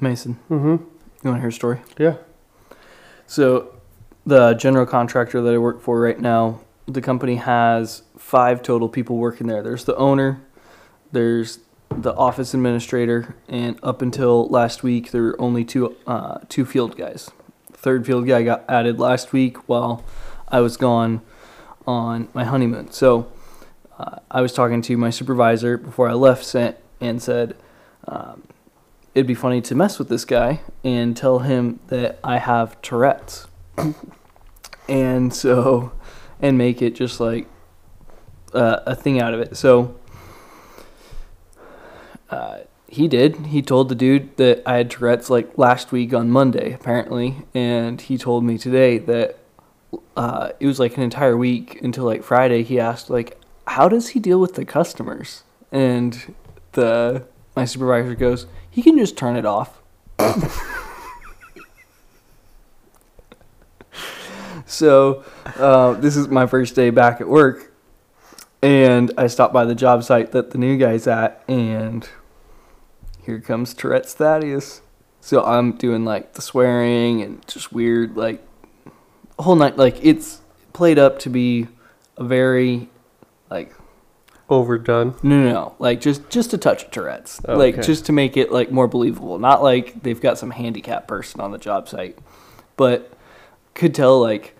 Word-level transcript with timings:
Mason, 0.00 0.38
Mm-hmm. 0.50 0.66
you 0.66 0.80
want 1.30 1.36
to 1.36 1.40
hear 1.40 1.48
a 1.48 1.52
story? 1.52 1.80
Yeah. 1.98 2.16
So, 3.26 3.72
the 4.24 4.54
general 4.54 4.86
contractor 4.86 5.40
that 5.40 5.54
I 5.54 5.58
work 5.58 5.80
for 5.80 6.00
right 6.00 6.18
now, 6.20 6.60
the 6.86 7.00
company 7.00 7.36
has 7.36 8.02
five 8.18 8.62
total 8.62 8.88
people 8.88 9.16
working 9.16 9.46
there. 9.46 9.62
There's 9.62 9.84
the 9.84 9.96
owner, 9.96 10.40
there's 11.12 11.60
the 11.90 12.14
office 12.14 12.52
administrator, 12.54 13.34
and 13.48 13.78
up 13.82 14.02
until 14.02 14.48
last 14.48 14.82
week, 14.82 15.10
there 15.12 15.22
were 15.22 15.40
only 15.40 15.64
two 15.64 15.96
uh, 16.06 16.38
two 16.48 16.64
field 16.64 16.96
guys. 16.96 17.30
Third 17.72 18.04
field 18.06 18.26
guy 18.26 18.42
got 18.42 18.64
added 18.68 18.98
last 18.98 19.32
week 19.32 19.68
while 19.68 20.04
I 20.48 20.60
was 20.60 20.76
gone 20.76 21.22
on 21.86 22.28
my 22.34 22.44
honeymoon. 22.44 22.90
So, 22.90 23.30
uh, 23.98 24.18
I 24.30 24.40
was 24.40 24.52
talking 24.52 24.82
to 24.82 24.96
my 24.96 25.10
supervisor 25.10 25.78
before 25.78 26.08
I 26.08 26.12
left, 26.14 26.44
sent 26.44 26.76
and 27.00 27.22
said. 27.22 27.56
Um, 28.08 28.42
It'd 29.16 29.26
be 29.26 29.34
funny 29.34 29.62
to 29.62 29.74
mess 29.74 29.98
with 29.98 30.10
this 30.10 30.26
guy 30.26 30.60
and 30.84 31.16
tell 31.16 31.38
him 31.38 31.80
that 31.86 32.18
I 32.22 32.36
have 32.36 32.80
Tourette's. 32.82 33.46
And 34.88 35.34
so 35.34 35.90
and 36.40 36.56
make 36.56 36.80
it 36.80 36.94
just 36.94 37.18
like 37.18 37.48
uh, 38.54 38.82
a 38.86 38.94
thing 38.94 39.20
out 39.20 39.34
of 39.34 39.40
it. 39.40 39.56
So 39.56 39.96
uh, 42.30 42.58
he 42.86 43.08
did. 43.08 43.46
He 43.46 43.62
told 43.62 43.88
the 43.88 43.96
dude 43.96 44.36
that 44.36 44.62
i 44.64 44.76
had 44.76 44.92
tourette's 44.92 45.28
like 45.28 45.58
last 45.58 45.90
week 45.90 46.14
on 46.14 46.30
monday 46.30 46.72
apparently. 46.72 47.38
And 47.52 48.00
he 48.00 48.16
told 48.16 48.44
me 48.44 48.58
today 48.58 48.98
that 48.98 49.38
uh, 50.16 50.52
it 50.60 50.68
was 50.68 50.78
like 50.78 50.96
an 50.96 51.02
entire 51.02 51.36
week 51.36 51.82
until 51.82 52.04
like 52.04 52.22
friday 52.22 52.62
he 52.62 52.78
asked 52.78 53.10
like 53.10 53.40
how 53.66 53.88
does 53.88 54.10
he 54.10 54.20
deal 54.20 54.40
with 54.40 54.54
the 54.54 54.64
customers? 54.64 55.42
And 55.72 56.34
the 56.72 57.26
my 57.56 57.64
supervisor 57.64 58.14
goes 58.14 58.46
he 58.76 58.82
can 58.82 58.96
just 58.98 59.16
turn 59.16 59.36
it 59.36 59.46
off 59.46 59.82
So, 64.66 65.24
uh, 65.56 65.92
this 65.92 66.16
is 66.16 66.26
my 66.26 66.46
first 66.46 66.74
day 66.74 66.90
back 66.90 67.20
at 67.20 67.28
work, 67.28 67.72
and 68.60 69.12
I 69.16 69.28
stopped 69.28 69.54
by 69.54 69.64
the 69.64 69.76
job 69.76 70.02
site 70.02 70.32
that 70.32 70.50
the 70.50 70.58
new 70.58 70.76
guy's 70.76 71.06
at, 71.06 71.42
and 71.46 72.06
here 73.22 73.38
comes 73.38 73.72
Tourette's 73.74 74.12
Thaddeus. 74.12 74.82
So 75.20 75.44
I'm 75.44 75.72
doing 75.72 76.04
like 76.04 76.34
the 76.34 76.42
swearing 76.42 77.22
and 77.22 77.46
just 77.46 77.72
weird, 77.72 78.16
like 78.16 78.44
whole 79.38 79.56
night. 79.56 79.76
Like 79.76 80.04
it's 80.04 80.40
played 80.72 80.98
up 80.98 81.20
to 81.20 81.30
be 81.30 81.68
a 82.16 82.24
very, 82.24 82.88
like 83.48 83.72
Overdone. 84.48 85.14
no, 85.22 85.42
no, 85.42 85.52
no, 85.52 85.74
like 85.78 86.00
just 86.00 86.28
just 86.30 86.54
a 86.54 86.58
touch 86.58 86.84
of 86.84 86.90
Tourette's, 86.90 87.42
like 87.44 87.82
just 87.82 88.06
to 88.06 88.12
make 88.12 88.36
it 88.36 88.52
like 88.52 88.70
more 88.70 88.86
believable. 88.86 89.38
Not 89.38 89.62
like 89.62 90.02
they've 90.02 90.20
got 90.20 90.38
some 90.38 90.50
handicapped 90.50 91.08
person 91.08 91.40
on 91.40 91.50
the 91.50 91.58
job 91.58 91.88
site, 91.88 92.18
but 92.76 93.12
could 93.74 93.94
tell 93.94 94.20
like 94.20 94.56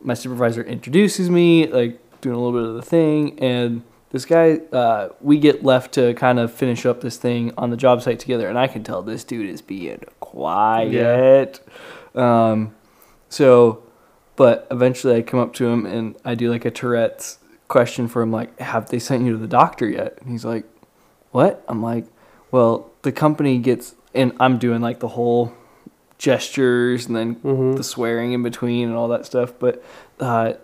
my 0.00 0.14
supervisor 0.14 0.62
introduces 0.62 1.28
me, 1.28 1.66
like 1.66 1.98
doing 2.20 2.36
a 2.36 2.38
little 2.38 2.58
bit 2.58 2.68
of 2.68 2.74
the 2.76 2.82
thing, 2.82 3.38
and 3.40 3.82
this 4.12 4.24
guy, 4.24 4.60
uh, 4.72 5.10
we 5.20 5.38
get 5.38 5.62
left 5.64 5.92
to 5.94 6.14
kind 6.14 6.38
of 6.38 6.52
finish 6.52 6.84
up 6.84 7.00
this 7.00 7.16
thing 7.16 7.52
on 7.56 7.70
the 7.70 7.76
job 7.76 8.02
site 8.02 8.18
together, 8.18 8.48
and 8.48 8.58
I 8.58 8.66
can 8.66 8.82
tell 8.82 9.02
this 9.02 9.22
dude 9.24 9.48
is 9.48 9.62
being 9.62 10.02
quiet. 10.18 11.60
yeah. 12.14 12.50
Um, 12.50 12.74
so, 13.28 13.84
but 14.36 14.66
eventually 14.70 15.16
I 15.16 15.22
come 15.22 15.38
up 15.38 15.52
to 15.54 15.66
him 15.66 15.86
and 15.86 16.16
I 16.24 16.34
do 16.34 16.50
like 16.50 16.64
a 16.64 16.70
Tourette's 16.70 17.38
question 17.70 18.08
for 18.08 18.20
him, 18.20 18.30
like, 18.30 18.58
have 18.60 18.90
they 18.90 18.98
sent 18.98 19.24
you 19.24 19.32
to 19.32 19.38
the 19.38 19.46
doctor 19.46 19.88
yet? 19.88 20.18
And 20.20 20.30
he's 20.30 20.44
like, 20.44 20.64
what? 21.30 21.64
I'm 21.68 21.80
like, 21.82 22.04
well, 22.50 22.90
the 23.02 23.12
company 23.12 23.56
gets, 23.58 23.94
and 24.14 24.32
I'm 24.38 24.58
doing 24.58 24.82
like 24.82 24.98
the 25.00 25.08
whole 25.08 25.54
gestures 26.18 27.06
and 27.06 27.16
then 27.16 27.36
Mhm. 27.36 27.76
the 27.76 27.84
swearing 27.84 28.32
in 28.32 28.42
between 28.42 28.88
and 28.88 28.96
all 28.96 29.08
that 29.08 29.24
stuff. 29.24 29.54
But 29.58 29.82
uh, 30.18 30.54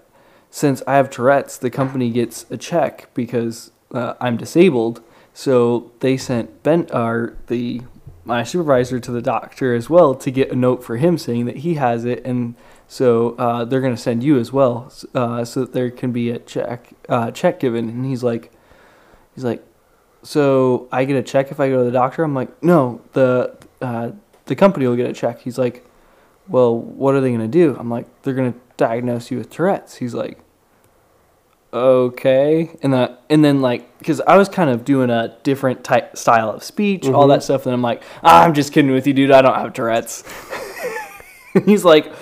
since 0.51 0.83
I 0.87 0.97
have 0.97 1.09
Tourette's, 1.09 1.57
the 1.57 1.71
company 1.71 2.11
gets 2.11 2.45
a 2.51 2.57
check 2.59 3.09
because 3.15 3.71
uh, 3.95 4.15
I'm 4.21 4.37
disabled. 4.37 5.01
So 5.33 5.91
they 6.01 6.17
sent 6.17 6.63
Ben, 6.63 6.89
or 6.93 7.35
the 7.47 7.83
my 8.25 8.43
supervisor, 8.43 8.99
to 8.99 9.13
the 9.13 9.23
doctor 9.23 9.73
as 9.75 9.89
well 9.89 10.13
to 10.17 10.31
get 10.33 10.51
a 10.51 10.57
note 10.57 10.83
for 10.83 10.97
him 10.97 11.17
saying 11.17 11.45
that 11.47 11.59
he 11.59 11.75
has 11.75 12.05
it, 12.05 12.21
and 12.27 12.57
so 12.89 13.31
uh, 13.37 13.65
they're 13.65 13.81
gonna 13.81 13.97
send 13.97 14.23
you 14.23 14.39
as 14.39 14.53
well, 14.53 14.93
uh, 15.15 15.45
so 15.45 15.61
that 15.61 15.73
there 15.73 15.91
can 15.91 16.13
be 16.13 16.31
a 16.31 16.39
check 16.39 16.91
uh, 17.09 17.31
check 17.31 17.61
given. 17.61 17.89
And 17.89 18.05
he's 18.07 18.23
like, 18.23 18.53
he's 19.35 19.45
like, 19.45 19.65
so 20.23 20.89
I 20.93 21.05
get 21.05 21.17
a 21.17 21.23
check 21.23 21.51
if 21.51 21.59
I 21.61 21.69
go 21.69 21.79
to 21.79 21.85
the 21.85 21.91
doctor. 21.91 22.23
I'm 22.25 22.35
like, 22.35 22.63
no, 22.63 23.01
the 23.13 23.57
uh, 23.83 24.11
the 24.47 24.55
company 24.57 24.87
will 24.87 24.97
get 24.97 25.11
a 25.11 25.13
check. 25.13 25.41
He's 25.41 25.59
like, 25.59 25.85
well, 26.49 26.77
what 26.79 27.15
are 27.15 27.21
they 27.21 27.33
gonna 27.33 27.49
do? 27.49 27.77
I'm 27.79 27.91
like, 27.91 28.07
they're 28.23 28.35
gonna 28.35 28.55
diagnose 28.77 29.31
you 29.31 29.39
with 29.39 29.51
Tourette's. 29.51 29.97
He's 29.97 30.15
like, 30.15 30.39
okay, 31.73 32.71
and 32.83 32.93
that, 32.95 33.23
and 33.29 33.45
then 33.45 33.61
like, 33.61 33.99
because 33.99 34.21
I 34.21 34.37
was 34.37 34.49
kind 34.49 34.71
of 34.71 34.85
doing 34.85 35.11
a 35.11 35.37
different 35.43 35.85
type 35.85 36.17
style 36.17 36.51
of 36.51 36.63
speech, 36.63 37.07
all 37.09 37.27
Mhm. 37.27 37.35
that 37.35 37.43
stuff. 37.43 37.67
And 37.67 37.75
I'm 37.75 37.83
like, 37.83 38.03
ah, 38.23 38.45
I'm 38.45 38.55
just 38.55 38.73
kidding 38.73 38.93
with 38.93 39.07
you, 39.07 39.13
dude. 39.13 39.31
I 39.31 39.43
don't 39.43 39.55
have 39.55 39.73
Tourette's. 39.73 40.25
He's 41.65 41.85
like, 41.85 42.13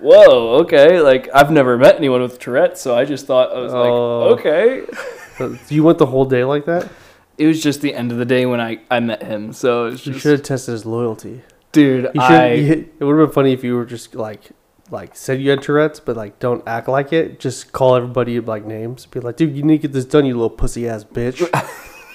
whoa, 0.00 0.58
okay. 0.62 1.00
Like 1.00 1.28
I've 1.34 1.50
never 1.50 1.76
met 1.78 1.96
anyone 1.96 2.22
with 2.22 2.38
Tourette's, 2.38 2.80
so 2.80 2.96
I 2.96 3.04
just 3.04 3.26
thought 3.26 3.52
I 3.54 3.60
was 3.60 3.72
Oh. 3.74 4.28
like, 4.30 4.40
okay. 4.40 4.86
Uh, 5.38 5.54
You 5.68 5.84
went 5.84 5.98
the 5.98 6.06
whole 6.06 6.24
day 6.24 6.44
like 6.44 6.64
that? 6.64 6.88
It 7.36 7.46
was 7.46 7.62
just 7.62 7.82
the 7.82 7.92
end 7.92 8.10
of 8.10 8.16
the 8.16 8.24
day 8.24 8.46
when 8.46 8.58
I 8.60 8.80
I 8.90 9.00
met 9.00 9.22
him, 9.22 9.52
so 9.52 9.88
You 9.88 9.96
just, 9.96 10.20
should 10.20 10.32
have 10.32 10.42
tested 10.42 10.72
his 10.72 10.86
loyalty. 10.86 11.42
dude. 11.72 12.04
You 12.14 12.20
should. 12.22 12.30
I 12.30 12.52
you- 12.54 12.88
it 12.98 13.04
would 13.04 13.18
have 13.18 13.28
been 13.28 13.34
funny 13.34 13.52
if 13.52 13.62
you 13.62 13.76
were 13.76 13.84
just 13.84 14.14
like, 14.14 14.50
like 14.90 15.14
said 15.14 15.42
you 15.42 15.50
had 15.50 15.60
Tourette's, 15.60 16.00
but 16.00 16.16
like 16.16 16.38
don't 16.38 16.62
act 16.66 16.88
like 16.88 17.12
it. 17.12 17.38
Just 17.38 17.72
call 17.72 17.96
everybody 17.96 18.40
like 18.40 18.64
names. 18.64 19.04
Be 19.04 19.20
like, 19.20 19.36
dude, 19.36 19.54
you 19.54 19.62
need 19.62 19.82
to 19.82 19.88
get 19.88 19.92
this 19.92 20.06
done, 20.06 20.24
you 20.24 20.32
little 20.32 20.48
pussy 20.48 20.88
ass 20.88 21.04
bitch. 21.04 21.38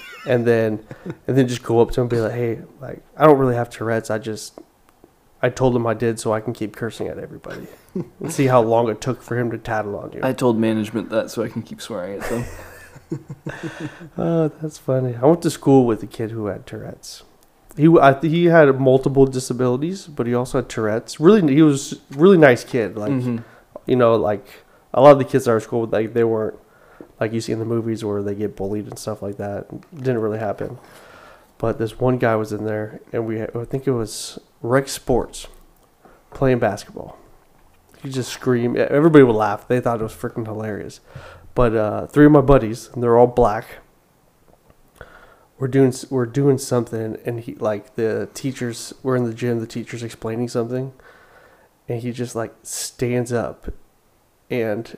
and 0.26 0.44
then, 0.44 0.84
and 1.28 1.36
then 1.38 1.46
just 1.46 1.62
go 1.62 1.80
up 1.80 1.92
to 1.92 2.00
him 2.00 2.04
and 2.06 2.10
be 2.10 2.18
like, 2.20 2.32
hey, 2.32 2.58
like 2.80 3.02
I 3.16 3.24
don't 3.26 3.38
really 3.38 3.54
have 3.54 3.70
Tourette's. 3.70 4.10
I 4.10 4.18
just, 4.18 4.58
I 5.42 5.50
told 5.50 5.74
him 5.74 5.86
I 5.86 5.94
did, 5.94 6.20
so 6.20 6.32
I 6.32 6.40
can 6.40 6.52
keep 6.52 6.76
cursing 6.76 7.08
at 7.08 7.18
everybody 7.18 7.66
and 8.20 8.32
see 8.32 8.46
how 8.46 8.62
long 8.62 8.88
it 8.88 9.00
took 9.00 9.22
for 9.22 9.36
him 9.36 9.50
to 9.50 9.58
tattle 9.58 9.96
on 9.96 10.12
you. 10.12 10.20
I 10.22 10.32
told 10.32 10.56
management 10.58 11.10
that 11.10 11.30
so 11.30 11.42
I 11.42 11.48
can 11.48 11.62
keep 11.62 11.80
swearing 11.82 12.20
at 12.20 12.28
them. 12.30 12.44
Oh, 14.16 14.48
that's 14.60 14.78
funny. 14.78 15.14
I 15.16 15.26
went 15.26 15.42
to 15.42 15.50
school 15.50 15.84
with 15.86 16.02
a 16.02 16.06
kid 16.06 16.30
who 16.30 16.46
had 16.46 16.66
Tourette's. 16.66 17.22
He 17.76 17.86
I, 17.98 18.18
he 18.20 18.46
had 18.46 18.78
multiple 18.80 19.26
disabilities, 19.26 20.06
but 20.06 20.26
he 20.26 20.34
also 20.34 20.58
had 20.58 20.68
Tourette's. 20.68 21.18
Really, 21.20 21.54
he 21.54 21.62
was 21.62 21.94
a 21.94 21.96
really 22.18 22.38
nice 22.38 22.64
kid. 22.64 22.96
Like 22.96 23.12
Mhm. 23.12 23.44
you 23.86 23.96
know, 23.96 24.16
like 24.16 24.46
a 24.94 25.00
lot 25.00 25.12
of 25.12 25.18
the 25.18 25.24
kids 25.24 25.48
at 25.48 25.52
our 25.52 25.60
school, 25.60 25.86
like 25.86 26.12
they 26.14 26.24
weren't 26.24 26.58
like 27.20 27.32
you 27.32 27.40
see 27.40 27.52
in 27.52 27.58
the 27.58 27.64
movies 27.64 28.04
where 28.04 28.22
they 28.22 28.34
get 28.34 28.56
bullied 28.56 28.86
and 28.86 28.98
stuff 28.98 29.22
like 29.22 29.36
that. 29.38 29.66
It 29.72 29.96
didn't 29.98 30.20
really 30.20 30.38
happen. 30.38 30.78
But 31.58 31.78
this 31.78 31.98
one 32.00 32.18
guy 32.18 32.34
was 32.36 32.52
in 32.52 32.64
there, 32.64 33.00
and 33.12 33.26
we 33.26 33.42
I 33.42 33.64
think 33.68 33.86
it 33.86 33.92
was 33.92 34.38
rec 34.62 34.88
sports, 34.88 35.46
playing 36.30 36.58
basketball. 36.58 37.18
He 38.02 38.08
just 38.10 38.32
screamed. 38.32 38.76
Everybody 38.76 39.22
would 39.24 39.36
laugh. 39.36 39.68
They 39.68 39.80
thought 39.80 40.00
it 40.00 40.02
was 40.02 40.12
freaking 40.12 40.46
hilarious. 40.46 41.00
But 41.54 41.76
uh, 41.76 42.06
three 42.06 42.26
of 42.26 42.32
my 42.32 42.40
buddies, 42.40 42.88
and 42.92 43.02
they're 43.02 43.16
all 43.18 43.26
black. 43.26 43.66
We're 45.58 45.68
doing 45.68 45.92
we're 46.10 46.26
doing 46.26 46.58
something, 46.58 47.18
and 47.24 47.40
he 47.40 47.54
like 47.54 47.94
the 47.94 48.28
teachers. 48.34 48.92
We're 49.02 49.14
in 49.16 49.24
the 49.24 49.34
gym. 49.34 49.60
The 49.60 49.66
teacher's 49.66 50.02
explaining 50.02 50.48
something, 50.48 50.92
and 51.88 52.00
he 52.02 52.10
just 52.10 52.34
like 52.34 52.52
stands 52.64 53.32
up, 53.32 53.68
and 54.50 54.96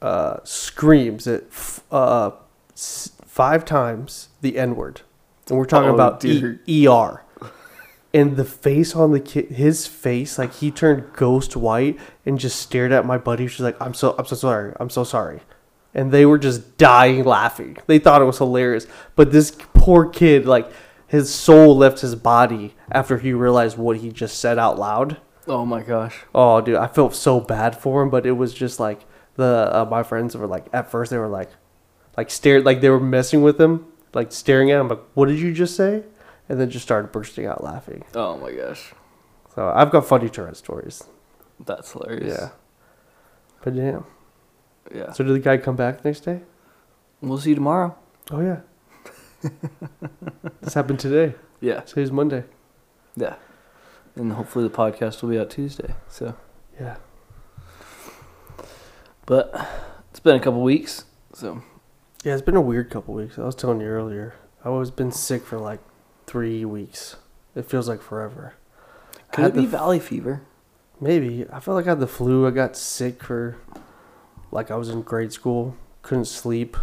uh, 0.00 0.36
screams 0.44 1.26
it 1.26 1.48
f- 1.50 1.82
uh, 1.90 2.30
s- 2.74 3.10
five 3.24 3.64
times 3.64 4.28
the 4.40 4.56
N 4.56 4.76
word, 4.76 5.00
and 5.48 5.58
we're 5.58 5.64
talking 5.64 5.90
Oh, 5.90 5.94
about 5.94 6.24
e- 6.24 6.86
ER. 6.86 7.23
And 8.14 8.36
the 8.36 8.44
face 8.44 8.94
on 8.94 9.10
the 9.10 9.18
kid, 9.18 9.48
his 9.48 9.86
face, 9.88 10.38
like 10.38 10.54
he 10.54 10.70
turned 10.70 11.12
ghost 11.14 11.56
white 11.56 11.98
and 12.24 12.38
just 12.38 12.60
stared 12.60 12.92
at 12.92 13.04
my 13.04 13.18
buddy. 13.18 13.48
She's 13.48 13.60
like, 13.60 13.76
"I'm 13.82 13.92
so, 13.92 14.14
I'm 14.16 14.24
so 14.24 14.36
sorry, 14.36 14.72
I'm 14.78 14.88
so 14.88 15.02
sorry," 15.02 15.40
and 15.92 16.12
they 16.12 16.24
were 16.24 16.38
just 16.38 16.78
dying 16.78 17.24
laughing. 17.24 17.76
They 17.88 17.98
thought 17.98 18.22
it 18.22 18.26
was 18.26 18.38
hilarious, 18.38 18.86
but 19.16 19.32
this 19.32 19.50
poor 19.74 20.06
kid, 20.06 20.46
like, 20.46 20.70
his 21.08 21.34
soul 21.34 21.76
left 21.76 22.00
his 22.00 22.14
body 22.14 22.74
after 22.90 23.18
he 23.18 23.32
realized 23.32 23.76
what 23.76 23.98
he 23.98 24.10
just 24.10 24.38
said 24.38 24.58
out 24.58 24.78
loud. 24.78 25.18
Oh 25.46 25.66
my 25.66 25.82
gosh. 25.82 26.22
Oh, 26.34 26.60
dude, 26.60 26.76
I 26.76 26.86
felt 26.86 27.14
so 27.14 27.40
bad 27.40 27.76
for 27.76 28.02
him, 28.02 28.10
but 28.10 28.26
it 28.26 28.32
was 28.32 28.54
just 28.54 28.80
like 28.80 29.04
the 29.36 29.70
uh, 29.72 29.86
my 29.90 30.02
friends 30.02 30.36
were 30.36 30.46
like 30.46 30.66
at 30.72 30.90
first 30.90 31.10
they 31.10 31.18
were 31.18 31.28
like 31.28 31.50
like 32.16 32.30
stared 32.30 32.64
like 32.64 32.80
they 32.80 32.90
were 32.90 33.00
messing 33.00 33.42
with 33.42 33.60
him, 33.60 33.86
like 34.12 34.32
staring 34.32 34.70
at 34.70 34.80
him, 34.80 34.88
like 34.88 35.02
what 35.14 35.28
did 35.28 35.38
you 35.38 35.52
just 35.52 35.76
say? 35.76 36.04
And 36.48 36.60
then 36.60 36.68
just 36.70 36.84
started 36.84 37.10
bursting 37.12 37.46
out 37.46 37.64
laughing. 37.64 38.04
Oh 38.14 38.36
my 38.36 38.52
gosh. 38.52 38.92
So 39.54 39.68
I've 39.74 39.90
got 39.90 40.06
funny 40.06 40.28
Tourette 40.28 40.56
stories. 40.56 41.02
That's 41.64 41.92
hilarious. 41.92 42.36
Yeah. 42.38 42.48
But 43.62 43.76
damn. 43.76 44.04
Yeah. 44.94 45.12
So 45.12 45.24
did 45.24 45.34
the 45.34 45.38
guy 45.40 45.56
come 45.56 45.76
back 45.76 46.04
next 46.04 46.20
day? 46.20 46.42
We'll 47.22 47.38
see 47.38 47.50
you 47.50 47.54
tomorrow. 47.54 47.96
Oh 48.30 48.40
yeah. 48.40 48.60
this 50.60 50.74
happened 50.74 51.00
today. 51.00 51.34
Yeah. 51.60 51.80
Today's 51.80 52.12
Monday. 52.12 52.44
Yeah. 53.16 53.36
And 54.16 54.32
hopefully 54.34 54.68
the 54.68 54.74
podcast 54.74 55.22
will 55.22 55.30
be 55.30 55.38
out 55.38 55.48
Tuesday. 55.48 55.94
So, 56.08 56.36
Yeah. 56.78 56.96
but 59.24 59.54
it's 60.10 60.20
been 60.20 60.36
a 60.36 60.40
couple 60.40 60.60
weeks. 60.62 61.04
So, 61.32 61.62
Yeah, 62.22 62.34
it's 62.34 62.42
been 62.42 62.56
a 62.56 62.60
weird 62.60 62.90
couple 62.90 63.14
weeks. 63.14 63.38
I 63.38 63.44
was 63.44 63.54
telling 63.54 63.80
you 63.80 63.86
earlier. 63.86 64.34
I 64.62 64.68
was 64.68 64.90
been 64.90 65.10
sick 65.10 65.42
for 65.44 65.58
like 65.58 65.80
three 66.34 66.64
weeks. 66.64 67.14
It 67.54 67.64
feels 67.64 67.88
like 67.88 68.02
forever. 68.02 68.54
Could 69.30 69.44
it 69.44 69.54
be 69.54 69.66
valley 69.66 70.00
fever? 70.00 70.42
Maybe. 71.00 71.46
I 71.52 71.60
felt 71.60 71.76
like 71.76 71.86
I 71.86 71.90
had 71.90 72.00
the 72.00 72.08
flu. 72.08 72.44
I 72.44 72.50
got 72.50 72.76
sick 72.76 73.22
for 73.22 73.56
like 74.50 74.68
I 74.68 74.74
was 74.74 74.88
in 74.88 75.02
grade 75.02 75.32
school. 75.32 75.76
Couldn't 76.02 76.24
sleep. 76.24 76.76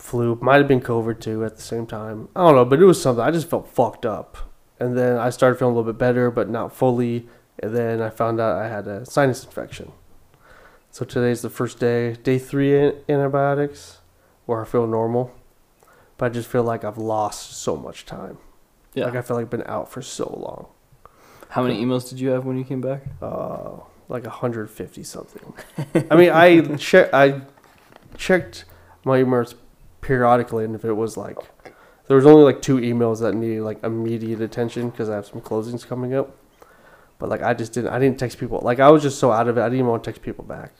Flu. 0.00 0.36
Might 0.42 0.56
have 0.56 0.66
been 0.66 0.80
COVID 0.80 1.20
too 1.20 1.44
at 1.44 1.54
the 1.54 1.62
same 1.62 1.86
time. 1.86 2.28
I 2.34 2.40
don't 2.40 2.56
know, 2.56 2.64
but 2.64 2.80
it 2.80 2.86
was 2.86 3.00
something. 3.00 3.22
I 3.22 3.30
just 3.30 3.48
felt 3.48 3.68
fucked 3.68 4.04
up. 4.04 4.36
And 4.80 4.98
then 4.98 5.16
I 5.16 5.30
started 5.30 5.60
feeling 5.60 5.74
a 5.74 5.78
little 5.78 5.92
bit 5.92 6.00
better, 6.00 6.28
but 6.28 6.50
not 6.50 6.74
fully. 6.74 7.28
And 7.60 7.72
then 7.72 8.02
I 8.02 8.10
found 8.10 8.40
out 8.40 8.60
I 8.60 8.66
had 8.66 8.88
a 8.88 9.06
sinus 9.06 9.44
infection. 9.44 9.92
So 10.90 11.04
today's 11.04 11.42
the 11.42 11.50
first 11.50 11.78
day, 11.78 12.14
day 12.14 12.40
three 12.40 12.94
antibiotics, 13.08 13.98
where 14.46 14.60
I 14.60 14.64
feel 14.64 14.88
normal. 14.88 15.32
But 16.18 16.26
I 16.26 16.28
just 16.30 16.48
feel 16.48 16.62
like 16.62 16.84
I've 16.84 16.98
lost 16.98 17.54
so 17.62 17.76
much 17.76 18.06
time. 18.06 18.38
Yeah. 18.94 19.06
Like 19.06 19.16
I 19.16 19.22
feel 19.22 19.36
like 19.36 19.44
I've 19.44 19.50
been 19.50 19.64
out 19.66 19.90
for 19.90 20.02
so 20.02 20.24
long. 20.38 20.66
How 21.50 21.62
many 21.62 21.82
emails 21.84 22.08
did 22.08 22.20
you 22.20 22.30
have 22.30 22.44
when 22.44 22.56
you 22.56 22.64
came 22.64 22.80
back? 22.80 23.02
uh, 23.20 23.70
like 24.08 24.24
150 24.24 25.02
something. 25.04 25.54
I 26.10 26.16
mean, 26.16 26.30
I 26.30 26.60
che- 26.76 27.08
I 27.12 27.40
checked 28.16 28.64
my 29.04 29.22
emails 29.22 29.54
periodically, 30.00 30.64
and 30.64 30.74
if 30.74 30.84
it 30.84 30.92
was 30.92 31.16
like 31.16 31.36
there 32.08 32.16
was 32.16 32.26
only 32.26 32.42
like 32.42 32.60
two 32.60 32.76
emails 32.78 33.20
that 33.20 33.34
needed 33.34 33.62
like 33.62 33.82
immediate 33.82 34.40
attention 34.40 34.90
because 34.90 35.08
I 35.08 35.14
have 35.14 35.26
some 35.26 35.40
closings 35.40 35.86
coming 35.86 36.14
up. 36.14 36.36
But 37.18 37.28
like 37.30 37.42
I 37.42 37.54
just 37.54 37.72
didn't 37.72 37.90
I 37.92 37.98
didn't 37.98 38.18
text 38.18 38.38
people. 38.38 38.60
Like 38.62 38.80
I 38.80 38.90
was 38.90 39.02
just 39.02 39.18
so 39.18 39.30
out 39.30 39.48
of 39.48 39.56
it. 39.56 39.60
I 39.60 39.64
didn't 39.66 39.78
even 39.78 39.86
want 39.90 40.04
to 40.04 40.10
text 40.10 40.22
people 40.22 40.44
back. 40.44 40.72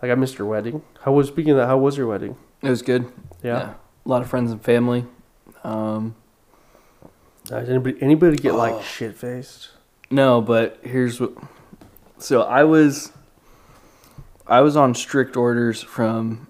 Like 0.00 0.10
I 0.10 0.14
missed 0.14 0.38
your 0.38 0.48
wedding. 0.48 0.82
How 1.02 1.12
was 1.12 1.28
speaking 1.28 1.50
of 1.52 1.56
that? 1.58 1.66
How 1.66 1.76
was 1.78 1.96
your 1.96 2.06
wedding? 2.06 2.36
It 2.62 2.70
was 2.70 2.82
good. 2.82 3.10
Yeah. 3.42 3.74
A 4.04 4.08
lot 4.08 4.22
of 4.22 4.28
friends 4.28 4.50
and 4.50 4.60
family. 4.62 5.06
Um, 5.62 6.14
Uh, 7.50 7.60
did 7.60 7.68
anybody 7.70 8.02
anybody 8.02 8.36
get 8.38 8.52
Oh. 8.52 8.56
like 8.56 8.82
shit 8.82 9.14
faced? 9.14 9.70
no, 10.10 10.40
but 10.40 10.78
here's 10.82 11.20
what. 11.20 11.32
So 12.18 12.42
I 12.42 12.64
was. 12.64 13.12
I 14.46 14.60
was 14.60 14.76
on 14.76 14.94
strict 14.94 15.36
orders 15.38 15.82
from 15.82 16.48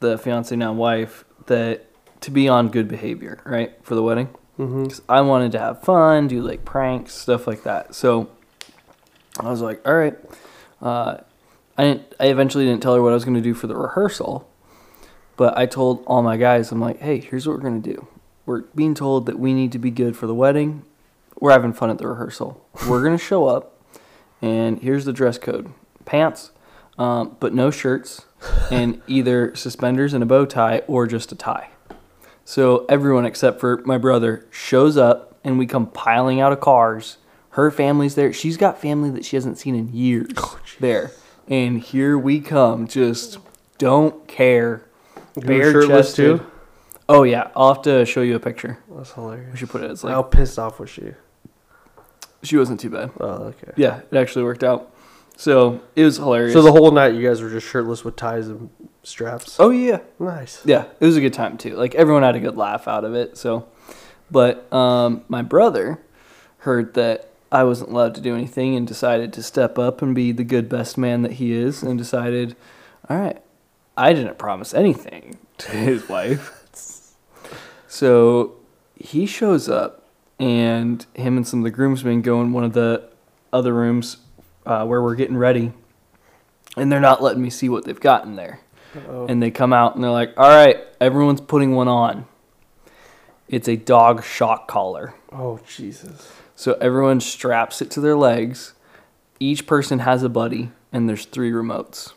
the 0.00 0.16
fiance 0.16 0.54
now 0.56 0.72
wife 0.72 1.24
that 1.46 1.84
to 2.22 2.30
be 2.30 2.48
on 2.48 2.68
good 2.68 2.88
behavior, 2.88 3.40
right, 3.44 3.72
for 3.82 3.94
the 3.94 4.02
wedding. 4.02 4.28
Mm-hmm. 4.58 4.84
'Cause 4.84 5.02
I 5.08 5.20
wanted 5.22 5.52
to 5.52 5.58
have 5.58 5.82
fun, 5.82 6.28
do 6.28 6.40
like 6.42 6.64
pranks, 6.64 7.14
stuff 7.14 7.46
like 7.46 7.62
that. 7.64 7.94
So 7.94 8.28
I 9.38 9.50
was 9.50 9.60
like, 9.62 9.86
all 9.86 9.94
right. 9.94 10.18
Uh, 10.82 11.18
I 11.78 11.84
didn't. 11.84 12.14
I 12.20 12.26
eventually 12.26 12.64
didn't 12.66 12.82
tell 12.82 12.94
her 12.94 13.02
what 13.02 13.10
I 13.10 13.14
was 13.14 13.24
going 13.24 13.36
to 13.36 13.40
do 13.42 13.54
for 13.54 13.66
the 13.66 13.76
rehearsal, 13.76 14.46
but 15.40 15.56
I 15.56 15.64
told 15.64 16.04
all 16.06 16.22
my 16.22 16.36
guys, 16.36 16.70
I'm 16.70 16.82
like, 16.82 17.00
hey, 17.00 17.18
here's 17.18 17.48
what 17.48 17.56
we're 17.56 17.62
going 17.62 17.80
to 17.80 17.94
do. 17.94 18.06
We're 18.44 18.64
being 18.74 18.94
told 18.94 19.24
that 19.24 19.38
we 19.38 19.54
need 19.54 19.72
to 19.72 19.78
be 19.78 19.90
good 19.90 20.14
for 20.14 20.26
the 20.26 20.34
wedding. 20.34 20.82
We're 21.40 21.52
having 21.52 21.72
fun 21.72 21.88
at 21.88 21.96
the 21.96 22.06
rehearsal. 22.06 22.62
We're 22.86 23.02
going 23.02 23.16
to 23.16 23.24
show 23.24 23.46
up, 23.46 23.74
and 24.42 24.78
here's 24.80 25.06
the 25.06 25.14
dress 25.14 25.38
code: 25.38 25.72
pants, 26.04 26.50
um, 26.98 27.38
but 27.40 27.54
no 27.54 27.70
shirts, 27.70 28.26
and 28.70 29.00
either 29.06 29.56
suspenders 29.56 30.12
and 30.12 30.22
a 30.22 30.26
bow 30.26 30.44
tie 30.44 30.80
or 30.80 31.06
just 31.06 31.32
a 31.32 31.36
tie. 31.36 31.70
So 32.44 32.84
everyone 32.90 33.24
except 33.24 33.60
for 33.60 33.78
my 33.86 33.96
brother 33.96 34.46
shows 34.50 34.98
up, 34.98 35.38
and 35.42 35.58
we 35.58 35.64
come 35.64 35.86
piling 35.86 36.42
out 36.42 36.52
of 36.52 36.60
cars. 36.60 37.16
Her 37.52 37.70
family's 37.70 38.14
there. 38.14 38.34
She's 38.34 38.58
got 38.58 38.78
family 38.78 39.08
that 39.12 39.24
she 39.24 39.36
hasn't 39.36 39.56
seen 39.56 39.74
in 39.74 39.90
years 39.94 40.32
there, 40.80 41.12
and 41.48 41.80
here 41.80 42.18
we 42.18 42.40
come. 42.40 42.86
Just 42.86 43.38
don't 43.78 44.28
care. 44.28 44.84
Bare 45.36 45.86
chested. 45.86 46.38
too. 46.40 46.46
Oh 47.08 47.24
yeah, 47.24 47.50
I'll 47.56 47.74
have 47.74 47.82
to 47.84 48.04
show 48.06 48.22
you 48.22 48.36
a 48.36 48.40
picture. 48.40 48.78
That's 48.90 49.12
hilarious. 49.12 49.52
We 49.52 49.58
should 49.58 49.70
put 49.70 49.82
it 49.82 49.90
as 49.90 50.02
How 50.02 50.22
pissed 50.22 50.58
off 50.58 50.78
was 50.78 50.90
she? 50.90 51.12
she 52.42 52.56
wasn't 52.56 52.80
too 52.80 52.90
bad. 52.90 53.10
Oh, 53.20 53.26
okay. 53.44 53.72
Yeah, 53.76 54.00
it 54.10 54.16
actually 54.16 54.44
worked 54.44 54.64
out. 54.64 54.94
So 55.36 55.80
it 55.96 56.04
was 56.04 56.16
hilarious. 56.16 56.52
So 56.52 56.62
the 56.62 56.72
whole 56.72 56.90
night 56.90 57.14
you 57.14 57.26
guys 57.26 57.40
were 57.42 57.50
just 57.50 57.66
shirtless 57.66 58.04
with 58.04 58.16
ties 58.16 58.48
and 58.48 58.70
straps. 59.02 59.56
oh 59.58 59.70
yeah, 59.70 60.00
Nice. 60.18 60.60
Yeah, 60.64 60.84
it 61.00 61.04
was 61.06 61.16
a 61.16 61.20
good 61.20 61.32
time 61.32 61.56
too. 61.58 61.74
Like 61.76 61.94
everyone 61.94 62.22
had 62.22 62.36
a 62.36 62.40
good 62.40 62.56
laugh 62.56 62.86
out 62.86 63.04
of 63.04 63.14
it. 63.14 63.36
So, 63.38 63.66
but 64.30 64.70
um, 64.72 65.24
my 65.28 65.42
brother 65.42 66.00
heard 66.58 66.94
that 66.94 67.30
I 67.50 67.64
wasn't 67.64 67.90
allowed 67.90 68.14
to 68.16 68.20
do 68.20 68.34
anything 68.34 68.76
and 68.76 68.86
decided 68.86 69.32
to 69.32 69.42
step 69.42 69.78
up 69.78 70.02
and 70.02 70.14
be 70.14 70.30
the 70.32 70.44
good 70.44 70.68
best 70.68 70.96
man 70.98 71.22
that 71.22 71.32
he 71.32 71.52
is, 71.52 71.82
and 71.82 71.98
decided, 71.98 72.54
all 73.08 73.18
right, 73.18 73.42
I 73.96 74.12
didn't 74.12 74.38
promise 74.38 74.72
anything 74.74 75.36
to 75.58 75.70
his 75.72 76.08
wife. 76.08 76.56
So 77.92 78.54
he 78.94 79.26
shows 79.26 79.68
up, 79.68 80.06
and 80.38 81.04
him 81.14 81.36
and 81.36 81.44
some 81.46 81.58
of 81.60 81.64
the 81.64 81.70
groomsmen 81.72 82.22
go 82.22 82.40
in 82.40 82.52
one 82.52 82.62
of 82.62 82.72
the 82.72 83.08
other 83.52 83.74
rooms 83.74 84.18
uh, 84.64 84.86
where 84.86 85.02
we're 85.02 85.16
getting 85.16 85.36
ready, 85.36 85.72
and 86.76 86.90
they're 86.90 87.00
not 87.00 87.20
letting 87.20 87.42
me 87.42 87.50
see 87.50 87.68
what 87.68 87.84
they've 87.84 87.98
got 87.98 88.24
in 88.24 88.36
there 88.36 88.60
Oh. 89.08 89.26
and 89.28 89.42
they 89.42 89.50
come 89.50 89.72
out 89.72 89.96
and 89.96 90.04
they're 90.04 90.10
like, 90.12 90.32
"All 90.36 90.48
right, 90.48 90.76
everyone's 91.00 91.40
putting 91.40 91.74
one 91.74 91.88
on." 91.88 92.26
It's 93.48 93.68
a 93.68 93.74
dog 93.76 94.22
shock 94.22 94.68
collar. 94.68 95.14
oh 95.32 95.58
Jesus. 95.66 96.32
So 96.54 96.74
everyone 96.74 97.20
straps 97.20 97.82
it 97.82 97.90
to 97.90 98.00
their 98.00 98.16
legs. 98.16 98.74
Each 99.40 99.66
person 99.66 99.98
has 100.00 100.22
a 100.22 100.28
buddy 100.28 100.70
and 100.92 101.08
there's 101.08 101.24
three 101.24 101.50
remotes. 101.50 102.12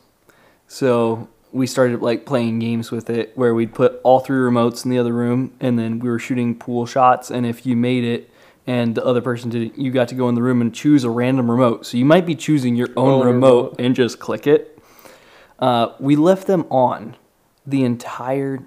So 0.68 1.30
we 1.54 1.66
started 1.68 2.02
like 2.02 2.26
playing 2.26 2.60
games 2.60 2.90
with 2.92 3.10
it 3.10 3.32
where 3.38 3.54
we'd 3.54 3.74
put 3.74 4.02
all 4.04 4.20
three 4.20 4.38
remotes 4.38 4.84
in 4.84 4.92
the 4.92 4.98
other 4.98 5.14
room 5.14 5.54
and 5.62 5.78
then 5.80 6.00
we 6.00 6.10
were 6.10 6.20
shooting 6.20 6.56
pool 6.56 6.86
shots 6.86 7.30
and 7.32 7.46
if 7.46 7.66
you 7.66 7.76
made 7.76 8.04
it 8.04 8.30
and 8.66 8.96
the 8.96 9.06
other 9.06 9.22
person 9.22 9.50
didn't, 9.50 9.78
you 9.78 9.92
got 9.92 10.08
to 10.08 10.16
go 10.16 10.28
in 10.30 10.36
the 10.36 10.42
room 10.42 10.62
and 10.62 10.74
choose 10.74 11.04
a 11.04 11.10
random 11.10 11.52
remote. 11.52 11.86
So 11.86 11.98
you 11.98 12.06
might 12.06 12.26
be 12.26 12.34
choosing 12.36 12.76
your 12.76 12.88
own 12.98 13.22
Oh, 13.22 13.24
remote 13.24 13.64
remote. 13.74 13.76
and 13.80 13.94
just 13.96 14.20
click 14.20 14.48
it. 14.48 14.80
Uh, 15.60 15.90
we 16.00 16.16
left 16.16 16.48
them 16.48 16.66
on 16.72 17.16
the 17.66 17.84
entire, 17.84 18.60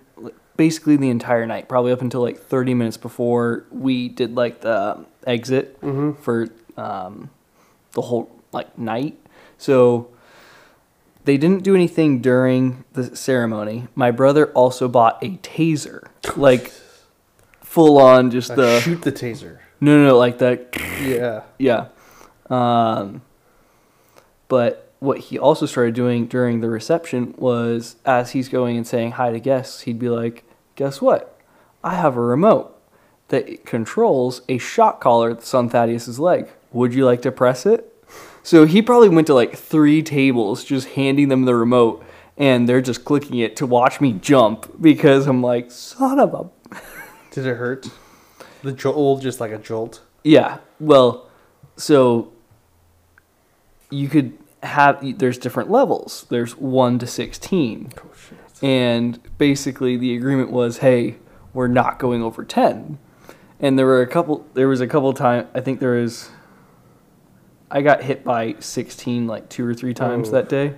basically 0.56 0.96
the 0.96 1.08
entire 1.10 1.44
night, 1.46 1.68
probably 1.68 1.92
up 1.92 2.02
until 2.02 2.20
like 2.20 2.38
30 2.38 2.74
minutes 2.74 2.96
before 2.98 3.64
we 3.70 4.08
did 4.08 4.34
like 4.36 4.60
the 4.60 5.04
exit 5.26 5.80
Mm-hmm. 5.80 6.22
for 6.22 6.48
um, 6.76 7.30
the 7.92 8.02
whole 8.02 8.30
like 8.52 8.78
night. 8.78 9.18
So 9.58 10.08
they 11.26 11.36
didn't 11.36 11.64
do 11.64 11.74
anything 11.74 12.20
during 12.20 12.84
the 12.92 13.14
ceremony. 13.14 13.88
My 13.94 14.10
brother 14.10 14.46
also 14.52 14.88
bought 14.88 15.22
a 15.22 15.36
taser, 15.38 16.06
like 16.36 16.72
full 17.62 17.98
on, 17.98 18.30
just 18.30 18.54
the 18.54 18.80
shoot 18.80 19.02
the 19.02 19.12
taser. 19.12 19.58
no, 19.80 19.98
no, 19.98 20.06
no, 20.08 20.18
like 20.18 20.38
that. 20.38 20.74
Yeah. 21.02 21.42
Yeah. 21.58 21.88
Um, 22.48 23.22
but 24.48 24.92
what 25.00 25.18
he 25.18 25.38
also 25.38 25.66
started 25.66 25.94
doing 25.94 26.26
during 26.26 26.60
the 26.60 26.70
reception 26.70 27.34
was 27.36 27.96
as 28.06 28.30
he's 28.30 28.48
going 28.48 28.76
and 28.76 28.86
saying 28.86 29.12
hi 29.12 29.30
to 29.32 29.40
guests, 29.40 29.82
he'd 29.82 29.98
be 29.98 30.08
like, 30.08 30.44
Guess 30.76 31.00
what? 31.00 31.40
I 31.82 31.94
have 31.94 32.16
a 32.16 32.20
remote 32.20 32.78
that 33.28 33.64
controls 33.64 34.42
a 34.48 34.58
shock 34.58 35.00
collar 35.00 35.34
that's 35.34 35.54
on 35.54 35.70
Thaddeus's 35.70 36.20
leg. 36.20 36.48
Would 36.72 36.94
you 36.94 37.04
like 37.04 37.22
to 37.22 37.32
press 37.32 37.66
it? 37.66 37.92
So 38.46 38.64
he 38.64 38.80
probably 38.80 39.08
went 39.08 39.26
to 39.26 39.34
like 39.34 39.56
three 39.56 40.04
tables 40.04 40.62
just 40.62 40.90
handing 40.90 41.30
them 41.30 41.46
the 41.46 41.56
remote 41.56 42.04
and 42.36 42.68
they're 42.68 42.80
just 42.80 43.04
clicking 43.04 43.40
it 43.40 43.56
to 43.56 43.66
watch 43.66 44.00
me 44.00 44.12
jump 44.12 44.80
because 44.80 45.26
I'm 45.26 45.42
like, 45.42 45.72
son 45.72 46.20
of 46.20 46.32
a 46.32 46.80
Did 47.32 47.44
it 47.44 47.56
hurt? 47.56 47.88
The 48.62 48.70
jolt, 48.70 49.20
just 49.20 49.40
like 49.40 49.50
a 49.50 49.58
jolt. 49.58 50.00
Yeah. 50.22 50.58
Well, 50.78 51.28
so 51.76 52.32
you 53.90 54.08
could 54.08 54.38
have 54.62 55.18
there's 55.18 55.38
different 55.38 55.68
levels. 55.68 56.24
There's 56.30 56.56
1 56.56 57.00
to 57.00 57.06
16. 57.08 57.94
Oh 57.98 58.10
shit. 58.16 58.62
And 58.62 59.18
basically 59.38 59.96
the 59.96 60.14
agreement 60.14 60.52
was, 60.52 60.78
"Hey, 60.78 61.16
we're 61.52 61.66
not 61.66 61.98
going 61.98 62.22
over 62.22 62.44
10." 62.44 62.98
And 63.58 63.76
there 63.76 63.86
were 63.86 64.02
a 64.02 64.06
couple 64.06 64.46
there 64.54 64.68
was 64.68 64.80
a 64.80 64.86
couple 64.86 65.12
times 65.14 65.48
I 65.52 65.60
think 65.60 65.80
there 65.80 65.94
was 65.94 66.30
I 67.70 67.82
got 67.82 68.02
hit 68.02 68.24
by 68.24 68.54
16 68.60 69.26
like 69.26 69.48
two 69.48 69.66
or 69.66 69.74
three 69.74 69.94
times 69.94 70.30
that 70.30 70.48
day. 70.48 70.74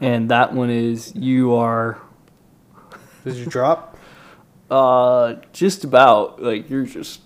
And 0.00 0.30
that 0.30 0.52
one 0.54 0.70
is 0.70 1.14
you 1.16 1.54
are 1.54 2.00
Did 3.24 3.34
you 3.36 3.46
drop? 3.46 3.96
uh 4.70 5.34
just 5.52 5.82
about 5.84 6.42
like 6.42 6.68
you're 6.70 6.84
just 6.84 7.20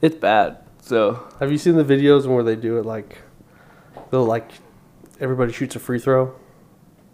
it's 0.00 0.16
bad. 0.16 0.58
So, 0.82 1.28
Have 1.38 1.52
you 1.52 1.58
seen 1.58 1.76
the 1.76 1.84
videos 1.84 2.26
where 2.26 2.42
they 2.42 2.56
do 2.56 2.78
it 2.78 2.86
like 2.86 3.18
they'll 4.10 4.24
like 4.24 4.50
everybody 5.20 5.52
shoots 5.52 5.76
a 5.76 5.78
free 5.78 5.98
throw 5.98 6.34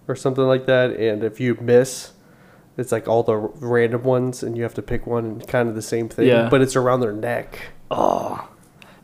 or 0.09 0.15
something 0.15 0.45
like 0.45 0.67
that, 0.67 0.93
and 0.93 1.25
if 1.25 1.41
you 1.41 1.57
miss, 1.61 2.13
It's 2.77 2.93
like 2.93 3.09
all 3.09 3.23
the 3.23 3.37
random 3.37 4.05
ones, 4.05 4.43
and 4.43 4.57
you 4.57 4.63
have 4.63 4.75
to 4.75 4.83
pick 4.83 5.07
one, 5.07 5.25
and 5.25 5.49
kind 5.49 5.69
of 5.69 5.75
the 5.75 5.83
same 5.83 6.09
thing. 6.09 6.29
Yeah. 6.29 6.49
But 6.49 6.61
it's 6.63 6.77
around 6.77 7.01
their 7.01 7.13
neck. 7.13 7.73
Oh, 7.91 8.49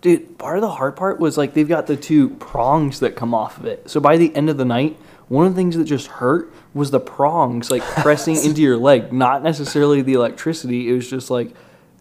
dude, 0.03 0.37
part 0.39 0.57
of 0.59 0.63
the 0.63 0.71
hard 0.71 0.95
part 0.97 1.19
was 1.19 1.39
like 1.39 1.55
they've 1.55 1.69
got 1.69 1.87
the 1.87 1.97
two 1.97 2.29
prongs 2.31 3.01
that 3.01 3.17
come 3.17 3.33
off 3.35 3.57
of 3.59 3.65
it. 3.65 3.89
So 3.89 3.99
by 4.01 4.17
the 4.19 4.35
end 4.37 4.51
of 4.51 4.59
the 4.59 4.65
night, 4.65 4.99
one 5.29 5.47
of 5.47 5.55
the 5.55 5.57
things 5.59 5.77
that 5.79 5.85
just 5.85 6.09
hurt 6.09 6.53
was 6.75 6.91
the 6.91 7.01
prongs 7.01 7.71
like 7.71 7.83
pressing 8.03 8.37
into 8.37 8.61
your 8.61 8.77
leg, 8.77 9.13
not 9.13 9.43
necessarily 9.43 10.03
the 10.03 10.13
electricity. 10.13 10.91
It 10.91 10.93
was 10.93 11.09
just 11.09 11.31
like, 11.31 11.55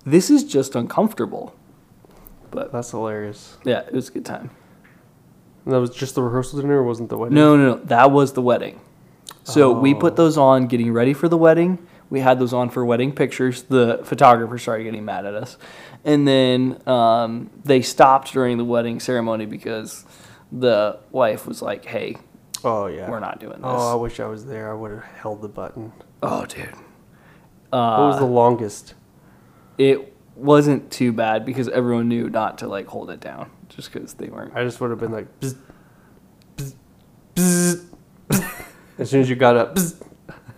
this 0.05 0.29
is 0.29 0.43
just 0.43 0.75
uncomfortable. 0.75 1.55
But 2.50 2.74
That's 2.74 2.91
hilarious. 2.91 3.58
yeah, 3.63 3.79
it 3.81 3.93
was 3.93 4.10
a 4.10 4.12
good 4.12 4.25
time. 4.25 4.50
And 5.63 5.74
that 5.74 5.79
was 5.79 5.91
just 5.91 6.15
the 6.15 6.24
rehearsal 6.24 6.60
dinner, 6.60 6.79
or 6.79 6.84
wasn't 6.84 7.10
the 7.10 7.17
wedding? 7.17 7.36
No, 7.36 7.55
no, 7.55 7.75
no, 7.75 7.84
that 7.86 8.12
was 8.12 8.34
the 8.34 8.41
wedding. 8.41 8.81
So 9.43 9.72
we 9.72 9.93
Oh. 9.93 10.00
put 10.00 10.15
those 10.17 10.38
on 10.38 10.67
getting 10.67 10.91
ready 10.91 11.13
for 11.13 11.29
the 11.29 11.38
wedding. 11.38 11.77
We 12.12 12.20
had 12.20 12.38
those 12.39 12.53
on 12.53 12.70
for 12.70 12.86
wedding 12.86 13.13
pictures. 13.13 13.63
The 13.63 14.01
photographer 14.03 14.60
started 14.60 14.84
getting 14.84 15.06
mad 15.06 15.25
at 15.25 15.34
us. 15.34 15.58
And 16.06 16.27
then 16.27 16.80
um, 16.88 17.50
they 17.63 17.82
stopped 17.82 18.34
during 18.34 18.58
the 18.58 18.65
wedding 18.65 19.00
ceremony 19.00 19.46
because 19.48 20.06
the 20.51 21.00
wife 21.12 21.48
was 21.48 21.62
like, 21.62 21.86
hey, 21.86 22.18
Oh 22.63 22.86
yeah. 22.88 23.10
we're 23.10 23.20
not 23.22 23.39
doing 23.39 23.53
this. 23.53 23.62
Oh, 23.63 23.94
I 23.94 23.96
wish 23.96 24.20
I 24.20 24.27
was 24.27 24.46
there. 24.46 24.70
I 24.70 24.75
would 24.75 24.91
have 24.91 25.03
held 25.03 25.41
the 25.41 25.48
button. 25.48 25.94
Oh, 26.22 26.46
dude. 26.46 26.65
what 27.70 28.00
was 28.00 28.20
the 28.20 28.25
Uh, 28.25 28.27
longest? 28.27 28.94
it 29.77 30.13
wasn't 30.36 30.91
too 30.91 31.12
bad 31.13 31.46
because 31.46 31.70
everyone 31.70 32.08
knew 32.08 32.30
not 32.30 32.58
to 32.60 32.68
like 32.68 32.88
hold 32.88 33.10
it 33.10 33.20
down 33.22 33.50
just 33.70 33.91
because 33.91 34.13
they 34.15 34.27
weren't. 34.27 34.53
I 34.56 34.63
just 34.63 34.80
would 34.82 34.89
have 34.89 35.00
been 35.00 35.12
like, 35.12 35.27
bzz, 35.39 35.56
bzz, 36.58 36.74
bzz. 37.36 37.86
as 39.00 39.10
soon 39.10 39.22
as 39.22 39.30
you 39.30 39.36
got 39.38 39.56
up. 39.56 39.77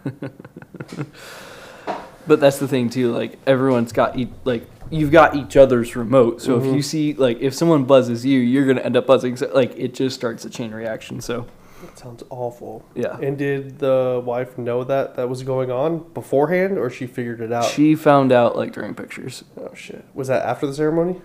Bzz. 0.88 1.06
But 2.26 2.40
that's 2.40 2.58
the 2.58 2.70
thing 2.70 2.90
too. 2.90 3.12
Like 3.12 3.38
everyone's 3.46 3.92
got 3.92 4.18
e- 4.18 4.32
like 4.46 4.66
you've 4.90 5.12
got 5.12 5.36
each 5.36 5.58
other's 5.58 5.94
remote. 5.94 6.42
So 6.42 6.58
if 6.58 6.64
Mhm. 6.64 6.76
you 6.76 6.82
see 6.82 7.14
like 7.14 7.42
if 7.42 7.54
someone 7.54 7.84
buzzes 7.84 8.26
you, 8.26 8.40
you're 8.40 8.66
gonna 8.66 8.80
end 8.80 8.96
up 8.96 9.06
buzzing. 9.06 9.36
So 9.36 9.52
like 9.54 9.74
it 9.78 9.94
just 9.94 10.16
starts 10.16 10.46
a 10.46 10.50
chain 10.50 10.72
reaction. 10.72 11.20
So 11.20 11.48
That 11.82 12.00
sounds 12.00 12.24
awful. 12.30 12.86
yeah, 12.96 13.18
And 13.22 13.38
did 13.38 13.80
the 13.80 14.22
wife 14.24 14.58
know 14.58 14.86
that 14.86 15.16
that 15.16 15.28
was 15.28 15.44
going 15.44 15.70
on 15.70 16.06
beforehand, 16.14 16.78
or 16.78 16.90
she 16.90 17.08
figured 17.08 17.42
it 17.42 17.52
out? 17.52 17.66
she 17.66 17.94
found 17.94 18.32
out 18.32 18.56
like 18.56 18.72
during 18.72 18.96
pictures. 18.96 19.44
oh 19.60 19.74
shit! 19.76 20.06
Was 20.14 20.30
that 20.30 20.46
after 20.46 20.66
the 20.66 20.74
ceremony? 20.74 21.22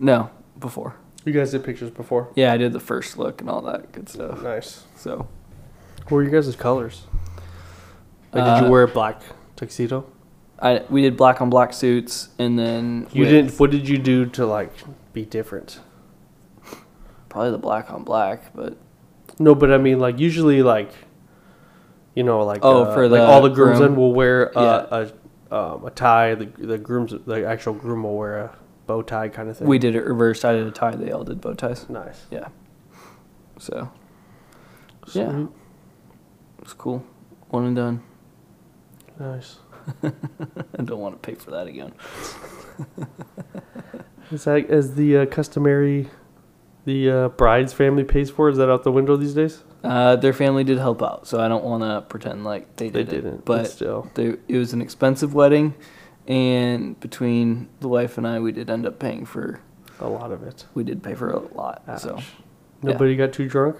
No, 0.00 0.30
before. 0.58 0.96
You 1.24 1.32
guys 1.32 1.52
did 1.52 1.62
pictures 1.62 1.90
before. 1.90 2.30
Yeah, 2.34 2.52
I 2.52 2.56
did 2.56 2.72
the 2.72 2.80
first 2.80 3.16
look 3.16 3.40
and 3.40 3.48
all 3.48 3.62
that 3.62 3.92
good 3.92 4.08
stuff. 4.08 4.42
Nice. 4.42 4.82
So 4.96 5.28
What 6.08 6.10
were 6.10 6.22
your 6.24 6.32
guys' 6.32 6.56
colors? 6.56 7.02
Like, 8.32 8.44
did 8.44 8.50
Uh, 8.50 8.64
you 8.66 8.70
wear 8.70 8.82
a 8.84 8.88
black 8.88 9.20
tuxedo? 9.56 10.04
I 10.58 10.82
we 10.88 11.02
did 11.02 11.16
black 11.16 11.40
on 11.40 11.50
black 11.50 11.72
suits 11.72 12.28
and 12.38 12.58
then 12.58 13.06
You 13.12 13.22
with 13.22 13.30
didn't. 13.30 13.58
What 13.60 13.70
did 13.70 13.88
you 13.88 13.98
do 13.98 14.26
to 14.26 14.46
like 14.46 14.72
be 15.12 15.24
different? 15.24 15.80
probably 17.28 17.50
the 17.50 17.58
black 17.58 17.90
on 17.90 18.04
black, 18.04 18.54
but 18.54 18.76
No, 19.38 19.54
but 19.54 19.72
I 19.72 19.78
mean, 19.78 19.98
like 19.98 20.18
usually, 20.18 20.62
like 20.62 20.92
you 22.14 22.22
know, 22.22 22.44
like 22.44 22.60
Oh, 22.62 22.84
uh, 22.84 22.94
for 22.94 23.08
like 23.08 23.20
the 23.20 23.26
all 23.26 23.40
the 23.42 23.48
groomsmen 23.48 23.88
groom? 23.94 23.96
will 23.96 24.12
wear 24.12 24.52
a, 24.54 24.62
Yeah. 24.62 25.06
a, 25.50 25.54
um, 25.74 25.84
a 25.86 25.90
tie. 25.90 26.34
The 26.34 26.46
the 26.46 26.78
grooms, 26.78 27.14
the 27.26 27.44
actual 27.46 27.72
groom 27.74 28.02
will 28.04 28.16
wear 28.16 28.38
a 28.38 28.56
bow 28.86 29.02
tie 29.02 29.28
kind 29.28 29.48
of 29.48 29.56
thing. 29.56 29.66
we 29.66 29.78
did 29.78 29.94
it 29.96 30.04
reversed. 30.04 30.44
I 30.44 30.52
did 30.52 30.66
a 30.66 30.70
tie. 30.70 30.94
They 30.94 31.10
all 31.10 31.24
did 31.24 31.40
bow 31.40 31.54
ties. 31.54 31.88
nice. 31.88 32.26
Yeah. 32.30 32.48
So 33.58 33.88
Yeah. 35.12 35.30
Sweet. 35.32 35.48
it's 36.60 36.72
cool. 36.74 37.02
One 37.48 37.64
and 37.64 37.76
done. 37.76 38.02
Nice. 39.18 39.56
I 40.02 40.82
don't 40.84 41.00
want 41.00 41.20
to 41.20 41.26
pay 41.26 41.34
for 41.34 41.50
that 41.52 41.66
again. 41.66 41.92
Is 44.30 44.44
that 44.44 44.70
as 44.70 44.94
the 44.94 45.18
uh, 45.18 45.26
customary, 45.26 46.08
the 46.84 47.10
uh, 47.10 47.28
bride's 47.30 47.72
family 47.72 48.04
pays 48.04 48.30
for? 48.30 48.48
Is 48.48 48.56
that 48.58 48.70
out 48.70 48.82
the 48.82 48.92
window 48.92 49.16
these 49.16 49.34
days? 49.34 49.62
Uh, 49.84 50.16
their 50.16 50.32
family 50.32 50.64
did 50.64 50.78
help 50.78 51.02
out, 51.02 51.26
so 51.26 51.40
I 51.40 51.48
don't 51.48 51.64
want 51.64 51.82
to 51.82 52.00
pretend 52.08 52.44
like 52.44 52.76
they, 52.76 52.88
They 52.88 53.00
did 53.04 53.10
didn't, 53.10 53.34
it. 53.34 53.44
but 53.44 53.62
But 53.64 53.70
still. 53.70 54.10
they, 54.14 54.36
it 54.48 54.56
was 54.56 54.72
an 54.72 54.80
expensive 54.80 55.34
wedding, 55.34 55.74
and 56.26 56.98
between 57.00 57.68
the 57.80 57.88
wife 57.88 58.16
and 58.16 58.26
I, 58.26 58.38
we 58.40 58.52
did 58.52 58.70
end 58.70 58.86
up 58.86 58.98
paying 58.98 59.26
for. 59.26 59.60
A 60.00 60.08
lot 60.08 60.32
of 60.32 60.42
it. 60.44 60.64
We 60.74 60.82
did 60.84 61.02
pay 61.02 61.14
for 61.14 61.30
a 61.30 61.38
lot. 61.54 61.82
So 62.00 62.16
Ouch. 62.16 62.24
Nobody 62.82 63.14
got 63.16 63.32
too 63.32 63.48
drunk. 63.48 63.76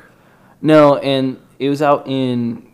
no, 0.61 0.99
and 0.99 1.41
it 1.59 1.69
was 1.71 1.81
out 1.83 2.07
in 2.07 2.69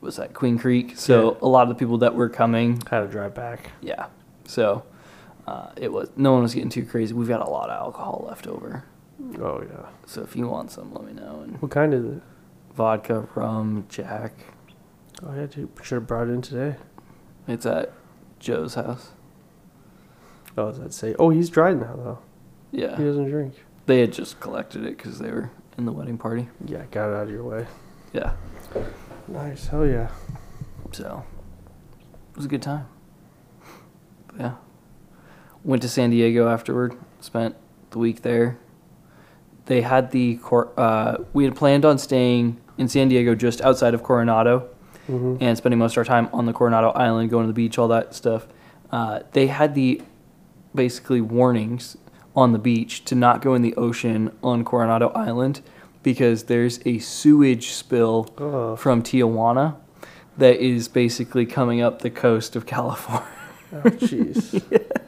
was 0.00 0.16
that 0.16 0.32
Queen 0.34 0.58
Creek. 0.58 0.96
So 0.96 1.36
a 1.42 1.48
lot 1.48 1.62
of 1.64 1.68
the 1.68 1.74
people 1.74 1.98
that 1.98 2.14
were 2.14 2.28
coming, 2.28 2.82
Had 2.90 3.00
to 3.00 3.08
drive 3.08 3.34
back. 3.34 3.70
yeah. 3.80 4.06
So 4.46 4.84
uh, 5.46 5.70
it 5.76 5.92
was 5.92 6.10
no 6.16 6.32
one 6.32 6.42
was 6.42 6.54
getting 6.54 6.70
too 6.70 6.84
crazy. 6.84 7.12
We've 7.14 7.28
got 7.28 7.40
a 7.46 7.50
lot 7.50 7.70
of 7.70 7.76
alcohol 7.80 8.24
left 8.28 8.46
over. 8.46 8.84
Oh 9.40 9.62
yeah. 9.62 9.86
So 10.06 10.22
if 10.22 10.34
you 10.34 10.48
want 10.48 10.70
some, 10.70 10.92
let 10.94 11.04
me 11.04 11.12
know. 11.12 11.40
And 11.44 11.60
What 11.62 11.70
kind 11.70 11.92
is 11.94 12.04
it? 12.04 12.22
vodka, 12.74 13.28
rum, 13.34 13.84
Jack. 13.88 14.32
Oh 15.22 15.34
yeah, 15.34 15.46
dude. 15.46 15.68
Should 15.82 15.96
have 15.96 16.06
brought 16.06 16.28
it 16.28 16.32
in 16.32 16.40
today. 16.42 16.76
It's 17.46 17.66
at 17.66 17.92
Joe's 18.38 18.74
house. 18.74 19.10
Oh, 20.56 20.70
does 20.70 20.78
that 20.80 20.92
say? 20.94 21.14
Oh, 21.18 21.30
he's 21.30 21.48
dry 21.50 21.72
now 21.74 21.94
though. 21.96 22.18
Yeah. 22.72 22.96
He 22.96 23.04
doesn't 23.04 23.28
drink. 23.28 23.54
They 23.86 24.00
had 24.00 24.12
just 24.12 24.40
collected 24.40 24.84
it 24.84 24.96
because 24.96 25.18
they 25.18 25.30
were 25.30 25.50
in 25.76 25.84
the 25.84 25.92
wedding 25.92 26.16
party. 26.18 26.48
Yeah, 26.64 26.84
got 26.90 27.10
it 27.10 27.16
out 27.16 27.22
of 27.24 27.30
your 27.30 27.44
way. 27.44 27.66
Yeah. 28.12 28.32
Nice. 29.30 29.68
Hell 29.68 29.86
yeah. 29.86 30.08
So 30.92 31.24
it 32.32 32.36
was 32.36 32.44
a 32.44 32.48
good 32.48 32.62
time. 32.62 32.86
But 34.26 34.36
yeah. 34.40 34.52
Went 35.62 35.82
to 35.82 35.88
San 35.88 36.10
Diego 36.10 36.48
afterward. 36.48 36.96
Spent 37.20 37.54
the 37.90 37.98
week 37.98 38.22
there. 38.22 38.58
They 39.66 39.82
had 39.82 40.10
the 40.10 40.36
cor- 40.36 40.72
uh, 40.76 41.18
we 41.32 41.44
had 41.44 41.54
planned 41.54 41.84
on 41.84 41.98
staying 41.98 42.60
in 42.76 42.88
San 42.88 43.08
Diego 43.08 43.34
just 43.34 43.60
outside 43.60 43.94
of 43.94 44.02
Coronado 44.02 44.68
Mm-hmm. 45.08 45.42
and 45.42 45.56
spending 45.58 45.78
most 45.80 45.94
of 45.94 45.98
our 45.98 46.04
time 46.04 46.28
on 46.32 46.46
the 46.46 46.52
Coronado 46.52 46.90
Island, 46.90 47.30
going 47.30 47.42
to 47.44 47.48
the 47.48 47.52
beach, 47.52 47.78
all 47.78 47.88
that 47.88 48.14
stuff. 48.14 48.46
Uh, 48.92 49.20
they 49.32 49.48
had 49.48 49.74
the 49.74 50.02
basically 50.72 51.20
warnings 51.20 51.96
on 52.36 52.52
the 52.52 52.60
beach 52.60 53.04
to 53.06 53.16
not 53.16 53.42
go 53.42 53.54
in 53.54 53.62
the 53.62 53.74
ocean 53.74 54.30
on 54.40 54.64
Coronado 54.64 55.08
Island 55.08 55.62
because 56.02 56.44
there's 56.44 56.80
a 56.86 56.98
sewage 56.98 57.68
spill 57.72 58.32
Oh, 58.38 58.76
from 58.76 59.02
Tijuana 59.02 59.76
that 60.38 60.56
is 60.60 60.88
basically 60.88 61.44
coming 61.46 61.80
up 61.80 62.00
the 62.02 62.10
coast 62.10 62.56
of 62.56 62.66
California. 62.66 63.26
oh, 63.72 63.80
jeez. 63.82 64.62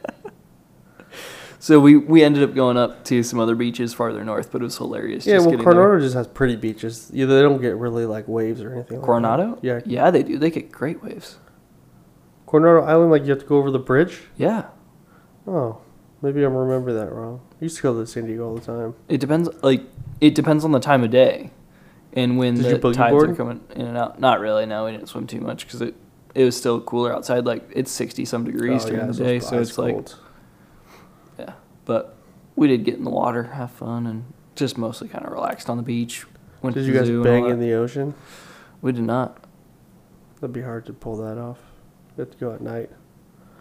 So 1.59 1.79
we, 1.79 1.95
we 1.95 2.25
ended 2.25 2.43
up 2.43 2.53
going 2.53 2.75
up 2.75 3.05
to 3.05 3.23
some 3.23 3.39
other 3.39 3.55
beaches 3.55 3.93
farther 3.93 4.21
north, 4.25 4.51
but 4.51 4.59
it 4.59 4.65
was 4.65 4.77
hilarious. 4.77 5.25
yeah, 5.25 5.35
just 5.35 5.45
well, 5.45 5.51
getting 5.51 5.63
there. 5.65 5.73
Coronado 5.75 6.03
just 6.03 6.13
has 6.13 6.27
pretty 6.27 6.57
beaches. 6.57 7.09
Yeah, 7.13 7.25
they 7.25 7.41
don't 7.41 7.61
get 7.61 7.77
really 7.77 8.05
like 8.05 8.27
waves 8.27 8.59
or 8.61 8.73
anything. 8.73 8.97
like. 8.97 9.05
Coronado? 9.05 9.59
Yeah, 9.61 9.79
Yeah, 9.85 10.11
they 10.11 10.23
do. 10.23 10.37
They 10.37 10.49
get 10.51 10.73
great 10.73 11.01
waves. 11.01 11.37
Coronado 12.47 12.85
Island, 12.85 13.11
like 13.11 13.23
you 13.23 13.29
have 13.29 13.39
to 13.39 13.45
go 13.45 13.55
over 13.59 13.71
the 13.71 13.79
bridge. 13.79 14.23
Yeah. 14.35 14.65
Oh, 15.47 15.79
maybe 16.23 16.43
I'm 16.43 16.55
remember 16.55 16.93
that 16.93 17.11
wrong. 17.11 17.41
I 17.61 17.65
used 17.65 17.77
to 17.77 17.83
go 17.83 17.99
to 17.99 18.07
San 18.07 18.25
Diego 18.25 18.47
all 18.47 18.55
the 18.55 18.61
time. 18.61 18.95
It 19.07 19.19
depends. 19.19 19.49
Like 19.61 19.83
it 20.19 20.33
depends 20.33 20.65
on 20.65 20.71
the 20.71 20.79
time 20.79 21.03
of 21.03 21.11
day, 21.11 21.51
and 22.13 22.37
when 22.39 22.55
Did 22.55 22.81
the 22.81 22.87
you 22.87 22.93
tides 22.93 23.23
are 23.23 23.35
coming 23.35 23.61
in 23.75 23.85
and 23.85 23.97
out. 23.97 24.19
Not 24.19 24.39
really. 24.39 24.65
No, 24.65 24.85
we 24.85 24.91
didn't 24.91 25.09
swim 25.09 25.27
too 25.27 25.41
much 25.41 25.67
because 25.67 25.81
it 25.81 25.93
it 26.33 26.45
was 26.45 26.57
still 26.57 26.81
cooler 26.81 27.13
outside. 27.13 27.45
Like 27.45 27.69
it's 27.71 27.91
sixty 27.91 28.25
some 28.25 28.45
degrees 28.45 28.85
Oh, 28.85 28.87
during 28.89 29.05
yeah, 29.05 29.11
the 29.11 29.23
day, 29.23 29.39
so 29.39 29.59
it's 29.59 29.77
like 29.77 30.09
yeah. 31.37 31.53
But 31.85 32.15
we 32.55 32.67
did 32.67 32.85
get 32.85 32.95
in 32.95 33.03
the 33.03 33.11
water, 33.11 33.43
have 33.43 33.71
fun, 33.71 34.07
and 34.07 34.25
just 34.55 34.77
mostly 34.77 35.09
kind 35.09 35.25
of 35.25 35.31
relaxed 35.33 35.69
on 35.69 35.77
the 35.77 35.83
beach. 35.83 36.25
Went 36.61 36.75
Did 36.75 36.85
to 36.85 36.91
you 36.91 36.97
guys 36.97 37.09
bang 37.23 37.49
in 37.49 37.59
the 37.59 37.73
ocean? 37.73 38.13
We 38.81 38.93
did 38.93 39.03
not. 39.03 39.43
That'd 40.35 40.53
be 40.53 40.61
hard 40.61 40.85
to 40.85 40.93
pull 40.93 41.17
that 41.17 41.37
off. 41.37 41.59
You 42.15 42.21
have 42.21 42.31
to 42.31 42.37
go 42.37 42.53
at 42.53 42.61
night. 42.61 42.89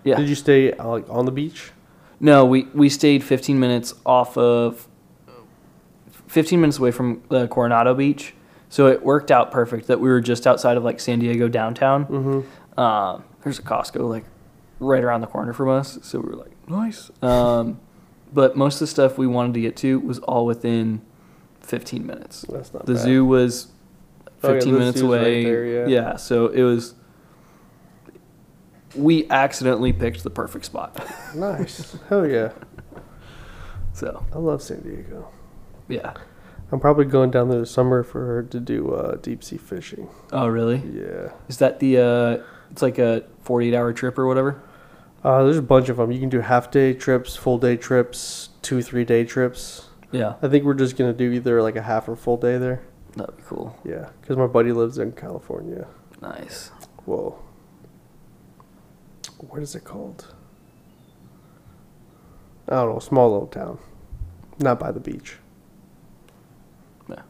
Yeah. 0.04 0.16
Did 0.16 0.28
you 0.28 0.35
stay 0.35 0.73
like 0.75 1.09
on 1.09 1.25
the 1.25 1.33
beach? 1.33 1.73
No, 2.25 2.47
we 2.47 2.62
we 2.73 2.88
stayed 2.88 3.23
15 3.23 3.59
minutes 3.61 3.93
off 4.07 4.38
of 4.38 4.88
15 6.29 6.61
minutes 6.61 6.79
away 6.79 6.91
from 6.93 7.23
the 7.29 7.49
Coronado 7.49 7.95
Beach. 7.95 8.33
So 8.69 8.87
it 8.87 9.02
worked 9.02 9.31
out 9.31 9.50
perfect 9.50 9.88
that 9.88 10.00
we 10.00 10.09
were 10.09 10.21
just 10.23 10.47
outside 10.47 10.76
of 10.79 10.85
like 10.85 10.99
San 11.00 11.19
Diego 11.19 11.49
downtown. 11.49 12.07
Mm-hmm. 12.07 12.81
Um, 12.81 13.25
there's 13.43 13.59
a 13.59 13.62
Costco 13.62 14.09
like 14.09 14.25
right 14.81 15.05
around 15.05 15.21
the 15.21 15.26
corner 15.26 15.52
from 15.52 15.69
us, 15.69 15.99
so 16.02 16.21
we 16.21 16.31
were 16.31 16.37
like, 16.37 16.69
nice. 16.69 17.11
Um, 17.23 17.81
but 18.33 18.57
most 18.57 18.76
of 18.76 18.81
the 18.81 18.87
stuff 18.87 19.19
we 19.19 19.26
wanted 19.26 19.52
to 19.55 19.61
get 19.61 19.76
to 19.79 20.00
was 20.00 20.19
all 20.21 20.47
within 20.47 21.02
15 21.61 22.07
minutes. 22.07 22.47
That's 22.49 22.73
not 22.73 22.87
The 22.87 22.95
bad. 22.95 23.02
zoo 23.02 23.25
was 23.26 23.67
Oh, 24.45 24.49
yeah, 24.49 24.55
15 24.55 24.73
minutes 24.75 24.99
zoo's 24.99 25.11
right 25.11 25.21
away. 25.21 25.45
there, 25.45 25.88
yeah. 25.88 26.17
so 26.17 26.47
it 26.49 26.62
was. 26.62 26.95
We 28.95 29.29
accidentally 29.31 29.93
picked 29.93 30.23
the 30.23 30.31
perfect 30.31 30.65
spot. 30.67 30.97
Nice. 31.35 31.97
Hell 32.11 32.27
yeah. 32.29 32.53
So 33.95 34.25
I 34.35 34.39
love 34.39 34.63
San 34.63 34.81
Diego. 34.83 35.29
yeah. 35.89 36.13
I'm 36.71 36.81
probably 36.81 37.05
going 37.05 37.31
down 37.31 37.51
there 37.51 37.61
this 37.61 37.71
summer 37.71 38.03
for 38.03 38.25
her 38.27 38.43
to 38.45 38.59
do 38.59 38.93
uh, 38.95 39.17
deep 39.17 39.45
sea 39.45 39.59
fishing. 39.59 40.09
Oh 40.33 40.47
really? 40.47 40.77
Yeah. 40.79 41.33
Is 41.49 41.59
that 41.59 41.81
the 41.81 41.99
uh, 41.99 42.43
It's 42.71 42.81
like 42.83 42.99
a 42.99 43.25
48 43.41 43.75
hour 43.75 43.93
trip 43.93 44.19
or 44.19 44.27
whatever. 44.27 44.63
Uh, 45.23 45.45
there's 45.45 45.59
a 45.59 45.63
bunch 45.63 45.89
of 45.91 45.99
them. 45.99 46.11
You 46.11 46.19
can 46.21 46.31
do 46.31 46.41
half 46.41 46.71
day 46.71 46.95
trips, 46.95 47.37
full 47.37 47.59
day 47.59 47.77
trips, 47.77 48.49
two 48.63 48.81
three 48.83 49.05
day 49.05 49.25
trips. 49.25 49.89
Yeah, 50.11 50.35
I 50.43 50.49
think 50.49 50.65
we're 50.65 50.75
just 50.75 50.97
gonna 50.97 51.13
do 51.13 51.31
either 51.33 51.63
like 51.63 51.77
a 51.77 51.83
half 51.83 52.09
or 52.09 52.17
full 52.17 52.37
day 52.39 52.57
there. 52.59 52.83
that'd 53.17 53.37
be 53.37 53.43
cool. 53.47 53.79
Yeah, 53.85 54.09
because 54.21 54.37
my 54.37 54.47
buddy 54.47 54.73
lives 54.73 54.99
in 54.99 55.13
California. 55.13 55.87
Nice. 56.23 56.71
Whoa. 57.05 57.39
What 59.49 59.63
is 59.63 59.75
it 59.75 59.85
called? 59.85 60.35
I 62.69 62.77
don't 62.77 62.95
know. 62.95 62.99
Small 63.01 63.31
little 63.33 63.49
town, 63.49 63.79
not 64.59 64.79
by 64.79 64.93
the 64.93 65.01
beach. 65.01 65.37
Yeah. 67.09 67.23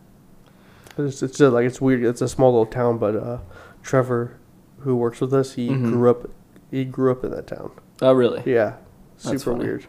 It's, 0.99 1.23
it's 1.23 1.39
just 1.39 1.53
like 1.53 1.67
it's 1.67 1.81
weird. 1.81 2.05
It's 2.05 2.21
a 2.21 2.29
small 2.29 2.53
little 2.53 2.67
town, 2.67 2.99
but 2.99 3.17
uh, 3.17 3.39
Trevor, 3.83 4.37
who 4.81 4.95
works 4.95 5.21
with 5.21 5.33
us, 5.33 5.55
he 5.55 5.69
Mhm. 5.71 5.93
grew 5.93 6.11
up. 6.11 6.31
He 6.71 6.85
grew 6.85 7.11
up 7.11 7.25
in 7.25 7.31
that 7.33 7.47
town. 7.47 7.71
Oh, 8.01 8.13
really? 8.13 8.43
Yeah, 8.51 8.77
That's 9.25 9.43
super 9.43 9.57
funny. 9.57 9.65
weird. 9.65 9.87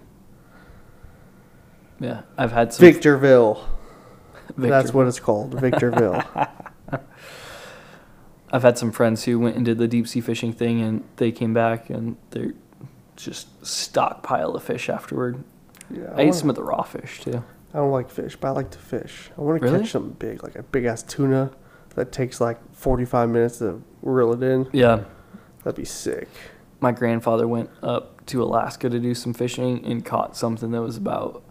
Yeah, 1.99 2.21
I've 2.37 2.51
had 2.51 2.73
some. 2.73 2.85
Victorville. 2.85 3.67
That's 4.57 4.93
what 4.93 5.07
it's 5.07 5.19
called. 5.19 5.59
Victorville. 5.59 6.23
I've 8.53 8.61
had 8.63 8.77
some 8.77 8.91
friends 8.91 9.23
who 9.25 9.39
went 9.39 9.55
and 9.57 9.65
did 9.65 9.79
the 9.79 9.87
deep 9.87 10.07
sea 10.07 10.21
fishing 10.21 10.53
thing, 10.53 10.79
and 10.79 11.03
they 11.17 11.31
came 11.31 11.53
back 11.53 11.89
and 11.89 12.15
they're 12.29 12.53
just 13.15 13.47
stockpile 13.65 14.51
of 14.55 14.63
fish 14.63 14.89
afterward. 14.89 15.43
yeah, 15.89 16.03
I 16.15 16.21
ate 16.21 16.25
wanna- 16.27 16.33
some 16.33 16.49
of 16.49 16.55
the 16.55 16.63
raw 16.63 16.83
fish 16.83 17.21
too. 17.21 17.43
I 17.73 17.77
don't 17.77 17.91
like 17.91 18.09
fish, 18.09 18.35
but 18.39 18.47
I 18.49 18.51
like 18.51 18.69
to 18.71 18.77
fish. 18.77 19.31
I 19.37 19.41
want 19.41 19.59
to 19.59 19.65
Really? 19.67 19.79
catch 19.81 19.91
something 19.91 20.13
big, 20.13 20.43
like 20.43 20.55
a 20.55 20.61
big 20.63 20.85
ass 20.85 21.01
tuna 21.03 21.49
that 21.95 22.11
takes 22.11 22.39
like 22.39 22.59
45 22.73 23.29
minutes 23.29 23.57
to 23.57 23.81
reel 24.03 24.31
it 24.33 24.43
in. 24.43 24.67
Yeah, 24.71 25.01
That'd 25.63 25.75
be 25.77 25.85
sick. 25.85 26.29
my 26.79 26.91
grandfather 26.91 27.47
went 27.47 27.69
up 27.81 28.23
to 28.27 28.43
Alaska 28.43 28.89
to 28.89 28.99
do 28.99 29.13
some 29.15 29.33
fishing 29.33 29.83
and 29.85 30.05
caught 30.05 30.37
something 30.37 30.69
that 30.71 30.81
was 30.81 30.97
about 30.97 31.41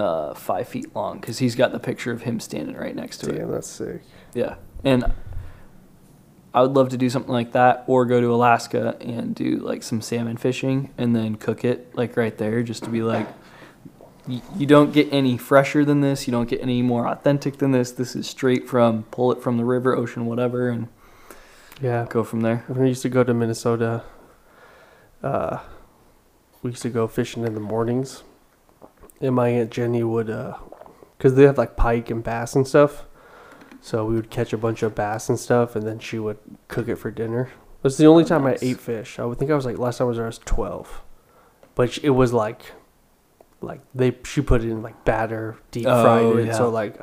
uh, 0.00 0.32
five 0.34 0.66
feet 0.66 0.94
long 0.96 1.20
because 1.20 1.38
he's 1.38 1.54
got 1.54 1.72
the 1.72 1.78
picture 1.78 2.10
of 2.10 2.22
him 2.22 2.40
standing 2.40 2.74
right 2.76 2.96
next 2.96 3.18
to 3.18 3.30
it. 3.30 3.38
Damn, 3.38 3.50
that's 3.50 3.68
sick. 3.68 4.02
Yeah, 4.34 4.54
and 4.82 5.04
I 6.52 6.62
would 6.62 6.72
love 6.72 6.88
to 6.88 6.96
do 6.96 7.08
something 7.08 7.32
like 7.32 7.52
that, 7.52 7.84
or 7.86 8.04
go 8.04 8.20
to 8.20 8.34
Alaska 8.34 8.96
and 9.00 9.34
do 9.34 9.56
like 9.58 9.82
some 9.82 10.00
salmon 10.02 10.36
fishing 10.36 10.90
and 10.98 11.14
then 11.14 11.36
cook 11.36 11.64
it 11.64 11.94
like 11.94 12.16
right 12.16 12.36
there, 12.36 12.62
just 12.62 12.82
to 12.84 12.90
be 12.90 13.02
like, 13.02 13.28
you, 14.26 14.40
you 14.56 14.66
don't 14.66 14.92
get 14.92 15.08
any 15.12 15.36
fresher 15.38 15.84
than 15.84 16.00
this. 16.00 16.26
You 16.26 16.32
don't 16.32 16.48
get 16.48 16.60
any 16.60 16.82
more 16.82 17.06
authentic 17.06 17.58
than 17.58 17.70
this. 17.70 17.92
This 17.92 18.16
is 18.16 18.28
straight 18.28 18.68
from 18.68 19.04
pull 19.04 19.30
it 19.32 19.40
from 19.42 19.58
the 19.58 19.64
river, 19.64 19.94
ocean, 19.96 20.26
whatever, 20.26 20.68
and 20.68 20.88
Yeah. 21.80 22.06
go 22.10 22.24
from 22.24 22.40
there. 22.40 22.64
When 22.66 22.80
we 22.82 22.88
used 22.88 23.02
to 23.02 23.08
go 23.08 23.22
to 23.22 23.32
Minnesota, 23.32 24.02
uh, 25.22 25.58
we 26.62 26.70
used 26.70 26.82
to 26.82 26.90
go 26.90 27.06
fishing 27.06 27.44
in 27.46 27.54
the 27.54 27.60
mornings. 27.60 28.22
And 29.20 29.34
my 29.36 29.48
Aunt 29.50 29.70
Jenny 29.70 30.02
would, 30.02 30.26
because 31.16 31.34
they 31.34 31.44
have 31.44 31.58
like 31.58 31.76
pike 31.76 32.10
and 32.10 32.24
bass 32.24 32.56
and 32.56 32.66
stuff. 32.66 33.04
So 33.80 34.04
we 34.04 34.14
would 34.14 34.30
catch 34.30 34.52
a 34.52 34.58
bunch 34.58 34.82
of 34.82 34.94
bass 34.94 35.28
and 35.28 35.38
stuff, 35.38 35.74
and 35.74 35.86
then 35.86 35.98
she 35.98 36.18
would 36.18 36.38
cook 36.68 36.88
it 36.88 36.96
for 36.96 37.10
dinner. 37.10 37.44
It 37.44 37.84
was 37.84 37.96
the 37.96 38.06
only 38.06 38.24
oh, 38.24 38.26
time 38.26 38.44
Nice. 38.44 38.62
I 38.62 38.66
ate 38.66 38.80
fish. 38.80 39.18
I 39.18 39.24
would 39.24 39.38
think 39.38 39.50
I 39.50 39.54
was 39.54 39.64
like, 39.64 39.78
last 39.78 39.98
time 39.98 40.06
I 40.06 40.08
was 40.08 40.16
there, 40.18 40.26
I 40.26 40.28
was 40.28 40.38
12. 40.38 41.02
But 41.74 41.98
it 41.98 42.10
was 42.10 42.32
like, 42.32 42.60
like 43.62 43.80
they 43.94 44.16
she 44.24 44.42
put 44.42 44.62
it 44.62 44.68
in 44.68 44.82
like 44.82 45.04
batter, 45.04 45.56
deep 45.70 45.86
oh, 45.86 46.02
fried 46.02 46.22
Oh, 46.24 46.36
it, 46.36 46.46
yeah. 46.48 46.52
so 46.52 46.68
like 46.68 47.00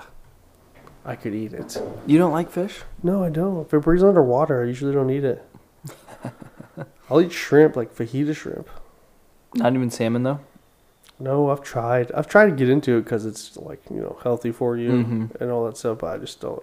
I 1.05 1.15
could 1.15 1.33
eat 1.33 1.53
it. 1.53 1.81
You 2.05 2.17
don't 2.17 2.31
like 2.31 2.51
fish? 2.51 2.81
No, 3.01 3.23
I 3.23 3.29
don't. 3.29 3.65
If 3.65 3.73
it 3.73 3.79
breathes 3.79 4.03
underwater, 4.03 4.61
I 4.61 4.67
usually 4.67 4.93
don't 4.93 5.09
eat 5.09 5.23
it. 5.23 5.43
I'll 7.09 7.21
eat 7.21 7.31
shrimp, 7.31 7.75
like 7.75 7.95
fajita 7.95 8.35
shrimp. 8.35 8.69
Not 9.55 9.73
even 9.73 9.89
salmon 9.89 10.23
though. 10.23 10.41
No, 11.19 11.49
I've 11.49 11.61
tried. 11.63 12.11
I've 12.11 12.27
tried 12.27 12.45
to 12.47 12.51
get 12.51 12.69
into 12.69 12.97
it 12.97 13.03
because 13.03 13.25
it's 13.25 13.57
like 13.57 13.81
you 13.89 13.97
know 14.01 14.17
healthy 14.23 14.51
for 14.51 14.77
you 14.77 14.89
Mhm. 14.91 15.41
and 15.41 15.51
all 15.51 15.65
that 15.65 15.77
stuff. 15.77 15.99
But 15.99 16.07
I 16.15 16.17
just 16.19 16.39
don't. 16.39 16.61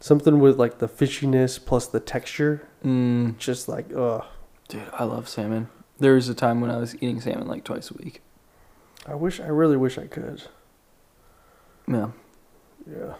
Something 0.00 0.40
with 0.40 0.58
like 0.58 0.78
the 0.78 0.88
fishiness 0.88 1.64
plus 1.64 1.86
the 1.86 2.00
texture, 2.00 2.66
Mm, 2.84 3.38
just 3.38 3.68
like 3.68 3.86
ugh. 3.96 4.24
dude, 4.68 4.82
I 4.92 5.04
love 5.04 5.28
salmon. 5.28 5.68
There 5.98 6.14
was 6.14 6.28
a 6.28 6.34
time 6.34 6.60
when 6.60 6.70
I 6.70 6.78
was 6.78 6.96
eating 6.96 7.20
salmon 7.20 7.46
like 7.46 7.62
twice 7.62 7.90
a 7.90 7.94
week. 7.94 8.20
I 9.06 9.14
wish. 9.14 9.38
I 9.40 9.46
really 9.46 9.76
wish 9.76 9.98
I 9.98 10.06
could. 10.08 10.42
Yeah. 11.86 12.08
Yeah. 12.90 13.14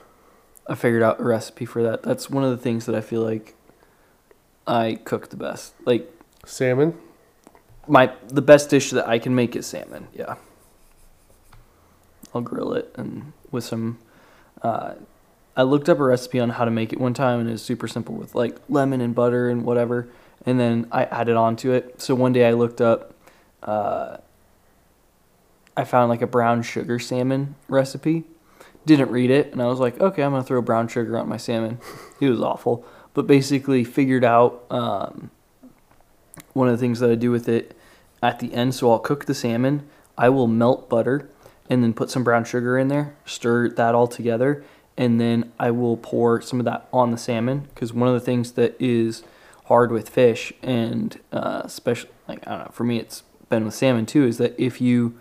I 0.66 0.74
figured 0.74 1.02
out 1.02 1.20
a 1.20 1.24
recipe 1.24 1.64
for 1.64 1.82
that. 1.82 2.02
That's 2.02 2.28
one 2.30 2.42
of 2.44 2.50
the 2.50 2.56
things 2.56 2.86
that 2.86 2.94
I 2.94 3.00
feel 3.00 3.20
like 3.22 3.54
I 4.66 4.98
cook 5.04 5.28
the 5.30 5.36
best. 5.36 5.74
Like 5.84 6.10
Salmon. 6.44 6.98
my 7.86 8.12
the 8.28 8.42
best 8.42 8.70
dish 8.70 8.90
that 8.90 9.08
I 9.08 9.18
can 9.20 9.34
make 9.34 9.54
is 9.54 9.66
salmon. 9.66 10.08
Yeah. 10.12 10.34
I'll 12.34 12.40
grill 12.42 12.72
it 12.72 12.92
and 12.96 13.32
with 13.50 13.64
some 13.64 13.98
uh, 14.62 14.94
I 15.56 15.62
looked 15.64 15.88
up 15.88 15.98
a 15.98 16.02
recipe 16.02 16.40
on 16.40 16.50
how 16.50 16.64
to 16.64 16.70
make 16.70 16.92
it 16.92 17.00
one 17.00 17.14
time 17.14 17.40
and 17.40 17.50
it's 17.50 17.62
super 17.62 17.86
simple 17.86 18.14
with 18.14 18.34
like 18.34 18.56
lemon 18.68 19.00
and 19.00 19.14
butter 19.14 19.50
and 19.50 19.64
whatever 19.64 20.08
and 20.46 20.58
then 20.58 20.88
I 20.90 21.04
added 21.04 21.36
on 21.36 21.56
to 21.56 21.72
it. 21.72 22.00
So 22.00 22.14
one 22.14 22.32
day 22.32 22.48
I 22.48 22.52
looked 22.52 22.80
up 22.80 23.14
uh, 23.62 24.16
I 25.76 25.84
found 25.84 26.08
like 26.08 26.22
a 26.22 26.26
brown 26.26 26.62
sugar 26.62 26.98
salmon 26.98 27.54
recipe. 27.68 28.24
Didn't 28.86 29.10
read 29.10 29.30
it 29.30 29.52
and 29.52 29.60
I 29.60 29.66
was 29.66 29.78
like, 29.78 30.00
okay, 30.00 30.22
I'm 30.22 30.32
gonna 30.32 30.42
throw 30.42 30.62
brown 30.62 30.88
sugar 30.88 31.18
on 31.18 31.28
my 31.28 31.36
salmon. 31.36 31.78
It 32.20 32.28
was 32.28 32.40
awful. 32.40 32.86
But 33.14 33.26
basically 33.26 33.82
figured 33.82 34.22
out 34.22 34.64
um, 34.70 35.32
one 36.52 36.68
of 36.68 36.72
the 36.72 36.78
things 36.78 37.00
that 37.00 37.10
I 37.10 37.16
do 37.16 37.32
with 37.32 37.48
it 37.48 37.76
at 38.22 38.38
the 38.38 38.54
end. 38.54 38.76
So 38.76 38.92
I'll 38.92 39.00
cook 39.00 39.24
the 39.24 39.34
salmon. 39.34 39.88
I 40.16 40.28
will 40.28 40.46
melt 40.46 40.88
butter 40.88 41.28
and 41.68 41.82
then 41.82 41.92
put 41.92 42.10
some 42.10 42.24
brown 42.24 42.44
sugar 42.44 42.78
in 42.78 42.88
there, 42.88 43.14
stir 43.24 43.68
that 43.70 43.94
all 43.94 44.06
together, 44.06 44.64
and 44.96 45.20
then 45.20 45.52
I 45.58 45.70
will 45.70 45.96
pour 45.96 46.40
some 46.40 46.58
of 46.58 46.64
that 46.66 46.88
on 46.92 47.10
the 47.10 47.18
salmon. 47.18 47.68
Because 47.74 47.92
one 47.92 48.08
of 48.08 48.14
the 48.14 48.20
things 48.20 48.52
that 48.52 48.76
is 48.80 49.22
hard 49.66 49.90
with 49.90 50.08
fish, 50.08 50.52
and 50.62 51.18
uh, 51.32 51.62
especially 51.64 52.10
like 52.28 52.46
I 52.46 52.50
don't 52.50 52.64
know, 52.66 52.70
for 52.72 52.84
me 52.84 52.98
it's 52.98 53.22
been 53.48 53.64
with 53.64 53.74
salmon 53.74 54.06
too, 54.06 54.24
is 54.24 54.38
that 54.38 54.54
if 54.58 54.80
you 54.80 55.18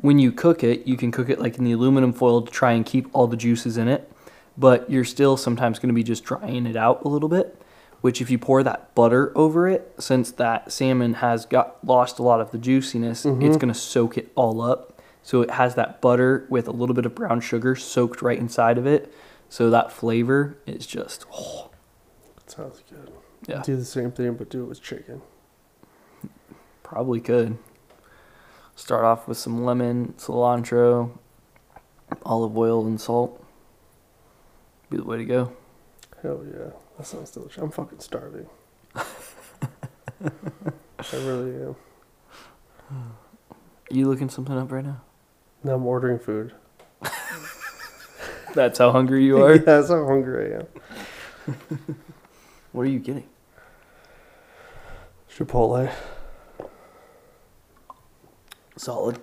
when 0.00 0.18
you 0.18 0.32
cook 0.32 0.64
it, 0.64 0.86
you 0.86 0.96
can 0.96 1.10
cook 1.10 1.28
it 1.28 1.38
like 1.38 1.58
in 1.58 1.64
the 1.64 1.72
aluminum 1.72 2.12
foil 2.12 2.40
to 2.42 2.50
try 2.50 2.72
and 2.72 2.86
keep 2.86 3.06
all 3.12 3.26
the 3.26 3.36
juices 3.36 3.76
in 3.76 3.88
it, 3.88 4.10
but 4.56 4.88
you're 4.90 5.04
still 5.04 5.36
sometimes 5.36 5.78
going 5.78 5.88
to 5.88 5.94
be 5.94 6.02
just 6.02 6.24
drying 6.24 6.66
it 6.66 6.76
out 6.76 7.04
a 7.04 7.08
little 7.08 7.28
bit. 7.28 7.60
Which, 8.00 8.22
if 8.22 8.30
you 8.30 8.38
pour 8.38 8.62
that 8.62 8.94
butter 8.94 9.30
over 9.36 9.68
it, 9.68 9.92
since 9.98 10.30
that 10.32 10.72
salmon 10.72 11.14
has 11.14 11.44
got 11.44 11.76
lost 11.86 12.18
a 12.18 12.22
lot 12.22 12.40
of 12.40 12.50
the 12.50 12.56
juiciness, 12.56 13.26
it's 13.26 13.58
going 13.58 13.70
to 13.70 13.78
soak 13.78 14.16
it 14.16 14.32
all 14.36 14.62
up. 14.62 14.89
So 15.30 15.42
it 15.42 15.52
has 15.52 15.76
that 15.76 16.00
butter 16.00 16.44
with 16.50 16.66
a 16.66 16.72
little 16.72 16.92
bit 16.92 17.06
of 17.06 17.14
brown 17.14 17.40
sugar 17.40 17.76
soaked 17.76 18.20
right 18.20 18.36
inside 18.36 18.78
of 18.78 18.84
it. 18.84 19.14
So 19.48 19.70
that 19.70 19.92
flavor 19.92 20.56
is 20.66 20.88
just, 20.88 21.24
oh, 21.32 21.70
Sounds 22.46 22.82
good. 22.90 23.12
yeah, 23.46 23.62
Do 23.62 23.76
the 23.76 23.84
same 23.84 24.10
thing, 24.10 24.34
but 24.34 24.50
do 24.50 24.64
it 24.64 24.66
with 24.66 24.82
chicken. 24.82 25.22
probably 26.82 27.20
could. 27.20 27.58
Start 28.74 29.04
off 29.04 29.28
with 29.28 29.38
some 29.38 29.64
lemon, 29.64 30.14
cilantro, 30.18 31.12
olive 32.24 32.58
oil, 32.58 32.84
and 32.84 33.00
salt. 33.00 33.40
Be 34.90 34.96
the 34.96 35.04
way 35.04 35.18
to 35.18 35.24
go. 35.24 35.52
Hell 36.22 36.44
yeah, 36.44 36.70
that 36.98 37.06
sounds 37.06 37.30
delicious. 37.30 37.62
I'm 37.62 37.70
fucking 37.70 38.00
starving. 38.00 38.48
I 38.96 39.04
really 41.12 41.54
am. 41.62 41.76
you 43.92 44.08
looking 44.08 44.28
something 44.28 44.58
up 44.58 44.72
right 44.72 44.84
now? 44.84 45.02
Now 45.62 45.74
I'm 45.74 45.86
ordering 45.86 46.18
food. 46.18 46.54
That's 48.54 48.78
how 48.78 48.90
hungry 48.92 49.24
you 49.24 49.38
are. 49.44 49.54
yeah, 49.54 49.62
that's 49.62 49.88
how 49.90 50.04
hungry 50.06 50.54
I 50.54 50.58
am. 50.58 50.66
what 52.72 52.82
are 52.82 52.86
you 52.90 52.98
getting? 52.98 53.28
Chipotle. 55.32 55.90
Solid. 58.76 59.20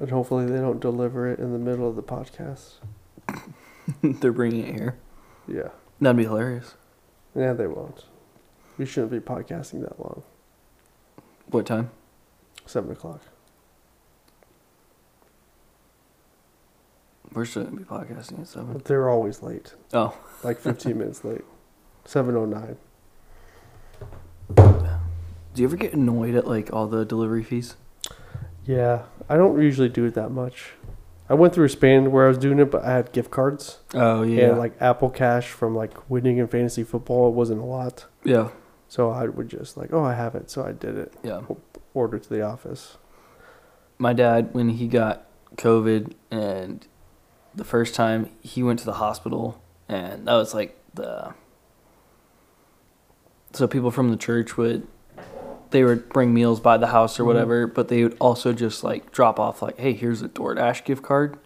And 0.00 0.10
hopefully 0.10 0.46
they 0.46 0.56
don't 0.56 0.80
deliver 0.80 1.28
it 1.28 1.38
in 1.38 1.52
the 1.52 1.58
middle 1.58 1.88
of 1.88 1.94
the 1.94 2.02
podcast. 2.02 2.74
They're 4.02 4.32
bringing 4.32 4.66
it 4.66 4.74
here. 4.74 4.98
Yeah. 5.46 5.68
That'd 6.00 6.16
be 6.16 6.24
hilarious. 6.24 6.74
Yeah, 7.36 7.52
they 7.52 7.68
won't. 7.68 8.06
We 8.76 8.86
shouldn't 8.86 9.12
be 9.12 9.20
podcasting 9.20 9.82
that 9.82 10.00
long. 10.00 10.24
What 11.46 11.66
time? 11.66 11.90
Seven 12.66 12.90
o'clock. 12.90 13.20
We're 17.34 17.44
still 17.44 17.64
gonna 17.64 17.76
be 17.76 17.84
podcasting 17.84 18.40
at 18.40 18.48
seven. 18.48 18.72
But 18.74 18.84
they're 18.84 19.08
always 19.08 19.42
late. 19.42 19.74
Oh, 19.92 20.16
Like 20.42 20.58
15 20.58 20.98
minutes 20.98 21.24
late. 21.24 21.42
7.09. 22.04 22.76
do 25.54 25.62
you 25.62 25.66
ever 25.68 25.76
get 25.76 25.92
annoyed 25.94 26.34
at 26.34 26.46
like 26.46 26.72
all 26.72 26.86
the 26.86 27.04
delivery 27.04 27.44
fees? 27.44 27.76
Yeah. 28.64 29.02
I 29.28 29.36
don't 29.36 29.60
usually 29.60 29.88
do 29.88 30.04
it 30.04 30.14
that 30.14 30.30
much. 30.30 30.72
I 31.28 31.34
went 31.34 31.54
through 31.54 31.66
a 31.66 31.70
span 31.70 32.10
where 32.12 32.26
I 32.26 32.28
was 32.28 32.38
doing 32.38 32.58
it, 32.58 32.70
but 32.70 32.84
I 32.84 32.92
had 32.92 33.12
gift 33.12 33.30
cards. 33.30 33.78
Oh 33.94 34.22
yeah, 34.22 34.50
And 34.50 34.58
like 34.58 34.74
Apple 34.80 35.08
Cash 35.10 35.48
from 35.48 35.74
like 35.74 36.10
winning 36.10 36.38
in 36.38 36.48
fantasy 36.48 36.84
football, 36.84 37.28
it 37.28 37.34
wasn't 37.34 37.60
a 37.60 37.64
lot. 37.64 38.06
yeah. 38.24 38.48
So 38.88 39.08
I 39.08 39.24
would 39.24 39.48
just 39.48 39.78
like, 39.78 39.90
oh, 39.94 40.04
I 40.04 40.12
have 40.12 40.34
it, 40.34 40.50
so 40.50 40.62
I 40.66 40.72
did 40.72 40.98
it. 40.98 41.14
Yeah. 41.22 41.40
Order 41.94 42.18
to 42.18 42.28
the 42.28 42.42
office. 42.42 42.98
My 43.96 44.12
dad, 44.12 44.50
when 44.52 44.68
he 44.70 44.86
got 44.86 45.24
COVID 45.56 46.12
and 46.30 46.86
the 47.54 47.64
first 47.64 47.94
time 47.94 48.30
he 48.40 48.62
went 48.62 48.78
to 48.80 48.84
the 48.86 48.94
hospital, 48.94 49.60
and 49.88 50.26
that 50.26 50.34
was 50.34 50.54
like 50.54 50.78
the. 50.94 51.34
So 53.52 53.66
people 53.68 53.90
from 53.90 54.10
the 54.10 54.16
church 54.16 54.56
would, 54.56 54.86
they 55.70 55.84
would 55.84 56.08
bring 56.08 56.32
meals 56.32 56.58
by 56.60 56.78
the 56.78 56.86
house 56.88 57.20
or 57.20 57.24
Mhm. 57.24 57.26
whatever, 57.26 57.66
but 57.66 57.88
they 57.88 58.02
would 58.02 58.16
also 58.18 58.52
just 58.54 58.82
like 58.82 59.12
drop 59.12 59.38
off 59.38 59.60
like, 59.60 59.78
hey, 59.78 59.92
here's 59.92 60.22
a 60.22 60.28
DoorDash 60.28 60.84
gift 60.84 61.02
card, 61.02 61.36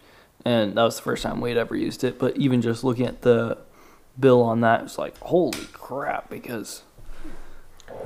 and 0.45 0.75
that 0.77 0.83
was 0.83 0.95
the 0.95 1.01
first 1.01 1.23
time 1.23 1.41
we'd 1.41 1.57
ever 1.57 1.75
used 1.75 2.03
it. 2.05 2.17
But 2.17 2.37
even 2.37 2.61
just 2.61 2.83
looking 2.83 3.05
at 3.05 3.23
the 3.23 3.57
bill 4.17 4.41
on 4.41 4.61
that, 4.61 4.83
it's 4.83 4.97
like, 4.97 5.17
holy 5.19 5.65
crap, 5.73 6.29
because 6.29 6.83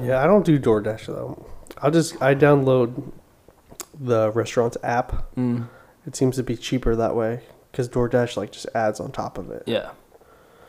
Yeah, 0.01 0.23
I 0.23 0.25
don't 0.25 0.45
do 0.45 0.59
DoorDash 0.59 1.05
though. 1.07 1.45
I'll 1.81 1.91
just 1.91 2.19
I 2.21 2.33
download 2.33 3.11
the 3.99 4.31
restaurant's 4.31 4.77
app. 4.83 5.35
mm, 5.35 5.67
It 6.07 6.15
seems 6.15 6.35
to 6.37 6.43
be 6.43 6.57
cheaper 6.57 6.95
that 6.95 7.15
way 7.15 7.41
because 7.71 7.87
DoorDash 7.89 8.37
like 8.37 8.51
just 8.51 8.67
adds 8.75 8.99
on 8.99 9.11
top 9.11 9.37
of 9.37 9.49
it. 9.51 9.63
Yeah. 9.65 9.91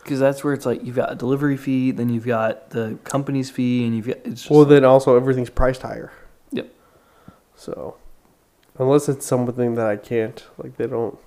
Because 0.02 0.18
that's 0.18 0.42
where 0.42 0.52
it's 0.52 0.66
like 0.66 0.84
you've 0.84 0.96
got 0.96 1.12
a 1.12 1.14
delivery 1.14 1.56
fee, 1.56 1.90
then 1.92 2.08
you've 2.08 2.26
got 2.26 2.70
the 2.70 2.98
company's 3.04 3.50
fee, 3.50 3.84
and 3.86 3.94
you've 3.94 4.06
got 4.08 4.16
it's 4.24 4.42
just 4.42 4.50
Well, 4.50 4.64
then 4.64 4.84
also 4.84 5.16
everything's 5.16 5.50
priced 5.50 5.82
higher. 5.82 6.12
Yep. 6.50 6.72
So, 7.54 7.96
unless 8.78 9.08
it's 9.08 9.24
something 9.24 9.74
that 9.76 9.86
I 9.86 9.96
can't, 9.96 10.44
like 10.58 10.76
they 10.76 10.86
don't. 10.88 11.18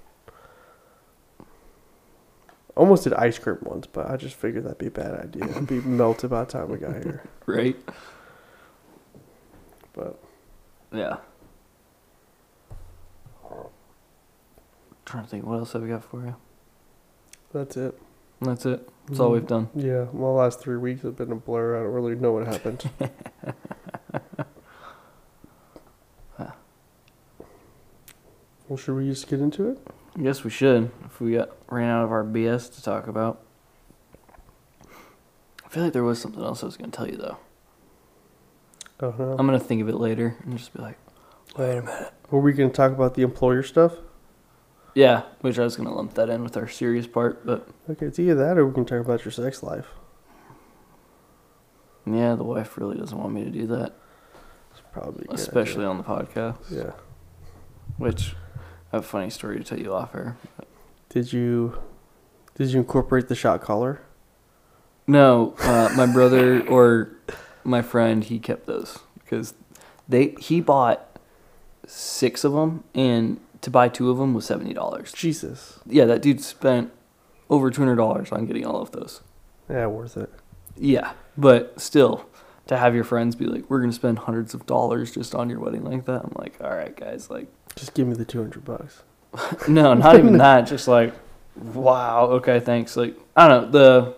Almost 2.75 3.05
did 3.05 3.13
ice 3.13 3.39
cream 3.39 3.59
once, 3.61 3.87
but 3.87 4.09
I 4.11 4.17
just 4.17 4.35
figured 4.35 4.65
that'd 4.65 4.77
be 4.77 4.87
a 4.87 4.91
bad 4.91 5.13
idea. 5.17 5.45
It'd 5.45 5.67
be 5.67 5.79
melted 5.85 6.29
by 6.29 6.43
the 6.43 6.51
time 6.51 6.69
we 6.69 6.77
got 6.77 6.95
here. 6.95 7.23
right. 7.45 7.77
But 9.93 10.19
Yeah. 10.91 11.17
Trying 15.05 15.23
to 15.23 15.29
think, 15.29 15.45
what 15.45 15.59
else 15.59 15.73
have 15.73 15.81
we 15.81 15.89
got 15.89 16.03
for 16.03 16.25
you? 16.25 16.35
that's 17.53 17.77
it. 17.77 17.97
And 18.41 18.49
that's 18.49 18.65
it. 18.65 18.89
That's 19.07 19.19
all 19.19 19.29
mm. 19.29 19.33
we've 19.33 19.47
done. 19.47 19.69
Yeah, 19.73 20.07
well, 20.11 20.33
the 20.33 20.39
last 20.39 20.59
three 20.59 20.75
weeks 20.75 21.03
have 21.03 21.15
been 21.15 21.31
a 21.31 21.35
blur. 21.35 21.77
I 21.77 21.83
don't 21.83 21.93
really 21.93 22.15
know 22.15 22.33
what 22.33 22.47
happened. 22.47 22.89
well, 28.67 28.77
should 28.77 28.95
we 28.95 29.07
just 29.07 29.29
get 29.29 29.39
into 29.39 29.69
it? 29.69 29.79
Yes, 30.17 30.43
we 30.43 30.49
should 30.49 30.91
if 31.05 31.21
we 31.21 31.33
got 31.33 31.51
ran 31.69 31.89
out 31.89 32.03
of 32.03 32.11
our 32.11 32.25
BS 32.25 32.75
to 32.75 32.83
talk 32.83 33.07
about. 33.07 33.41
I 35.63 35.69
feel 35.69 35.83
like 35.83 35.93
there 35.93 36.03
was 36.03 36.19
something 36.19 36.43
else 36.43 36.61
I 36.61 36.65
was 36.65 36.75
gonna 36.75 36.91
tell 36.91 37.07
you 37.07 37.15
though. 37.17 37.37
Oh 38.99 39.15
no. 39.17 39.35
I'm 39.39 39.45
gonna 39.45 39.59
think 39.59 39.81
of 39.81 39.87
it 39.87 39.95
later 39.95 40.35
and 40.43 40.57
just 40.57 40.73
be 40.73 40.81
like, 40.81 40.97
wait 41.57 41.77
a 41.77 41.81
minute. 41.81 42.13
Were 42.31 42.39
we 42.39 42.53
going 42.53 42.69
to 42.69 42.75
talk 42.75 42.91
about 42.91 43.13
the 43.13 43.21
employer 43.21 43.63
stuff? 43.63 43.93
Yeah, 44.95 45.23
which 45.41 45.59
I 45.59 45.63
was 45.63 45.75
gonna 45.75 45.93
lump 45.93 46.13
that 46.15 46.29
in 46.29 46.41
with 46.43 46.55
our 46.57 46.67
serious 46.67 47.05
part, 47.05 47.45
but 47.45 47.67
Okay, 47.89 48.07
it's 48.07 48.17
either 48.17 48.33
that 48.35 48.57
or 48.57 48.65
we 48.65 48.73
can 48.73 48.85
talk 48.85 49.01
about 49.01 49.23
your 49.25 49.31
sex 49.31 49.61
life. 49.61 49.87
yeah, 52.05 52.35
the 52.35 52.43
wife 52.43 52.77
really 52.77 52.97
doesn't 52.97 53.17
want 53.17 53.33
me 53.33 53.43
to 53.43 53.49
do 53.49 53.67
that. 53.67 53.93
It's 54.71 54.81
probably 54.93 55.25
a 55.25 55.27
good 55.27 55.39
especially 55.39 55.85
on 55.85 55.97
the 55.97 56.03
podcast. 56.03 56.57
Yeah. 56.69 56.91
Which 57.97 58.35
I 58.91 58.97
have 58.97 59.03
a 59.05 59.07
funny 59.07 59.29
story 59.29 59.57
to 59.57 59.63
tell 59.63 59.79
you 59.79 59.93
off 59.93 60.13
air. 60.15 60.37
Did 61.09 61.33
you 61.33 61.77
did 62.55 62.69
you 62.71 62.79
incorporate 62.79 63.27
the 63.27 63.35
shot 63.35 63.61
collar? 63.61 64.01
No, 65.07 65.55
uh, 65.59 65.93
my 65.95 66.05
brother 66.05 66.65
or 66.69 67.11
my 67.63 67.81
friend, 67.81 68.23
he 68.23 68.39
kept 68.39 68.65
those 68.65 68.99
because 69.19 69.53
they 70.07 70.35
he 70.39 70.61
bought 70.61 71.19
six 71.87 72.43
of 72.43 72.53
them, 72.53 72.83
and 72.93 73.39
to 73.65 73.69
buy 73.71 73.89
two 73.89 74.09
of 74.09 74.17
them 74.17 74.33
was 74.33 74.45
seventy 74.45 74.73
dollars. 74.73 75.11
Jesus. 75.11 75.79
Yeah, 75.85 76.05
that 76.05 76.21
dude 76.21 76.39
spent 76.41 76.91
over 77.49 77.69
two 77.69 77.81
hundred 77.81 77.97
dollars 77.97 78.31
on 78.31 78.45
getting 78.45 78.65
all 78.65 78.81
of 78.81 78.91
those. 78.91 79.21
Yeah, 79.69 79.87
worth 79.87 80.15
it. 80.17 80.31
Yeah, 80.77 81.13
but 81.37 81.79
still, 81.81 82.27
to 82.67 82.77
have 82.77 82.95
your 82.95 83.03
friends 83.03 83.35
be 83.35 83.45
like, 83.45 83.69
"We're 83.69 83.81
gonna 83.81 83.91
spend 83.93 84.19
hundreds 84.19 84.53
of 84.53 84.65
dollars 84.65 85.11
just 85.13 85.35
on 85.35 85.49
your 85.49 85.59
wedding 85.59 85.83
like 85.83 86.05
that," 86.05 86.21
I'm 86.23 86.33
like, 86.37 86.55
"All 86.63 86.69
right, 86.73 86.95
guys, 86.95 87.29
like." 87.29 87.47
Just 87.75 87.93
give 87.93 88.07
me 88.07 88.13
the 88.13 88.23
two 88.25 88.39
hundred 88.39 88.63
bucks. 88.63 89.03
No, 89.67 89.93
not 89.93 90.15
even 90.17 90.37
that. 90.45 90.61
Just 90.67 90.87
like, 90.87 91.13
wow. 91.57 92.27
Okay, 92.37 92.59
thanks. 92.61 92.95
Like, 92.95 93.17
I 93.35 93.47
don't 93.49 93.71
know. 93.73 94.15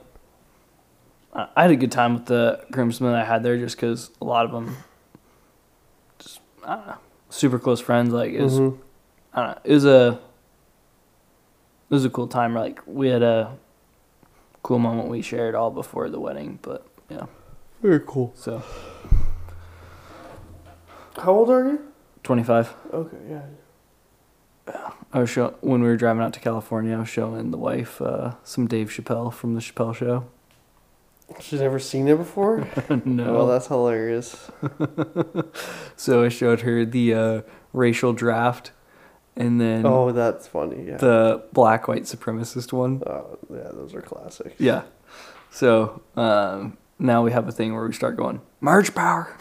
The 1.34 1.42
I 1.56 1.62
had 1.64 1.72
a 1.72 1.76
good 1.76 1.92
time 1.92 2.14
with 2.16 2.26
the 2.26 2.64
groomsmen 2.72 3.14
I 3.14 3.24
had 3.24 3.42
there, 3.44 3.58
just 3.58 3.76
because 3.78 4.12
a 4.22 4.26
lot 4.26 4.46
of 4.46 4.52
them, 4.52 4.76
just 6.20 6.40
I 6.66 6.76
don't 6.76 6.88
know, 6.88 6.98
super 7.30 7.60
close 7.60 7.80
friends. 7.80 8.12
Like, 8.14 8.34
was, 8.38 8.60
Mhm. 8.60 8.78
I 9.38 9.42
don't 9.46 9.50
know, 9.52 9.62
it 9.66 9.74
was 9.74 9.86
a, 9.86 10.08
it 11.90 11.94
was 11.94 12.06
a 12.06 12.10
cool 12.10 12.28
time. 12.28 12.56
Like, 12.56 12.82
we 12.88 13.10
had 13.10 13.22
a 13.22 13.56
cool 14.64 14.80
moment 14.80 15.10
we 15.10 15.22
shared 15.22 15.54
all 15.54 15.70
before 15.70 16.10
the 16.10 16.20
wedding. 16.20 16.58
But 16.64 16.88
yeah, 17.08 17.28
Very 17.84 18.02
cool. 18.06 18.34
so 18.36 18.64
How 21.18 21.32
old 21.34 21.50
are 21.52 21.64
you? 21.68 21.80
twenty 22.24 22.44
five. 22.44 22.74
Okay, 22.92 23.18
yeah. 23.30 23.44
I 25.14 25.20
was 25.20 25.30
show 25.30 25.54
when 25.62 25.82
we 25.82 25.88
were 25.88 25.96
driving 25.98 26.22
out 26.24 26.34
to 26.34 26.40
California. 26.40 26.96
I 26.96 27.00
was 27.02 27.10
showing 27.10 27.52
the 27.52 27.58
wife 27.58 28.02
uh, 28.02 28.34
some 28.44 28.66
Dave 28.68 28.90
Chappelle 28.90 29.32
from 29.32 29.54
the 29.54 29.62
Chappelle 29.62 29.96
Show. 29.96 30.26
She's 31.40 31.60
never 31.62 31.78
seen 31.80 32.08
it 32.08 32.18
before? 32.18 32.68
no. 33.06 33.34
Well, 33.34 33.48
that's 33.48 33.68
hilarious. 33.68 34.50
So 35.96 36.24
I 36.24 36.30
showed 36.30 36.62
her 36.62 36.86
the 36.86 37.14
uh, 37.14 37.42
racial 37.74 38.14
draft, 38.14 38.72
and 39.38 39.60
then 39.62 39.86
Oh, 39.86 40.12
that's 40.12 40.48
funny. 40.48 40.84
Yeah. 40.88 40.98
the 40.98 41.44
black 41.54 41.88
white 41.88 42.04
supremacist 42.04 42.74
one. 42.74 43.02
Oh, 43.08 43.38
yeah, 43.50 43.70
those 43.72 43.94
are 43.94 44.02
classic. 44.02 44.56
Yeah. 44.58 44.84
So 45.52 46.02
um, 46.16 46.78
now 47.00 47.24
we 47.24 47.32
have 47.32 47.48
a 47.48 47.52
thing 47.52 47.74
where 47.74 47.86
we 47.86 47.94
start 47.94 48.18
going 48.18 48.42
merge 48.60 48.94
power. 48.94 49.36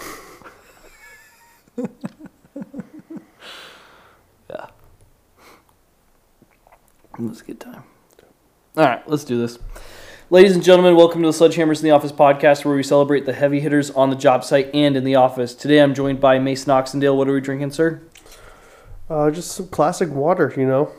yeah. 4.51 4.67
Was 7.19 7.41
a 7.41 7.45
good 7.45 7.61
time. 7.61 7.83
All 8.77 8.85
right, 8.85 9.09
let's 9.09 9.25
do 9.25 9.39
this. 9.39 9.59
Ladies 10.29 10.55
and 10.55 10.63
gentlemen, 10.63 10.97
welcome 10.97 11.23
to 11.23 11.29
the 11.29 11.33
Sledgehammers 11.33 11.79
in 11.79 11.85
the 11.85 11.93
Office 11.93 12.13
podcast, 12.13 12.65
where 12.65 12.75
we 12.75 12.83
celebrate 12.83 13.25
the 13.27 13.33
heavy 13.33 13.61
hitters 13.61 13.91
on 13.93 14.11
the 14.11 14.17
job 14.17 14.45
site 14.45 14.69
and 14.75 14.97
in 14.97 15.05
the 15.05 15.15
office. 15.15 15.55
Today, 15.55 15.79
I'm 15.81 15.95
joined 15.95 16.21
by 16.21 16.39
Mason 16.39 16.71
Oxendale. 16.73 17.17
What 17.17 17.29
are 17.29 17.33
we 17.33 17.41
drinking, 17.41 17.71
sir? 17.71 18.03
Uh, 19.09 19.31
just 19.31 19.53
some 19.53 19.69
classic 19.69 20.11
water, 20.11 20.53
you 20.57 20.67
know. 20.67 20.91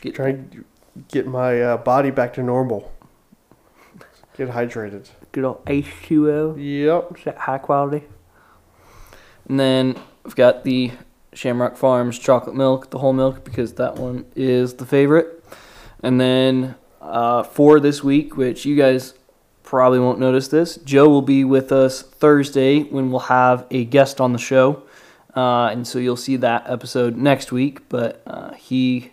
Get- 0.00 0.14
Trying 0.14 0.50
to 0.50 0.64
get 1.08 1.26
my 1.26 1.60
uh, 1.62 1.76
body 1.78 2.10
back 2.10 2.34
to 2.34 2.42
normal. 2.42 2.92
Get 4.36 4.50
hydrated. 4.50 5.08
Good 5.32 5.44
old 5.44 5.64
H2O. 5.66 6.56
Yep. 6.58 7.18
Is 7.18 7.24
that 7.24 7.38
high 7.38 7.58
quality? 7.58 8.04
And 9.48 9.58
then 9.58 9.96
I've 10.24 10.36
got 10.36 10.64
the 10.64 10.92
Shamrock 11.34 11.76
Farms 11.76 12.18
chocolate 12.18 12.54
milk, 12.56 12.90
the 12.90 12.98
whole 12.98 13.12
milk, 13.12 13.44
because 13.44 13.74
that 13.74 13.96
one 13.96 14.26
is 14.36 14.74
the 14.74 14.86
favorite. 14.86 15.42
And 16.02 16.20
then 16.20 16.74
uh, 17.00 17.42
for 17.42 17.80
this 17.80 18.02
week, 18.04 18.36
which 18.36 18.64
you 18.64 18.76
guys 18.76 19.14
probably 19.62 19.98
won't 19.98 20.18
notice 20.18 20.48
this, 20.48 20.76
Joe 20.76 21.08
will 21.08 21.22
be 21.22 21.44
with 21.44 21.72
us 21.72 22.02
Thursday 22.02 22.82
when 22.82 23.10
we'll 23.10 23.20
have 23.20 23.66
a 23.70 23.84
guest 23.84 24.20
on 24.20 24.32
the 24.32 24.38
show. 24.38 24.82
Uh, 25.34 25.66
and 25.66 25.86
so 25.86 25.98
you'll 25.98 26.16
see 26.16 26.36
that 26.36 26.68
episode 26.68 27.16
next 27.16 27.52
week. 27.52 27.88
But 27.88 28.22
uh, 28.26 28.52
he 28.54 29.12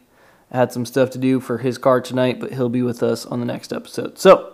had 0.51 0.71
some 0.71 0.86
stuff 0.86 1.10
to 1.12 1.17
do 1.17 1.39
for 1.39 1.60
his 1.60 1.77
car 1.77 2.01
tonight, 2.01 2.39
but 2.39 2.53
he'll 2.53 2.69
be 2.69 2.82
with 2.82 3.03
us 3.03 3.25
on 3.25 3.39
the 3.39 3.45
next 3.45 3.71
episode. 3.71 4.17
So 4.17 4.53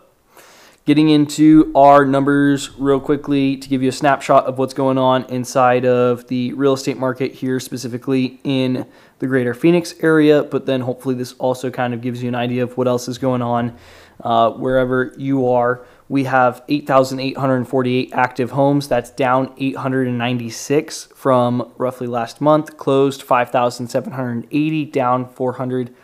getting 0.86 1.10
into 1.10 1.72
our 1.74 2.06
numbers 2.06 2.72
real 2.78 3.00
quickly 3.00 3.58
to 3.58 3.68
give 3.68 3.82
you 3.82 3.90
a 3.90 3.94
snapshot 3.94 4.46
of 4.46 4.58
what's 4.58 4.74
going 4.74 4.98
on 4.98 5.26
inside 5.26 5.86
of 5.86 6.28
the 6.28 6.54
real 6.54 6.74
estate 6.74 6.98
market 6.98 7.34
here, 7.34 7.60
specifically 7.60 8.40
in 8.44 8.86
the 9.20 9.28
greater 9.28 9.54
Phoenix 9.54 9.96
area. 10.02 10.44
But 10.44 10.66
then 10.66 10.82
hopefully, 10.82 11.16
this 11.16 11.34
also 11.34 11.72
kind 11.72 11.94
of 11.94 12.02
gives 12.02 12.22
you 12.22 12.30
an 12.30 12.36
idea 12.36 12.64
of 12.64 12.78
what 12.78 12.88
else 12.88 13.08
is 13.08 13.18
going 13.18 13.42
on 13.42 13.76
uh, 14.22 14.52
wherever 14.52 15.14
you 15.18 15.50
are. 15.50 15.86
We 16.08 16.26
have 16.26 16.64
8,848 16.68 18.12
active 18.14 18.52
homes. 18.52 18.88
That's 18.88 19.10
down 19.10 19.54
896 19.58 21.06
from 21.16 21.72
roughly 21.78 22.06
last 22.06 22.42
month. 22.42 22.78
Closed 22.78 23.24
5,780, 23.24 24.86
down 24.86 25.28
400. 25.28 25.96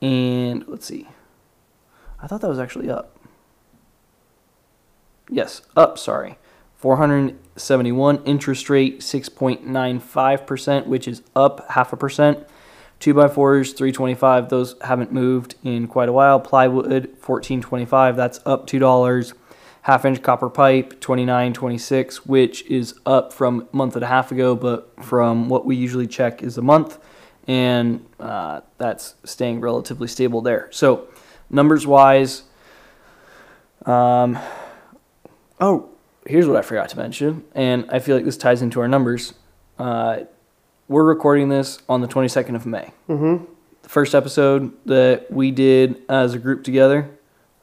And 0.00 0.66
let's 0.68 0.86
see. 0.86 1.08
I 2.22 2.26
thought 2.28 2.42
that 2.42 2.48
was 2.48 2.60
actually 2.60 2.88
up. 2.88 3.16
Yes, 5.28 5.62
up, 5.76 5.98
sorry. 5.98 6.38
471 6.76 8.22
interest 8.24 8.70
rate 8.70 9.00
6.95%, 9.00 10.86
which 10.86 11.08
is 11.08 11.22
up 11.34 11.68
half 11.70 11.92
a 11.92 11.96
percent. 11.96 12.46
2 13.00 13.14
by 13.14 13.26
4s 13.26 13.76
325, 13.76 14.48
those 14.48 14.76
haven't 14.82 15.12
moved 15.12 15.56
in 15.64 15.86
quite 15.86 16.08
a 16.08 16.12
while. 16.12 16.38
Plywood 16.38 16.86
1425, 16.86 18.16
that's 18.16 18.40
up 18.44 18.66
$2. 18.66 19.32
Half 19.82 20.04
inch 20.04 20.22
copper 20.22 20.48
pipe 20.50 21.00
29 21.00 21.52
26 21.52 22.26
which 22.26 22.62
is 22.66 22.94
up 23.06 23.32
from 23.32 23.66
a 23.72 23.76
month 23.76 23.94
and 23.96 24.04
a 24.04 24.06
half 24.08 24.30
ago 24.30 24.54
but 24.54 24.92
from 25.02 25.48
what 25.48 25.64
we 25.64 25.74
usually 25.76 26.06
check 26.06 26.42
is 26.42 26.58
a 26.58 26.62
month 26.62 26.98
and 27.48 28.04
uh, 28.20 28.60
that's 28.78 29.14
staying 29.24 29.60
relatively 29.60 30.06
stable 30.06 30.40
there 30.42 30.68
so 30.70 31.08
numbers 31.48 31.86
wise 31.86 32.42
um, 33.86 34.38
oh 35.60 35.88
here's 36.26 36.46
what 36.46 36.56
i 36.56 36.62
forgot 36.62 36.88
to 36.88 36.96
mention 36.96 37.42
and 37.54 37.86
i 37.90 37.98
feel 37.98 38.14
like 38.16 38.24
this 38.24 38.36
ties 38.36 38.60
into 38.62 38.80
our 38.80 38.88
numbers 38.88 39.34
uh, 39.78 40.20
we're 40.88 41.04
recording 41.04 41.48
this 41.48 41.78
on 41.88 42.00
the 42.02 42.08
22nd 42.08 42.54
of 42.54 42.66
may 42.66 42.90
Mm-hmm. 43.08 43.44
the 43.82 43.88
first 43.88 44.14
episode 44.14 44.72
that 44.86 45.30
we 45.32 45.50
did 45.50 46.02
as 46.08 46.34
a 46.34 46.38
group 46.38 46.62
together 46.64 47.08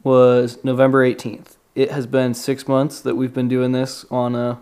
was 0.03 0.63
November 0.63 1.03
18th. 1.08 1.58
It 1.77 1.91
has 1.91 2.07
been 2.07 2.33
six 2.33 2.67
months 2.67 2.99
that 3.01 3.15
we've 3.15 3.35
been 3.35 3.47
doing 3.47 3.71
this 3.71 4.03
on 4.09 4.33
a 4.33 4.59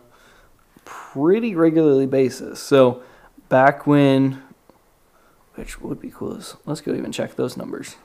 pretty 0.83 1.55
regularly 1.55 2.05
basis. 2.05 2.59
So 2.59 3.03
back 3.47 3.87
when, 3.87 4.43
which 5.53 5.79
would 5.79 6.01
be 6.01 6.09
cool, 6.09 6.35
is 6.35 6.57
let's 6.65 6.81
go 6.81 6.93
even 6.93 7.13
check 7.13 7.37
those 7.37 7.55
numbers. 7.55 7.95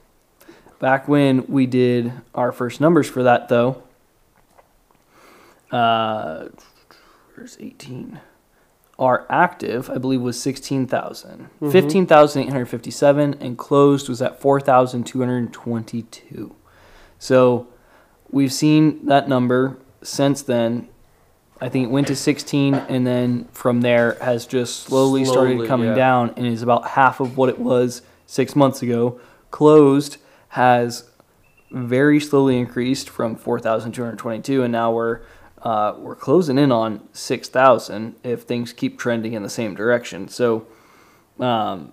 Back 0.78 1.08
when 1.08 1.44
we 1.48 1.66
did 1.66 2.12
our 2.36 2.52
first 2.52 2.80
numbers 2.80 3.10
for 3.10 3.24
that, 3.24 3.48
though, 3.48 3.82
uh, 5.72 6.44
where's 7.34 7.56
18? 7.58 8.20
Our 8.96 9.26
active, 9.28 9.90
I 9.90 9.98
believe, 9.98 10.20
was 10.20 10.40
16,000. 10.40 11.48
Mhm. 11.60 11.72
15,857 11.72 13.34
and 13.40 13.58
closed 13.58 14.08
was 14.08 14.22
at 14.22 14.40
4,222. 14.40 16.54
So 17.18 17.66
we've 18.30 18.52
seen 18.52 19.06
that 19.06 19.28
number 19.28 19.78
since 20.02 20.42
then. 20.42 20.88
I 21.60 21.68
think 21.68 21.88
it 21.88 21.90
went 21.90 22.06
to 22.06 22.16
16 22.16 22.74
and 22.74 23.06
then 23.06 23.44
from 23.52 23.82
there 23.82 24.14
has 24.22 24.46
just 24.46 24.84
slowly, 24.84 25.26
started 25.26 25.66
coming 25.66 25.88
yeah. 25.88 25.94
down 25.94 26.34
and 26.36 26.46
is 26.46 26.62
about 26.62 26.88
half 26.88 27.20
of 27.20 27.36
what 27.36 27.50
it 27.50 27.58
was 27.58 28.00
six 28.26 28.56
months 28.56 28.80
ago. 28.80 29.20
Closed 29.50 30.16
has 30.48 31.10
very 31.70 32.18
slowly 32.18 32.58
increased 32.58 33.10
from 33.10 33.36
4,222 33.36 34.62
and 34.62 34.72
now 34.72 34.90
we're 34.90 35.20
uh, 35.62 35.94
we're 35.98 36.16
closing 36.16 36.56
in 36.56 36.72
on 36.72 37.06
6,000 37.12 38.16
if 38.24 38.44
things 38.44 38.72
keep 38.72 38.98
trending 38.98 39.34
in 39.34 39.42
the 39.42 39.50
same 39.50 39.74
direction. 39.74 40.26
So, 40.26 40.66
um, 41.38 41.92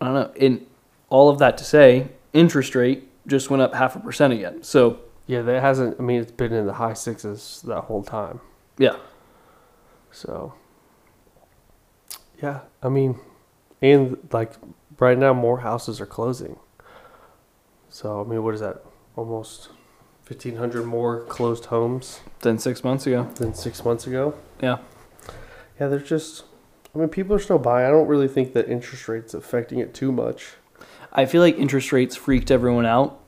I 0.00 0.06
don't 0.06 0.14
know. 0.14 0.32
In 0.34 0.66
all 1.10 1.28
of 1.28 1.38
that 1.40 1.58
to 1.58 1.64
say, 1.64 2.08
interest 2.32 2.74
rate 2.74 3.06
just 3.26 3.50
went 3.50 3.62
up 3.62 3.74
half 3.74 3.96
a 3.96 4.00
percent 4.00 4.32
again. 4.32 4.62
So, 4.62 4.98
Yeah, 5.26 5.42
that 5.42 5.60
hasn't. 5.62 5.98
I 5.98 6.02
mean, 6.02 6.20
it's 6.20 6.32
been 6.32 6.52
in 6.52 6.66
the 6.66 6.74
high 6.74 6.92
sixes 6.94 7.62
that 7.66 7.82
whole 7.82 8.02
time. 8.02 8.40
yeah, 8.78 8.96
So, 10.10 10.54
yeah, 12.42 12.60
I 12.82 12.88
mean, 12.88 13.18
and 13.80 14.16
like 14.32 14.52
right 14.98 15.16
now, 15.18 15.32
more 15.32 15.60
houses 15.60 16.00
are 16.00 16.06
closing. 16.06 16.56
So, 17.88 18.20
I 18.20 18.24
mean, 18.28 18.42
what 18.42 18.54
is 18.54 18.60
that? 18.60 18.82
Almost 19.16 19.68
1,500 20.26 20.84
more 20.84 21.20
closed 21.24 21.66
homes 21.66 22.20
than 22.40 22.58
six 22.58 22.82
months 22.82 23.06
ago. 23.06 23.24
than 23.36 23.54
six 23.54 23.84
months 23.84 24.06
ago. 24.06 24.34
Yeah. 24.60 24.78
Yeah, 25.80 25.88
there's 25.88 26.08
just, 26.08 26.44
I 26.94 26.98
mean, 26.98 27.08
people 27.08 27.34
are 27.34 27.38
still 27.38 27.58
buying. 27.58 27.86
I 27.86 27.90
don't 27.90 28.06
really 28.08 28.28
think 28.28 28.52
that 28.54 28.68
interest 28.68 29.08
rates 29.08 29.34
affecting 29.34 29.78
it 29.78 29.94
too 29.94 30.10
much. 30.12 30.54
I 31.14 31.26
feel 31.26 31.40
like 31.40 31.56
interest 31.58 31.92
rates 31.92 32.16
freaked 32.16 32.50
everyone 32.50 32.86
out. 32.86 33.20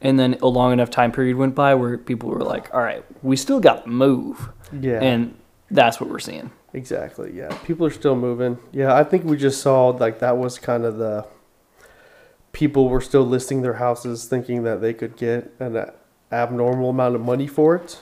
And 0.00 0.18
then 0.18 0.36
a 0.42 0.46
long 0.46 0.72
enough 0.72 0.90
time 0.90 1.10
period 1.10 1.36
went 1.36 1.54
by 1.54 1.74
where 1.74 1.96
people 1.96 2.28
were 2.28 2.44
like, 2.44 2.72
all 2.74 2.82
right, 2.82 3.04
we 3.22 3.34
still 3.34 3.60
got 3.60 3.84
to 3.84 3.90
move. 3.90 4.50
Yeah. 4.72 5.00
And 5.02 5.36
that's 5.70 6.00
what 6.00 6.10
we're 6.10 6.18
seeing. 6.18 6.50
Exactly. 6.72 7.32
Yeah. 7.34 7.48
People 7.64 7.86
are 7.86 7.90
still 7.90 8.14
moving. 8.14 8.58
Yeah, 8.72 8.94
I 8.94 9.02
think 9.04 9.24
we 9.24 9.36
just 9.36 9.62
saw 9.62 9.88
like 9.88 10.18
that 10.18 10.36
was 10.36 10.58
kind 10.58 10.84
of 10.84 10.98
the 10.98 11.26
people 12.52 12.88
were 12.88 13.00
still 13.00 13.24
listing 13.24 13.62
their 13.62 13.74
houses 13.74 14.26
thinking 14.26 14.62
that 14.64 14.80
they 14.80 14.92
could 14.92 15.16
get 15.16 15.52
an 15.58 15.90
abnormal 16.30 16.90
amount 16.90 17.14
of 17.14 17.22
money 17.22 17.46
for 17.46 17.76
it. 17.76 18.00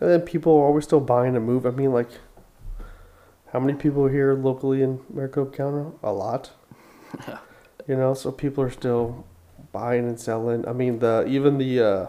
And 0.00 0.10
then 0.10 0.20
people 0.22 0.52
are 0.52 0.64
always 0.64 0.84
still 0.84 1.00
buying 1.00 1.34
to 1.34 1.40
move. 1.40 1.66
I 1.66 1.70
mean 1.70 1.92
like 1.92 2.10
how 3.52 3.60
many 3.60 3.74
people 3.74 4.08
here 4.08 4.34
locally 4.34 4.82
in 4.82 5.00
Maricopa 5.12 5.54
County? 5.54 5.92
A 6.02 6.12
lot. 6.12 6.52
You 7.88 7.96
know, 7.96 8.14
so 8.14 8.32
people 8.32 8.64
are 8.64 8.70
still 8.70 9.24
buying 9.72 10.06
and 10.06 10.18
selling. 10.18 10.66
I 10.66 10.72
mean 10.72 10.98
the 10.98 11.24
even 11.26 11.58
the 11.58 11.80
uh, 11.80 12.06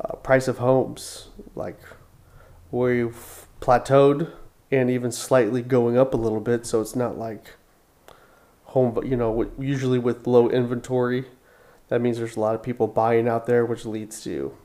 uh, 0.00 0.16
price 0.16 0.48
of 0.48 0.58
homes 0.58 1.28
like 1.54 1.78
we've 2.70 3.46
plateaued 3.60 4.30
and 4.70 4.90
even 4.90 5.10
slightly 5.12 5.62
going 5.62 5.96
up 5.96 6.14
a 6.14 6.16
little 6.16 6.40
bit. 6.40 6.66
So 6.66 6.80
it's 6.80 6.96
not 6.96 7.18
like 7.18 7.54
home 8.64 8.94
but 8.94 9.06
you 9.06 9.16
know 9.16 9.50
usually 9.58 9.98
with 9.98 10.26
low 10.28 10.48
inventory 10.48 11.24
that 11.88 12.00
means 12.00 12.18
there's 12.18 12.36
a 12.36 12.40
lot 12.40 12.54
of 12.54 12.62
people 12.62 12.86
buying 12.86 13.26
out 13.26 13.46
there 13.46 13.66
which 13.66 13.84
leads 13.84 14.22
to 14.22 14.56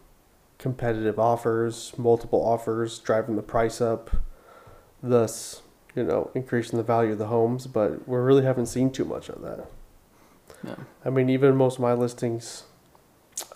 competitive 0.60 1.18
offers 1.18 1.92
multiple 1.98 2.46
offers 2.46 3.00
driving 3.00 3.36
the 3.36 3.42
price 3.42 3.82
up 3.82 4.12
thus 5.02 5.64
you 5.96 6.04
know 6.04 6.30
increasing 6.36 6.78
the 6.78 6.84
value 6.84 7.14
of 7.14 7.18
the 7.18 7.28
homes. 7.28 7.68
But 7.68 8.08
we 8.08 8.18
really 8.18 8.44
haven't 8.44 8.68
seen 8.68 8.92
too 8.92 9.06
much 9.06 9.30
of 9.30 9.42
that 9.42 9.66
Yeah. 10.64 10.76
i 11.04 11.10
mean 11.10 11.30
even 11.30 11.56
most 11.56 11.76
of 11.76 11.82
my 11.82 11.94
listings 11.94 12.64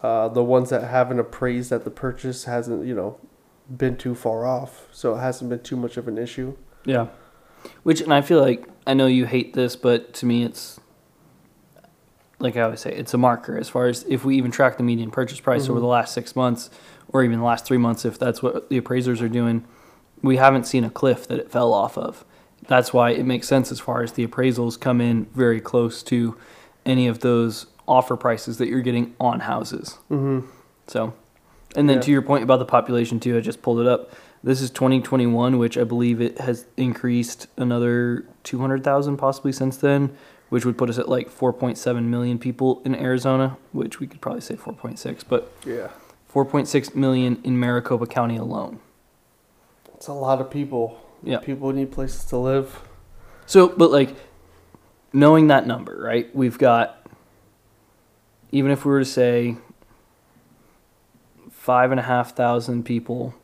uh, 0.02 0.28
the 0.28 0.44
ones 0.44 0.70
that 0.70 0.84
haven't 0.84 1.20
appraised 1.20 1.70
that 1.70 1.84
the 1.86 1.90
purchase 1.92 2.44
hasn't 2.46 2.86
you 2.86 2.94
know 2.96 3.18
been 3.78 3.96
too 3.98 4.16
far 4.16 4.46
off, 4.48 4.88
so 4.92 5.16
it 5.16 5.20
hasn't 5.20 5.50
been 5.50 5.62
too 5.62 5.76
much 5.76 5.96
of 5.96 6.08
an 6.08 6.18
issue. 6.18 6.58
Yeah. 6.86 7.08
Which, 7.84 8.02
and 8.02 8.12
I 8.12 8.22
feel 8.22 8.42
like, 8.42 8.68
I 8.88 8.96
know 8.96 9.06
you 9.06 9.26
hate 9.28 9.54
this, 9.54 9.76
but 9.76 10.12
to 10.16 10.26
me, 10.26 10.44
it's, 10.44 10.80
like 12.40 12.58
I 12.58 12.62
always 12.62 12.80
say, 12.80 12.92
it's 12.92 13.14
a 13.14 13.18
marker 13.18 13.58
as 13.58 13.70
far 13.70 13.86
as 13.88 14.04
if 14.10 14.26
we 14.26 14.38
even 14.38 14.50
track 14.50 14.78
the 14.78 14.84
median 14.84 15.12
purchase 15.12 15.40
price 15.40 15.70
over 15.70 15.78
Mhm. 15.80 15.84
the 15.84 15.88
last 15.88 16.14
six 16.16 16.36
months 16.36 16.70
or 17.10 17.24
even 17.24 17.38
the 17.40 17.46
last 17.46 17.64
three 17.66 17.78
months, 17.78 18.06
if 18.06 18.18
that's 18.18 18.42
what 18.42 18.70
the 18.70 18.78
appraisers 18.78 19.22
are 19.22 19.30
doing, 19.30 19.66
we 20.24 20.38
haven't 20.38 20.66
seen 20.66 20.84
a 20.84 20.90
cliff 20.90 21.28
that 21.28 21.38
it 21.40 21.52
fell 21.52 21.72
off 21.72 21.96
of. 21.98 22.26
That's 22.68 22.92
why 22.92 23.12
it 23.12 23.26
makes 23.26 23.48
sense 23.48 23.72
as 23.72 23.80
far 23.80 24.02
as 24.02 24.14
the 24.14 24.26
appraisals 24.26 24.80
come 24.80 25.00
in 25.00 25.26
very 25.36 25.60
close 25.62 26.02
to 26.04 26.36
any 26.86 27.08
of 27.08 27.20
those 27.20 27.68
offer 27.88 28.16
prices 28.16 28.58
that 28.58 28.68
you're 28.68 28.82
getting 28.82 29.16
on 29.20 29.42
houses. 29.42 29.98
Mm-hmm. 30.12 30.48
So, 30.88 31.14
and 31.76 31.90
then 31.90 31.98
Yeah. 31.98 32.02
to 32.04 32.12
your 32.12 32.22
point 32.22 32.44
about 32.44 32.60
the 32.60 32.66
population 32.66 33.20
too, 33.20 33.38
I 33.38 33.42
just 33.42 33.62
pulled 33.62 33.80
it 33.80 33.88
up. 33.88 34.12
This 34.44 34.62
is 34.62 34.70
2021, 34.72 35.58
which 35.58 35.78
I 35.78 35.84
believe 35.84 36.22
it 36.22 36.40
has 36.40 36.66
increased 36.78 37.48
another 37.58 38.26
200,000 38.44 39.18
possibly 39.18 39.52
since 39.52 39.76
then, 39.78 40.16
which 40.50 40.66
would 40.66 40.78
put 40.78 40.90
us 40.90 40.98
at 40.98 41.10
like 41.10 41.30
4.7 41.30 42.04
million 42.06 42.40
people 42.40 42.82
in 42.86 42.96
Arizona, 42.96 43.58
which 43.74 44.00
we 44.00 44.08
could 44.08 44.22
probably 44.22 44.42
say 44.42 44.56
4.6, 44.56 45.24
but 45.28 45.52
Yeah, 45.66 45.90
4.6 46.34 46.96
million 46.96 47.40
in 47.44 47.60
Maricopa 47.60 48.06
County 48.08 48.38
alone. 48.38 48.80
it's 49.96 50.08
a 50.08 50.14
lot 50.14 50.40
of 50.40 50.50
people. 50.50 51.00
Yeah. 51.22 51.40
people 51.40 51.74
need 51.74 51.92
places 51.92 52.24
to 52.26 52.38
live. 52.38 52.82
So, 53.46 53.68
but 53.68 53.92
like 53.92 54.16
knowing 55.14 55.48
that 55.48 55.66
number, 55.68 56.00
right? 56.02 56.34
We've 56.36 56.58
got 56.58 57.08
even 58.52 58.72
if 58.72 58.86
we 58.86 58.92
were 58.92 59.00
to 59.00 59.06
say 59.06 59.58
five 61.52 61.92
and 61.92 62.00
a 62.00 62.04
half 62.04 62.36
thousand 62.36 62.84
people 62.84 63.36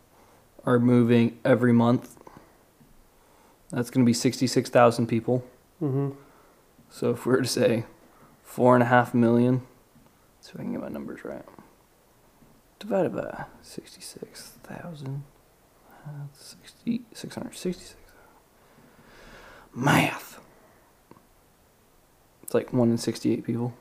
are 0.65 0.79
moving 0.79 1.37
every 1.45 1.73
month, 1.73 2.17
that's 3.69 3.89
going 3.89 4.03
to 4.03 4.09
be 4.09 4.13
sixty-six 4.13 4.69
thousand 4.69 5.07
people. 5.07 5.45
Mm-hmm. 5.81 6.11
So 6.89 7.11
if 7.11 7.25
we 7.25 7.33
were 7.33 7.41
to 7.41 7.47
say 7.47 7.85
four 8.43 8.75
and 8.75 8.81
a 8.83 8.87
half 8.87 9.13
million, 9.13 9.61
let's 10.37 10.47
see 10.47 10.53
if 10.53 10.59
I 10.59 10.63
can 10.63 10.71
get 10.71 10.81
my 10.81 10.89
numbers 10.89 11.25
right. 11.25 11.45
Divided 12.79 13.15
by 13.15 13.45
sixty-six 13.61 14.53
thousand, 14.63 15.23
sixty 16.33 17.01
six 17.13 17.35
hundred 17.35 17.55
sixty-six. 17.55 17.95
Math. 19.73 20.39
It's 22.45 22.53
like 22.53 22.71
one 22.71 22.91
in 22.91 22.97
sixty-eight 22.97 23.43
people. 23.43 23.73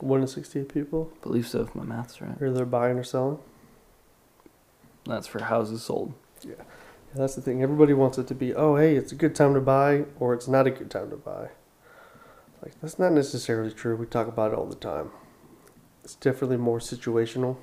One 0.00 0.22
in 0.22 0.26
sixty-eight 0.26 0.72
people. 0.72 1.12
I 1.14 1.22
believe 1.22 1.46
so, 1.46 1.60
if 1.60 1.74
my 1.76 1.84
math's 1.84 2.20
right. 2.20 2.40
Are 2.42 2.50
they 2.50 2.64
buying 2.64 2.98
or 2.98 3.04
selling? 3.04 3.38
That's 5.04 5.26
for 5.26 5.44
houses 5.44 5.82
sold. 5.84 6.14
Yeah, 6.42 6.54
that's 7.14 7.36
the 7.36 7.42
thing. 7.42 7.62
Everybody 7.62 7.92
wants 7.92 8.18
it 8.18 8.26
to 8.28 8.34
be, 8.34 8.54
oh, 8.54 8.76
hey, 8.76 8.96
it's 8.96 9.12
a 9.12 9.14
good 9.14 9.34
time 9.34 9.54
to 9.54 9.60
buy, 9.60 10.06
or 10.18 10.34
it's 10.34 10.48
not 10.48 10.66
a 10.66 10.70
good 10.70 10.90
time 10.90 11.10
to 11.10 11.16
buy. 11.16 11.50
Like 12.62 12.80
that's 12.80 12.98
not 12.98 13.12
necessarily 13.12 13.72
true. 13.72 13.94
We 13.94 14.06
talk 14.06 14.26
about 14.26 14.52
it 14.52 14.58
all 14.58 14.66
the 14.66 14.74
time. 14.74 15.10
It's 16.02 16.14
definitely 16.14 16.56
more 16.56 16.78
situational. 16.78 17.58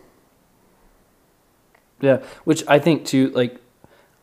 Yeah, 2.01 2.21
which 2.43 2.63
I 2.67 2.79
think 2.79 3.05
too, 3.05 3.29
like 3.29 3.59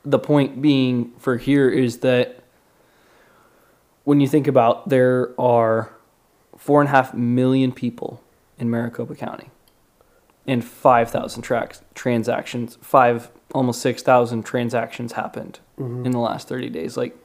the 0.05 0.19
point 0.19 0.62
being 0.62 1.12
for 1.19 1.37
here 1.37 1.69
is 1.69 1.99
that 1.99 2.45
when 4.05 4.21
you 4.21 4.29
think 4.29 4.47
about 4.47 4.88
there 4.88 5.38
are 5.38 5.96
four 6.57 6.81
and 6.81 6.88
a 6.88 6.90
half 6.92 7.12
million 7.14 7.73
people 7.73 8.23
in 8.59 8.71
Maricopa 8.71 9.14
County. 9.14 9.51
and 10.49 10.64
5,000 10.64 11.42
tracks 11.42 11.83
transactions, 11.97 12.79
five 12.81 13.33
almost 13.53 13.81
6,000 13.83 14.45
transactions 14.45 15.12
happened 15.14 15.59
Mhm. 15.77 16.07
in 16.07 16.12
the 16.12 16.21
last 16.21 16.47
30 16.47 16.69
days. 16.71 16.97
Like 16.97 17.16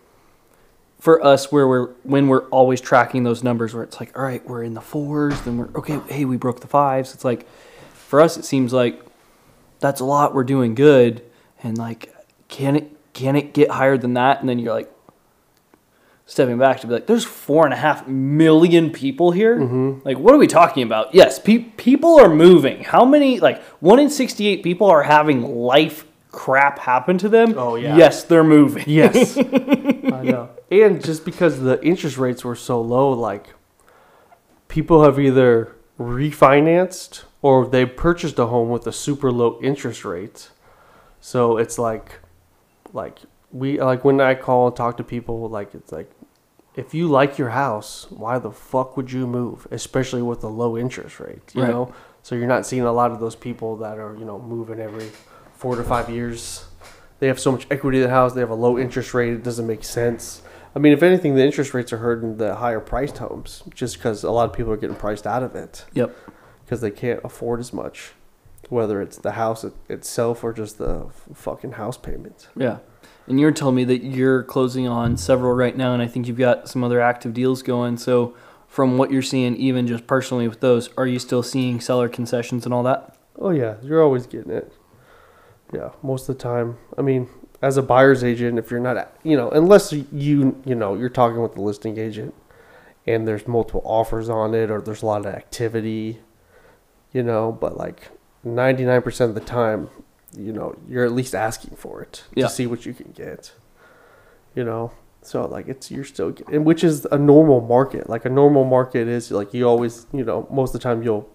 for 0.99 1.23
us, 1.23 1.51
where 1.51 1.67
we're 1.67 1.89
when 2.01 2.27
we're 2.29 2.45
always 2.49 2.81
tracking 2.81 3.21
those 3.23 3.43
numbers, 3.43 3.75
where 3.75 3.83
it's 3.83 3.99
like, 3.99 4.17
all 4.17 4.23
right, 4.25 4.43
we're 4.49 4.63
in 4.63 4.73
the 4.73 4.81
fours, 4.81 5.39
then 5.41 5.57
we're 5.59 5.69
okay. 5.75 5.99
Hey, 6.07 6.25
we 6.25 6.35
broke 6.35 6.61
the 6.61 6.67
fives. 6.67 7.13
It's 7.13 7.23
like 7.23 7.45
for 7.93 8.19
us, 8.21 8.37
it 8.37 8.43
seems 8.45 8.73
like 8.73 8.99
that's 9.79 9.99
a 10.01 10.05
lot. 10.05 10.33
We're 10.33 10.43
doing 10.43 10.73
good, 10.73 11.21
and 11.61 11.77
like, 11.77 12.11
can 12.47 12.75
it 12.75 12.97
can 13.13 13.35
it 13.35 13.53
get 13.53 13.69
higher 13.69 13.97
than 13.99 14.15
that? 14.15 14.39
And 14.39 14.49
then 14.49 14.57
you're 14.57 14.73
like 14.73 14.91
stepping 16.31 16.57
back 16.57 16.79
to 16.79 16.87
be 16.87 16.93
like, 16.93 17.07
there's 17.07 17.25
four 17.25 17.65
and 17.65 17.73
a 17.73 17.77
half 17.77 18.07
million 18.07 18.89
people 18.89 19.31
here. 19.31 19.57
Mhm. 19.59 20.05
Like, 20.05 20.17
what 20.17 20.33
are 20.33 20.37
we 20.37 20.47
talking 20.47 20.81
about? 20.83 21.13
Yes, 21.13 21.39
pe- 21.39 21.65
people 21.75 22.17
are 22.21 22.29
moving. 22.29 22.83
How 22.85 23.03
many? 23.03 23.41
Like, 23.41 23.61
one 23.81 23.99
in 23.99 24.09
68 24.09 24.63
people 24.63 24.87
are 24.87 25.03
having 25.03 25.43
life 25.55 26.05
crap 26.31 26.79
happen 26.79 27.17
to 27.17 27.27
them. 27.27 27.53
Oh, 27.57 27.75
yeah. 27.75 27.97
Yes, 27.97 28.23
they're 28.23 28.45
moving. 28.45 28.85
Yes, 28.87 29.37
I 30.17 30.21
know. 30.23 30.49
And 30.71 31.03
just 31.03 31.25
because 31.25 31.59
the 31.59 31.83
interest 31.83 32.17
rates 32.17 32.45
were 32.45 32.55
so 32.55 32.79
low, 32.79 33.11
like 33.11 33.47
people 34.69 35.03
have 35.03 35.19
either 35.19 35.75
refinanced 35.99 37.23
or 37.41 37.65
they 37.67 37.85
purchased 37.85 38.39
a 38.39 38.45
home 38.45 38.69
with 38.69 38.87
a 38.87 38.93
super 38.93 39.31
low 39.33 39.59
interest 39.61 40.05
rate. 40.05 40.49
So 41.19 41.57
it's 41.57 41.77
like, 41.77 42.19
like 42.93 43.19
we 43.51 43.81
like 43.81 44.05
when 44.05 44.21
I 44.21 44.33
call 44.35 44.67
and 44.67 44.75
talk 44.77 44.95
to 44.97 45.03
people, 45.03 45.49
like 45.49 45.75
it's 45.75 45.91
like, 45.91 46.09
if 46.75 46.93
you 46.93 47.07
like 47.07 47.37
your 47.37 47.49
house, 47.49 48.07
why 48.09 48.39
the 48.39 48.51
fuck 48.51 48.95
would 48.97 49.11
you 49.11 49.27
move? 49.27 49.67
Especially 49.71 50.21
with 50.21 50.41
the 50.41 50.49
low 50.49 50.77
interest 50.77 51.19
rate, 51.19 51.53
you 51.53 51.61
Right. 51.63 51.71
know. 51.71 51.93
So 52.23 52.35
you're 52.35 52.47
not 52.47 52.65
seeing 52.65 52.83
a 52.83 52.91
lot 52.91 53.11
of 53.11 53.19
those 53.19 53.35
people 53.35 53.77
that 53.77 53.97
are 53.97 54.15
you 54.15 54.25
know 54.25 54.39
moving 54.39 54.79
every 54.79 55.09
four 55.53 55.75
to 55.75 55.83
five 55.83 56.09
years. 56.09 56.65
They 57.19 57.27
have 57.27 57.39
so 57.39 57.51
much 57.51 57.67
equity 57.69 57.97
in 57.99 58.03
the 58.03 58.09
house. 58.09 58.33
They 58.33 58.39
have 58.41 58.49
a 58.49 58.55
low 58.55 58.77
interest 58.79 59.13
rate. 59.13 59.33
It 59.33 59.43
doesn't 59.43 59.67
make 59.67 59.83
sense. 59.83 60.41
I 60.75 60.79
mean, 60.79 60.93
if 60.93 61.03
anything, 61.03 61.35
the 61.35 61.43
interest 61.43 61.73
rates 61.73 61.91
are 61.91 61.97
hurting 61.97 62.37
the 62.37 62.55
higher 62.55 62.79
priced 62.79 63.17
homes 63.17 63.61
just 63.75 63.97
because 63.97 64.23
a 64.23 64.31
lot 64.31 64.49
of 64.49 64.53
people 64.55 64.71
are 64.71 64.77
getting 64.77 64.95
priced 64.95 65.27
out 65.27 65.43
of 65.43 65.53
it 65.55 65.85
Yep. 65.93 66.15
because 66.63 66.79
they 66.81 66.89
can't 66.91 67.19
afford 67.25 67.59
as 67.59 67.73
much, 67.73 68.13
whether 68.69 69.01
it's 69.01 69.17
the 69.17 69.33
house 69.33 69.63
it, 69.65 69.73
itself 69.89 70.43
or 70.43 70.53
just 70.53 70.77
the 70.77 71.03
f- 71.07 71.25
fucking 71.33 71.73
house 71.73 71.97
payment. 71.97 72.47
Yeah. 72.55 72.77
And 73.27 73.39
you're 73.39 73.51
telling 73.51 73.75
me 73.75 73.83
that 73.85 74.03
you're 74.03 74.43
closing 74.43 74.87
on 74.87 75.15
several 75.17 75.53
right 75.53 75.75
now, 75.75 75.93
and 75.93 76.01
I 76.01 76.07
think 76.07 76.27
you've 76.27 76.37
got 76.37 76.67
some 76.67 76.83
other 76.83 76.99
active 76.99 77.33
deals 77.33 77.61
going. 77.61 77.97
So, 77.97 78.35
from 78.67 78.97
what 78.97 79.11
you're 79.11 79.21
seeing, 79.21 79.55
even 79.57 79.85
just 79.85 80.07
personally 80.07 80.47
with 80.47 80.61
those, 80.61 80.89
are 80.97 81.05
you 81.05 81.19
still 81.19 81.43
seeing 81.43 81.79
seller 81.79 82.07
concessions 82.07 82.65
and 82.65 82.73
all 82.73 82.83
that? 82.83 83.17
Oh 83.37 83.51
yeah, 83.51 83.75
you're 83.83 84.01
always 84.01 84.25
getting 84.27 84.51
it. 84.51 84.71
Yeah, 85.73 85.91
most 86.01 86.27
of 86.29 86.37
the 86.37 86.43
time. 86.43 86.77
I 86.97 87.01
mean, 87.01 87.29
as 87.61 87.77
a 87.77 87.81
buyer's 87.81 88.23
agent, 88.23 88.57
if 88.57 88.71
you're 88.71 88.79
not, 88.79 89.15
you 89.23 89.37
know, 89.37 89.49
unless 89.49 89.91
you, 89.93 90.05
you 90.65 90.75
know, 90.75 90.95
you're 90.95 91.09
talking 91.09 91.41
with 91.41 91.55
the 91.55 91.61
listing 91.61 91.97
agent, 91.97 92.33
and 93.05 93.27
there's 93.27 93.47
multiple 93.47 93.81
offers 93.85 94.29
on 94.29 94.53
it, 94.53 94.71
or 94.71 94.81
there's 94.81 95.01
a 95.01 95.05
lot 95.05 95.25
of 95.25 95.33
activity, 95.33 96.19
you 97.11 97.23
know, 97.23 97.51
but 97.51 97.77
like 97.77 98.09
99% 98.45 99.21
of 99.21 99.35
the 99.35 99.41
time, 99.41 99.89
you 100.37 100.51
know, 100.53 100.75
you're 100.87 101.05
at 101.05 101.11
least 101.11 101.35
asking 101.35 101.75
for 101.75 102.01
it 102.01 102.23
Yeah. 102.35 102.47
to 102.47 102.53
see 102.53 102.67
what 102.67 102.85
you 102.85 102.93
can 102.93 103.11
get. 103.11 103.53
You 104.55 104.63
know, 104.63 104.91
so 105.21 105.45
like 105.45 105.67
it's 105.67 105.89
you're 105.91 106.03
still 106.03 106.31
getting, 106.31 106.53
and 106.55 106.65
which 106.65 106.83
is 106.83 107.05
a 107.11 107.17
normal 107.17 107.61
market. 107.61 108.09
Like 108.09 108.25
a 108.25 108.29
normal 108.29 108.63
market 108.65 109.07
is 109.07 109.31
like 109.31 109.53
you 109.53 109.67
always, 109.67 110.07
you 110.13 110.23
know, 110.25 110.47
most 110.51 110.69
of 110.75 110.81
the 110.81 110.83
time 110.83 111.03
you'll 111.03 111.29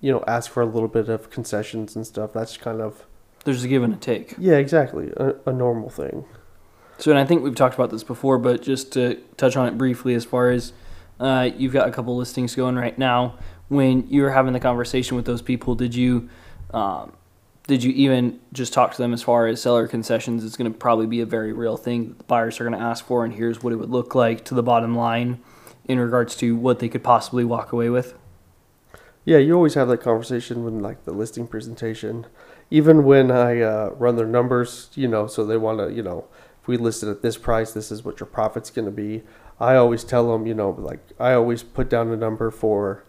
you 0.00 0.12
know, 0.12 0.22
ask 0.26 0.50
for 0.50 0.62
a 0.62 0.66
little 0.66 0.88
bit 0.88 1.08
of 1.08 1.30
concessions 1.30 1.96
and 1.96 2.06
stuff. 2.06 2.32
That's 2.32 2.56
kind 2.58 2.80
of 2.82 3.06
There's 3.44 3.64
a 3.64 3.68
give 3.68 3.82
and 3.82 3.94
a 3.94 3.96
take. 3.96 4.34
yeah, 4.38 4.56
exactly 4.56 5.10
a, 5.16 5.34
a 5.46 5.52
normal 5.52 5.88
thing. 5.88 6.24
So, 6.98 7.10
and 7.10 7.18
I 7.18 7.24
think 7.24 7.42
we've 7.42 7.54
talked 7.54 7.74
about 7.74 7.90
this 7.90 8.04
before, 8.04 8.38
but 8.38 8.62
just 8.62 8.92
to 8.92 9.16
touch 9.36 9.56
on 9.56 9.66
it 9.68 9.78
briefly, 9.78 10.14
as 10.14 10.24
far 10.24 10.50
as 10.50 10.72
uh, 11.18 11.48
you've 11.56 11.72
got 11.72 11.88
a 11.88 11.92
couple 11.92 12.14
listings 12.16 12.54
going 12.54 12.76
right 12.76 12.96
now. 12.98 13.38
When 13.68 14.06
you 14.08 14.22
were 14.22 14.30
having 14.30 14.52
the 14.52 14.60
conversation 14.60 15.16
with 15.16 15.24
those 15.26 15.42
people, 15.42 15.74
did 15.74 15.94
you 15.94 16.28
um, 16.72 17.12
did 17.66 17.82
you 17.82 17.92
even 17.92 18.40
just 18.52 18.72
talk 18.72 18.92
to 18.92 18.98
them 18.98 19.12
as 19.12 19.22
far 19.22 19.46
as 19.46 19.60
seller 19.60 19.88
concessions? 19.88 20.44
It's 20.44 20.56
going 20.56 20.72
to 20.72 20.78
probably 20.78 21.06
be 21.06 21.20
a 21.20 21.26
very 21.26 21.52
real 21.52 21.76
thing 21.76 22.08
that 22.08 22.18
the 22.18 22.24
buyers 22.24 22.60
are 22.60 22.64
going 22.64 22.78
to 22.78 22.84
ask 22.84 23.04
for, 23.04 23.24
and 23.24 23.34
here's 23.34 23.62
what 23.62 23.72
it 23.72 23.76
would 23.76 23.90
look 23.90 24.14
like 24.14 24.44
to 24.46 24.54
the 24.54 24.62
bottom 24.62 24.94
line 24.94 25.40
in 25.86 25.98
regards 25.98 26.36
to 26.36 26.56
what 26.56 26.78
they 26.78 26.88
could 26.88 27.02
possibly 27.02 27.44
walk 27.44 27.72
away 27.72 27.90
with. 27.90 28.14
Yeah, 29.24 29.38
you 29.38 29.54
always 29.54 29.74
have 29.74 29.88
that 29.88 30.00
conversation 30.00 30.64
when 30.64 30.80
like 30.80 31.04
the 31.04 31.12
listing 31.12 31.48
presentation. 31.48 32.26
Even 32.70 33.04
when 33.04 33.30
I 33.30 33.60
uh, 33.60 33.90
run 33.96 34.16
their 34.16 34.26
numbers, 34.26 34.90
you 34.94 35.08
know, 35.08 35.26
so 35.26 35.44
they 35.44 35.56
want 35.56 35.78
to, 35.78 35.92
you 35.92 36.02
know, 36.02 36.26
if 36.62 36.68
we 36.68 36.76
listed 36.76 37.08
at 37.08 37.22
this 37.22 37.36
price, 37.36 37.72
this 37.72 37.90
is 37.90 38.04
what 38.04 38.20
your 38.20 38.28
profit's 38.28 38.70
going 38.70 38.86
to 38.86 38.92
be. 38.92 39.22
I 39.58 39.74
always 39.74 40.04
tell 40.04 40.30
them, 40.30 40.46
you 40.46 40.54
know, 40.54 40.70
like 40.70 41.00
I 41.18 41.32
always 41.32 41.64
put 41.64 41.88
down 41.88 42.10
a 42.12 42.16
number 42.16 42.52
for 42.52 43.04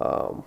um, 0.00 0.44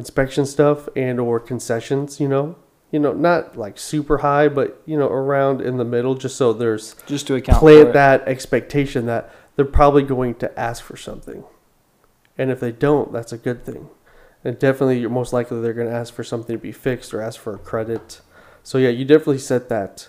inspection 0.00 0.46
stuff 0.46 0.88
and 0.96 1.20
or 1.20 1.38
concessions. 1.38 2.18
You 2.18 2.28
know, 2.28 2.56
you 2.90 2.98
know, 2.98 3.12
not 3.12 3.56
like 3.56 3.78
super 3.78 4.18
high, 4.18 4.48
but 4.48 4.82
you 4.86 4.98
know, 4.98 5.06
around 5.06 5.60
in 5.60 5.76
the 5.76 5.84
middle, 5.84 6.14
just 6.14 6.36
so 6.36 6.52
there's 6.52 6.96
Just 7.06 7.26
to 7.28 7.34
account 7.36 7.58
for 7.58 7.66
plant 7.66 7.88
it. 7.88 7.92
that 7.92 8.26
expectation 8.26 9.06
that 9.06 9.32
they're 9.54 9.64
probably 9.64 10.02
going 10.02 10.34
to 10.36 10.58
ask 10.58 10.82
for 10.82 10.96
something. 10.96 11.44
And 12.38 12.50
if 12.50 12.58
they 12.60 12.72
don't, 12.72 13.12
that's 13.12 13.32
a 13.32 13.38
good 13.38 13.64
thing. 13.64 13.90
And 14.42 14.58
definitely, 14.58 15.00
you're 15.00 15.10
most 15.10 15.32
likely 15.34 15.60
they're 15.60 15.74
going 15.74 15.88
to 15.88 15.94
ask 15.94 16.14
for 16.14 16.24
something 16.24 16.56
to 16.56 16.62
be 16.62 16.72
fixed 16.72 17.12
or 17.12 17.20
ask 17.20 17.38
for 17.38 17.54
a 17.54 17.58
credit. 17.58 18.22
So, 18.62 18.78
yeah, 18.78 18.88
you 18.88 19.04
definitely 19.04 19.38
set 19.38 19.68
that 19.68 20.08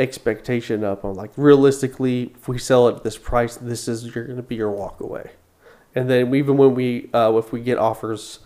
expectation 0.00 0.82
up 0.82 1.04
on 1.04 1.14
like 1.14 1.30
realistically, 1.36 2.32
if 2.34 2.48
we 2.48 2.58
sell 2.58 2.88
it 2.88 2.96
at 2.96 3.04
this 3.04 3.16
price, 3.18 3.56
this 3.56 3.86
is 3.86 4.12
you're 4.12 4.24
going 4.24 4.36
to 4.36 4.42
be 4.42 4.56
your 4.56 4.70
walk 4.70 5.00
away. 5.00 5.30
And 5.94 6.10
then 6.10 6.34
even 6.34 6.56
when 6.56 6.74
we, 6.74 7.10
uh, 7.12 7.32
if 7.36 7.52
we 7.52 7.60
get 7.60 7.78
offers, 7.78 8.40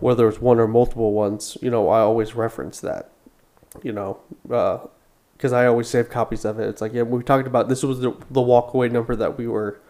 whether 0.00 0.28
it's 0.28 0.40
one 0.40 0.58
or 0.58 0.66
multiple 0.68 1.12
ones, 1.12 1.56
you 1.60 1.70
know, 1.70 1.88
I 1.88 2.00
always 2.00 2.34
reference 2.34 2.80
that, 2.80 3.10
you 3.82 3.92
know, 3.92 4.18
uh, 4.50 4.78
because 5.36 5.52
I 5.52 5.66
always 5.66 5.88
save 5.88 6.10
copies 6.10 6.44
of 6.44 6.58
it. 6.60 6.68
It's 6.68 6.80
like, 6.80 6.92
yeah, 6.92 7.02
we 7.02 7.22
talked 7.22 7.46
about 7.46 7.68
this 7.68 7.82
was 7.82 8.00
the, 8.00 8.10
the 8.30 8.40
walkaway 8.40 8.90
number 8.90 9.14
that 9.16 9.36
we 9.36 9.46
were, 9.48 9.80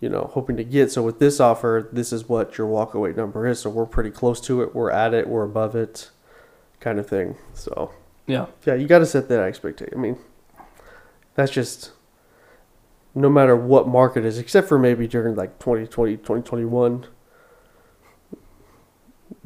you 0.00 0.08
know, 0.08 0.30
hoping 0.34 0.56
to 0.56 0.64
get. 0.64 0.90
So 0.92 1.02
with 1.02 1.18
this 1.18 1.40
offer, 1.40 1.88
this 1.92 2.12
is 2.12 2.28
what 2.28 2.58
your 2.58 2.68
walkaway 2.68 3.16
number 3.16 3.46
is. 3.46 3.60
So 3.60 3.70
we're 3.70 3.86
pretty 3.86 4.10
close 4.10 4.40
to 4.42 4.62
it. 4.62 4.74
We're 4.74 4.90
at 4.90 5.14
it. 5.14 5.28
We're 5.28 5.44
above 5.44 5.74
it, 5.74 6.10
kind 6.80 6.98
of 6.98 7.08
thing. 7.08 7.36
So 7.54 7.92
Yeah. 8.26 8.46
yeah, 8.66 8.74
you 8.74 8.86
got 8.86 9.00
to 9.00 9.06
set 9.06 9.28
that 9.28 9.40
expectation. 9.40 9.94
I 9.96 10.00
mean, 10.00 10.18
that's 11.34 11.50
just 11.52 11.92
no 13.14 13.28
matter 13.28 13.56
what 13.56 13.88
market 13.88 14.24
is, 14.24 14.38
except 14.38 14.68
for 14.68 14.78
maybe 14.78 15.08
during 15.08 15.34
like 15.34 15.58
2020, 15.58 16.16
2021. 16.18 17.06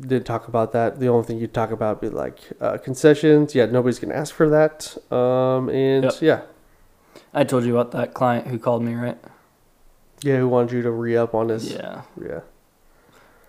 Did 0.07 0.27
talk 0.27 0.49
about 0.49 0.73
that. 0.73 0.99
The 0.99 1.07
only 1.09 1.25
thing 1.27 1.39
you'd 1.39 1.55
talk 1.55 1.71
about 1.71 2.01
be 2.01 2.09
like 2.09 2.39
uh, 2.61 2.77
concessions. 2.79 3.55
Yeah, 3.55 3.67
nobody's 3.67 3.99
gonna 4.01 4.15
ask 4.15 4.35
for 4.35 4.49
that. 4.51 4.97
Um, 5.13 5.69
and 5.69 6.05
Yep. 6.05 6.15
yeah, 6.21 6.41
I 7.33 7.45
told 7.45 7.65
you 7.65 7.79
about 7.79 7.93
that 7.93 8.13
client 8.13 8.49
who 8.49 8.59
called 8.59 8.83
me, 8.83 8.95
right? 8.95 9.17
yeah, 10.23 10.39
who 10.39 10.49
wanted 10.49 10.73
you 10.73 10.83
to 10.83 10.91
re 10.91 11.17
up 11.17 11.35
on 11.35 11.49
his? 11.51 11.73
Yeah. 11.73 12.03
yeah. 12.21 12.41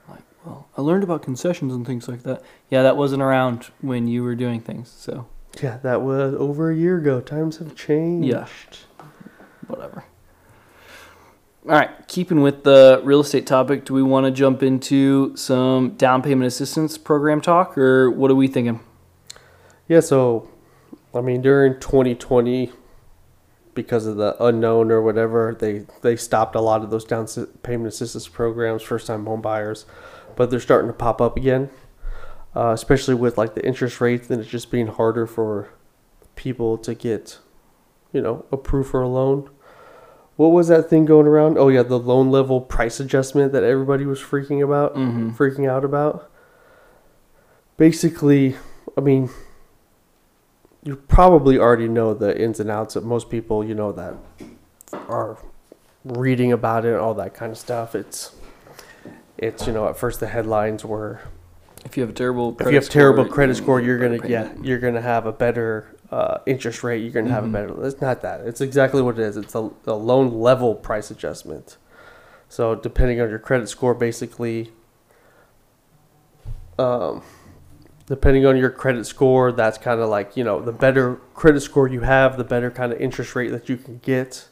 Like, 0.09 0.21
Well, 0.45 0.67
I 0.77 0.81
learned 0.81 1.03
about 1.03 1.21
concessions 1.23 1.73
and 1.73 1.85
things 1.87 2.07
like 2.07 2.23
that. 2.23 2.41
Yeah, 2.69 2.81
that 2.83 2.97
wasn't 2.97 3.21
around 3.23 3.69
when 3.81 4.07
you 4.07 4.23
were 4.23 4.35
doing 4.35 4.59
things, 4.61 4.89
so 4.89 5.25
Yeah, 5.61 5.77
that 5.83 6.01
was 6.01 6.33
over 6.35 6.71
a 6.71 6.75
year 6.75 6.97
ago. 6.97 7.19
Times 7.21 7.57
have 7.57 7.75
changed. 7.75 8.27
Yeah. 8.27 8.47
whatever. 9.67 10.03
All 11.65 11.71
right, 11.71 12.07
keeping 12.09 12.41
with 12.41 12.65
the 12.65 12.99
real 13.05 13.21
estate 13.21 13.47
topic, 13.47 13.85
do 13.85 13.93
we 13.93 14.03
want 14.03 14.25
to 14.25 14.31
jump 14.31 14.61
into 14.61 15.33
some 15.37 15.91
down 15.91 16.21
payment 16.21 16.45
assistance 16.45 16.97
program 16.97 17.39
talk, 17.39 17.77
or 17.77 18.11
what 18.11 18.29
are 18.29 18.35
we 18.35 18.49
thinking? 18.49 18.81
Yeah, 19.87 20.01
so 20.01 20.49
I 21.15 21.21
mean 21.21 21.41
during 21.41 21.79
2020 21.79 22.73
because 23.73 24.05
of 24.05 24.17
the 24.17 24.35
unknown 24.43 24.91
or 24.91 25.01
whatever, 25.01 25.55
they 25.57 25.85
they 26.01 26.17
stopped 26.17 26.55
a 26.55 26.59
lot 26.59 26.83
of 26.83 26.89
those 26.89 27.05
down 27.05 27.27
payment 27.63 27.87
assistance 27.87 28.27
programs 28.27 28.83
first 28.83 29.07
time 29.07 29.25
home 29.25 29.41
buyers, 29.41 29.85
but 30.35 30.49
they're 30.49 30.59
starting 30.59 30.89
to 30.89 30.93
pop 30.93 31.21
up 31.21 31.37
again. 31.37 31.69
Uh, 32.55 32.71
especially 32.71 33.15
with 33.15 33.37
like 33.37 33.55
the 33.55 33.65
interest 33.65 33.99
rates 34.01 34.29
and 34.29 34.39
it's 34.41 34.49
just 34.49 34.69
being 34.69 34.87
harder 34.87 35.25
for 35.25 35.69
people 36.35 36.77
to 36.77 36.93
get 36.93 37.39
you 38.13 38.21
know, 38.21 38.45
approved 38.51 38.91
for 38.91 39.01
a 39.01 39.07
loan. 39.09 39.49
What 40.35 40.47
was 40.47 40.67
that 40.69 40.89
thing 40.89 41.05
going 41.05 41.27
around? 41.27 41.57
Oh 41.57 41.69
yeah, 41.69 41.83
the 41.83 41.99
loan 41.99 42.31
level 42.31 42.59
price 42.59 42.99
adjustment 42.99 43.51
that 43.53 43.63
everybody 43.63 44.05
was 44.05 44.19
freaking 44.19 44.63
about 44.63 44.95
Mm-hmm. 44.95 45.31
freaking 45.31 45.69
out 45.69 45.85
about. 45.85 46.29
Basically, 47.77 48.55
I 48.97 49.01
mean, 49.01 49.29
you 50.83 50.95
probably 50.95 51.57
already 51.57 51.87
know 51.87 52.13
the 52.13 52.39
ins 52.39 52.59
and 52.59 52.69
outs 52.69 52.95
of 52.95 53.03
most 53.03 53.29
people, 53.29 53.63
you 53.63 53.73
know, 53.73 53.91
that 53.93 54.15
are 55.07 55.37
reading 56.03 56.51
about 56.51 56.85
it, 56.85 56.89
and 56.89 56.97
all 56.97 57.13
that 57.15 57.33
kind 57.33 57.51
of 57.51 57.57
stuff. 57.57 57.95
It's, 57.95 58.31
it's, 59.37 59.65
you 59.65 59.73
know, 59.73 59.87
at 59.87 59.97
first 59.97 60.19
the 60.19 60.27
headlines 60.27 60.85
were 60.85 61.21
If 61.85 61.97
you 61.97 62.01
have 62.01 62.11
a 62.11 62.13
terrible, 62.13 62.55
if 62.59 62.67
you 62.67 62.75
have 62.75 62.89
terrible 62.89 63.23
score, 63.25 63.33
credit 63.33 63.55
score, 63.55 63.81
you're 63.81 63.97
gonna 63.99 64.27
yeah, 64.27 64.51
you're 64.61 64.79
gonna 64.79 65.01
have 65.01 65.25
a 65.25 65.31
better 65.31 65.95
uh, 66.13 66.37
interest 66.45 66.83
rate. 66.83 67.01
You're 67.01 67.11
gonna 67.11 67.33
have 67.33 67.43
Mhm. 67.43 67.49
a 67.49 67.51
better. 67.51 67.85
It's 67.87 67.99
not 68.01 68.21
that. 68.21 68.41
It's 68.41 68.61
exactly 68.61 69.01
what 69.01 69.17
it 69.17 69.23
is. 69.23 69.35
It's 69.35 69.55
a, 69.55 69.69
a 69.87 69.93
loan 69.93 70.39
level 70.39 70.75
price 70.75 71.09
adjustment. 71.09 71.77
So 72.49 72.75
depending 72.75 73.19
on 73.19 73.29
your 73.29 73.39
credit 73.39 73.67
score, 73.67 73.95
basically, 73.95 74.71
um, 76.77 77.23
depending 78.07 78.45
on 78.45 78.57
your 78.57 78.69
credit 78.69 79.05
score, 79.05 79.51
that's 79.51 79.77
kind 79.77 79.99
of 80.01 80.09
like 80.09 80.37
you 80.37 80.43
know 80.43 80.61
the 80.61 80.71
better 80.71 81.15
credit 81.33 81.61
score 81.61 81.87
you 81.87 82.01
have, 82.01 82.37
the 82.37 82.43
better 82.43 82.69
kind 82.69 82.91
of 82.93 82.99
interest 83.01 83.35
rate 83.35 83.49
that 83.49 83.69
you 83.69 83.77
can 83.77 83.99
get. 84.03 84.47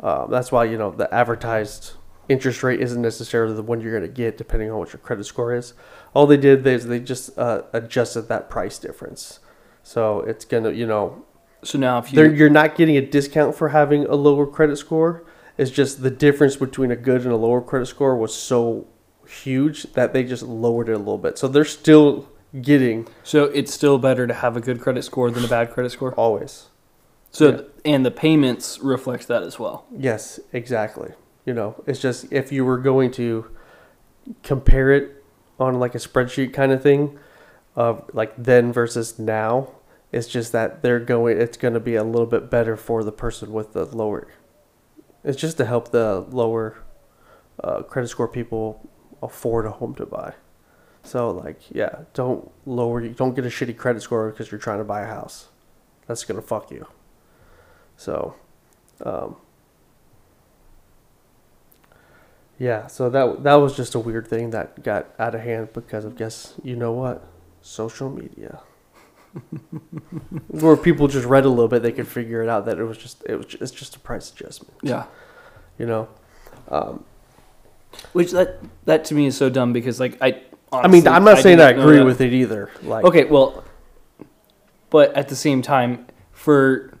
Um, 0.00 0.30
that's 0.30 0.52
why 0.52 0.64
you 0.64 0.76
know 0.76 0.90
the 0.90 1.12
advertised 1.14 1.92
interest 2.28 2.62
rate 2.62 2.80
isn't 2.80 3.00
necessarily 3.00 3.54
the 3.54 3.62
one 3.62 3.80
you're 3.80 3.92
going 3.92 4.02
to 4.02 4.08
get, 4.22 4.36
depending 4.36 4.70
on 4.70 4.78
what 4.78 4.92
your 4.92 4.98
credit 4.98 5.24
score 5.24 5.54
is. 5.54 5.74
All 6.12 6.26
they 6.26 6.36
did 6.36 6.66
is 6.66 6.86
they 6.86 6.98
just 6.98 7.38
uh, 7.38 7.62
adjusted 7.72 8.22
that 8.22 8.50
price 8.50 8.78
difference. 8.78 9.38
So 9.86 10.18
it's 10.22 10.44
gonna, 10.44 10.72
you 10.72 10.84
know, 10.84 11.22
So 11.62 11.78
now 11.78 11.98
if 11.98 12.12
you 12.12 12.24
you're 12.24 12.50
not 12.50 12.74
getting 12.74 12.96
a 12.96 13.00
discount 13.00 13.54
for 13.54 13.68
having 13.68 14.04
a 14.06 14.16
lower 14.16 14.44
credit 14.44 14.78
score. 14.78 15.22
It's 15.56 15.70
just 15.70 16.02
the 16.02 16.10
difference 16.10 16.56
between 16.56 16.90
a 16.90 16.96
good 16.96 17.22
and 17.22 17.30
a 17.30 17.36
lower 17.36 17.60
credit 17.60 17.86
score 17.86 18.16
was 18.16 18.34
so 18.34 18.88
huge 19.28 19.84
that 19.92 20.12
they 20.12 20.24
just 20.24 20.42
lowered 20.42 20.88
it 20.88 20.94
a 20.94 20.98
little 20.98 21.18
bit. 21.18 21.38
So 21.38 21.46
they're 21.46 21.64
still 21.64 22.28
getting 22.60 23.06
so 23.22 23.44
it's 23.44 23.72
still 23.72 23.96
better 23.98 24.26
to 24.26 24.34
have 24.34 24.56
a 24.56 24.60
good 24.60 24.80
credit 24.80 25.04
score 25.04 25.30
than 25.30 25.44
a 25.44 25.48
bad 25.48 25.70
credit 25.70 25.90
score. 25.90 26.12
always. 26.14 26.66
So 27.30 27.50
Yeah. 27.50 27.60
and 27.84 28.04
the 28.04 28.10
payments 28.10 28.80
reflect 28.80 29.28
that 29.28 29.44
as 29.44 29.56
well. 29.60 29.84
Yes, 29.96 30.40
exactly. 30.52 31.12
You 31.44 31.54
know, 31.54 31.76
it's 31.86 32.00
just 32.00 32.26
if 32.32 32.50
you 32.50 32.64
were 32.64 32.78
going 32.78 33.12
to 33.12 33.46
compare 34.42 34.90
it 34.90 35.22
on 35.60 35.78
like 35.78 35.94
a 35.94 35.98
spreadsheet 35.98 36.52
kind 36.52 36.72
of 36.72 36.82
thing 36.82 37.20
of 37.76 38.10
like 38.12 38.34
then 38.36 38.72
versus 38.72 39.18
now, 39.18 39.70
it's 40.10 40.26
just 40.26 40.50
that 40.52 40.82
they're 40.82 40.98
going 40.98 41.38
it's 41.40 41.56
going 41.56 41.74
to 41.74 41.80
be 41.80 41.94
a 41.94 42.02
little 42.02 42.26
bit 42.26 42.50
better 42.50 42.76
for 42.76 43.04
the 43.04 43.12
person 43.12 43.52
with 43.52 43.72
the 43.72 43.84
lower 43.84 44.26
it's 45.26 45.36
just 45.36 45.56
to 45.56 45.64
help 45.64 45.90
the 45.90 46.20
lower 46.30 46.78
uh, 47.62 47.82
credit 47.82 48.08
score 48.08 48.28
people 48.28 48.88
afford 49.20 49.66
a 49.66 49.72
home 49.72 49.94
to 49.96 50.06
buy. 50.06 50.34
So 51.02 51.30
like, 51.30 51.60
yeah, 51.70 52.02
don't 52.14 52.50
lower 52.64 53.02
you 53.02 53.10
don't 53.10 53.34
get 53.34 53.44
a 53.44 53.48
shitty 53.48 53.76
credit 53.76 54.02
score 54.02 54.30
because 54.30 54.52
you're 54.52 54.60
trying 54.60 54.78
to 54.78 54.84
buy 54.84 55.02
a 55.02 55.06
house. 55.06 55.48
That's 56.06 56.24
going 56.24 56.40
to 56.40 56.46
fuck 56.46 56.70
you. 56.70 56.86
So, 57.96 58.36
um, 59.04 59.36
yeah, 62.56 62.86
so 62.86 63.10
that 63.10 63.42
that 63.42 63.54
was 63.56 63.76
just 63.76 63.96
a 63.96 63.98
weird 63.98 64.28
thing 64.28 64.50
that 64.50 64.84
got 64.84 65.08
out 65.18 65.34
of 65.34 65.40
hand 65.40 65.72
because 65.72 66.04
of 66.04 66.16
guess 66.16 66.54
you 66.62 66.76
know 66.76 66.92
what, 66.92 67.26
social 67.66 68.08
media, 68.08 68.60
where 70.48 70.76
people 70.76 71.08
just 71.08 71.26
read 71.26 71.44
a 71.44 71.48
little 71.48 71.68
bit, 71.68 71.82
they 71.82 71.92
could 71.92 72.08
figure 72.08 72.42
it 72.42 72.48
out 72.48 72.64
that 72.66 72.78
it 72.78 72.84
was 72.84 72.96
just 72.98 73.22
it 73.28 73.36
was 73.36 73.46
just, 73.46 73.62
it's 73.62 73.72
just 73.72 73.96
a 73.96 73.98
price 74.00 74.30
adjustment, 74.32 74.74
Yeah. 74.82 75.04
you 75.78 75.86
know. 75.86 76.08
Um, 76.68 77.04
Which 78.12 78.30
that 78.32 78.58
that 78.84 79.04
to 79.06 79.14
me 79.14 79.26
is 79.26 79.36
so 79.36 79.50
dumb 79.50 79.72
because 79.72 80.00
like 80.00 80.16
I. 80.20 80.42
I 80.72 80.88
mean, 80.88 81.06
I'm 81.06 81.24
not 81.24 81.38
saying 81.38 81.60
I 81.60 81.70
agree 81.70 82.02
with 82.02 82.20
it 82.20 82.32
either. 82.32 82.70
Like, 82.82 83.04
Okay, 83.04 83.24
well, 83.24 83.64
but 84.90 85.14
at 85.14 85.28
the 85.28 85.36
same 85.36 85.62
time, 85.62 86.06
for 86.32 86.92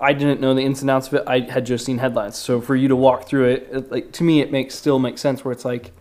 I 0.00 0.12
didn't 0.12 0.40
know 0.40 0.54
the 0.54 0.62
ins 0.62 0.80
and 0.82 0.90
outs 0.90 1.08
of 1.08 1.14
it. 1.14 1.24
I 1.26 1.40
had 1.40 1.66
just 1.66 1.84
seen 1.84 1.98
headlines. 1.98 2.36
So 2.36 2.60
for 2.60 2.76
you 2.76 2.86
to 2.88 2.96
walk 2.96 3.26
through 3.26 3.46
it, 3.48 3.68
it 3.72 3.90
like 3.92 4.12
to 4.12 4.24
me, 4.24 4.40
it 4.40 4.52
makes 4.52 4.74
still 4.76 4.98
makes 4.98 5.20
sense. 5.20 5.44
Where 5.44 5.52
it's 5.52 5.64
like 5.64 5.92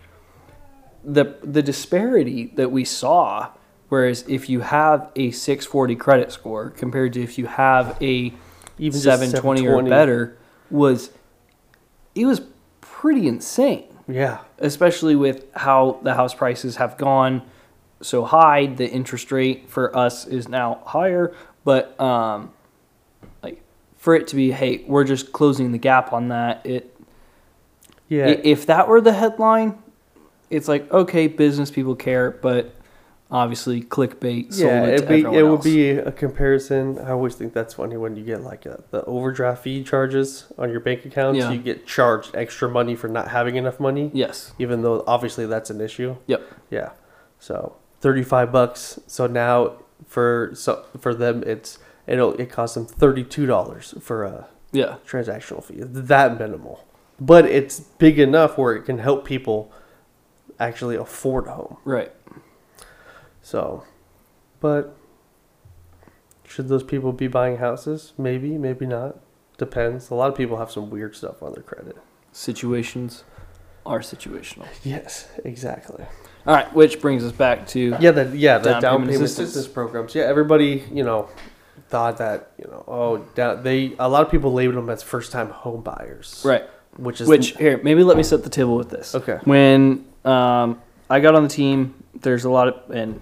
the 1.04 1.36
the 1.44 1.64
disparity 1.64 2.52
that 2.56 2.72
we 2.72 2.86
saw. 2.86 3.50
Whereas 3.90 4.26
if 4.28 4.50
you 4.50 4.62
have 4.62 5.12
a 5.16 5.32
640 5.32 5.96
credit 5.96 6.32
score 6.32 6.72
compared 6.72 7.14
to 7.14 7.24
if 7.24 7.38
you 7.38 7.46
have 7.46 7.98
a 8.02 8.34
even 8.78 9.00
just 9.02 9.04
720 9.04 9.68
or 9.68 9.82
better, 9.84 10.38
was 10.70 11.12
it 12.14 12.26
was 12.26 12.42
pretty 12.82 13.28
insane 13.28 13.86
yeah, 14.08 14.40
especially 14.60 15.16
with 15.16 15.46
how 15.54 16.00
the 16.04 16.14
house 16.14 16.34
prices 16.34 16.78
have 16.78 16.98
gone 16.98 17.42
so 18.02 18.24
high. 18.24 18.68
The 18.68 18.90
interest 18.90 19.32
rate 19.32 19.70
for 19.70 19.96
us 19.96 20.26
is 20.26 20.48
now 20.48 20.82
higher, 20.86 21.36
but 21.66 22.00
um, 22.00 22.54
like 23.44 23.62
for 23.98 24.16
it 24.16 24.28
to 24.28 24.36
be, 24.38 24.52
hey, 24.52 24.86
we're 24.88 25.04
just 25.04 25.34
closing 25.34 25.74
the 25.74 25.78
gap 25.78 26.14
on 26.14 26.30
that. 26.30 26.66
It 26.66 26.96
yeah, 28.08 28.28
if 28.28 28.68
that 28.68 28.88
were 28.88 29.02
the 29.02 29.12
headline, 29.12 29.78
it's 30.50 30.70
like 30.70 30.90
okay, 30.92 31.28
business 31.28 31.70
people 31.70 31.96
care, 31.96 32.32
but 32.32 32.74
obviously 33.30 33.82
clickbait 33.82 34.48
yeah. 34.58 34.86
it 34.86 34.94
It'd 34.96 35.10
be 35.10 35.22
it 35.22 35.44
would 35.44 35.64
be 35.64 35.92
a 35.92 36.12
comparison. 36.12 36.98
I 37.00 37.12
always 37.12 37.36
think 37.36 37.54
that's 37.54 37.74
funny 37.74 37.98
when 37.98 38.16
you 38.16 38.24
get 38.24 38.42
like 38.42 38.66
a, 38.66 38.84
the 38.92 39.04
overdraft 39.06 39.64
fee 39.64 39.84
charges 39.84 40.52
on 40.58 40.72
your 40.72 40.80
bank 40.80 41.06
accounts. 41.06 41.40
Yeah. 41.40 41.52
You 41.52 41.60
get 41.60 41.86
charged 41.86 42.36
extra 42.36 42.70
money 42.70 42.96
for 42.96 43.08
not 43.08 43.30
having 43.30 43.56
enough 43.56 43.80
money. 43.80 44.12
yes, 44.14 44.54
even 44.60 44.82
though 44.82 45.04
obviously 45.08 45.46
that's 45.46 45.70
an 45.70 45.82
issue. 45.82 46.16
Yep. 46.28 46.42
Yeah. 46.70 46.92
So 47.40 47.76
thirty 48.00 48.24
five 48.24 48.52
bucks. 48.52 49.00
So 49.08 49.28
now 49.28 49.74
for 50.06 50.52
so 50.54 50.86
for 51.00 51.14
them 51.14 51.44
it's 51.46 51.80
it'll 52.06 52.34
it 52.36 52.50
costs 52.50 52.76
them 52.76 52.86
thirty 52.86 53.24
two 53.24 53.46
dollars 53.46 53.94
for 54.00 54.24
a 54.24 54.48
yeah, 54.72 54.98
transactional 55.06 55.64
fee. 55.64 55.80
That 55.80 56.40
minimal, 56.40 56.86
but 57.20 57.46
it's 57.46 57.80
big 57.80 58.20
enough 58.20 58.58
where 58.58 58.74
it 58.76 58.84
can 58.84 59.00
help 59.00 59.26
people 59.26 59.72
actually 60.60 60.96
afford 60.96 61.48
a 61.48 61.52
home. 61.52 61.78
right. 61.84 62.12
So, 63.48 63.86
but 64.60 64.94
should 66.44 66.68
those 66.68 66.84
people 66.84 67.14
be 67.14 67.30
buying 67.30 67.58
houses? 67.58 68.12
Maybe, 68.18 68.58
maybe 68.58 68.86
not. 68.86 69.20
Depends. 69.58 70.10
A 70.10 70.16
lot 70.16 70.30
of 70.30 70.36
people 70.36 70.58
have 70.58 70.70
some 70.70 70.90
weird 70.90 71.16
stuff 71.16 71.42
on 71.42 71.54
their 71.54 71.64
credit. 71.64 71.96
Situations 72.34 73.24
are 73.86 74.00
situational. 74.02 74.68
Yes, 74.84 75.30
exactly. 75.46 76.04
All 76.46 76.54
right, 76.56 76.74
which 76.74 77.00
brings 77.00 77.24
us 77.24 77.32
back 77.32 77.66
to 77.68 77.96
Yeah, 78.02 78.12
the 78.12 78.38
yeah 78.38 78.58
the 78.58 78.72
Down 78.72 78.82
down, 78.82 78.92
payment 78.96 79.12
payment, 79.12 79.24
assistance. 79.24 79.50
assistance. 79.52 79.74
programs. 79.74 80.14
Yeah, 80.14 80.24
everybody 80.26 80.84
you 80.92 81.04
know 81.06 81.30
thought 81.88 82.18
that 82.18 82.52
you 82.58 82.66
know 82.70 82.84
oh 82.86 83.18
down, 83.34 83.64
they 83.64 83.94
a 83.98 84.10
lot 84.10 84.26
of 84.26 84.30
people 84.30 84.52
labeled 84.52 84.76
them 84.76 84.90
as 84.90 85.02
first 85.04 85.32
time 85.32 85.52
home 85.52 85.84
buyers. 85.84 86.42
right. 86.46 86.66
Which 86.98 87.22
is 87.22 87.30
Which 87.30 87.56
here, 87.56 87.80
maybe 87.82 88.04
let 88.04 88.18
me 88.18 88.24
set 88.24 88.44
the 88.44 88.50
table 88.50 88.76
with 88.76 88.90
this. 88.90 89.16
okay. 89.16 89.40
When 89.46 90.04
um, 90.26 90.82
I 91.10 91.22
got 91.22 91.34
on 91.36 91.44
the 91.44 91.50
team, 91.50 92.04
there's 92.14 92.44
a 92.44 92.50
lot 92.50 92.68
of 92.68 92.92
and 92.92 93.22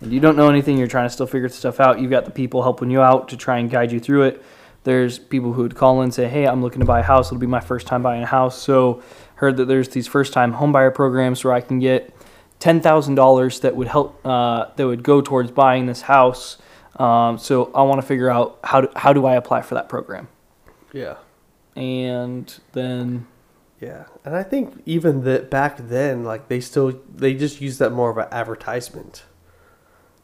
and 0.00 0.12
you 0.12 0.20
don't 0.20 0.36
know 0.36 0.48
anything. 0.48 0.78
You're 0.78 0.86
trying 0.86 1.06
to 1.06 1.10
still 1.10 1.26
figure 1.26 1.48
stuff 1.48 1.80
out. 1.80 2.00
You've 2.00 2.10
got 2.10 2.24
the 2.24 2.30
people 2.30 2.62
helping 2.62 2.90
you 2.90 3.00
out 3.02 3.28
to 3.28 3.36
try 3.36 3.58
and 3.58 3.70
guide 3.70 3.92
you 3.92 4.00
through 4.00 4.22
it. 4.24 4.42
There's 4.84 5.18
people 5.18 5.52
who 5.52 5.62
would 5.62 5.74
call 5.76 5.98
in 6.00 6.04
and 6.04 6.14
say, 6.14 6.26
"Hey, 6.28 6.46
I'm 6.46 6.62
looking 6.62 6.80
to 6.80 6.86
buy 6.86 7.00
a 7.00 7.02
house. 7.02 7.28
It'll 7.28 7.38
be 7.38 7.46
my 7.46 7.60
first 7.60 7.86
time 7.86 8.02
buying 8.02 8.22
a 8.22 8.26
house." 8.26 8.56
So 8.58 9.02
heard 9.36 9.56
that 9.58 9.66
there's 9.66 9.88
these 9.90 10.06
first 10.06 10.32
time 10.32 10.52
home 10.54 10.72
buyer 10.72 10.90
programs 10.90 11.44
where 11.44 11.52
I 11.52 11.60
can 11.60 11.78
get 11.80 12.14
ten 12.60 12.80
thousand 12.80 13.14
dollars 13.16 13.60
that 13.60 13.76
would 13.76 13.88
help 13.88 14.24
uh, 14.24 14.66
that 14.76 14.86
would 14.86 15.02
go 15.02 15.20
towards 15.20 15.50
buying 15.50 15.86
this 15.86 16.02
house. 16.02 16.56
Um, 16.96 17.36
so 17.38 17.70
I 17.74 17.82
want 17.82 18.00
to 18.00 18.06
figure 18.06 18.30
out 18.30 18.58
how 18.64 18.80
do, 18.82 18.88
how 18.96 19.12
do 19.12 19.24
I 19.26 19.34
apply 19.34 19.62
for 19.62 19.74
that 19.74 19.88
program, 19.88 20.28
Yeah. 20.92 21.14
and 21.76 22.58
then 22.72 23.26
Yeah, 23.80 24.04
and 24.24 24.34
I 24.36 24.42
think 24.42 24.82
even 24.84 25.24
that 25.24 25.50
back 25.50 25.76
then, 25.78 26.24
like 26.24 26.48
they 26.48 26.60
still 26.60 27.00
they 27.14 27.32
just 27.34 27.60
used 27.60 27.78
that 27.78 27.92
more 27.92 28.10
of 28.10 28.18
an 28.18 28.26
advertisement. 28.30 29.24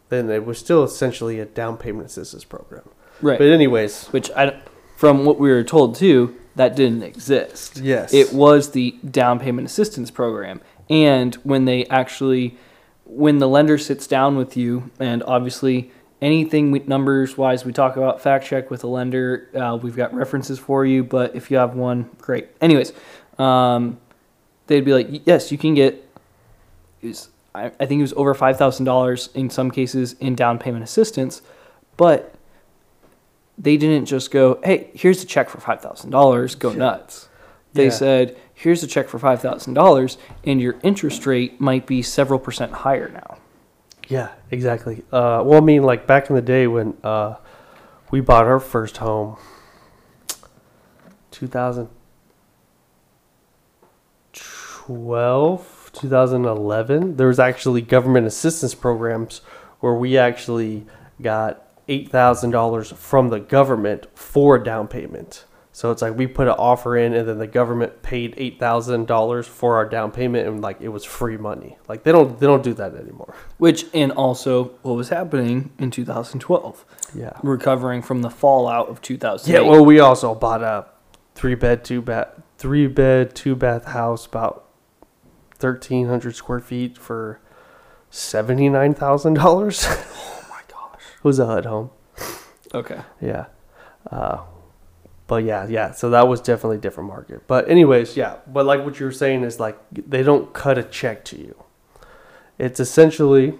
Then 0.09 0.31
it 0.31 0.45
was 0.45 0.59
still 0.59 0.85
essentially 0.85 1.41
a 1.41 1.45
down 1.45 1.77
payment 1.77 2.07
assistance 2.07 2.45
program. 2.45 2.89
right. 3.21 3.39
But 3.39 3.49
anyways, 3.49 4.07
which 4.09 4.31
I, 4.31 4.61
from 4.97 5.25
what 5.25 5.39
we 5.39 5.51
were 5.51 5.65
told 5.65 5.97
too, 5.97 6.37
that 6.55 6.75
didn't 6.77 7.03
exist. 7.03 7.79
yes, 7.79 8.15
It 8.15 8.33
was 8.33 8.71
the 8.71 8.93
down 9.11 9.39
payment 9.41 9.67
assistance 9.67 10.11
program, 10.11 10.61
and 10.89 11.35
when 11.37 11.65
they 11.67 11.85
actually, 11.87 12.57
when 13.05 13.39
the 13.39 13.49
lender 13.49 13.77
sits 13.79 14.07
down 14.07 14.37
with 14.37 14.57
you, 14.57 14.91
and 14.99 15.23
obviously 15.25 15.91
anything 16.23 16.71
we, 16.71 16.79
numbers 16.81 17.37
wise 17.37 17.65
we 17.65 17.73
talk 17.73 17.97
about, 17.97 18.23
fact 18.23 18.47
check 18.47 18.71
with 18.71 18.85
a 18.85 18.87
lender. 18.87 19.49
Uh, 19.55 19.77
we've 19.77 19.97
got 19.97 20.15
references 20.15 20.59
for 20.59 20.87
you, 20.87 21.05
but 21.05 21.35
if 21.37 21.51
you 21.51 21.57
have 21.59 21.75
one, 21.75 22.09
great. 22.19 22.49
Anyways, 22.61 22.93
um, 23.39 23.99
they'd 24.67 24.85
be 24.85 24.95
like, 24.95 25.27
yes, 25.27 25.53
you 25.53 25.59
can 25.59 25.75
get. 25.75 26.03
I, 27.57 27.73
I 27.81 27.87
think 27.87 27.99
it 28.01 28.03
was 28.03 28.13
over 28.15 28.35
five 28.35 28.59
thousand 28.59 28.85
dollars 28.85 29.31
in 29.35 29.49
some 29.51 29.71
cases 29.71 30.13
in 30.21 30.35
down 30.35 30.59
payment 30.59 30.85
assistance, 30.85 31.41
but 31.97 32.35
they 33.59 33.77
didn't 33.77 34.07
just 34.07 34.31
go, 34.31 34.61
"Hey, 34.63 34.91
here's 34.95 35.23
a 35.23 35.27
check 35.27 35.49
for 35.49 35.59
five 35.61 35.81
thousand 35.81 36.11
dollars. 36.11 36.55
Go 36.55 36.71
Yeah. 36.71 36.77
nuts." 36.79 37.29
They 37.73 37.85
Yeah. 37.87 37.91
said, 37.91 38.37
"Here's 38.55 38.83
a 38.83 38.87
check 38.87 39.09
for 39.09 39.19
five 39.19 39.41
thousand 39.41 39.75
dollars, 39.75 40.19
and 40.45 40.61
your 40.61 40.77
interest 40.83 41.27
rate 41.27 41.61
might 41.61 41.87
be 41.87 42.03
several 42.03 42.39
percent 42.39 42.73
higher 42.73 43.09
now." 43.09 43.39
Yeah, 44.09 44.29
exactly. 44.51 45.03
Uh, 45.11 45.43
well, 45.45 45.55
I 45.61 45.61
mean, 45.65 45.83
like 45.83 46.07
back 46.07 46.29
in 46.31 46.37
the 46.37 46.43
day 46.43 46.67
when 46.67 46.95
uh, 47.03 47.35
we 48.11 48.21
bought 48.21 48.45
our 48.45 48.61
first 48.61 48.99
home, 48.99 49.37
2012, 54.37 55.76
2011, 56.01 57.17
there 57.17 57.29
was 57.29 57.39
actually 57.39 57.81
government 57.83 58.27
assistance 58.27 58.75
programs 58.75 59.41
where 59.81 59.95
we 59.95 60.17
actually 60.19 60.87
got 61.21 61.63
$8,000 61.89 62.95
from 62.95 63.29
the 63.29 63.41
government 63.41 64.07
for 64.15 64.57
a 64.57 64.65
down 64.65 64.89
payment. 64.89 65.45
So 65.73 65.91
it's 65.91 66.01
like 66.01 66.17
we 66.17 66.27
put 66.27 66.49
an 66.49 66.55
offer 66.59 66.97
in 66.97 67.13
and 67.13 67.29
then 67.29 67.37
the 67.39 67.47
government 67.47 68.01
paid 68.03 68.35
$8,000 68.37 69.45
for 69.45 69.77
our 69.77 69.85
down 69.87 70.11
payment 70.11 70.49
and 70.49 70.63
like 70.63 70.81
it 70.81 70.89
was 70.89 71.05
free 71.05 71.37
money. 71.37 71.77
Like 71.87 72.03
they 72.03 72.13
don't 72.13 72.41
they 72.41 72.47
don't 72.47 72.63
do 72.63 72.73
that 72.75 72.95
anymore. 72.95 73.35
Which 73.59 73.85
and 73.93 74.11
also 74.13 74.71
what 74.81 74.95
was 74.95 75.11
happening 75.11 75.71
in 75.79 75.91
2012, 75.91 76.85
Yeah. 77.15 77.33
recovering 77.43 78.01
from 78.01 78.23
the 78.23 78.31
fallout 78.31 78.89
of 78.89 79.03
2008. 79.03 79.53
Yeah, 79.63 79.69
well 79.69 79.85
we 79.85 80.01
also 80.01 80.35
bought 80.35 80.63
a 80.63 80.87
three 81.35 81.55
bed, 81.55 81.85
two 81.85 82.01
bath 82.01 82.29
three 82.57 82.87
bed, 82.87 83.35
two 83.35 83.55
bath 83.55 83.85
house 83.85 84.25
about 84.25 84.66
1300 85.61 86.35
square 86.35 86.61
feet 86.61 86.97
for 86.99 87.41
$79,000. 88.11 89.87
oh 89.89 90.47
my 90.51 90.61
gosh. 90.69 91.03
It 91.17 91.25
was 91.25 91.39
a 91.39 91.47
HUD 91.47 91.67
home. 91.67 91.91
Okay. 92.75 93.01
Yeah. 93.21 93.47
Uh, 94.11 94.43
but 95.27 95.45
yeah, 95.45 95.67
yeah. 95.67 95.93
So 95.93 96.11
that 96.11 96.29
was 96.29 96.41
definitely 96.41 96.77
a 96.77 96.81
different 96.81 97.09
market. 97.09 97.47
But 97.47 97.69
anyways, 97.69 98.17
yeah. 98.17 98.37
But 98.47 98.67
like 98.67 98.85
what 98.85 99.01
you 99.01 99.07
were 99.07 99.13
saying 99.13 99.43
is 99.43 99.59
like 99.59 99.79
they 99.91 100.23
don't 100.23 100.53
cut 100.53 100.79
a 100.79 100.83
check 100.83 101.25
to 101.27 101.39
you. 101.39 101.65
It's 102.59 102.81
essentially 102.81 103.55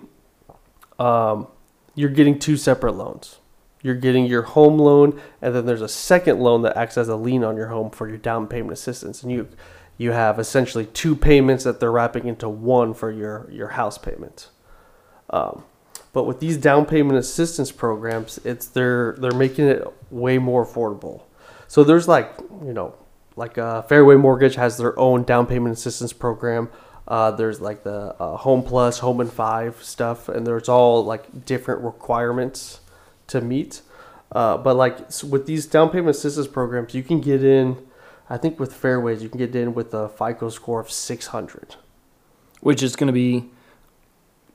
um, 0.99 1.49
you're 1.95 2.11
getting 2.11 2.39
two 2.39 2.57
separate 2.57 2.93
loans. 2.93 3.39
You're 3.83 3.95
getting 3.95 4.27
your 4.27 4.43
home 4.43 4.79
loan, 4.79 5.21
and 5.41 5.55
then 5.55 5.67
there's 5.67 5.83
a 5.83 5.89
second 5.89 6.41
loan 6.41 6.63
that 6.63 6.77
acts 6.77 6.99
as 6.99 7.09
a 7.09 7.17
lien 7.17 7.45
on 7.45 7.57
your 7.57 7.69
home 7.69 7.91
for 7.91 8.09
your 8.09 8.19
down 8.19 8.49
payment 8.49 8.73
assistance. 8.73 9.23
And 9.23 9.31
you 9.31 9.49
you 9.99 10.13
have 10.13 10.39
essentially 10.39 10.87
two 10.87 11.17
payments 11.17 11.65
that 11.65 11.81
they're 11.81 11.93
wrapping 11.93 12.27
into 12.27 12.49
one 12.49 12.95
for 12.95 13.11
your 13.11 13.49
your 13.51 13.69
house 13.69 13.99
payment. 13.99 14.49
Um, 15.31 15.65
but 16.13 16.25
with 16.25 16.41
these 16.41 16.57
down 16.57 16.87
payment 16.87 17.19
assistance 17.19 17.73
programs, 17.73 18.39
it's 18.45 18.67
they're 18.67 19.17
they're 19.19 19.33
making 19.33 19.67
it 19.67 19.87
way 20.11 20.39
more 20.39 20.65
affordable. 20.65 21.23
So 21.69 21.85
there's 21.85 22.09
like 22.09 22.33
you 22.65 22.73
know 22.73 22.95
like 23.37 23.59
uh, 23.59 23.83
Fairway 23.83 24.17
Mortgage 24.17 24.55
has 24.55 24.79
their 24.79 24.99
own 24.99 25.25
down 25.25 25.47
payment 25.47 25.77
assistance 25.77 26.13
program. 26.13 26.71
Uh, 27.07 27.31
there's 27.31 27.61
like 27.61 27.85
the 27.85 28.17
uh, 28.19 28.37
Home 28.39 28.63
Plus, 28.63 28.99
Home 28.99 29.21
in 29.21 29.29
Five 29.29 29.83
stuff, 29.83 30.29
and 30.29 30.47
there's 30.47 30.69
all 30.69 31.05
like 31.05 31.45
different 31.45 31.83
requirements 31.83 32.81
to 33.29 33.41
meet. 33.41 33.83
Uh, 34.33 34.57
but 34.57 34.75
like 34.75 34.99
s 35.03 35.23
with 35.23 35.47
these 35.47 35.67
down 35.67 35.91
payment 35.91 36.17
assistance 36.17 36.49
programs, 36.49 36.95
you 36.95 37.03
can 37.03 37.21
get 37.21 37.45
in. 37.45 37.77
I 38.29 38.37
think 38.37 38.59
with 38.59 38.73
Fairways, 38.75 39.23
you 39.23 39.29
can 39.29 39.39
get 39.39 39.55
in 39.55 39.75
with 39.75 39.95
a 39.95 40.09
FICO 40.09 40.49
score 40.49 40.81
of 40.81 40.91
600. 40.91 41.77
Which 42.61 42.83
is 42.83 42.97
going 42.97 43.07
to 43.07 43.13
be 43.13 43.51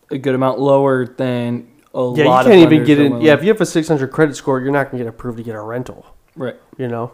a 0.09 0.17
good 0.17 0.35
amount 0.35 0.59
lower 0.59 1.05
than 1.05 1.67
a 1.93 2.13
Yeah, 2.15 2.25
lot 2.25 2.45
you 2.45 2.51
can't 2.51 2.65
of 2.65 2.73
even 2.73 2.85
get 2.85 2.99
in. 2.99 3.21
Yeah, 3.21 3.33
if 3.33 3.43
you 3.43 3.49
have 3.49 3.61
a 3.61 3.65
600 3.65 4.11
credit 4.11 4.35
score, 4.35 4.59
you're 4.61 4.71
not 4.71 4.91
gonna 4.91 5.03
get 5.03 5.07
approved 5.09 5.37
to 5.37 5.43
get 5.43 5.55
a 5.55 5.61
rental. 5.61 6.05
Right. 6.35 6.57
You 6.77 6.87
know. 6.87 7.11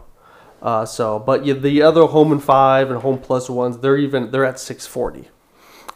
Uh, 0.60 0.84
so, 0.84 1.18
but 1.18 1.44
yeah, 1.46 1.54
the 1.54 1.82
other 1.82 2.04
Home 2.06 2.32
in 2.32 2.40
Five 2.40 2.90
and 2.90 3.00
Home 3.02 3.18
Plus 3.18 3.48
ones, 3.48 3.78
they're 3.78 3.96
even 3.96 4.30
they're 4.30 4.44
at 4.44 4.58
640. 4.58 5.28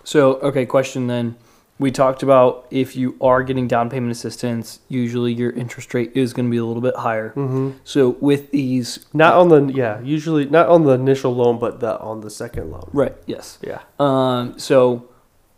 So, 0.04 0.34
okay, 0.36 0.66
question 0.66 1.06
then. 1.06 1.36
We 1.78 1.90
talked 1.90 2.22
about 2.22 2.66
if 2.70 2.94
you 2.94 3.16
are 3.20 3.42
getting 3.42 3.66
down 3.66 3.90
payment 3.90 4.12
assistance, 4.12 4.80
usually 4.88 5.32
your 5.32 5.50
interest 5.50 5.92
rate 5.94 6.12
is 6.14 6.32
going 6.32 6.46
to 6.46 6.50
be 6.50 6.58
a 6.58 6.64
little 6.64 6.82
bit 6.82 6.94
higher. 6.96 7.30
Mm-hmm. 7.30 7.70
So, 7.82 8.10
with 8.20 8.50
these, 8.52 9.06
Not 9.12 9.34
on 9.34 9.48
the 9.48 9.72
yeah, 9.72 10.00
usually 10.00 10.44
not 10.44 10.68
on 10.68 10.84
the 10.84 10.92
initial 10.92 11.34
loan, 11.34 11.58
but 11.58 11.80
the 11.80 11.98
on 11.98 12.20
the 12.20 12.30
second 12.30 12.70
loan. 12.70 12.88
right, 12.92 13.14
yes. 13.26 13.58
Yeah. 13.62 13.80
Um, 13.98 14.58
so, 14.58 15.08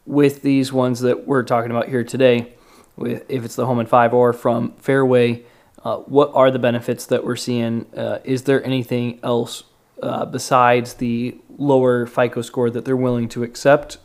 with 0.06 0.42
these 0.42 0.72
ones 0.72 1.00
that 1.00 1.26
we're 1.26 1.42
talking 1.42 1.70
about 1.70 1.88
here 1.88 2.04
today, 2.04 2.54
with 2.96 3.24
if 3.28 3.44
it's 3.44 3.56
the 3.56 3.66
Home 3.66 3.80
in 3.80 3.86
Five 3.86 4.14
or 4.14 4.32
from 4.32 4.72
Fairway, 4.78 5.42
uh, 5.84 5.98
what 5.98 6.30
are 6.32 6.50
the 6.50 6.58
benefits 6.58 7.04
that 7.06 7.24
we're 7.24 7.36
seeing? 7.36 7.86
Uh, 7.94 8.20
is 8.24 8.44
there 8.44 8.64
anything 8.64 9.20
else 9.22 9.64
uh, 10.02 10.24
besides 10.24 10.94
the 10.94 11.36
lower 11.58 12.06
FICO 12.06 12.40
score 12.40 12.70
that 12.70 12.84
they're 12.84 12.96
willing 12.96 13.28
to 13.28 13.42
accept? 13.42 13.98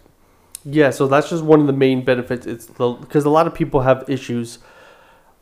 Yeah, 0.66 0.90
so 0.90 1.08
that's 1.08 1.30
just 1.30 1.44
one 1.44 1.62
of 1.62 1.68
the 1.68 1.74
main 1.74 2.04
benefits. 2.04 2.46
It's 2.46 2.68
because 2.68 3.26
a 3.26 3.30
lot 3.30 3.48
of 3.48 3.54
people 3.54 3.82
have 3.82 4.04
issues. 4.10 4.60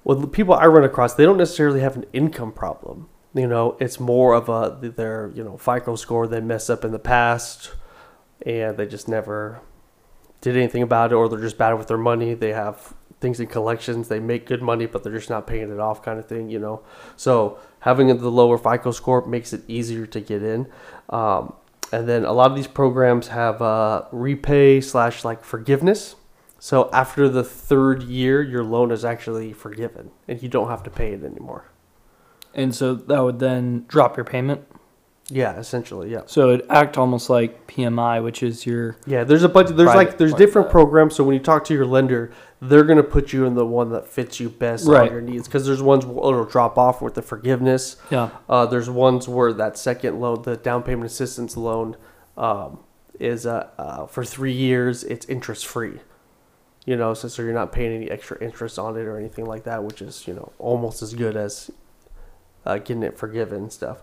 Well, 0.03 0.17
the 0.17 0.27
people 0.27 0.53
I 0.53 0.67
run 0.67 0.83
across, 0.83 1.15
they 1.15 1.25
don't 1.25 1.37
necessarily 1.37 1.81
have 1.81 1.95
an 1.95 2.05
income 2.13 2.51
problem. 2.51 3.09
You 3.33 3.47
know, 3.47 3.77
it's 3.79 3.99
more 3.99 4.33
of 4.33 4.49
a 4.49 4.77
their 4.95 5.31
you 5.35 5.43
know 5.43 5.57
FICO 5.57 5.95
score 5.95 6.27
they 6.27 6.39
messed 6.39 6.69
up 6.69 6.85
in 6.85 6.91
the 6.91 6.99
past, 6.99 7.73
and 8.45 8.77
they 8.77 8.85
just 8.85 9.07
never 9.07 9.61
did 10.41 10.55
anything 10.55 10.83
about 10.83 11.11
it, 11.11 11.15
or 11.15 11.27
they're 11.27 11.39
just 11.39 11.57
bad 11.57 11.73
with 11.73 11.87
their 11.87 11.97
money. 11.97 12.33
They 12.33 12.53
have 12.53 12.93
things 13.19 13.39
in 13.39 13.47
collections. 13.47 14.07
They 14.07 14.19
make 14.19 14.45
good 14.45 14.61
money, 14.61 14.85
but 14.85 15.03
they're 15.03 15.13
just 15.13 15.29
not 15.29 15.47
paying 15.47 15.71
it 15.71 15.79
off, 15.79 16.03
kind 16.03 16.19
of 16.19 16.27
thing. 16.27 16.49
You 16.49 16.59
know, 16.59 16.81
so 17.15 17.59
having 17.79 18.07
the 18.07 18.31
lower 18.31 18.57
FICO 18.57 18.91
score 18.91 19.25
makes 19.25 19.51
it 19.51 19.61
easier 19.67 20.05
to 20.05 20.21
get 20.21 20.43
in. 20.43 20.67
Um, 21.09 21.53
and 21.91 22.07
then 22.07 22.25
a 22.25 22.33
lot 22.33 22.51
of 22.51 22.55
these 22.55 22.67
programs 22.67 23.29
have 23.29 23.61
uh, 23.61 24.05
repay 24.11 24.81
slash 24.81 25.23
like 25.23 25.43
forgiveness. 25.43 26.15
So 26.59 26.89
after 26.91 27.29
the 27.29 27.43
third 27.43 28.03
year, 28.03 28.41
your 28.41 28.63
loan 28.63 28.91
is 28.91 29.05
actually 29.05 29.53
forgiven, 29.53 30.11
and 30.27 30.41
you 30.41 30.49
don't 30.49 30.69
have 30.69 30.83
to 30.83 30.89
pay 30.89 31.13
it 31.13 31.23
anymore. 31.23 31.71
And 32.53 32.73
so 32.73 32.95
that 32.95 33.23
would 33.23 33.39
then 33.39 33.85
drop 33.87 34.17
your 34.17 34.25
payment. 34.25 34.65
Yeah, 35.29 35.57
essentially, 35.57 36.09
yeah. 36.09 36.21
So 36.25 36.51
it 36.51 36.65
act 36.69 36.97
almost 36.97 37.29
like 37.29 37.67
PMI, 37.67 38.23
which 38.23 38.41
is 38.41 38.65
your 38.65 38.95
Yeah, 39.05 39.25
there's 39.25 39.43
a 39.43 39.49
bunch. 39.49 39.69
There's 39.69 39.93
like 39.93 40.17
there's 40.17 40.33
different 40.33 40.69
programs. 40.69 41.15
So 41.15 41.23
when 41.25 41.33
you 41.33 41.41
talk 41.41 41.65
to 41.65 41.73
your 41.73 41.85
lender, 41.85 42.31
they're 42.61 42.85
gonna 42.85 43.03
put 43.03 43.33
you 43.33 43.45
in 43.45 43.55
the 43.55 43.65
one 43.65 43.89
that 43.89 44.07
fits 44.07 44.39
you 44.39 44.49
best 44.49 44.87
Right. 44.87 45.07
on 45.09 45.11
your 45.11 45.21
needs. 45.21 45.47
Because 45.47 45.65
there's 45.65 45.81
ones 45.81 46.05
where 46.05 46.17
it'll 46.33 46.45
drop 46.45 46.77
off 46.77 47.01
with 47.01 47.15
the 47.15 47.21
forgiveness. 47.21 47.97
yeah. 48.09 48.29
Uh, 48.47 48.65
there's 48.65 48.89
ones 48.89 49.27
where 49.27 49.51
that 49.51 49.77
second 49.77 50.19
loan, 50.21 50.43
the 50.43 50.55
down 50.55 50.81
payment 50.83 51.11
assistance 51.11 51.57
loan, 51.57 51.97
um, 52.37 52.79
is 53.19 53.45
uh, 53.45 53.67
uh, 53.77 54.05
for 54.05 54.23
three 54.23 54.53
years. 54.53 55.03
It's 55.03 55.25
interest 55.25 55.65
free. 55.67 55.99
You 56.85 56.95
know, 56.95 57.13
so, 57.13 57.27
so 57.27 57.41
you're 57.41 57.51
not 57.51 57.73
paying 57.73 57.93
any 57.93 58.09
extra 58.09 58.41
interest 58.41 58.79
on 58.79 58.95
it 58.95 59.01
or 59.01 59.17
anything 59.17 59.45
like 59.45 59.65
that, 59.65 59.83
which 59.83 60.01
is 60.01 60.25
you 60.25 60.33
know 60.33 60.53
almost 60.57 61.01
as 61.01 61.13
good 61.13 61.35
as 61.35 61.69
uh, 62.65 62.77
getting 62.77 63.03
it 63.03 63.17
forgiven 63.17 63.63
and 63.63 63.73
stuff. 63.73 63.97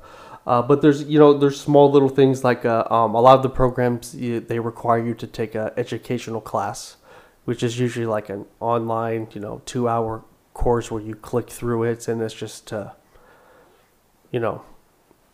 Uh, 0.46 0.60
but 0.60 0.82
there's 0.82 1.04
you 1.04 1.18
know 1.18 1.32
there's 1.32 1.58
small 1.60 1.90
little 1.90 2.08
things 2.10 2.44
like 2.44 2.64
uh, 2.66 2.84
um, 2.90 3.14
a 3.14 3.20
lot 3.20 3.36
of 3.36 3.42
the 3.42 3.48
programs 3.48 4.14
you, 4.14 4.40
they 4.40 4.58
require 4.58 4.98
you 5.04 5.14
to 5.14 5.26
take 5.26 5.54
a 5.54 5.72
educational 5.76 6.40
class, 6.40 6.96
which 7.46 7.62
is 7.62 7.78
usually 7.78 8.04
like 8.06 8.28
an 8.28 8.44
online 8.60 9.26
you 9.32 9.40
know 9.40 9.62
two 9.64 9.88
hour 9.88 10.22
course 10.52 10.90
where 10.90 11.02
you 11.02 11.14
click 11.14 11.48
through 11.50 11.82
it 11.84 12.06
and 12.08 12.20
it's 12.22 12.34
just 12.34 12.66
to 12.68 12.92
you 14.30 14.38
know 14.38 14.62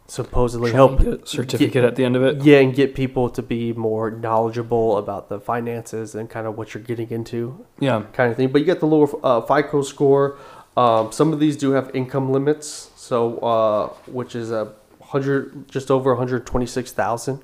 supposedly 0.07 0.73
help 0.73 0.99
Get 0.99 1.23
a 1.23 1.27
certificate 1.27 1.85
at 1.85 1.95
the 1.97 2.05
end 2.05 2.17
of 2.17 2.23
it. 2.25 2.43
yeah 2.43 2.59
and 2.59 2.75
get 2.75 2.95
people 2.95 3.31
to 3.31 3.43
be 3.43 3.73
more 3.73 4.11
knowledgeable 4.11 4.97
about 4.97 5.29
the 5.29 5.39
finances 5.39 6.15
and 6.17 6.29
kind 6.29 6.47
of 6.49 6.57
what 6.59 6.75
you're 6.75 6.83
getting 6.83 7.11
into 7.11 7.65
Yeah. 7.79 8.03
kind 8.13 8.31
of 8.31 8.37
thing. 8.37 8.49
But 8.51 8.61
you 8.61 8.65
get 8.65 8.81
the 8.81 8.87
lower 8.87 9.09
uh, 9.23 9.41
FICO 9.43 9.83
score. 9.83 10.37
Um, 10.77 11.13
some 11.13 11.33
of 11.33 11.39
these 11.39 11.57
do 11.57 11.73
have 11.73 11.91
income 11.95 12.33
limits, 12.33 12.91
so 12.97 13.39
uh, 13.39 13.89
which 14.11 14.35
is 14.35 14.51
a 14.51 14.73
hundred, 15.11 15.69
just 15.69 15.91
over 15.91 16.11
one 16.11 16.19
hundred 16.19 16.47
twenty-six 16.47 16.93
thousand, 16.93 17.43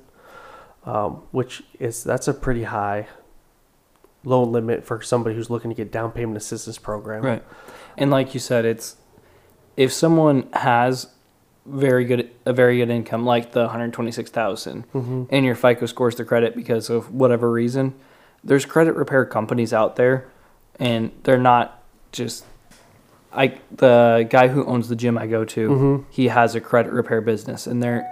um, 0.85 1.23
which 1.31 1.63
is 1.79 2.03
that's 2.03 2.27
a 2.27 2.33
pretty 2.33 2.63
high 2.63 3.07
loan 4.23 4.51
limit 4.51 4.83
for 4.83 5.01
somebody 5.01 5.35
who's 5.35 5.49
looking 5.49 5.69
to 5.69 5.75
get 5.75 5.91
down 5.91 6.11
payment 6.11 6.37
assistance 6.37 6.77
program. 6.77 7.23
Right. 7.23 7.43
And 7.97 8.11
like 8.11 8.33
you 8.33 8.39
said, 8.39 8.65
it's 8.65 8.97
if 9.75 9.93
someone 9.93 10.49
has 10.53 11.07
very 11.65 12.05
good 12.05 12.31
a 12.45 12.53
very 12.53 12.77
good 12.77 12.89
income, 12.89 13.25
like 13.25 13.51
the 13.51 13.61
126,000, 13.61 14.83
hmm 14.83 15.23
and 15.29 15.45
your 15.45 15.55
FICO 15.55 15.85
scores 15.85 16.15
the 16.15 16.25
credit 16.25 16.55
because 16.55 16.89
of 16.89 17.13
whatever 17.13 17.51
reason, 17.51 17.93
there's 18.43 18.65
credit 18.65 18.95
repair 18.95 19.25
companies 19.25 19.73
out 19.73 19.95
there, 19.97 20.29
and 20.79 21.11
they're 21.23 21.37
not 21.37 21.83
just. 22.11 22.45
I 23.37 23.59
the 23.75 24.27
guy 24.29 24.47
who 24.49 24.65
owns 24.65 24.89
the 24.89 24.95
gym 24.95 25.17
I 25.17 25.27
go 25.27 25.45
to, 25.45 25.69
Mhm. 25.69 26.03
he 26.09 26.27
has 26.29 26.55
a 26.55 26.59
credit 26.61 26.91
repair 26.91 27.21
business, 27.21 27.67
and 27.67 27.81
there, 27.83 28.05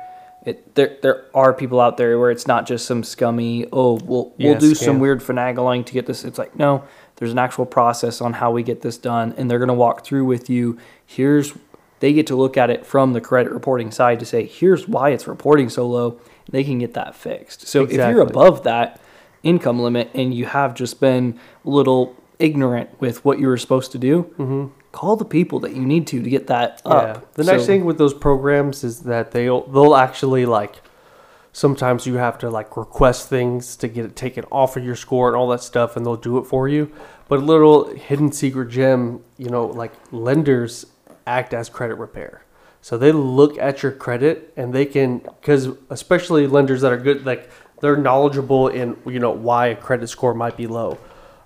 it 0.45 0.75
there 0.75 0.97
there 1.01 1.23
are 1.33 1.51
people 1.53 1.81
out 1.81 1.97
there 1.97 2.19
where 2.19 2.29
it's 2.31 2.47
not 2.47 2.65
just 2.67 2.85
some 2.85 3.03
scummy. 3.03 3.65
Oh, 3.73 3.93
we'll 4.05 4.31
we'll 4.37 4.53
do 4.59 4.75
some 4.75 4.99
weird 5.01 5.21
finagling 5.21 5.83
to 5.85 5.93
get 5.93 6.05
this. 6.05 6.23
It's 6.23 6.37
like 6.37 6.55
no, 6.57 6.83
there's 7.15 7.31
an 7.31 7.39
actual 7.39 7.65
process 7.65 8.21
on 8.21 8.33
how 8.33 8.51
we 8.51 8.61
get 8.63 8.81
this 8.81 8.97
done, 8.97 9.33
and 9.37 9.49
they're 9.49 9.59
gonna 9.59 9.73
walk 9.73 10.05
through 10.05 10.25
with 10.25 10.49
you. 10.49 10.77
Here's 11.05 11.53
they 12.01 12.13
get 12.13 12.27
to 12.27 12.35
look 12.35 12.55
at 12.57 12.69
it 12.69 12.85
from 12.85 13.13
the 13.13 13.21
credit 13.21 13.51
reporting 13.51 13.89
side 13.89 14.19
to 14.19 14.25
say 14.25 14.45
here's 14.45 14.87
why 14.87 15.09
it's 15.09 15.27
reporting 15.27 15.69
so 15.69 15.87
low. 15.87 16.17
They 16.51 16.63
can 16.63 16.77
get 16.77 16.93
that 16.93 17.15
fixed. 17.15 17.67
So 17.67 17.83
if 17.83 17.91
you're 18.11 18.21
above 18.21 18.63
that 18.63 18.99
income 19.41 19.79
limit 19.79 20.09
and 20.13 20.33
you 20.33 20.45
have 20.45 20.75
just 20.75 20.99
been 20.99 21.39
a 21.65 21.69
little 21.69 22.13
ignorant 22.37 22.89
with 22.99 23.23
what 23.25 23.39
you 23.39 23.47
were 23.47 23.57
supposed 23.57 23.91
to 23.93 23.97
do, 23.97 24.23
hmm 24.37 24.65
call 24.95 25.17
the 25.17 25.25
people 25.25 25.59
that 25.59 25.73
you 25.75 25.85
need 25.85 26.07
to 26.07 26.23
to 26.23 26.29
get 26.29 26.47
that 26.47 26.81
Yeah. 26.85 26.91
up. 26.93 27.33
The 27.33 27.43
nice 27.43 27.65
thing 27.65 27.83
with 27.83 27.97
those 27.97 28.13
programs 28.13 28.83
is 28.83 29.01
that 29.01 29.31
they'll 29.31 29.63
they'll 29.73 29.95
actually 30.07 30.45
like 30.45 30.75
sometimes 31.51 32.05
you 32.05 32.15
have 32.15 32.37
to 32.39 32.49
like 32.49 32.77
request 32.77 33.27
things 33.29 33.75
to 33.77 33.87
get 33.89 34.05
it 34.05 34.15
taken 34.15 34.45
off 34.51 34.77
of 34.77 34.83
your 34.85 34.95
score 34.95 35.27
and 35.27 35.35
all 35.37 35.47
that 35.49 35.61
stuff, 35.61 35.95
and 35.97 36.05
they'll 36.05 36.15
do 36.31 36.37
it 36.37 36.45
for 36.45 36.67
you. 36.69 36.89
But 37.27 37.39
a 37.39 37.45
little 37.53 37.89
hidden 38.07 38.31
secret 38.31 38.69
gem, 38.69 39.19
you 39.37 39.49
know, 39.49 39.65
like 39.65 39.91
lenders 40.11 40.85
act 41.27 41.53
as 41.53 41.69
credit 41.69 41.95
repair. 41.95 42.43
So 42.81 42.97
they 42.97 43.11
look 43.11 43.57
at 43.57 43.81
your 43.83 43.91
credit 43.91 44.53
and 44.55 44.71
they 44.71 44.85
can, 44.85 45.17
because 45.41 45.69
especially 45.89 46.45
lenders 46.47 46.81
that 46.81 46.91
are 46.93 46.97
good, 46.97 47.25
like 47.25 47.49
they're 47.81 47.97
knowledgeable 47.97 48.67
in, 48.67 48.95
you 49.05 49.19
know, 49.19 49.31
why 49.31 49.67
a 49.67 49.75
credit 49.75 50.07
score 50.07 50.33
might 50.33 50.55
be 50.55 50.67
low. 50.67 50.97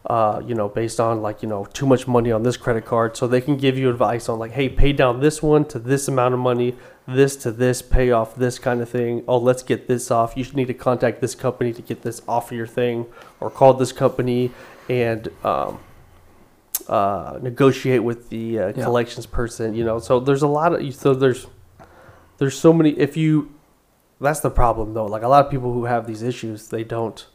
Uh, 0.05 0.41
you 0.45 0.55
know, 0.55 0.69
based 0.69 0.97
on 0.99 1.21
like, 1.21 1.43
you 1.43 1.49
know, 1.49 1.65
too 1.65 1.85
much 1.85 2.07
money 2.07 2.31
on 2.31 2.41
this 2.43 2.55
credit 2.55 2.85
card. 2.85 3.17
So 3.17 3.27
they 3.27 3.41
can 3.41 3.57
give 3.57 3.77
you 3.77 3.89
advice 3.89 4.29
on 4.29 4.39
like, 4.39 4.51
hey, 4.51 4.69
pay 4.69 4.93
down 4.93 5.19
this 5.19 5.43
one 5.43 5.65
to 5.65 5.77
this 5.77 6.07
amount 6.07 6.33
of 6.33 6.39
money, 6.39 6.75
this 7.05 7.35
to 7.37 7.51
this, 7.51 7.81
pay 7.81 8.09
off 8.09 8.33
this 8.33 8.59
kind 8.59 8.79
of 8.81 8.87
thing. 8.89 9.23
Oh, 9.27 9.37
let's 9.37 9.61
get 9.61 9.87
this 9.87 10.09
off. 10.09 10.37
You 10.37 10.45
should 10.45 10.55
need 10.55 10.69
to 10.69 10.73
contact 10.73 11.19
this 11.19 11.35
company 11.35 11.73
to 11.73 11.81
get 11.81 12.01
this 12.01 12.21
off 12.29 12.49
of 12.49 12.57
your 12.57 12.65
thing 12.65 13.07
or 13.41 13.49
call 13.49 13.73
this 13.73 13.91
company 13.91 14.51
and, 14.87 15.27
um, 15.43 15.79
uh, 16.87 17.37
negotiate 17.41 18.01
with 18.03 18.29
the 18.29 18.57
uh, 18.57 18.67
Yeah. 18.67 18.83
collections 18.85 19.25
person. 19.25 19.75
You 19.75 19.83
know, 19.83 19.99
so 19.99 20.19
there's 20.21 20.41
a 20.43 20.47
lot 20.47 20.73
of 20.73 20.95
so 20.95 21.13
there's 21.13 21.45
there's 22.37 22.57
so 22.57 22.71
many. 22.71 22.91
If 22.91 23.17
you 23.17 23.51
that's 24.21 24.39
the 24.39 24.49
problem 24.49 24.93
though. 24.93 25.05
Like 25.05 25.23
a 25.23 25.27
lot 25.27 25.45
of 25.45 25.51
people 25.51 25.73
who 25.73 25.85
have 25.85 26.07
these 26.07 26.23
issues, 26.23 26.69
they 26.69 26.83
don't. 26.85 27.27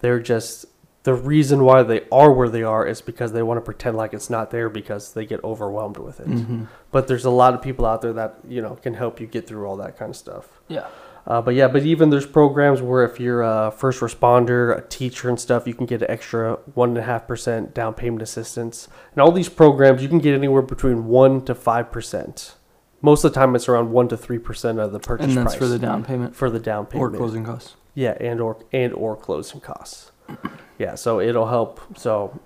They're 0.00 0.20
just 0.20 0.66
the 1.02 1.14
reason 1.14 1.64
why 1.64 1.82
they 1.82 2.02
are 2.12 2.30
where 2.30 2.48
they 2.48 2.62
are 2.62 2.86
is 2.86 3.00
because 3.00 3.32
they 3.32 3.42
want 3.42 3.58
to 3.58 3.62
pretend 3.62 3.96
like 3.96 4.12
it's 4.12 4.28
not 4.28 4.50
there 4.50 4.68
because 4.68 5.14
they 5.14 5.24
get 5.24 5.42
overwhelmed 5.42 5.96
with 5.96 6.20
it. 6.20 6.28
Mm-hmm. 6.28 6.64
But 6.90 7.08
there's 7.08 7.24
a 7.24 7.30
lot 7.30 7.54
of 7.54 7.62
people 7.62 7.86
out 7.86 8.02
there 8.02 8.12
that 8.12 8.38
you 8.46 8.60
know 8.60 8.76
can 8.76 8.94
help 8.94 9.20
you 9.20 9.26
get 9.26 9.46
through 9.46 9.66
all 9.66 9.76
that 9.78 9.98
kind 9.98 10.10
of 10.10 10.16
stuff. 10.16 10.60
Yeah. 10.68 10.86
Uh, 11.26 11.40
but 11.40 11.54
yeah, 11.54 11.68
but 11.68 11.84
even 11.84 12.10
there's 12.10 12.26
programs 12.26 12.80
where 12.80 13.04
if 13.04 13.20
you're 13.20 13.42
a 13.42 13.70
first 13.70 14.00
responder, 14.00 14.76
a 14.76 14.80
teacher, 14.88 15.28
and 15.28 15.38
stuff, 15.38 15.66
you 15.66 15.74
can 15.74 15.86
get 15.86 16.02
an 16.02 16.10
extra 16.10 16.54
one 16.74 16.90
and 16.90 16.98
a 16.98 17.02
half 17.02 17.26
percent 17.26 17.74
down 17.74 17.94
payment 17.94 18.22
assistance. 18.22 18.88
And 19.12 19.20
all 19.20 19.30
these 19.30 19.48
programs, 19.48 20.02
you 20.02 20.08
can 20.08 20.18
get 20.18 20.34
anywhere 20.34 20.62
between 20.62 21.06
one 21.06 21.44
to 21.44 21.54
five 21.54 21.92
percent. 21.92 22.56
Most 23.02 23.24
of 23.24 23.32
the 23.32 23.40
time, 23.40 23.54
it's 23.54 23.68
around 23.68 23.92
one 23.92 24.08
to 24.08 24.16
three 24.16 24.38
percent 24.38 24.78
of 24.78 24.92
the 24.92 24.98
purchase 24.98 25.28
And 25.28 25.36
that's 25.36 25.54
price 25.54 25.58
for 25.58 25.66
the 25.66 25.78
down 25.78 26.04
payment 26.04 26.34
for 26.34 26.50
the 26.50 26.60
down 26.60 26.86
payment 26.86 27.14
or 27.14 27.16
closing 27.16 27.44
costs. 27.44 27.76
Yeah, 27.94 28.16
and 28.20 28.40
or 28.40 28.62
and 28.72 28.92
or 28.94 29.16
closing 29.16 29.60
costs. 29.60 30.12
Yeah, 30.80 30.94
so 30.94 31.20
it'll 31.20 31.48
help. 31.48 31.78
So 31.98 32.40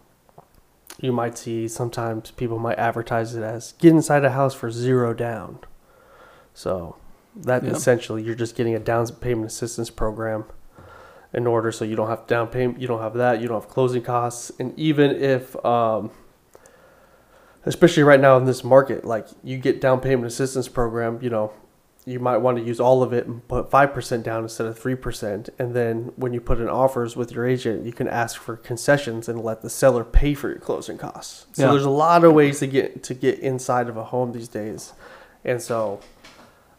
you 1.01 1.13
might 1.13 1.39
see 1.39 1.69
sometimes 1.69 2.33
people 2.33 2.59
might 2.59 2.79
advertise 2.81 3.37
it 3.37 3.45
as 3.45 3.75
get 3.79 3.91
inside 3.93 4.25
a 4.25 4.31
house 4.31 4.55
for 4.55 4.73
zero 4.73 5.15
down. 5.15 5.61
So 6.53 6.97
that 7.37 7.63
Yeah. 7.63 7.71
essentially 7.71 8.25
you're 8.25 8.35
just 8.35 8.57
getting 8.57 8.75
a 8.75 8.81
down 8.81 9.07
payment 9.07 9.47
assistance 9.47 9.89
program 9.89 10.47
in 11.33 11.47
order 11.47 11.71
so 11.71 11.85
you 11.85 11.95
don't 11.95 12.09
have 12.09 12.27
down 12.27 12.49
payment, 12.49 12.81
you 12.81 12.89
don't 12.89 13.01
have 13.01 13.15
that, 13.15 13.41
you 13.41 13.47
don't 13.47 13.61
have 13.61 13.71
closing 13.71 14.03
costs, 14.03 14.51
and 14.59 14.77
even 14.77 15.13
if 15.13 15.55
um, 15.65 16.11
especially 17.65 18.03
right 18.03 18.21
now 18.21 18.37
in 18.37 18.47
this 18.47 18.65
market, 18.65 19.05
like 19.05 19.29
you 19.45 19.59
get 19.59 19.81
down 19.81 20.01
payment 20.01 20.27
assistance 20.27 20.67
program, 20.69 21.21
you 21.23 21.31
know, 21.31 21.53
you 22.07 22.21
might 22.21 22.37
want 22.37 22.59
to 22.59 22.63
use 22.63 22.81
all 22.81 23.03
of 23.03 23.13
it 23.15 23.27
and 23.27 23.47
put 23.49 23.71
5% 23.71 24.23
down 24.23 24.43
instead 24.43 24.67
of 24.67 24.79
3%. 24.79 25.49
And 25.59 25.75
then 25.75 26.13
when 26.17 26.35
you 26.35 26.41
put 26.41 26.61
in 26.61 26.69
offers 26.69 27.17
with 27.17 27.33
your 27.33 27.47
agent, 27.47 27.87
you 27.87 27.93
can 27.93 28.09
ask 28.09 28.39
for 28.39 28.57
concessions 28.57 29.27
and 29.29 29.41
let 29.41 29.63
the 29.63 29.71
seller 29.71 30.05
pay 30.05 30.35
for 30.35 30.51
your 30.51 30.59
closing 30.59 30.99
costs. 30.99 31.47
So 31.55 31.65
Yeah. 31.65 31.71
there's 31.73 31.85
a 31.87 31.91
lot 31.91 32.23
of 32.25 32.35
ways 32.35 32.59
to 32.61 32.67
get 32.67 33.03
to 33.05 33.15
get 33.15 33.39
inside 33.39 33.89
of 33.89 33.97
a 33.97 34.05
home 34.05 34.33
these 34.33 34.49
days. 34.49 34.93
And 35.45 35.63
so 35.63 36.01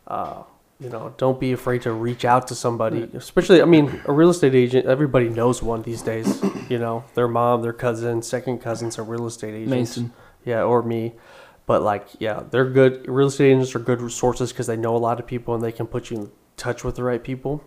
uh, 0.07 0.43
you 0.79 0.89
know, 0.89 1.13
don't 1.17 1.39
be 1.39 1.53
afraid 1.53 1.81
to 1.83 1.91
reach 1.93 2.25
out 2.25 2.47
to 2.49 2.55
somebody, 2.55 3.09
especially 3.13 3.61
I 3.61 3.65
mean, 3.65 4.01
a 4.05 4.11
real 4.11 4.29
estate 4.29 4.53
agent, 4.53 4.85
everybody 4.85 5.29
knows 5.29 5.63
one 5.63 5.81
these 5.83 6.01
days, 6.01 6.43
you 6.69 6.77
know, 6.77 7.05
their 7.15 7.29
mom, 7.29 7.61
their 7.61 7.73
cousin, 7.73 8.21
second 8.21 8.59
cousins 8.59 8.99
are 8.99 9.03
real 9.03 9.25
estate 9.25 9.53
agents. 9.55 9.71
Mason. 9.71 10.13
Yeah, 10.43 10.63
or 10.63 10.83
me. 10.83 11.13
But 11.65 11.81
like, 11.81 12.07
yeah, 12.19 12.43
they're 12.49 12.69
good. 12.69 13.07
Real 13.07 13.27
estate 13.27 13.51
agents 13.51 13.75
are 13.75 13.79
good 13.79 14.01
resources 14.01 14.51
because 14.51 14.67
they 14.67 14.77
know 14.77 14.95
a 14.95 14.99
lot 14.99 15.19
of 15.19 15.25
people 15.25 15.55
and 15.55 15.63
they 15.63 15.71
can 15.71 15.87
put 15.87 16.11
you 16.11 16.17
in 16.17 16.31
touch 16.57 16.83
with 16.83 16.95
the 16.95 17.03
right 17.03 17.23
people. 17.23 17.63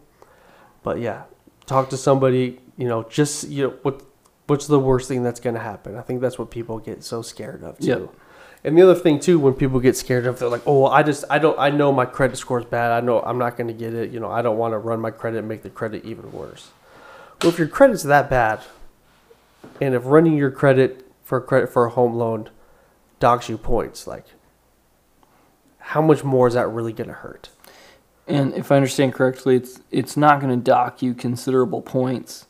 But 0.82 1.01
yeah, 1.01 1.24
talk 1.66 1.90
to 1.90 1.96
somebody. 1.96 2.61
You 2.76 2.86
know, 2.86 3.03
just 3.05 3.49
you 3.49 3.64
know 3.64 3.74
what 3.82 4.03
what's 4.46 4.66
the 4.66 4.78
worst 4.78 5.09
thing 5.09 5.22
that's 5.22 5.40
going 5.40 5.55
to 5.55 5.61
happen? 5.61 5.96
I 5.96 6.03
think 6.03 6.20
that's 6.20 6.38
what 6.38 6.51
people 6.51 6.78
get 6.78 7.03
so 7.03 7.22
scared 7.22 7.62
of 7.64 7.78
too. 7.78 7.86
Yep. 7.86 8.14
And 8.64 8.76
the 8.76 8.82
other 8.82 8.94
thing 8.94 9.20
too, 9.20 9.38
when 9.38 9.55
people 9.55 9.78
get 9.78 9.96
scared 9.96 10.26
of, 10.26 10.38
they're 10.38 10.49
like, 10.49 10.62
"Oh, 10.66 10.82
well, 10.82 10.92
I 10.92 11.03
just, 11.03 11.24
I 11.30 11.38
don't, 11.38 11.59
I 11.59 11.70
know 11.70 11.92
my 11.92 12.05
credit 12.05 12.36
score 12.36 12.59
is 12.59 12.64
bad. 12.64 12.90
I 12.90 13.01
know 13.05 13.20
I'm 13.20 13.38
not 13.38 13.57
going 13.57 13.68
to 13.68 13.72
get 13.72 13.94
it. 13.94 14.11
You 14.11 14.20
know, 14.20 14.30
I 14.30 14.42
don't 14.42 14.59
want 14.59 14.72
to 14.72 14.78
run 14.78 15.01
my 15.01 15.11
credit 15.11 15.38
and 15.38 15.49
make 15.49 15.62
the 15.62 15.70
credit 15.70 16.05
even 16.05 16.30
worse." 16.32 16.70
Well, 17.42 17.53
if 17.53 17.59
your 17.59 17.68
credit's 17.68 18.03
that 18.03 18.28
bad, 18.28 18.61
and 19.80 19.94
if 19.94 20.03
running 20.05 20.36
your 20.36 20.51
credit 20.51 21.07
for 21.22 21.40
credit 21.40 21.68
for 21.68 21.84
a 21.84 21.90
home 21.90 22.14
loan 22.14 22.51
docks 23.20 23.48
you 23.48 23.58
points, 23.58 24.06
like, 24.06 24.24
how 25.78 26.02
much 26.02 26.22
more 26.24 26.46
is 26.48 26.54
that 26.54 26.68
really 26.68 26.92
going 26.92 27.08
to 27.08 27.14
hurt? 27.14 27.50
And 28.26 28.52
if 28.54 28.70
I 28.70 28.76
understand 28.76 29.14
correctly, 29.14 29.56
it's 29.56 29.80
it's 29.90 30.16
not 30.16 30.40
going 30.40 30.54
to 30.54 30.62
dock 30.62 31.00
you 31.00 31.14
considerable 31.14 31.80
points 31.80 32.46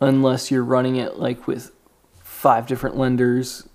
unless 0.00 0.50
you're 0.52 0.62
running 0.62 0.96
it 0.96 1.16
like 1.16 1.48
with 1.48 1.72
five 2.20 2.66
different 2.68 2.96
lenders 2.96 3.68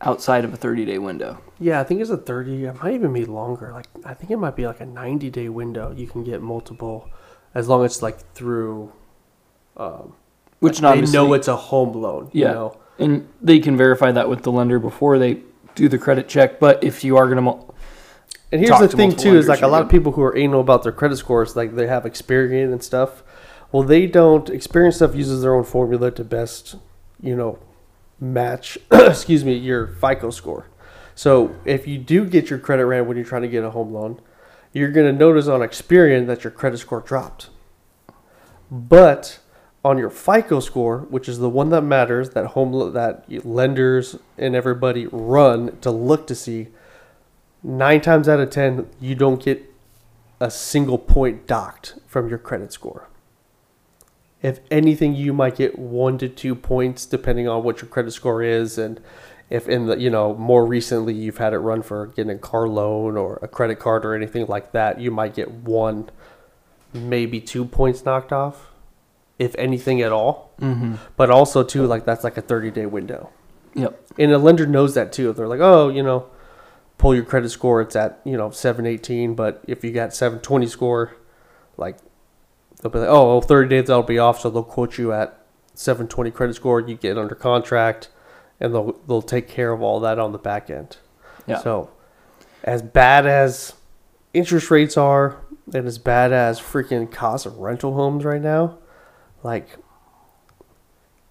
outside 0.00 0.44
of 0.44 0.54
a 0.54 0.56
30 0.56 0.84
day 0.84 0.98
window. 0.98 1.40
Yeah, 1.58 1.80
I 1.80 1.84
think 1.84 2.00
it's 2.00 2.10
a 2.10 2.16
30. 2.16 2.66
It 2.66 2.82
might 2.82 2.94
even 2.94 3.12
be 3.12 3.24
longer. 3.24 3.72
Like 3.72 3.86
I 4.04 4.14
think 4.14 4.30
it 4.30 4.36
might 4.36 4.54
be 4.54 4.66
like 4.66 4.80
a 4.80 4.86
90 4.86 5.28
day 5.30 5.48
window. 5.48 5.92
You 5.92 6.06
can 6.06 6.22
get 6.22 6.40
multiple, 6.40 7.10
as 7.52 7.68
long 7.68 7.84
as 7.84 7.92
it's 7.94 8.02
like 8.02 8.32
through. 8.34 8.92
Um, 9.76 10.14
Which 10.60 10.82
like, 10.82 11.00
they 11.04 11.10
know 11.10 11.32
it's 11.32 11.48
a 11.48 11.56
home 11.56 11.94
loan. 11.94 12.30
You 12.32 12.42
Yeah. 12.44 12.52
know? 12.52 12.76
And 12.98 13.28
they 13.40 13.58
can 13.58 13.76
verify 13.76 14.12
that 14.12 14.28
with 14.28 14.42
the 14.42 14.52
lender 14.52 14.78
before 14.78 15.18
they 15.18 15.40
do 15.74 15.88
the 15.88 15.98
credit 15.98 16.28
check. 16.28 16.60
But 16.60 16.82
if 16.82 17.04
you 17.04 17.16
are 17.16 17.28
going 17.28 17.44
to, 17.44 17.74
And 18.50 18.60
here's 18.60 18.78
the 18.78 18.88
to 18.88 18.96
thing 18.96 19.16
too 19.16 19.36
is 19.36 19.48
like 19.48 19.62
a 19.62 19.68
lot 19.68 19.82
of 19.82 19.88
people 19.88 20.12
who 20.12 20.22
are 20.22 20.36
anal 20.36 20.60
about 20.60 20.82
their 20.82 20.92
credit 20.92 21.16
scores, 21.16 21.56
like 21.56 21.74
they 21.74 21.86
have 21.86 22.04
Experian 22.04 22.72
and 22.72 22.82
stuff. 22.82 23.22
Well, 23.70 23.82
they 23.82 24.06
don't. 24.06 24.46
Experian 24.48 24.92
stuff 24.92 25.14
uses 25.14 25.42
their 25.42 25.54
own 25.54 25.64
formula 25.64 26.10
to 26.10 26.24
best, 26.24 26.76
you 27.20 27.34
know, 27.34 27.58
match. 28.20 28.76
excuse 28.92 29.44
me, 29.44 29.54
your 29.54 29.86
FICO 29.86 30.30
score. 30.30 30.66
So 31.14 31.54
if 31.64 31.86
you 31.86 31.98
do 31.98 32.24
get 32.24 32.50
your 32.50 32.58
credit 32.58 32.86
ran 32.86 33.06
when 33.06 33.16
you're 33.16 33.26
trying 33.26 33.42
to 33.42 33.48
get 33.48 33.64
a 33.64 33.70
home 33.70 33.92
loan, 33.92 34.20
you're 34.72 34.90
going 34.90 35.06
to 35.06 35.18
notice 35.18 35.48
on 35.48 35.60
Experian 35.60 36.26
that 36.26 36.44
your 36.44 36.50
credit 36.50 36.78
score 36.78 37.00
dropped. 37.00 37.50
But 38.70 39.38
on 39.84 39.98
your 39.98 40.10
FICO 40.10 40.60
score, 40.60 41.00
which 41.10 41.28
is 41.28 41.38
the 41.38 41.48
one 41.48 41.70
that 41.70 41.82
matters, 41.82 42.30
that 42.30 42.46
home 42.46 42.92
that 42.92 43.24
lenders 43.44 44.16
and 44.38 44.54
everybody 44.54 45.06
run 45.06 45.76
to 45.80 45.90
look 45.90 46.26
to 46.28 46.34
see, 46.34 46.68
nine 47.62 48.00
times 48.00 48.28
out 48.28 48.40
of 48.40 48.50
ten, 48.50 48.88
you 49.00 49.14
don't 49.14 49.42
get 49.42 49.72
a 50.40 50.50
single 50.50 50.98
point 50.98 51.46
docked 51.46 51.94
from 52.06 52.28
your 52.28 52.38
credit 52.38 52.72
score. 52.72 53.08
If 54.40 54.58
anything, 54.70 55.14
you 55.14 55.32
might 55.32 55.56
get 55.56 55.78
one 55.78 56.18
to 56.18 56.28
two 56.28 56.54
points 56.54 57.06
depending 57.06 57.48
on 57.48 57.62
what 57.62 57.80
your 57.80 57.88
credit 57.88 58.10
score 58.12 58.42
is, 58.42 58.76
and 58.76 59.00
if 59.50 59.68
in 59.68 59.86
the 59.86 59.98
you 59.98 60.10
know 60.10 60.34
more 60.34 60.66
recently 60.66 61.14
you've 61.14 61.38
had 61.38 61.52
it 61.52 61.58
run 61.58 61.82
for 61.82 62.06
getting 62.08 62.30
a 62.30 62.38
car 62.38 62.68
loan 62.68 63.16
or 63.16 63.38
a 63.42 63.48
credit 63.48 63.78
card 63.78 64.04
or 64.04 64.14
anything 64.14 64.46
like 64.46 64.72
that, 64.72 65.00
you 65.00 65.10
might 65.10 65.34
get 65.34 65.50
one, 65.50 66.10
maybe 66.92 67.40
two 67.40 67.64
points 67.64 68.04
knocked 68.04 68.32
off, 68.32 68.71
if 69.42 69.54
anything 69.56 70.00
at 70.00 70.12
all. 70.12 70.54
mm-hmm. 70.60 70.94
But 71.16 71.30
also 71.30 71.62
too, 71.62 71.86
like 71.86 72.04
that's 72.04 72.24
like 72.24 72.36
a 72.36 72.42
thirty 72.42 72.70
day 72.70 72.86
window 72.86 73.30
yep, 73.74 74.08
and 74.18 74.32
a 74.32 74.38
lender 74.38 74.66
knows 74.66 74.94
that 74.94 75.12
too. 75.12 75.32
They're 75.32 75.48
like, 75.48 75.60
oh, 75.60 75.88
you 75.88 76.02
know, 76.02 76.26
pull 76.98 77.14
your 77.14 77.24
credit 77.24 77.50
score. 77.50 77.80
It's 77.80 77.96
at 77.96 78.20
you 78.24 78.36
know 78.36 78.50
seven 78.50 78.86
eighteen, 78.86 79.34
but 79.34 79.62
if 79.66 79.84
you 79.84 79.92
got 79.92 80.14
seven 80.14 80.40
twenty 80.40 80.66
score, 80.66 81.16
like 81.76 81.98
they'll 82.80 82.90
be 82.90 82.98
like, 82.98 83.08
oh, 83.08 83.28
well, 83.28 83.40
30 83.40 83.68
days 83.68 83.86
that'll 83.86 84.02
be 84.02 84.18
off, 84.18 84.40
so 84.40 84.50
they'll 84.50 84.64
quote 84.64 84.98
you 84.98 85.12
at 85.12 85.38
seven 85.74 86.08
twenty 86.08 86.30
credit 86.30 86.54
score. 86.54 86.80
You 86.80 86.96
get 86.96 87.18
under 87.18 87.34
contract, 87.34 88.08
and 88.60 88.74
they'll 88.74 88.92
they'll 89.06 89.22
take 89.22 89.48
care 89.48 89.72
of 89.72 89.82
all 89.82 90.00
that 90.00 90.18
on 90.18 90.32
the 90.32 90.38
back 90.38 90.70
end. 90.70 90.96
Yeah. 91.46 91.58
So, 91.58 91.90
as 92.62 92.82
bad 92.82 93.26
as 93.26 93.74
interest 94.32 94.70
rates 94.70 94.96
are, 94.96 95.38
and 95.72 95.86
as 95.86 95.98
bad 95.98 96.32
as 96.32 96.60
freaking 96.60 97.10
cost 97.10 97.46
of 97.46 97.58
rental 97.58 97.94
homes 97.94 98.24
right 98.24 98.40
now, 98.40 98.78
like 99.42 99.76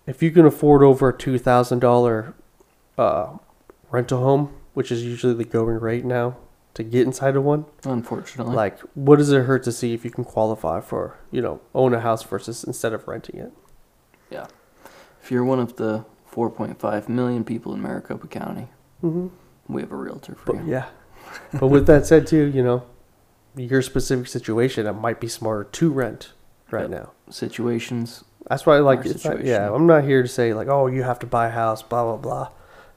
if 0.07 0.21
you 0.23 0.31
can 0.31 0.45
afford 0.45 0.83
over 0.83 1.09
a 1.09 1.17
two 1.17 1.37
thousand 1.37 1.79
dollar 1.79 2.33
uh, 2.97 3.37
rental 3.91 4.21
home, 4.21 4.53
which 4.73 4.91
is 4.91 5.03
usually 5.03 5.33
the 5.33 5.43
going 5.45 5.79
rate 5.79 6.05
now 6.05 6.37
to 6.73 6.83
get 6.83 7.05
inside 7.05 7.35
of 7.35 7.43
one, 7.43 7.65
unfortunately. 7.83 8.55
like 8.55 8.79
what 8.95 9.17
does 9.17 9.31
it 9.31 9.43
hurt 9.43 9.63
to 9.63 9.71
see 9.71 9.93
if 9.93 10.05
you 10.05 10.11
can 10.11 10.23
qualify 10.23 10.79
for 10.81 11.17
you 11.31 11.41
know 11.41 11.61
own 11.75 11.93
a 11.93 11.99
house 12.01 12.23
versus 12.23 12.63
instead 12.63 12.93
of 12.93 13.07
renting 13.07 13.37
it? 13.39 13.51
Yeah, 14.29 14.47
if 15.21 15.29
you're 15.31 15.43
one 15.43 15.59
of 15.59 15.75
the 15.75 16.05
4.5 16.33 17.09
million 17.09 17.43
people 17.43 17.73
in 17.73 17.81
Maricopa 17.81 18.27
County, 18.27 18.67
Mm-hmm. 19.03 19.27
we 19.73 19.81
have 19.81 19.91
a 19.91 19.95
realtor 19.95 20.35
for 20.35 20.53
But 20.53 20.63
you. 20.65 20.71
yeah, 20.71 20.85
but 21.59 21.67
with 21.67 21.87
that 21.87 22.05
said 22.05 22.25
too, 22.27 22.45
you 22.45 22.63
know, 22.63 22.83
your 23.55 23.81
specific 23.81 24.27
situation, 24.27 24.85
it 24.87 24.93
might 24.93 25.19
be 25.19 25.27
smarter 25.27 25.63
to 25.65 25.91
rent 25.91 26.31
right 26.73 26.89
Yep. 26.89 26.91
now. 26.91 27.11
Situations. 27.29 28.23
That's 28.49 28.65
why, 28.65 28.77
I 28.77 28.79
like, 28.79 28.99
Our 28.99 29.05
it's 29.07 29.23
not, 29.25 29.45
yeah, 29.45 29.71
I'm 29.73 29.85
not 29.87 30.03
here 30.03 30.21
to 30.21 30.27
say 30.27 30.53
like, 30.53 30.67
oh, 30.67 30.87
you 30.87 31.03
have 31.03 31.19
to 31.19 31.25
buy 31.27 31.47
a 31.47 31.51
house, 31.51 31.81
blah 31.83 32.03
blah 32.03 32.17
blah. 32.17 32.49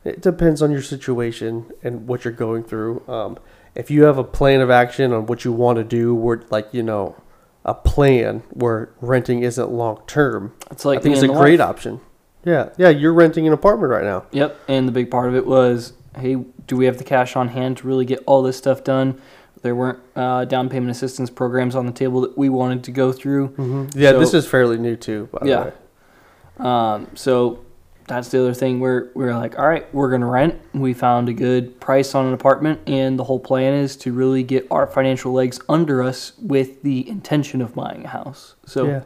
It 0.04 0.20
depends 0.20 0.60
on 0.62 0.70
your 0.70 0.82
situation 0.82 1.66
and 1.82 2.06
what 2.06 2.24
you're 2.24 2.32
going 2.34 2.62
through. 2.64 3.02
Um, 3.08 3.38
if 3.74 3.90
you 3.90 4.04
have 4.04 4.18
a 4.18 4.24
plan 4.24 4.60
of 4.60 4.70
action 4.70 5.12
on 5.12 5.26
what 5.26 5.44
you 5.44 5.52
want 5.52 5.78
to 5.78 5.84
do, 5.84 6.14
where 6.14 6.42
like 6.50 6.68
you 6.72 6.82
know, 6.82 7.16
a 7.64 7.74
plan 7.74 8.42
where 8.50 8.90
renting 9.00 9.42
isn't 9.42 9.70
long 9.70 10.00
term, 10.06 10.54
It's 10.70 10.84
like 10.84 10.98
I 10.98 11.02
think 11.02 11.14
it's 11.16 11.24
a 11.24 11.28
great 11.28 11.60
wife. 11.60 11.68
option. 11.68 12.00
Yeah, 12.44 12.70
yeah, 12.76 12.90
you're 12.90 13.14
renting 13.14 13.46
an 13.46 13.52
apartment 13.54 13.90
right 13.90 14.04
now. 14.04 14.24
Yep. 14.32 14.58
And 14.68 14.86
the 14.86 14.92
big 14.92 15.10
part 15.10 15.28
of 15.28 15.34
it 15.34 15.46
was, 15.46 15.94
hey, 16.18 16.36
do 16.66 16.76
we 16.76 16.84
have 16.84 16.98
the 16.98 17.04
cash 17.04 17.36
on 17.36 17.48
hand 17.48 17.78
to 17.78 17.86
really 17.86 18.04
get 18.04 18.22
all 18.26 18.42
this 18.42 18.58
stuff 18.58 18.84
done? 18.84 19.18
There 19.64 19.74
weren't 19.74 19.98
uh, 20.14 20.44
down 20.44 20.68
payment 20.68 20.90
assistance 20.90 21.30
programs 21.30 21.74
on 21.74 21.86
the 21.86 21.92
table 21.92 22.20
that 22.20 22.36
we 22.36 22.50
wanted 22.50 22.84
to 22.84 22.90
go 22.90 23.12
through. 23.12 23.48
Mm-hmm. 23.48 23.98
Yeah, 23.98 24.12
this 24.12 24.32
So- 24.32 24.36
is 24.36 24.46
fairly 24.46 24.76
new 24.76 24.94
too. 24.94 25.30
By 25.32 25.46
Yeah. 25.46 25.56
the 25.56 25.64
way. 25.64 26.68
Um, 26.68 27.06
so 27.14 27.60
that's 28.06 28.28
the 28.28 28.40
other 28.40 28.52
thing 28.52 28.78
where 28.78 29.08
we're 29.14 29.34
like, 29.34 29.58
all 29.58 29.66
right, 29.66 29.86
we're 29.94 30.10
gonna 30.10 30.26
rent. 30.28 30.60
We 30.74 30.92
found 30.92 31.30
a 31.30 31.32
good 31.32 31.80
price 31.80 32.14
on 32.14 32.26
an 32.26 32.34
apartment, 32.34 32.80
and 32.86 33.18
the 33.18 33.24
whole 33.24 33.38
plan 33.40 33.72
is 33.72 33.96
to 33.96 34.12
really 34.12 34.42
get 34.42 34.66
our 34.70 34.86
financial 34.86 35.32
legs 35.32 35.58
under 35.66 36.02
us 36.02 36.34
with 36.38 36.82
the 36.82 37.08
intention 37.08 37.62
of 37.62 37.74
buying 37.74 38.04
a 38.04 38.08
house. 38.08 38.56
So 38.66 38.84
Yeah. 38.86 39.00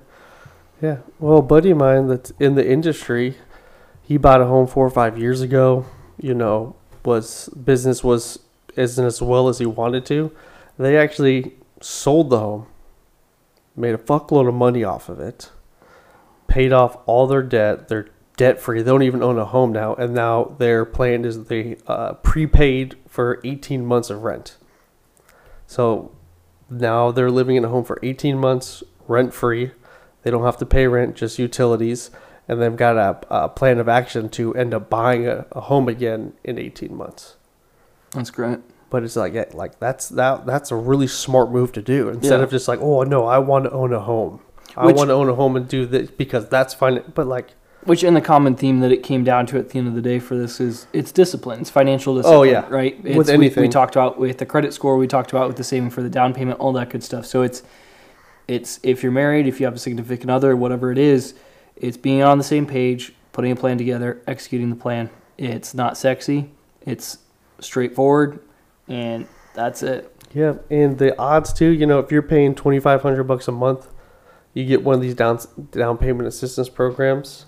Yeah. 0.82 0.96
Well, 1.20 1.38
a 1.38 1.42
buddy 1.42 1.70
of 1.70 1.78
mine 1.78 2.08
that's 2.08 2.32
in 2.40 2.56
the 2.56 2.68
industry, 2.68 3.36
he 4.02 4.16
bought 4.16 4.40
a 4.40 4.46
home 4.46 4.66
four 4.66 4.84
or 4.84 4.90
five 4.90 5.16
years 5.16 5.40
ago. 5.40 5.84
You 6.20 6.34
know, 6.34 6.74
was 7.04 7.48
business 7.50 8.02
was 8.02 8.40
isn't 8.76 9.04
as 9.04 9.20
well 9.22 9.48
as 9.48 9.58
he 9.58 9.66
wanted 9.66 10.04
to. 10.06 10.30
They 10.78 10.96
actually 10.96 11.54
sold 11.80 12.30
the 12.30 12.38
home, 12.38 12.66
made 13.76 13.94
a 13.94 13.98
fuckload 13.98 14.48
of 14.48 14.54
money 14.54 14.84
off 14.84 15.08
of 15.08 15.18
it, 15.18 15.50
paid 16.46 16.72
off 16.72 16.98
all 17.06 17.26
their 17.26 17.42
debt. 17.42 17.88
They're 17.88 18.08
debt 18.36 18.60
free. 18.60 18.80
They 18.80 18.90
don't 18.90 19.02
even 19.02 19.22
own 19.22 19.38
a 19.38 19.44
home 19.44 19.72
now, 19.72 19.94
and 19.96 20.14
now 20.14 20.56
their 20.58 20.84
plan 20.84 21.24
is 21.24 21.44
they 21.44 21.76
uh, 21.86 22.14
prepaid 22.14 22.96
for 23.06 23.40
18 23.44 23.84
months 23.84 24.08
of 24.08 24.22
rent. 24.22 24.56
So 25.66 26.12
now 26.70 27.10
they're 27.10 27.30
living 27.30 27.56
in 27.56 27.64
a 27.64 27.68
home 27.68 27.84
for 27.84 27.98
18 28.02 28.38
months 28.38 28.82
rent 29.06 29.34
free. 29.34 29.72
They 30.22 30.30
don't 30.30 30.44
have 30.44 30.56
to 30.58 30.66
pay 30.66 30.86
rent, 30.86 31.16
just 31.16 31.38
utilities, 31.38 32.10
and 32.46 32.62
they've 32.62 32.76
got 32.76 32.96
a, 32.96 33.44
a 33.44 33.48
plan 33.48 33.78
of 33.78 33.88
action 33.88 34.28
to 34.30 34.54
end 34.54 34.72
up 34.72 34.88
buying 34.88 35.26
a, 35.26 35.46
a 35.52 35.62
home 35.62 35.88
again 35.88 36.34
in 36.44 36.58
18 36.58 36.96
months. 36.96 37.36
that's 38.12 38.30
great. 38.30 38.60
But 38.90 39.02
it's 39.02 39.16
like, 39.16 39.34
yeah, 39.34 39.44
like 39.52 39.78
that's 39.78 40.08
that 40.10 40.46
that's 40.46 40.70
a 40.70 40.76
really 40.76 41.06
smart 41.06 41.50
move 41.50 41.72
to 41.72 41.82
do 41.82 42.08
instead 42.08 42.38
Yeah. 42.38 42.44
of 42.44 42.50
just 42.50 42.68
like, 42.68 42.80
oh 42.80 43.02
no, 43.02 43.26
I 43.26 43.38
want 43.38 43.64
to 43.64 43.70
own 43.70 43.92
a 43.92 44.00
home. 44.00 44.40
I 44.76 44.86
Which- 44.86 44.96
want 44.96 45.08
to 45.08 45.14
own 45.14 45.28
a 45.28 45.34
home 45.34 45.56
and 45.56 45.68
do 45.68 45.84
this 45.86 46.10
because 46.10 46.48
that's 46.48 46.72
fine. 46.74 47.02
But 47.14 47.26
like, 47.26 47.48
Which, 47.84 48.02
in 48.02 48.14
the 48.14 48.20
common 48.20 48.54
theme 48.54 48.80
that 48.80 48.90
it 48.92 49.02
came 49.02 49.24
down 49.24 49.46
to 49.46 49.58
at 49.58 49.70
the 49.70 49.78
end 49.78 49.88
of 49.88 49.94
the 49.94 50.02
day 50.02 50.18
for 50.18 50.36
this 50.36 50.60
is 50.60 50.86
it's 50.92 51.12
discipline, 51.12 51.60
it's 51.60 51.70
financial 51.70 52.14
oh, 52.14 52.16
discipline. 52.18 52.38
Oh, 52.38 52.42
yeah. 52.44 52.66
right. 52.68 52.98
It's, 53.04 53.16
With 53.16 53.28
we- 53.30 53.48
we, 53.62 53.68
talked 53.68 53.94
about 53.94 54.18
with 54.18 54.38
the 54.38 54.46
credit 54.46 54.72
score, 54.72 54.96
we 54.96 55.06
talked 55.06 55.32
about 55.32 55.48
with 55.48 55.56
the 55.56 55.64
saving 55.64 55.90
for 55.90 56.02
the 56.02 56.10
down 56.10 56.32
payment, 56.32 56.58
all 56.60 56.72
that 56.74 56.90
good 56.90 57.02
stuff. 57.02 57.26
So 57.26 57.42
it's 57.42 57.62
it's 58.46 58.80
if 58.82 59.02
you're 59.02 59.12
married, 59.12 59.46
if 59.46 59.60
you 59.60 59.66
have 59.66 59.74
a 59.74 59.78
significant 59.78 60.30
other, 60.30 60.56
whatever 60.56 60.90
it 60.90 60.98
is, 60.98 61.34
it's 61.76 61.98
being 61.98 62.22
on 62.22 62.38
the 62.38 62.44
same 62.44 62.66
page, 62.66 63.12
putting 63.32 63.52
a 63.52 63.56
plan 63.56 63.76
together, 63.76 64.22
executing 64.26 64.70
the 64.70 64.76
plan. 64.76 65.10
It's 65.36 65.74
not 65.74 65.96
sexy, 65.98 66.50
it's 66.86 67.18
straightforward, 67.60 68.40
and 68.88 69.26
that's 69.54 69.82
it. 69.82 70.14
yeah, 70.32 70.54
and 70.70 70.98
the 70.98 71.18
odds 71.18 71.52
too. 71.52 71.70
You 71.70 71.86
know, 71.86 71.98
if 71.98 72.10
you're 72.12 72.22
paying 72.22 72.54
2,500 72.54 73.24
bucks 73.24 73.48
a 73.48 73.52
month, 73.52 73.88
you 74.54 74.64
get 74.64 74.82
one 74.82 74.94
of 74.96 75.00
these 75.00 75.14
down 75.14 75.38
down 75.70 75.98
payment 75.98 76.26
assistance 76.28 76.68
programs. 76.68 77.46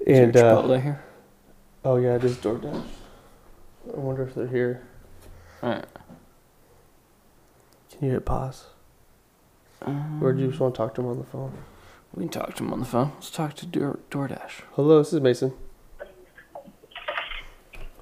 Is 0.00 0.16
there 0.18 0.24
And 0.24 0.36
uh, 0.36 0.80
here. 0.80 1.04
oh 1.84 1.96
yeah, 1.96 2.16
it 2.16 2.24
is 2.24 2.36
DoorDash. 2.36 2.82
I 3.94 3.96
wonder 3.98 4.22
if 4.22 4.34
they're 4.34 4.46
here. 4.46 4.82
All 5.62 5.70
right. 5.70 5.84
Can 7.90 8.06
you 8.08 8.12
hit 8.12 8.24
pause? 8.26 8.66
Or 10.20 10.32
do 10.32 10.40
you 10.42 10.48
just 10.48 10.60
want 10.60 10.74
to 10.74 10.78
talk 10.78 10.94
to 10.94 11.02
him 11.02 11.08
on 11.08 11.18
the 11.18 11.24
phone? 11.24 11.52
We 12.14 12.24
can 12.24 12.30
talk 12.30 12.54
to 12.56 12.64
him 12.64 12.72
on 12.72 12.80
the 12.80 12.86
phone. 12.86 13.12
Let's 13.16 13.30
talk 13.30 13.54
to 13.56 13.66
Door, 13.66 13.98
DoorDash. 14.10 14.62
Hello, 14.72 14.98
this 14.98 15.12
is 15.12 15.20
Mason. 15.20 15.52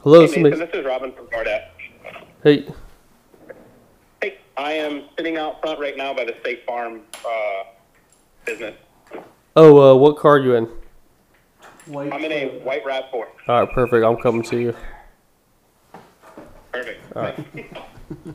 Hello, 0.03 0.20
Hey 0.20 0.26
this 0.26 0.36
is 0.36 0.42
Mason, 0.42 0.59
Mason. 0.61 0.66
this 0.72 0.80
is 0.80 0.86
Robin 0.86 1.12
from 1.12 1.26
DoorDash. 1.26 1.64
Hey, 2.43 2.66
Hey, 4.20 4.38
I 4.57 4.72
am 4.72 5.05
sitting 5.16 5.36
out 5.36 5.61
front 5.61 5.78
right 5.78 5.97
now 5.97 6.12
by 6.12 6.24
the 6.24 6.34
State 6.40 6.64
Farm 6.66 7.03
uh, 7.24 7.62
business. 8.45 8.74
oh, 9.57 9.93
uh, 9.93 9.95
what 9.95 10.16
car 10.16 10.36
are 10.36 10.40
you 10.40 10.55
in? 10.57 10.68
I'm 11.88 12.24
in 12.24 12.32
a 12.32 12.59
white 12.64 12.84
Rav 12.84 13.05
Four. 13.11 13.28
All 13.49 13.61
right, 13.61 13.70
perfect. 13.72 14.05
I'm 14.05 14.16
coming 14.16 14.43
to 14.45 14.59
you. 14.59 14.76
Perfect. 16.72 17.16
All 17.16 17.22
right. 17.22 17.36
Can 17.55 18.34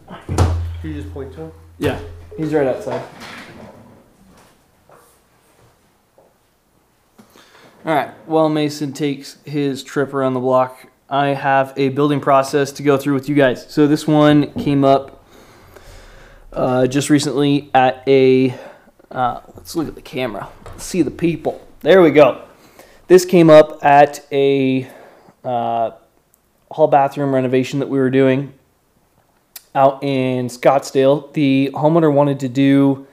you 0.83 1.01
just 1.01 1.13
point 1.13 1.33
to 1.33 1.41
him? 1.41 1.51
Yeah, 1.79 1.99
he's 2.37 2.53
right 2.53 2.67
outside. 2.67 3.03
All 7.85 7.95
right. 7.95 8.09
While 8.25 8.49
Mason 8.49 8.91
takes 8.93 9.37
his 9.43 9.81
trip 9.83 10.13
around 10.13 10.33
the 10.33 10.39
block, 10.41 10.87
I 11.09 11.27
have 11.27 11.73
a 11.77 11.89
building 11.89 12.19
process 12.19 12.73
to 12.73 12.83
go 12.83 12.97
through 12.97 13.13
with 13.13 13.29
you 13.29 13.35
guys. 13.35 13.65
So 13.71 13.87
this 13.87 14.05
one 14.05 14.51
came 14.55 14.83
up 14.83 15.25
uh, 16.51 16.87
just 16.87 17.09
recently 17.09 17.69
at 17.73 18.03
a. 18.07 18.53
Uh, 19.09 19.39
let's 19.55 19.73
look 19.75 19.87
at 19.87 19.95
the 19.95 20.01
camera. 20.01 20.49
Let's 20.65 20.83
see 20.83 21.01
the 21.01 21.11
people. 21.11 21.65
There 21.79 22.01
we 22.01 22.11
go. 22.11 22.43
This 23.07 23.23
came 23.23 23.49
up 23.49 23.85
at 23.85 24.27
a 24.33 24.89
uh, 25.45 25.91
hall 26.69 26.87
bathroom 26.87 27.33
renovation 27.33 27.79
that 27.79 27.87
we 27.87 27.99
were 27.99 28.09
doing 28.09 28.53
out 29.73 30.03
in 30.03 30.47
Scottsdale. 30.47 31.31
The 31.31 31.69
homeowner 31.73 32.11
wanted 32.11 32.41
to 32.41 32.49
do 32.49 33.07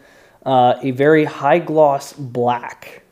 uh, 0.44 0.74
a 0.82 0.90
very 0.90 1.26
high 1.26 1.60
gloss 1.60 2.12
black 2.12 3.03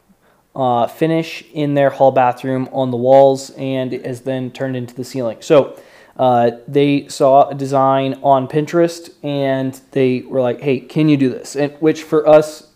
uh, 0.55 0.87
finish 0.87 1.45
in 1.53 1.75
their 1.75 1.91
hall 1.91 2.13
bathroom 2.13 2.69
on 2.73 2.91
the 2.91 2.97
walls, 2.97 3.51
and 3.51 3.93
has 3.93 4.23
then 4.23 4.51
turned 4.51 4.77
into 4.77 4.95
the 4.95 5.05
ceiling. 5.05 5.39
So 5.41 5.79
uh, 6.17 6.53
they 6.69 7.09
saw 7.09 7.49
a 7.49 7.55
design 7.55 8.19
on 8.23 8.49
Pinterest, 8.49 9.11
and 9.23 9.81
they 9.93 10.21
were 10.23 10.41
like, 10.41 10.61
"Hey, 10.61 10.81
can 10.81 11.09
you 11.09 11.17
do 11.17 11.29
this?" 11.31 11.57
And 11.57 11.73
which 11.81 12.03
for 12.03 12.29
us 12.29 12.69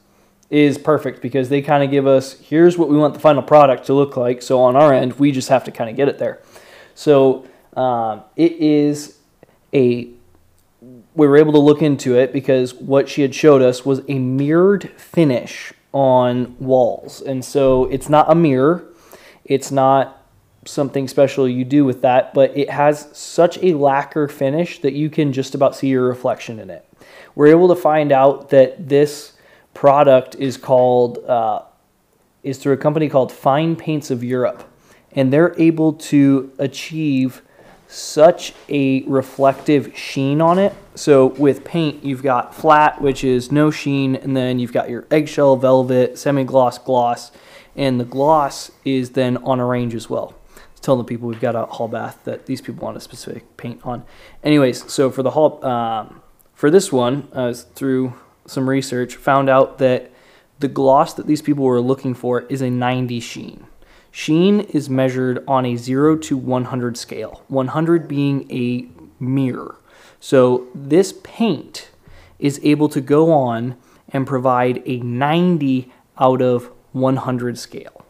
is 0.49 0.79
perfect 0.79 1.21
because 1.21 1.49
they 1.49 1.61
kind 1.61 1.83
of 1.83 1.91
give 1.91 2.07
us 2.07 2.39
here's 2.39 2.79
what 2.79 2.89
we 2.89 2.97
want 2.97 3.15
the 3.15 3.21
final 3.21 3.43
product 3.43 3.87
to 3.87 3.95
look 3.95 4.17
like. 4.17 4.41
So 4.43 4.61
on 4.61 4.77
our 4.77 4.93
end, 4.93 5.19
we 5.19 5.33
just 5.33 5.49
have 5.49 5.65
to 5.65 5.71
kind 5.71 5.91
of 5.91 5.97
get 5.97 6.09
it 6.09 6.19
there. 6.19 6.41
So 6.95 7.47
um, 7.77 8.23
it 8.37 8.53
is 8.53 9.19
a 9.75 10.09
we 11.15 11.27
were 11.27 11.37
able 11.37 11.53
to 11.53 11.59
look 11.59 11.83
into 11.83 12.17
it 12.17 12.33
because 12.33 12.75
what 12.75 13.09
she 13.09 13.23
had 13.23 13.35
showed 13.35 13.63
us 13.63 13.85
was 13.85 14.03
a 14.09 14.19
mirrored 14.19 14.91
finish 15.01 15.73
on 15.93 16.57
walls. 16.59 17.23
And 17.23 17.45
so 17.45 17.85
it's 17.87 18.09
not 18.09 18.31
a 18.31 18.35
mirror, 18.35 18.85
it's 19.45 19.71
not 19.71 20.27
something 20.65 21.09
special 21.09 21.49
you 21.49 21.65
do 21.65 21.85
with 21.85 22.03
that, 22.03 22.35
but 22.35 22.57
it 22.57 22.71
has 22.71 23.09
such 23.13 23.59
a 23.63 23.75
lacquer 23.75 24.29
finish 24.29 24.81
that 24.81 24.93
you 24.93 25.09
can 25.09 25.33
just 25.33 25.55
about 25.55 25.77
see 25.77 25.89
your 25.89 26.07
reflection 26.09 26.59
in 26.59 26.71
it. 26.71 26.85
We're 27.35 27.49
able 27.49 27.69
to 27.69 27.77
find 27.77 28.13
out 28.13 28.51
that 28.51 28.89
this 28.89 29.35
product 29.75 30.35
is 30.37 30.57
called 30.57 31.19
uh, 31.27 31.63
is 32.43 32.59
through 32.59 32.75
a 32.75 32.79
company 32.79 33.09
called 33.09 33.33
Fine 33.33 33.77
Paints 33.77 34.11
of 34.11 34.23
Europe, 34.23 34.63
and 35.13 35.33
they're 35.33 35.55
able 35.61 35.93
to 35.95 36.53
achieve 36.59 37.43
such 37.89 38.53
a 38.69 39.03
reflective 39.03 39.97
sheen 39.97 40.41
on 40.41 40.59
it. 40.59 40.75
So 40.95 41.27
with 41.27 41.65
paint, 41.65 42.05
you've 42.05 42.23
got 42.23 42.55
flat, 42.55 43.01
which 43.01 43.23
is 43.23 43.53
no 43.53 43.71
sheen, 43.71 44.17
and 44.17 44.37
then 44.37 44.59
you've 44.59 44.73
got 44.73 44.89
your 44.89 45.07
eggshell, 45.11 45.57
velvet, 45.57 46.19
semi-gloss, 46.19 46.79
gloss, 46.79 47.33
and 47.75 48.01
the 48.01 48.05
gloss 48.05 48.71
is 48.85 49.11
then 49.11 49.37
on 49.39 49.61
a 49.61 49.65
range 49.65 49.95
as 49.95 50.09
well. 50.09 50.35
It's 50.73 50.81
Telling 50.81 50.99
the 50.99 51.05
people 51.05 51.29
we've 51.29 51.41
got 51.41 51.55
a 51.55 51.67
hall 51.67 51.89
bath 51.89 52.21
that 52.25 52.47
these 52.47 52.61
people 52.61 52.85
want 52.85 52.97
a 52.97 53.01
specific 53.01 53.57
paint 53.57 53.81
on. 53.85 54.05
Anyways, 54.43 54.91
so 54.91 55.11
for 55.11 55.23
the 55.23 55.31
hall, 55.31 55.65
um, 55.65 56.23
for 56.55 56.71
this 56.71 56.91
one, 56.91 57.29
uh, 57.33 57.53
through 57.53 58.15
some 58.47 58.69
research, 58.69 59.17
found 59.17 59.49
out 59.49 59.79
that 59.79 60.11
the 60.59 60.69
gloss 60.69 61.13
that 61.15 61.27
these 61.27 61.43
people 61.43 61.65
were 61.65 61.81
looking 61.81 62.15
for 62.15 62.43
is 62.43 62.63
a 62.63 62.71
90 62.71 63.21
sheen. 63.21 63.67
Sheen 64.17 64.61
is 64.61 64.89
measured 64.89 65.45
on 65.47 65.67
a 65.67 65.77
0 65.77 66.17
to 66.17 66.39
100 66.39 66.97
scale, 66.97 67.43
100 67.49 68.09
being 68.09 68.51
a 68.51 68.89
mirror. 69.23 69.77
So 70.21 70.69
this 70.75 71.13
paint 71.23 71.91
is 72.39 72.59
able 72.63 72.89
to 72.89 73.03
go 73.03 73.31
on 73.31 73.77
and 74.09 74.27
provide 74.27 74.83
a 74.87 75.01
90 75.01 75.93
out 76.19 76.41
of 76.41 76.73
100 76.93 77.59
scale. 77.59 78.07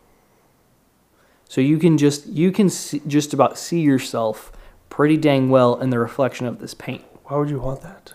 So 1.49 1.61
you 1.61 1.77
can 1.77 1.99
just 1.99 2.29
you 2.29 2.53
can 2.53 2.71
see, 2.71 3.03
just 3.09 3.35
about 3.35 3.59
see 3.59 3.81
yourself 3.81 4.53
pretty 4.89 5.17
dang 5.17 5.51
well 5.51 5.75
in 5.75 5.91
the 5.91 5.99
reflection 5.99 6.47
of 6.47 6.61
this 6.61 6.73
paint. 6.73 7.03
Why 7.25 7.37
would 7.37 7.51
you 7.51 7.59
want 7.59 7.83
that? 7.83 8.15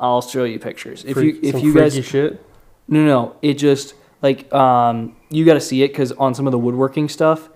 I'll 0.00 0.22
show 0.22 0.42
you 0.42 0.58
pictures. 0.58 1.04
If 1.04 1.18
you 1.18 1.38
if 1.40 1.52
some 1.52 1.60
you 1.60 1.72
guys 1.72 2.04
shit. 2.04 2.44
no 2.88 3.04
no 3.04 3.36
it 3.42 3.54
just 3.54 3.94
like 4.24 4.52
um 4.54 5.14
you 5.28 5.44
got 5.44 5.54
to 5.54 5.60
see 5.60 5.82
it 5.82 5.88
because 5.88 6.10
on 6.12 6.34
some 6.34 6.46
of 6.46 6.50
the 6.50 6.58
woodworking 6.58 7.08
stuff, 7.08 7.50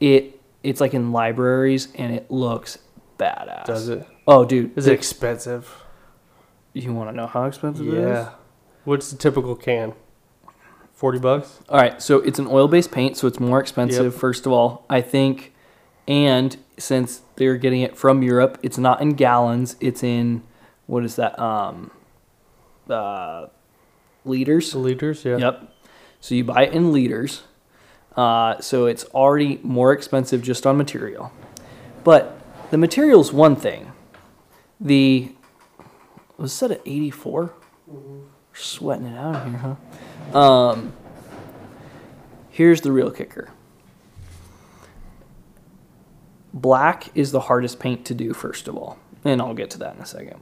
it 0.00 0.40
it's 0.62 0.80
like 0.80 0.94
in 0.94 1.12
libraries 1.12 1.88
and 1.96 2.14
it 2.14 2.30
looks 2.30 2.78
badass. 3.18 3.64
Does 3.64 3.88
it? 3.88 4.06
Oh, 4.26 4.44
dude, 4.44 4.78
Is 4.78 4.86
it 4.86 4.92
expensive? 4.92 5.82
You 6.72 6.94
want 6.94 7.10
to 7.10 7.16
know 7.16 7.26
how 7.26 7.44
expensive 7.44 7.88
it 7.88 7.94
is? 7.94 8.04
Yeah. 8.04 8.30
What's 8.84 9.10
the 9.10 9.18
typical 9.18 9.56
can? 9.56 9.94
Forty 10.94 11.18
bucks. 11.18 11.58
All 11.68 11.78
right, 11.78 12.00
so 12.00 12.18
it's 12.20 12.38
an 12.38 12.46
oil-based 12.46 12.92
paint, 12.92 13.16
so 13.16 13.26
it's 13.26 13.40
more 13.40 13.58
expensive. 13.58 14.12
Yep. 14.12 14.20
First 14.20 14.46
of 14.46 14.52
all, 14.52 14.86
I 14.88 15.00
think, 15.00 15.52
and 16.06 16.56
since 16.78 17.22
they're 17.34 17.56
getting 17.56 17.80
it 17.80 17.96
from 17.96 18.22
Europe, 18.22 18.58
it's 18.62 18.78
not 18.78 19.02
in 19.02 19.14
gallons. 19.14 19.74
It's 19.80 20.04
in 20.04 20.44
what 20.86 21.04
is 21.04 21.16
that? 21.16 21.36
Um, 21.40 21.90
uh, 22.88 23.46
liters. 24.24 24.74
Liters. 24.76 25.24
Yeah. 25.24 25.38
Yep. 25.38 25.72
So 26.22 26.36
you 26.36 26.44
buy 26.44 26.66
it 26.66 26.72
in 26.72 26.92
liters. 26.92 27.42
Uh, 28.16 28.60
so 28.60 28.86
it's 28.86 29.04
already 29.06 29.58
more 29.62 29.92
expensive 29.92 30.40
just 30.40 30.64
on 30.66 30.76
material. 30.76 31.32
But 32.04 32.38
the 32.70 32.78
material's 32.78 33.32
one 33.32 33.56
thing. 33.56 33.90
The 34.80 35.32
was 36.38 36.52
set 36.52 36.70
at 36.70 36.80
84. 36.86 37.52
Sweating 38.54 39.06
it 39.06 39.18
out 39.18 39.48
here, 39.48 39.76
huh? 40.32 40.38
Um, 40.38 40.92
here's 42.50 42.82
the 42.82 42.92
real 42.92 43.10
kicker. 43.10 43.50
Black 46.54 47.10
is 47.16 47.32
the 47.32 47.40
hardest 47.40 47.80
paint 47.80 48.04
to 48.06 48.14
do, 48.14 48.32
first 48.32 48.68
of 48.68 48.76
all, 48.76 48.98
and 49.24 49.40
I'll 49.40 49.54
get 49.54 49.70
to 49.70 49.78
that 49.78 49.96
in 49.96 50.02
a 50.02 50.06
second. 50.06 50.40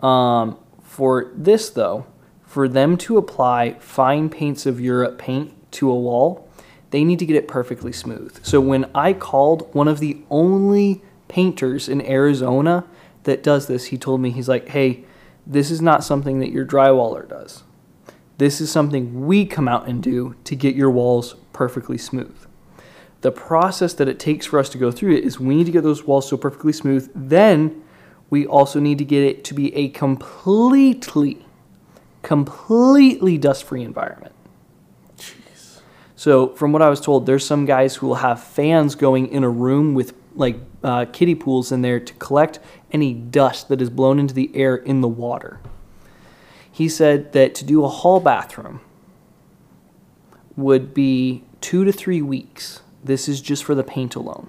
Um, 0.00 0.58
for 0.82 1.32
this, 1.34 1.70
though, 1.70 2.06
for 2.48 2.66
them 2.66 2.96
to 2.96 3.18
apply 3.18 3.74
fine 3.74 4.30
paints 4.30 4.64
of 4.64 4.80
Europe 4.80 5.18
paint 5.18 5.54
to 5.70 5.90
a 5.90 5.94
wall, 5.94 6.48
they 6.90 7.04
need 7.04 7.18
to 7.18 7.26
get 7.26 7.36
it 7.36 7.46
perfectly 7.46 7.92
smooth. 7.92 8.42
So 8.42 8.58
when 8.58 8.90
I 8.94 9.12
called 9.12 9.72
one 9.74 9.86
of 9.86 10.00
the 10.00 10.22
only 10.30 11.02
painters 11.28 11.90
in 11.90 12.00
Arizona 12.06 12.86
that 13.24 13.42
does 13.42 13.66
this, 13.66 13.86
he 13.86 13.98
told 13.98 14.22
me, 14.22 14.30
he's 14.30 14.48
like, 14.48 14.68
hey, 14.70 15.04
this 15.46 15.70
is 15.70 15.82
not 15.82 16.02
something 16.02 16.40
that 16.40 16.50
your 16.50 16.64
drywaller 16.64 17.28
does. 17.28 17.64
This 18.38 18.62
is 18.62 18.72
something 18.72 19.26
we 19.26 19.44
come 19.44 19.68
out 19.68 19.86
and 19.86 20.02
do 20.02 20.34
to 20.44 20.56
get 20.56 20.74
your 20.74 20.90
walls 20.90 21.34
perfectly 21.52 21.98
smooth. 21.98 22.34
The 23.20 23.32
process 23.32 23.92
that 23.94 24.08
it 24.08 24.18
takes 24.18 24.46
for 24.46 24.58
us 24.58 24.70
to 24.70 24.78
go 24.78 24.90
through 24.90 25.16
it 25.16 25.24
is 25.24 25.38
we 25.38 25.54
need 25.54 25.66
to 25.66 25.72
get 25.72 25.82
those 25.82 26.04
walls 26.04 26.26
so 26.28 26.38
perfectly 26.38 26.72
smooth. 26.72 27.10
Then 27.14 27.82
we 28.30 28.46
also 28.46 28.80
need 28.80 28.96
to 28.98 29.04
get 29.04 29.22
it 29.22 29.44
to 29.44 29.54
be 29.54 29.74
a 29.74 29.88
completely, 29.90 31.44
completely 32.22 33.38
dust 33.38 33.64
free 33.64 33.82
environment. 33.82 34.34
So, 36.16 36.48
from 36.48 36.72
what 36.72 36.82
I 36.82 36.90
was 36.90 37.00
told, 37.00 37.26
there's 37.26 37.46
some 37.46 37.64
guys 37.64 37.94
who 37.96 38.08
will 38.08 38.16
have 38.16 38.42
fans 38.42 38.96
going 38.96 39.28
in 39.28 39.44
a 39.44 39.48
room 39.48 39.94
with 39.94 40.14
like 40.34 40.56
uh, 40.82 41.04
kiddie 41.12 41.34
pools 41.34 41.70
in 41.70 41.82
there 41.82 42.00
to 42.00 42.14
collect 42.14 42.58
any 42.90 43.12
dust 43.12 43.68
that 43.68 43.80
is 43.80 43.90
blown 43.90 44.18
into 44.18 44.34
the 44.34 44.50
air 44.54 44.74
in 44.76 45.00
the 45.00 45.08
water. 45.08 45.60
He 46.70 46.88
said 46.88 47.32
that 47.32 47.54
to 47.56 47.64
do 47.64 47.84
a 47.84 47.88
hall 47.88 48.20
bathroom 48.20 48.80
would 50.56 50.92
be 50.92 51.44
two 51.60 51.84
to 51.84 51.92
three 51.92 52.22
weeks. 52.22 52.82
This 53.02 53.28
is 53.28 53.40
just 53.40 53.64
for 53.64 53.74
the 53.74 53.84
paint 53.84 54.14
alone. 54.14 54.48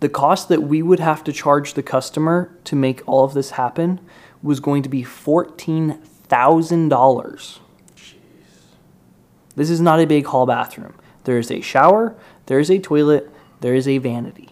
The 0.00 0.08
cost 0.08 0.48
that 0.48 0.62
we 0.62 0.82
would 0.82 1.00
have 1.00 1.22
to 1.24 1.32
charge 1.32 1.74
the 1.74 1.82
customer 1.82 2.52
to 2.64 2.74
make 2.74 3.06
all 3.06 3.24
of 3.24 3.34
this 3.34 3.50
happen 3.50 4.00
was 4.42 4.60
going 4.60 4.82
to 4.82 4.88
be 4.88 5.02
$14,000. 5.02 5.98
Jeez. 6.28 7.58
This 9.54 9.70
is 9.70 9.80
not 9.80 10.00
a 10.00 10.06
big 10.06 10.26
hall 10.26 10.46
bathroom. 10.46 10.94
There 11.24 11.38
is 11.38 11.50
a 11.50 11.60
shower, 11.60 12.14
there 12.46 12.58
is 12.58 12.70
a 12.70 12.78
toilet, 12.78 13.30
there 13.60 13.74
is 13.74 13.86
a 13.86 13.98
vanity. 13.98 14.48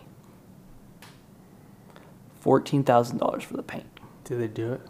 $14,000 2.44 3.42
for 3.42 3.56
the 3.56 3.62
paint. 3.62 3.86
Did 4.24 4.40
they 4.40 4.46
do 4.48 4.72
it? 4.74 4.80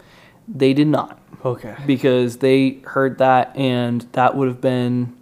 They 0.47 0.73
did 0.75 0.89
not 0.89 1.19
Okay. 1.45 1.75
because 1.87 2.39
they 2.39 2.81
heard 2.85 3.19
that 3.19 3.57
and 3.57 4.03
that 4.13 4.37
would 4.37 4.49
have 4.49 4.61
been 4.61 5.15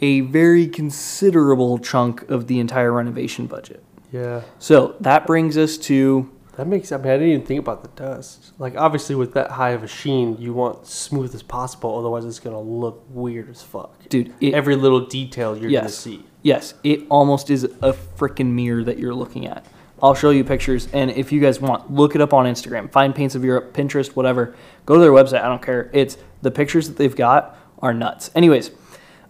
a 0.00 0.20
very 0.20 0.66
considerable 0.66 1.78
chunk 1.78 2.28
of 2.30 2.46
the 2.46 2.58
entire 2.60 2.92
renovation 2.92 3.46
budget. 3.46 3.82
Yeah. 4.12 4.42
So 4.58 4.94
that 5.00 5.26
brings 5.26 5.56
us 5.58 5.76
to 5.78 6.30
That 6.56 6.66
makes. 6.66 6.92
I 6.92 6.96
mean, 6.98 7.06
I 7.08 7.12
didn't 7.16 7.28
even 7.28 7.46
think 7.46 7.60
about 7.60 7.82
the 7.82 7.88
dust. 8.02 8.52
Like, 8.58 8.76
obviously, 8.76 9.14
with 9.14 9.32
that 9.34 9.52
high 9.52 9.70
of 9.70 9.82
a 9.82 9.88
sheen, 9.88 10.36
you 10.38 10.52
want 10.52 10.86
smooth 10.86 11.34
as 11.34 11.42
possible. 11.42 11.96
Otherwise, 11.98 12.24
it's 12.24 12.40
gonna 12.40 12.60
look 12.60 13.04
weird 13.10 13.48
as 13.48 13.62
fuck. 13.62 14.08
dude. 14.08 14.34
It, 14.40 14.52
Every 14.54 14.76
little 14.76 15.06
detail 15.06 15.56
you're 15.56 15.70
gonna 15.70 15.88
see. 15.88 16.24
yes, 16.42 16.74
it 16.84 17.00
almost 17.08 17.50
is 17.50 17.64
a 17.64 17.92
freaking 17.92 18.52
mirror 18.52 18.84
that 18.84 18.98
you're 18.98 19.14
looking 19.14 19.46
at. 19.46 19.64
I'll 20.02 20.14
show 20.14 20.30
you 20.30 20.44
pictures, 20.44 20.88
and 20.94 21.10
if 21.10 21.30
you 21.30 21.40
guys 21.40 21.60
want, 21.60 21.90
look 21.92 22.14
it 22.14 22.20
up 22.22 22.32
on 22.32 22.46
Instagram. 22.46 22.90
Fine 22.90 23.12
Paints 23.12 23.34
of 23.34 23.44
Europe, 23.44 23.74
Pinterest, 23.74 24.08
whatever. 24.16 24.54
Go 24.86 24.94
to 24.94 25.00
their 25.00 25.12
website. 25.12 25.42
I 25.42 25.48
don't 25.48 25.62
care. 25.62 25.90
It's 25.92 26.16
the 26.42 26.50
pictures 26.50 26.88
that 26.88 26.96
they've 26.96 27.14
got 27.14 27.56
are 27.80 27.92
nuts. 27.92 28.30
Anyways, 28.34 28.70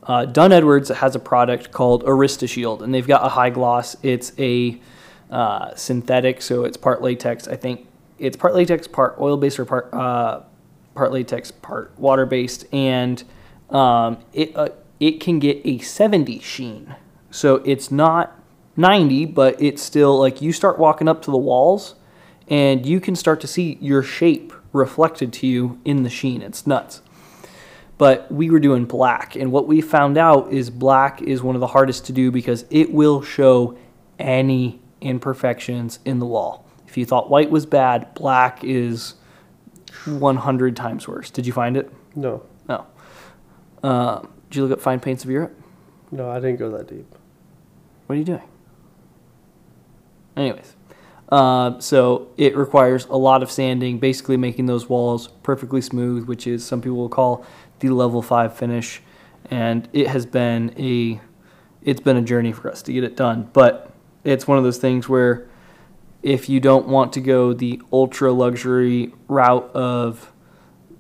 uh, 0.04 0.24
Dunn 0.26 0.52
Edwards 0.52 0.88
has 0.88 1.14
a 1.16 1.18
product 1.18 1.72
called 1.72 2.04
Aristoshield, 2.04 2.82
and 2.82 2.94
they've 2.94 3.06
got 3.06 3.24
a 3.24 3.28
high 3.30 3.50
gloss. 3.50 3.96
It's 4.04 4.32
a 4.38 4.80
uh, 5.30 5.74
synthetic, 5.74 6.42
so 6.42 6.64
it's 6.64 6.76
part 6.76 7.02
latex. 7.02 7.48
I 7.48 7.56
think 7.56 7.86
it's 8.18 8.36
part 8.36 8.54
latex, 8.54 8.86
part 8.86 9.16
oil 9.20 9.36
based, 9.36 9.58
or 9.58 9.64
part 9.64 9.92
uh, 9.92 10.40
part 10.94 11.12
latex, 11.12 11.50
part 11.50 11.98
water 11.98 12.26
based, 12.26 12.66
and 12.72 13.22
um, 13.70 14.18
it 14.32 14.54
uh, 14.56 14.68
it 14.98 15.20
can 15.20 15.38
get 15.38 15.60
a 15.64 15.78
70 15.78 16.40
sheen. 16.40 16.94
So 17.30 17.56
it's 17.64 17.90
not 17.90 18.38
90, 18.76 19.26
but 19.26 19.60
it's 19.62 19.82
still 19.82 20.18
like 20.18 20.42
you 20.42 20.52
start 20.52 20.78
walking 20.78 21.08
up 21.08 21.22
to 21.22 21.30
the 21.30 21.38
walls, 21.38 21.94
and 22.48 22.84
you 22.84 23.00
can 23.00 23.14
start 23.14 23.40
to 23.40 23.46
see 23.46 23.78
your 23.80 24.02
shape 24.02 24.52
reflected 24.72 25.32
to 25.34 25.46
you 25.46 25.80
in 25.84 26.02
the 26.02 26.10
sheen. 26.10 26.42
It's 26.42 26.66
nuts 26.66 27.02
but 28.00 28.32
we 28.32 28.48
were 28.48 28.58
doing 28.58 28.86
black 28.86 29.36
and 29.36 29.52
what 29.52 29.66
we 29.66 29.82
found 29.82 30.16
out 30.16 30.50
is 30.50 30.70
black 30.70 31.20
is 31.20 31.42
one 31.42 31.54
of 31.54 31.60
the 31.60 31.66
hardest 31.66 32.06
to 32.06 32.14
do 32.14 32.30
because 32.30 32.64
it 32.70 32.90
will 32.90 33.20
show 33.20 33.76
any 34.18 34.79
imperfections 35.00 35.98
in 36.04 36.18
the 36.18 36.26
wall. 36.26 36.66
If 36.86 36.96
you 36.96 37.06
thought 37.06 37.30
white 37.30 37.50
was 37.50 37.66
bad 37.66 38.12
black 38.14 38.64
is 38.64 39.14
100 40.06 40.76
times 40.76 41.06
worse. 41.06 41.30
Did 41.30 41.46
you 41.46 41.52
find 41.52 41.76
it? 41.76 41.92
No, 42.14 42.42
no. 42.68 42.86
Uh, 43.82 44.22
did 44.48 44.56
you 44.56 44.62
look 44.64 44.72
up 44.72 44.80
fine 44.82 45.00
paints 45.00 45.24
of 45.24 45.30
europe? 45.30 45.58
No, 46.10 46.30
I 46.30 46.40
didn't 46.40 46.56
go 46.56 46.70
that 46.76 46.88
deep. 46.88 47.06
what 48.06 48.14
are 48.14 48.18
you 48.18 48.24
doing? 48.24 48.42
Anyways 50.36 50.76
uh, 51.30 51.78
so 51.78 52.28
it 52.36 52.56
requires 52.56 53.06
a 53.06 53.16
lot 53.16 53.42
of 53.42 53.50
sanding 53.50 53.98
basically 53.98 54.36
making 54.36 54.66
those 54.66 54.88
walls 54.88 55.28
perfectly 55.44 55.80
smooth 55.80 56.26
which 56.26 56.46
is 56.46 56.64
some 56.64 56.80
people 56.80 56.98
will 56.98 57.08
call 57.08 57.44
the 57.78 57.88
level 57.90 58.22
5 58.22 58.54
finish. 58.56 59.00
And 59.50 59.88
it 59.92 60.08
has 60.08 60.26
been 60.26 60.74
a 60.78 61.20
it's 61.82 62.00
been 62.00 62.16
a 62.16 62.22
journey 62.22 62.52
for 62.52 62.70
us 62.70 62.82
to 62.82 62.92
get 62.92 63.04
it 63.04 63.16
done. 63.16 63.48
But 63.52 63.89
it's 64.24 64.46
one 64.46 64.58
of 64.58 64.64
those 64.64 64.78
things 64.78 65.08
where 65.08 65.48
if 66.22 66.48
you 66.48 66.60
don't 66.60 66.86
want 66.86 67.12
to 67.14 67.20
go 67.20 67.52
the 67.52 67.80
ultra 67.92 68.32
luxury 68.32 69.12
route 69.28 69.70
of 69.74 70.32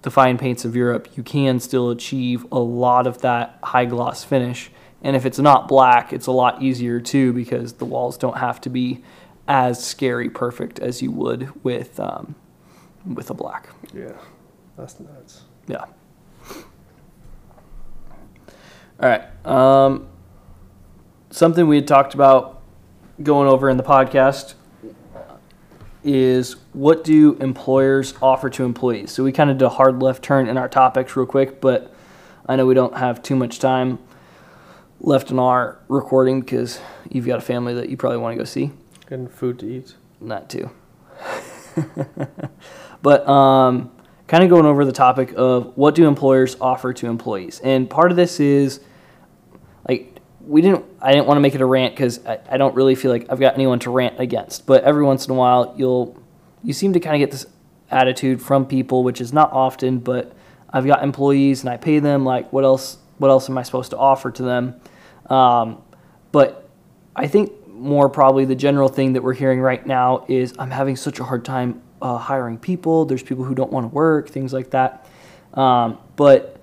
the 0.02 0.10
fine 0.10 0.38
paints 0.38 0.64
of 0.64 0.74
Europe, 0.74 1.08
you 1.16 1.22
can 1.22 1.60
still 1.60 1.90
achieve 1.90 2.46
a 2.50 2.58
lot 2.58 3.06
of 3.06 3.18
that 3.18 3.58
high 3.62 3.84
gloss 3.84 4.24
finish. 4.24 4.70
And 5.02 5.14
if 5.14 5.26
it's 5.26 5.38
not 5.38 5.68
black, 5.68 6.12
it's 6.12 6.26
a 6.26 6.32
lot 6.32 6.62
easier 6.62 7.00
too 7.00 7.32
because 7.32 7.74
the 7.74 7.84
walls 7.84 8.16
don't 8.16 8.38
have 8.38 8.60
to 8.62 8.70
be 8.70 9.02
as 9.46 9.84
scary 9.84 10.30
perfect 10.30 10.78
as 10.78 11.02
you 11.02 11.10
would 11.10 11.64
with 11.64 11.98
um, 12.00 12.34
with 13.14 13.30
a 13.30 13.34
black. 13.34 13.68
Yeah, 13.94 14.12
that's 14.76 15.00
nuts. 15.00 15.42
Yeah. 15.66 15.84
All 19.02 19.08
right. 19.08 19.46
Um, 19.46 20.08
something 21.30 21.66
we 21.66 21.76
had 21.76 21.88
talked 21.88 22.14
about 22.14 22.59
going 23.22 23.48
over 23.48 23.68
in 23.68 23.76
the 23.76 23.82
podcast 23.82 24.54
is 26.02 26.56
what 26.72 27.04
do 27.04 27.34
employers 27.34 28.14
offer 28.22 28.48
to 28.50 28.64
employees? 28.64 29.10
So 29.10 29.22
we 29.22 29.32
kind 29.32 29.50
of 29.50 29.58
did 29.58 29.64
a 29.64 29.70
hard 29.70 30.02
left 30.02 30.22
turn 30.22 30.48
in 30.48 30.56
our 30.56 30.68
topics 30.68 31.16
real 31.16 31.26
quick, 31.26 31.60
but 31.60 31.94
I 32.46 32.56
know 32.56 32.66
we 32.66 32.74
don't 32.74 32.96
have 32.96 33.22
too 33.22 33.36
much 33.36 33.58
time 33.58 33.98
left 35.00 35.30
in 35.30 35.38
our 35.38 35.78
recording 35.88 36.40
because 36.40 36.80
you've 37.10 37.26
got 37.26 37.38
a 37.38 37.42
family 37.42 37.74
that 37.74 37.88
you 37.88 37.96
probably 37.96 38.18
want 38.18 38.34
to 38.34 38.38
go 38.38 38.44
see. 38.44 38.70
And 39.10 39.30
food 39.30 39.58
to 39.60 39.66
eat. 39.66 39.94
That 40.22 40.48
too. 40.48 40.70
but 43.02 43.28
um, 43.28 43.90
kind 44.26 44.44
of 44.44 44.50
going 44.50 44.66
over 44.66 44.84
the 44.84 44.92
topic 44.92 45.32
of 45.36 45.76
what 45.76 45.94
do 45.94 46.06
employers 46.06 46.56
offer 46.60 46.92
to 46.92 47.06
employees, 47.06 47.60
and 47.60 47.88
part 47.88 48.10
of 48.10 48.16
this 48.16 48.40
is 48.40 48.80
we 50.46 50.62
didn't. 50.62 50.84
I 51.00 51.12
didn't 51.12 51.26
want 51.26 51.36
to 51.36 51.40
make 51.40 51.54
it 51.54 51.60
a 51.60 51.66
rant 51.66 51.94
because 51.94 52.24
I, 52.26 52.38
I 52.50 52.56
don't 52.56 52.74
really 52.74 52.94
feel 52.94 53.10
like 53.10 53.26
I've 53.30 53.40
got 53.40 53.54
anyone 53.54 53.78
to 53.80 53.90
rant 53.90 54.18
against. 54.18 54.66
But 54.66 54.84
every 54.84 55.04
once 55.04 55.26
in 55.26 55.32
a 55.32 55.34
while, 55.34 55.74
you'll 55.76 56.20
you 56.62 56.72
seem 56.72 56.92
to 56.92 57.00
kind 57.00 57.16
of 57.16 57.20
get 57.20 57.30
this 57.30 57.46
attitude 57.90 58.40
from 58.40 58.66
people, 58.66 59.02
which 59.02 59.20
is 59.20 59.32
not 59.32 59.52
often, 59.52 59.98
but 59.98 60.34
I've 60.70 60.86
got 60.86 61.02
employees 61.02 61.60
and 61.60 61.70
I 61.70 61.76
pay 61.76 61.98
them. 61.98 62.24
Like, 62.24 62.52
what 62.52 62.64
else? 62.64 62.98
What 63.18 63.28
else 63.28 63.50
am 63.50 63.58
I 63.58 63.62
supposed 63.62 63.90
to 63.90 63.98
offer 63.98 64.30
to 64.30 64.42
them? 64.42 64.80
Um, 65.28 65.82
but 66.32 66.68
I 67.14 67.26
think 67.26 67.52
more 67.68 68.08
probably 68.08 68.44
the 68.44 68.54
general 68.54 68.88
thing 68.88 69.12
that 69.14 69.22
we're 69.22 69.34
hearing 69.34 69.60
right 69.60 69.84
now 69.86 70.24
is 70.28 70.54
I'm 70.58 70.70
having 70.70 70.96
such 70.96 71.20
a 71.20 71.24
hard 71.24 71.44
time 71.44 71.82
uh, 72.00 72.16
hiring 72.16 72.58
people. 72.58 73.04
There's 73.04 73.22
people 73.22 73.44
who 73.44 73.54
don't 73.54 73.72
want 73.72 73.84
to 73.84 73.94
work, 73.94 74.28
things 74.28 74.52
like 74.52 74.70
that. 74.70 75.06
Um, 75.54 75.98
but 76.16 76.60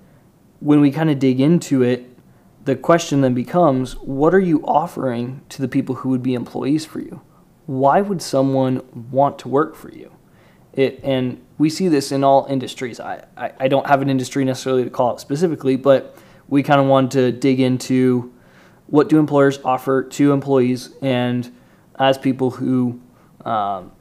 when 0.60 0.80
we 0.80 0.90
kind 0.90 1.10
of 1.10 1.18
dig 1.18 1.40
into 1.40 1.82
it, 1.82 2.08
the 2.68 2.76
question 2.76 3.22
then 3.22 3.32
becomes 3.32 3.96
what 3.96 4.34
are 4.34 4.40
you 4.40 4.62
offering 4.66 5.40
to 5.48 5.62
the 5.62 5.68
people 5.68 5.94
who 5.94 6.10
would 6.10 6.22
be 6.22 6.34
employees 6.34 6.84
for 6.84 7.00
you? 7.00 7.22
Why 7.64 8.02
would 8.02 8.20
someone 8.20 8.82
want 9.10 9.38
to 9.38 9.48
work 9.48 9.74
for 9.74 9.90
you? 9.90 10.12
It, 10.74 11.00
and 11.02 11.42
we 11.56 11.70
see 11.70 11.88
this 11.88 12.12
in 12.12 12.22
all 12.22 12.44
industries. 12.50 13.00
I, 13.00 13.24
I, 13.38 13.52
I 13.58 13.68
don't 13.68 13.86
have 13.86 14.02
an 14.02 14.10
industry 14.10 14.44
necessarily 14.44 14.84
to 14.84 14.90
call 14.90 15.12
out 15.12 15.18
specifically, 15.18 15.76
but 15.76 16.14
we 16.46 16.62
kind 16.62 16.78
of 16.78 16.86
want 16.86 17.10
to 17.12 17.32
dig 17.32 17.58
into 17.58 18.34
what 18.88 19.08
do 19.08 19.18
employers 19.18 19.58
offer 19.64 20.02
to 20.02 20.32
employees 20.32 20.90
and 21.00 21.50
as 21.98 22.18
people 22.18 22.50
who 22.50 23.00
um, 23.46 23.92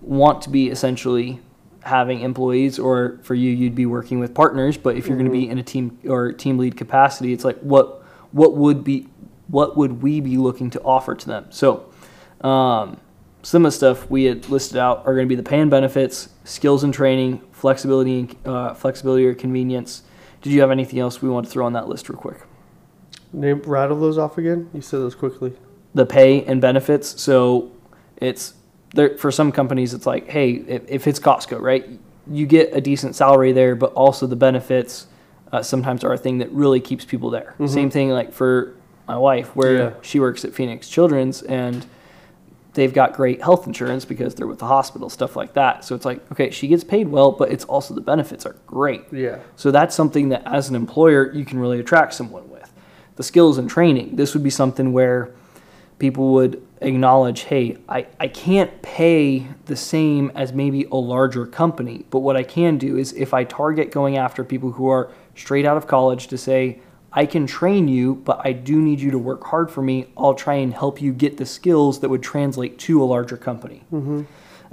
want 0.00 0.40
to 0.42 0.48
be 0.48 0.68
essentially 0.68 1.38
having 1.82 2.20
employees 2.20 2.78
or 2.78 3.20
for 3.22 3.34
you 3.34 3.50
you'd 3.50 3.74
be 3.74 3.86
working 3.86 4.18
with 4.18 4.34
partners 4.34 4.76
but 4.76 4.96
if 4.96 5.06
you're 5.06 5.16
going 5.16 5.30
to 5.30 5.32
be 5.32 5.48
in 5.48 5.58
a 5.58 5.62
team 5.62 5.96
or 6.08 6.32
team 6.32 6.58
lead 6.58 6.76
capacity 6.76 7.32
it's 7.32 7.44
like 7.44 7.56
what 7.60 8.02
what 8.32 8.56
would 8.56 8.84
be 8.84 9.08
what 9.48 9.76
would 9.76 10.02
we 10.02 10.20
be 10.20 10.36
looking 10.36 10.70
to 10.70 10.80
offer 10.82 11.14
to 11.14 11.26
them 11.26 11.46
so 11.50 11.90
um, 12.42 13.00
some 13.42 13.64
of 13.64 13.72
the 13.72 13.76
stuff 13.76 14.10
we 14.10 14.24
had 14.24 14.48
listed 14.48 14.76
out 14.76 14.98
are 15.06 15.14
going 15.14 15.26
to 15.26 15.28
be 15.28 15.36
the 15.36 15.42
pay 15.42 15.60
and 15.60 15.70
benefits 15.70 16.28
skills 16.44 16.84
and 16.84 16.92
training 16.92 17.40
flexibility 17.52 18.20
and 18.20 18.36
uh, 18.44 18.74
flexibility 18.74 19.26
or 19.26 19.34
convenience 19.34 20.02
did 20.42 20.52
you 20.52 20.60
have 20.60 20.70
anything 20.70 20.98
else 20.98 21.22
we 21.22 21.28
want 21.28 21.46
to 21.46 21.52
throw 21.52 21.64
on 21.64 21.72
that 21.72 21.88
list 21.88 22.08
real 22.08 22.18
quick 22.18 22.42
Name 23.32 23.60
rattle 23.66 24.00
those 24.00 24.18
off 24.18 24.38
again. 24.38 24.70
You 24.72 24.80
said 24.80 25.00
those 25.00 25.14
quickly. 25.14 25.52
the 25.94 26.06
pay 26.06 26.44
and 26.44 26.60
benefits. 26.60 27.20
So 27.20 27.70
it's 28.16 28.54
there 28.94 29.16
for 29.18 29.30
some 29.30 29.52
companies. 29.52 29.94
It's 29.94 30.06
like, 30.06 30.28
hey, 30.28 30.52
if, 30.52 30.82
if 30.88 31.06
it's 31.06 31.18
Costco, 31.18 31.60
right, 31.60 31.86
you 32.30 32.46
get 32.46 32.74
a 32.74 32.80
decent 32.80 33.14
salary 33.14 33.52
there, 33.52 33.74
but 33.74 33.92
also 33.92 34.26
the 34.26 34.36
benefits 34.36 35.06
uh, 35.52 35.62
sometimes 35.62 36.04
are 36.04 36.12
a 36.12 36.18
thing 36.18 36.38
that 36.38 36.50
really 36.52 36.80
keeps 36.80 37.04
people 37.04 37.30
there. 37.30 37.54
Same 37.66 37.90
thing 37.90 38.10
like 38.10 38.32
for 38.32 38.74
my 39.08 39.16
wife, 39.16 39.54
where 39.54 39.74
Yeah. 39.74 39.90
she 40.02 40.18
works 40.20 40.44
at 40.44 40.52
Phoenix 40.54 40.88
Children's 40.88 41.42
and 41.42 41.86
they've 42.74 42.92
got 42.92 43.14
great 43.14 43.40
health 43.42 43.66
insurance 43.66 44.04
because 44.04 44.34
they're 44.34 44.46
with 44.46 44.58
the 44.58 44.66
hospital, 44.66 45.08
stuff 45.08 45.34
like 45.36 45.54
that. 45.54 45.84
So 45.84 45.94
it's 45.94 46.04
like, 46.04 46.20
okay, 46.32 46.50
she 46.50 46.68
gets 46.68 46.84
paid 46.84 47.08
well, 47.08 47.32
but 47.32 47.50
it's 47.50 47.64
also 47.64 47.94
the 47.94 48.00
benefits 48.02 48.44
are 48.44 48.56
great. 48.66 49.04
Yeah. 49.12 49.38
So 49.56 49.70
that's 49.70 49.94
something 49.94 50.28
that 50.30 50.42
as 50.44 50.68
an 50.68 50.74
employer 50.74 51.32
you 51.32 51.44
can 51.44 51.58
really 51.58 51.80
attract 51.80 52.12
someone 52.14 52.50
with. 52.50 52.70
The 53.14 53.22
skills 53.22 53.56
and 53.56 53.70
training. 53.70 54.16
This 54.16 54.34
would 54.34 54.42
be 54.42 54.50
something 54.50 54.92
where 54.92 55.30
people 55.98 56.32
would 56.34 56.60
acknowledge, 56.82 57.44
hey, 57.44 57.78
I, 57.88 58.06
I 58.20 58.28
can't 58.28 58.82
pay 58.82 59.46
the 59.64 59.76
same 59.76 60.30
as 60.34 60.52
maybe 60.52 60.84
a 60.92 60.96
larger 60.96 61.46
company, 61.46 62.04
but 62.10 62.18
what 62.18 62.36
I 62.36 62.42
can 62.42 62.76
do 62.76 62.98
is 62.98 63.14
if 63.14 63.32
I 63.32 63.44
target 63.44 63.90
going 63.90 64.18
after 64.18 64.44
people 64.44 64.72
who 64.72 64.88
are 64.88 65.10
straight 65.36 65.64
out 65.64 65.76
of 65.76 65.86
college 65.86 66.26
to 66.28 66.38
say, 66.38 66.80
I 67.12 67.24
can 67.24 67.46
train 67.46 67.88
you, 67.88 68.16
but 68.16 68.40
I 68.44 68.52
do 68.52 68.80
need 68.80 69.00
you 69.00 69.10
to 69.12 69.18
work 69.18 69.44
hard 69.44 69.70
for 69.70 69.80
me. 69.82 70.08
I'll 70.18 70.34
try 70.34 70.54
and 70.54 70.74
help 70.74 71.00
you 71.00 71.12
get 71.12 71.36
the 71.36 71.46
skills 71.46 72.00
that 72.00 72.08
would 72.08 72.22
translate 72.22 72.78
to 72.80 73.02
a 73.02 73.06
larger 73.06 73.36
company. 73.36 73.84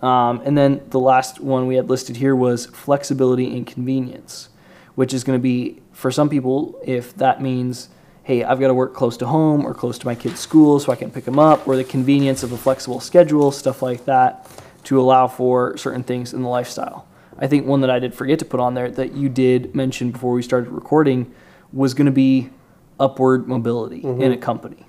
Um, 0.02 0.42
and 0.44 0.58
then 0.58 0.82
the 0.90 1.00
last 1.00 1.40
one 1.40 1.68
we 1.68 1.76
had 1.76 1.90
listed 1.90 2.18
here 2.18 2.36
was 2.36 2.66
flexibility 2.66 3.56
and 3.56 3.66
convenience, 3.66 4.50
which 4.96 5.14
is 5.14 5.24
going 5.24 5.40
to 5.40 5.42
be 5.42 5.82
for 5.94 6.12
some 6.12 6.28
people, 6.30 6.78
if 6.84 7.16
that 7.16 7.42
means, 7.42 7.88
hey, 8.24 8.44
I've 8.44 8.60
got 8.60 8.68
to 8.68 8.74
work 8.74 8.94
close 8.94 9.16
to 9.18 9.28
home 9.28 9.66
or 9.66 9.74
close 9.74 9.98
to 10.00 10.06
my 10.06 10.16
kid's 10.16 10.42
school 10.42 10.80
so 10.80 10.92
I 10.92 10.96
can 10.96 11.12
pick 11.12 11.24
them 11.24 11.40
up, 11.40 11.66
or 11.68 11.78
the 11.78 11.84
convenience 11.86 12.44
of 12.44 12.52
a 12.52 12.58
flexible 12.58 13.00
schedule, 13.00 13.52
stuff 13.52 13.82
like 13.82 14.04
that, 14.06 14.50
to 14.86 15.00
allow 15.00 15.28
for 15.28 15.78
certain 15.78 16.04
things 16.04 16.34
in 16.34 16.42
the 16.42 16.50
lifestyle. 16.50 17.08
I 17.44 17.48
think 17.48 17.68
one 17.68 17.82
that 17.82 17.90
I 17.90 18.00
did 18.00 18.16
forget 18.16 18.40
to 18.40 18.46
put 18.46 18.62
on 18.62 18.74
there 18.74 18.90
that 18.90 19.12
you 19.12 19.28
did 19.28 19.76
mention 19.76 20.12
before 20.12 20.32
we 20.32 20.42
started 20.42 20.70
recording 20.70 21.34
was 21.74 21.94
going 21.94 22.06
to 22.06 22.12
be 22.12 22.50
upward 23.02 23.50
mobility 23.50 23.98
in 23.98 24.16
mm-hmm. 24.16 24.32
a 24.32 24.38
company. 24.38 24.86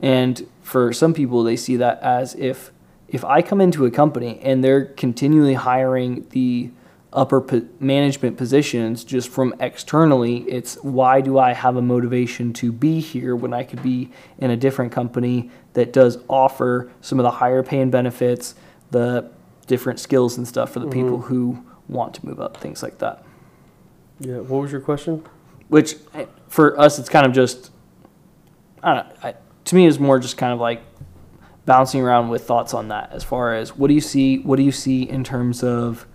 And 0.00 0.46
for 0.62 0.92
some 0.92 1.12
people, 1.12 1.42
they 1.42 1.56
see 1.56 1.74
that 1.76 2.00
as 2.02 2.36
if 2.36 2.70
if 3.08 3.24
I 3.24 3.42
come 3.42 3.60
into 3.60 3.84
a 3.84 3.90
company 3.90 4.38
and 4.42 4.62
they're 4.62 4.84
continually 4.84 5.54
hiring 5.54 6.28
the 6.30 6.70
upper 7.12 7.40
po- 7.40 7.66
management 7.80 8.36
positions 8.36 9.02
just 9.02 9.28
from 9.28 9.52
externally, 9.58 10.38
it's 10.48 10.76
why 10.84 11.20
do 11.20 11.36
I 11.36 11.52
have 11.52 11.74
a 11.74 11.82
motivation 11.82 12.52
to 12.54 12.70
be 12.70 13.00
here 13.00 13.34
when 13.34 13.52
I 13.52 13.64
could 13.64 13.82
be 13.82 14.12
in 14.38 14.52
a 14.52 14.56
different 14.56 14.92
company 14.92 15.50
that 15.72 15.92
does 15.92 16.18
offer 16.28 16.92
some 17.00 17.18
of 17.18 17.24
the 17.24 17.30
higher 17.32 17.64
pay 17.64 17.80
and 17.80 17.90
benefits, 17.90 18.54
the 18.92 19.30
different 19.66 19.98
skills 20.00 20.36
and 20.36 20.46
stuff 20.46 20.72
for 20.72 20.80
the 20.80 20.88
people 20.88 21.22
who 21.22 21.64
want 21.88 22.14
to 22.14 22.26
move 22.26 22.40
up, 22.40 22.56
things 22.56 22.82
like 22.82 22.98
that. 22.98 23.24
Yeah. 24.20 24.38
What 24.38 24.62
was 24.62 24.72
your 24.72 24.80
question? 24.80 25.24
Which 25.68 25.96
for 26.48 26.78
us, 26.78 26.98
it's 26.98 27.08
kind 27.08 27.26
of 27.26 27.32
just, 27.32 27.70
I 28.82 28.94
don't 28.94 29.08
know, 29.08 29.14
I, 29.22 29.34
to 29.64 29.74
me, 29.74 29.86
is 29.86 29.98
more 29.98 30.18
just 30.18 30.36
kind 30.36 30.52
of 30.52 30.60
like 30.60 30.82
bouncing 31.64 32.00
around 32.00 32.28
with 32.28 32.46
thoughts 32.46 32.72
on 32.72 32.88
that 32.88 33.12
as 33.12 33.24
far 33.24 33.54
as 33.54 33.76
what 33.76 33.88
do 33.88 33.94
you 33.94 34.00
see, 34.00 34.38
what 34.38 34.56
do 34.56 34.62
you 34.62 34.72
see 34.72 35.02
in 35.02 35.24
terms 35.24 35.64
of, 35.64 36.06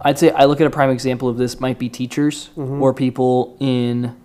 I'd 0.00 0.18
say 0.18 0.30
I 0.30 0.44
look 0.44 0.60
at 0.60 0.66
a 0.66 0.70
prime 0.70 0.90
example 0.90 1.28
of 1.28 1.38
this 1.38 1.60
might 1.60 1.78
be 1.78 1.88
teachers 1.88 2.50
or 2.56 2.92
people 2.92 3.56
in 3.58 4.16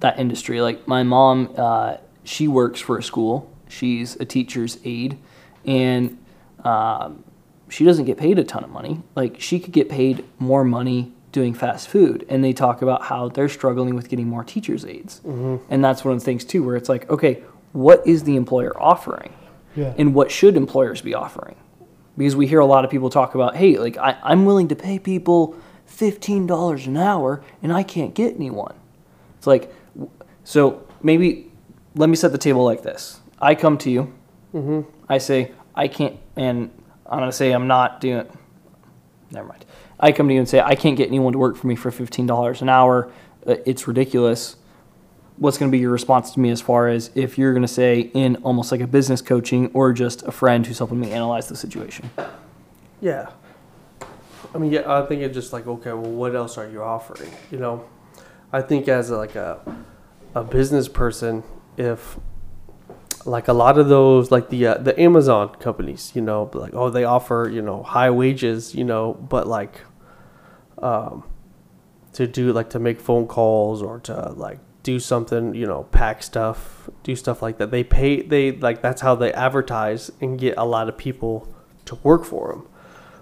that 0.00 0.18
industry. 0.18 0.62
Like 0.62 0.88
my 0.88 1.02
mom, 1.02 1.54
uh, 1.56 1.98
she 2.28 2.46
works 2.46 2.80
for 2.80 2.98
a 2.98 3.02
school. 3.02 3.50
She's 3.68 4.16
a 4.16 4.24
teacher's 4.24 4.78
aide, 4.84 5.18
and 5.64 6.18
um, 6.64 7.24
she 7.68 7.84
doesn't 7.84 8.04
get 8.04 8.18
paid 8.18 8.38
a 8.38 8.44
ton 8.44 8.64
of 8.64 8.70
money. 8.70 9.02
Like 9.14 9.40
she 9.40 9.58
could 9.58 9.72
get 9.72 9.88
paid 9.88 10.24
more 10.38 10.64
money 10.64 11.12
doing 11.32 11.54
fast 11.54 11.88
food, 11.88 12.24
and 12.28 12.42
they 12.44 12.52
talk 12.52 12.82
about 12.82 13.02
how 13.04 13.28
they're 13.28 13.48
struggling 13.48 13.94
with 13.94 14.08
getting 14.08 14.26
more 14.28 14.44
teachers' 14.44 14.84
aides, 14.84 15.20
and 15.24 15.84
that's 15.84 16.04
one 16.04 16.14
of 16.14 16.20
the 16.20 16.24
things 16.24 16.44
too, 16.44 16.62
where 16.62 16.76
it's 16.76 16.88
like, 16.88 17.08
okay, 17.10 17.42
what 17.72 18.06
is 18.06 18.24
the 18.24 18.36
employer 18.36 18.72
offering, 18.80 19.32
Yeah. 19.76 19.92
and 19.98 20.14
what 20.14 20.30
should 20.30 20.56
employers 20.56 21.00
be 21.02 21.14
offering? 21.14 21.56
Because 22.16 22.34
we 22.34 22.46
hear 22.46 22.60
a 22.60 22.66
lot 22.66 22.84
of 22.84 22.90
people 22.90 23.10
talk 23.10 23.34
about, 23.34 23.56
hey, 23.56 23.78
like 23.78 23.96
I, 23.98 24.16
I'm 24.22 24.44
willing 24.46 24.68
to 24.68 24.74
pay 24.76 24.98
people 24.98 25.54
fifteen 25.86 26.46
dollars 26.46 26.86
an 26.86 26.96
hour, 26.96 27.42
and 27.62 27.72
I 27.72 27.82
can't 27.82 28.14
get 28.14 28.34
anyone. 28.34 28.74
It's 29.36 29.46
like, 29.46 29.72
so 30.44 30.82
maybe 31.02 31.47
let 31.98 32.08
me 32.08 32.16
set 32.16 32.32
the 32.32 32.38
table 32.38 32.64
like 32.64 32.82
this. 32.82 33.20
I 33.40 33.54
come 33.54 33.76
to 33.78 33.90
you, 33.90 34.12
I 35.08 35.18
say, 35.18 35.52
I 35.74 35.88
can't, 35.88 36.16
and 36.36 36.70
I'm 37.06 37.18
going 37.18 37.30
to 37.30 37.36
say 37.36 37.52
I'm 37.52 37.66
not 37.66 38.00
doing 38.00 38.26
Never 39.30 39.46
mind. 39.48 39.64
I 40.00 40.12
come 40.12 40.26
to 40.28 40.34
you 40.34 40.40
and 40.40 40.48
say, 40.48 40.60
I 40.60 40.74
can't 40.74 40.96
get 40.96 41.08
anyone 41.08 41.32
to 41.34 41.38
work 41.38 41.56
for 41.56 41.66
me 41.66 41.76
for 41.76 41.90
$15 41.90 42.62
an 42.62 42.68
hour. 42.70 43.10
Uh, 43.46 43.56
It's 43.66 43.86
ridiculous. 43.86 44.56
What's 45.36 45.58
going 45.58 45.70
to 45.70 45.72
be 45.72 45.80
your 45.80 45.90
response 45.90 46.30
to 46.32 46.40
me 46.40 46.48
as 46.50 46.60
far 46.62 46.88
as 46.88 47.10
if 47.14 47.36
you're 47.36 47.52
going 47.52 47.62
to 47.62 47.68
say 47.68 48.10
in 48.14 48.36
almost 48.36 48.72
like 48.72 48.80
a 48.80 48.86
business 48.86 49.20
coaching 49.20 49.70
or 49.74 49.92
just 49.92 50.22
a 50.22 50.32
friend 50.32 50.66
who's 50.66 50.78
helping 50.78 50.98
me 50.98 51.10
analyze 51.12 51.48
the 51.48 51.56
situation? 51.56 52.10
Yeah. 53.02 53.30
I 54.54 54.58
mean, 54.58 54.72
yeah, 54.72 54.90
I 54.90 55.04
think 55.04 55.20
it's 55.20 55.34
just 55.34 55.52
like, 55.52 55.66
okay, 55.66 55.92
well, 55.92 56.10
what 56.10 56.34
else 56.34 56.56
are 56.56 56.68
you 56.68 56.82
offering? 56.82 57.30
You 57.50 57.58
know, 57.58 57.84
I 58.52 58.62
think 58.62 58.88
as 58.88 59.10
a, 59.10 59.16
like 59.16 59.34
a 59.36 59.60
a 60.34 60.42
business 60.44 60.88
person, 60.88 61.42
if 61.78 62.18
like 63.24 63.48
a 63.48 63.52
lot 63.52 63.78
of 63.78 63.88
those, 63.88 64.30
like 64.30 64.50
the 64.50 64.66
uh, 64.66 64.78
the 64.78 64.98
Amazon 65.00 65.54
companies, 65.60 66.12
you 66.14 66.22
know, 66.22 66.50
like 66.52 66.74
oh, 66.74 66.90
they 66.90 67.04
offer 67.04 67.48
you 67.52 67.62
know 67.62 67.82
high 67.82 68.10
wages, 68.10 68.74
you 68.74 68.84
know, 68.84 69.14
but 69.14 69.46
like 69.46 69.80
um, 70.82 71.24
to 72.12 72.26
do 72.26 72.52
like 72.52 72.70
to 72.70 72.78
make 72.78 73.00
phone 73.00 73.26
calls 73.26 73.82
or 73.82 74.00
to 74.00 74.30
like 74.32 74.58
do 74.82 74.98
something, 74.98 75.54
you 75.54 75.66
know, 75.66 75.84
pack 75.84 76.22
stuff, 76.22 76.90
do 77.02 77.14
stuff 77.14 77.42
like 77.42 77.58
that. 77.58 77.70
They 77.70 77.84
pay 77.84 78.22
they 78.22 78.52
like 78.52 78.82
that's 78.82 79.00
how 79.00 79.14
they 79.14 79.32
advertise 79.32 80.10
and 80.20 80.38
get 80.38 80.54
a 80.56 80.64
lot 80.64 80.88
of 80.88 80.98
people 80.98 81.52
to 81.86 81.94
work 81.96 82.24
for 82.24 82.52
them. 82.52 82.68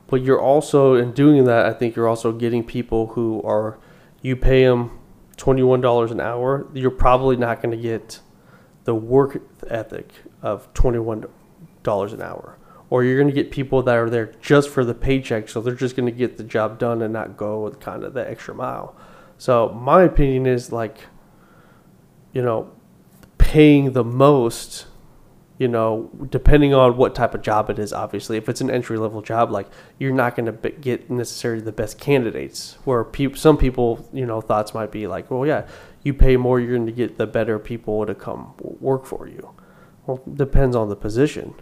But 0.09 0.23
you're 0.23 0.41
also 0.41 0.95
in 0.95 1.13
doing 1.13 1.45
that, 1.45 1.67
I 1.67 1.73
think 1.73 1.97
you're 1.97 2.09
also 2.09 2.33
getting 2.33 2.63
people 2.63 3.09
who 3.09 3.43
are 3.43 3.79
you 4.23 4.37
pay 4.37 4.65
them 4.65 4.99
$21 5.37 6.11
an 6.11 6.21
hour, 6.21 6.67
you're 6.73 6.91
probably 6.91 7.37
not 7.37 7.61
going 7.61 7.77
to 7.77 7.83
get 7.83 8.21
the 8.87 8.95
work 8.95 9.43
ethic 9.69 10.11
of 10.41 10.73
$21 10.73 11.29
an 12.13 12.23
hour. 12.23 12.59
Or 12.89 13.03
you're 13.03 13.17
going 13.17 13.29
to 13.29 13.35
get 13.35 13.51
people 13.51 13.83
that 13.83 13.97
are 13.97 14.09
there 14.09 14.33
just 14.41 14.71
for 14.71 14.85
the 14.85 14.95
paycheck, 14.95 15.49
so 15.49 15.61
they're 15.61 15.75
just 15.75 15.97
going 15.97 16.07
to 16.07 16.17
get 16.17 16.37
the 16.37 16.45
job 16.45 16.79
done 16.79 17.03
and 17.03 17.13
not 17.13 17.37
go 17.37 17.61
with 17.61 17.81
kind 17.81 18.05
of 18.05 18.15
the 18.15 18.29
extra 18.29 18.55
mile. 18.55 18.97
So 19.39 19.69
my 19.71 20.05
opinion 20.05 20.47
is 20.47 20.73
like, 20.73 20.99
you 22.33 22.43
know, 22.43 22.71
paying 23.39 23.93
the 23.93 24.05
most 24.05 24.87
you 25.59 25.69
know, 25.69 26.11
depending 26.29 26.75
on 26.75 26.97
what 26.97 27.15
type 27.15 27.35
of 27.35 27.41
job 27.41 27.71
it 27.71 27.79
is, 27.79 27.93
obviously, 27.93 28.37
if 28.37 28.49
it's 28.49 28.61
an 28.61 28.71
entry 28.71 28.99
level 28.99 29.23
job, 29.23 29.51
like 29.51 29.67
you're 29.99 30.13
not 30.13 30.37
going 30.37 30.45
to 30.45 30.71
get 30.71 31.11
necessarily 31.11 31.63
the 31.63 31.73
best 31.73 31.99
candidates. 31.99 32.77
Where 32.85 33.03
peop 33.05 33.39
some 33.39 33.57
people, 33.57 34.07
you 34.13 34.27
know, 34.27 34.41
thoughts 34.43 34.75
might 34.75 34.93
be 34.93 35.07
like, 35.07 35.31
well, 35.31 35.47
yeah, 35.47 35.67
you 36.07 36.15
pay 36.15 36.37
more, 36.37 36.61
you're 36.61 36.75
going 36.75 36.87
to 36.87 36.93
get 36.93 37.19
the 37.19 37.27
better 37.27 37.59
people 37.59 38.07
to 38.07 38.15
come 38.15 38.55
work 38.61 39.05
for 39.05 39.29
you. 39.29 39.55
Well, 40.07 40.23
depends 40.35 40.77
on 40.77 40.89
the 40.89 40.97
position. 40.97 41.55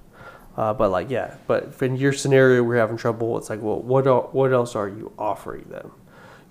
Uh, 0.56 0.72
but 0.72 0.90
like, 0.90 1.10
yeah, 1.10 1.34
but 1.48 1.74
in 1.82 1.96
your 1.96 2.12
scenario, 2.12 2.62
we're 2.62 2.76
having 2.76 2.96
trouble. 2.96 3.36
It's 3.38 3.50
like, 3.50 3.60
well, 3.60 3.80
what 3.80 4.06
el- 4.06 4.28
what 4.32 4.52
else 4.52 4.76
are 4.76 4.88
you 4.88 5.12
offering 5.18 5.64
them? 5.68 5.90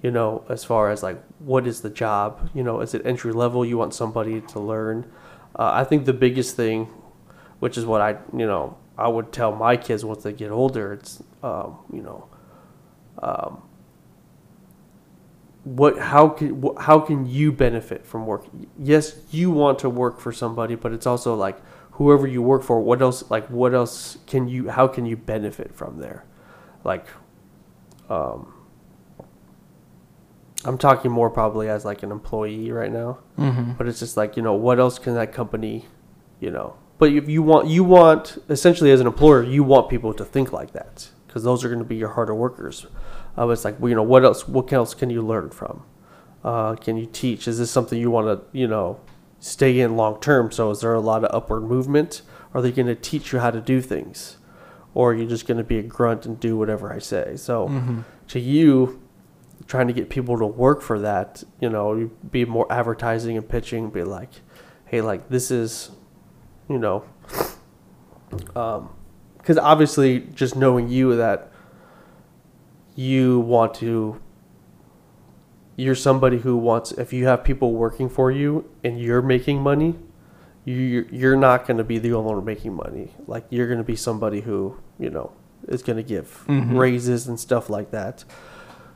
You 0.01 0.11
know, 0.11 0.43
as 0.49 0.65
far 0.65 0.91
as 0.91 1.01
like, 1.01 1.23
what 1.39 1.65
is 1.65 1.79
the 1.79 1.89
job? 1.89 2.49
You 2.53 2.63
know, 2.63 2.81
is 2.81 2.93
it 2.93 3.05
entry 3.05 3.31
level? 3.31 3.63
You 3.63 3.77
want 3.77 3.93
somebody 3.93 4.41
to 4.41 4.59
learn. 4.59 5.09
Uh, 5.57 5.71
I 5.73 5.85
think 5.85 6.03
the 6.03 6.13
biggest 6.13 6.57
thing 6.57 6.89
which 7.63 7.77
is 7.77 7.85
what 7.85 8.01
I 8.01 8.17
you 8.37 8.45
know 8.45 8.75
I 8.97 9.07
would 9.07 9.31
tell 9.31 9.55
my 9.55 9.77
kids 9.77 10.03
once 10.03 10.23
they 10.23 10.33
get 10.33 10.51
older. 10.51 10.91
It's 10.91 11.23
um, 11.41 11.77
you 11.93 12.01
know, 12.01 12.27
um, 13.21 13.63
what 15.63 15.97
how 15.97 16.27
can 16.29 16.63
how 16.77 16.99
can 16.99 17.25
you 17.25 17.51
benefit 17.51 18.05
from 18.05 18.25
work? 18.25 18.45
Yes, 18.77 19.15
you 19.31 19.49
want 19.51 19.79
to 19.79 19.89
work 19.89 20.19
for 20.19 20.31
somebody, 20.31 20.75
but 20.75 20.91
it's 20.93 21.07
also 21.07 21.35
like 21.35 21.57
whoever 21.91 22.27
you 22.27 22.41
work 22.41 22.63
for. 22.63 22.79
What 22.81 23.01
else 23.01 23.29
like 23.29 23.47
what 23.49 23.73
else 23.73 24.17
can 24.27 24.47
you 24.47 24.69
how 24.69 24.87
can 24.87 25.05
you 25.05 25.15
benefit 25.15 25.73
from 25.73 25.99
there? 25.99 26.25
Like, 26.83 27.07
um, 28.09 28.53
I'm 30.65 30.77
talking 30.77 31.11
more 31.11 31.29
probably 31.29 31.69
as 31.69 31.85
like 31.85 32.03
an 32.03 32.11
employee 32.11 32.71
right 32.71 32.91
now, 32.91 33.19
Mm-hmm. 33.37 33.73
but 33.73 33.87
it's 33.87 33.99
just 33.99 34.17
like 34.17 34.35
you 34.37 34.43
know 34.43 34.53
what 34.53 34.79
else 34.79 34.99
can 34.99 35.15
that 35.15 35.33
company, 35.33 35.85
you 36.39 36.51
know, 36.51 36.75
but 36.97 37.11
if 37.11 37.27
you 37.29 37.41
want, 37.41 37.67
you 37.67 37.83
want 37.83 38.37
essentially 38.49 38.91
as 38.91 38.99
an 39.01 39.07
employer, 39.07 39.43
you 39.43 39.63
want 39.63 39.89
people 39.89 40.13
to 40.13 40.23
think 40.25 40.51
like 40.53 40.71
that 40.73 41.09
because 41.27 41.43
those 41.43 41.63
are 41.63 41.67
going 41.67 41.79
to 41.79 41.85
be 41.85 41.95
your 41.95 42.09
harder 42.09 42.35
workers. 42.35 42.85
Uh, 43.37 43.47
it's 43.49 43.65
like, 43.65 43.79
well, 43.79 43.89
you 43.89 43.95
know, 43.95 44.03
what 44.03 44.23
else? 44.23 44.47
What 44.47 44.71
else 44.71 44.93
can 44.93 45.09
you 45.09 45.21
learn 45.21 45.49
from? 45.49 45.83
Uh, 46.43 46.75
can 46.75 46.97
you 46.97 47.05
teach? 47.05 47.47
Is 47.47 47.57
this 47.57 47.71
something 47.71 47.99
you 47.99 48.11
want 48.11 48.27
to, 48.27 48.57
you 48.57 48.67
know, 48.67 48.99
stay 49.39 49.79
in 49.79 49.95
long 49.95 50.19
term? 50.19 50.51
So 50.51 50.69
is 50.71 50.81
there 50.81 50.93
a 50.93 50.99
lot 50.99 51.23
of 51.23 51.33
upward 51.33 51.63
movement? 51.63 52.21
Are 52.53 52.61
they 52.61 52.71
going 52.71 52.87
to 52.87 52.95
teach 52.95 53.31
you 53.33 53.39
how 53.39 53.49
to 53.49 53.61
do 53.61 53.81
things, 53.81 54.37
or 54.93 55.11
are 55.11 55.15
you 55.15 55.25
just 55.25 55.47
going 55.47 55.57
to 55.57 55.63
be 55.63 55.79
a 55.79 55.83
grunt 55.83 56.25
and 56.25 56.39
do 56.39 56.57
whatever 56.57 56.93
I 56.93 56.99
say? 56.99 57.35
So 57.37 57.69
Mm-hmm. 57.69 58.01
to 58.27 58.39
you, 58.39 59.01
trying 59.65 59.87
to 59.87 59.93
get 59.93 60.09
people 60.09 60.37
to 60.37 60.45
work 60.45 60.81
for 60.81 60.99
that, 60.99 61.43
you 61.59 61.69
know, 61.69 61.95
you 61.95 62.11
be 62.29 62.45
more 62.45 62.71
advertising 62.71 63.37
and 63.37 63.47
pitching, 63.47 63.89
be 63.89 64.03
like, 64.03 64.29
hey, 64.85 65.01
like 65.01 65.29
this 65.29 65.49
is 65.49 65.89
you 66.69 66.77
know, 66.77 67.03
because 68.29 69.57
um, 69.57 69.59
obviously, 69.63 70.21
just 70.33 70.55
knowing 70.55 70.89
you 70.89 71.15
that 71.15 71.51
you 72.95 73.39
want 73.39 73.73
to, 73.75 74.19
you're 75.75 75.95
somebody 75.95 76.37
who 76.39 76.57
wants. 76.57 76.91
If 76.91 77.13
you 77.13 77.25
have 77.27 77.43
people 77.43 77.73
working 77.73 78.09
for 78.09 78.31
you 78.31 78.69
and 78.83 78.99
you're 78.99 79.21
making 79.21 79.61
money, 79.61 79.95
you 80.65 81.07
you're 81.11 81.35
not 81.35 81.67
going 81.67 81.77
to 81.77 81.83
be 81.83 81.97
the 81.99 82.13
only 82.13 82.33
one 82.35 82.45
making 82.45 82.73
money. 82.73 83.11
Like 83.27 83.45
you're 83.49 83.67
going 83.67 83.79
to 83.79 83.83
be 83.83 83.95
somebody 83.95 84.41
who 84.41 84.77
you 84.99 85.09
know 85.09 85.31
is 85.67 85.81
going 85.81 85.97
to 85.97 86.03
give 86.03 86.43
Mhm. 86.47 86.77
raises 86.77 87.27
and 87.27 87.39
stuff 87.39 87.69
like 87.69 87.91
that. 87.91 88.23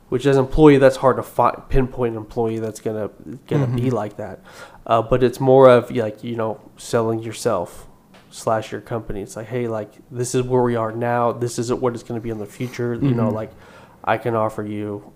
Which 0.10 0.26
as 0.26 0.38
an 0.38 0.46
employee, 0.46 0.78
that's 0.78 0.98
hard 0.98 1.18
to 1.18 1.24
fi- 1.24 1.60
pinpoint 1.68 2.14
an 2.14 2.18
employee 2.22 2.60
that's 2.60 2.80
gonna 2.80 3.10
gonna 3.48 3.68
be 3.68 3.84
Mhm. 3.90 3.92
like 3.92 4.16
that. 4.18 4.40
Uh, 4.86 5.02
but 5.02 5.22
it's 5.24 5.42
more 5.42 5.68
of 5.70 5.92
like 5.94 6.24
you 6.24 6.38
know 6.38 6.62
selling 6.78 7.20
yourself 7.20 7.88
slash 8.30 8.72
your 8.72 8.80
company. 8.80 9.22
It's 9.22 9.36
like, 9.36 9.48
hey, 9.48 9.68
like 9.68 9.90
this 10.10 10.34
is 10.36 10.44
where 10.44 10.62
we 10.62 10.76
are 10.78 10.94
now. 10.94 11.34
This 11.34 11.60
isn't 11.60 11.82
what 11.82 11.94
it's 11.94 12.04
going 12.04 12.20
to 12.20 12.24
be 12.24 12.30
in 12.30 12.38
the 12.38 12.46
future. 12.46 12.94
You 12.94 13.14
know, 13.16 13.30
Mhm. 13.30 13.34
like 13.34 13.52
I 14.08 14.18
can 14.18 14.34
offer 14.36 14.64
you, 14.64 15.12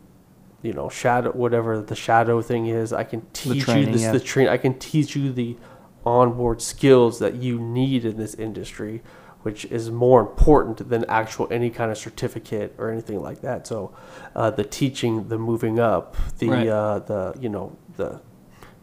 you 0.61 0.73
know, 0.73 0.89
shadow 0.89 1.31
whatever 1.31 1.81
the 1.81 1.95
shadow 1.95 2.41
thing 2.41 2.67
is. 2.67 2.91
I 2.93 3.05
can 3.05 3.21
teach 3.33 3.55
you 3.55 3.61
training, 3.61 3.93
this. 3.93 4.01
yeah. 4.01 4.11
The 4.11 4.19
train. 4.19 4.47
I 4.49 4.57
can 4.57 4.77
teach 4.77 5.15
you 5.15 5.31
the 5.31 5.57
onboard 6.05 6.61
skills 6.61 7.19
that 7.19 7.35
you 7.35 7.57
need 7.59 8.03
in 8.05 8.17
this 8.17 8.33
industry, 8.35 9.01
which 9.43 9.65
is 9.65 9.89
more 9.89 10.19
important 10.19 10.89
than 10.89 11.05
actual 11.05 11.47
any 11.49 11.69
kind 11.69 11.89
of 11.89 11.97
certificate 11.97 12.75
or 12.77 12.91
anything 12.91 13.21
like 13.21 13.41
that. 13.41 13.65
So, 13.65 13.95
uh, 14.35 14.51
the 14.51 14.63
teaching, 14.65 15.29
the 15.29 15.37
moving 15.37 15.79
up, 15.79 16.17
the 16.39 16.49
Right. 16.49 16.67
uh, 16.67 16.99
the 16.99 17.33
you 17.39 17.49
know 17.49 17.75
the, 17.95 18.19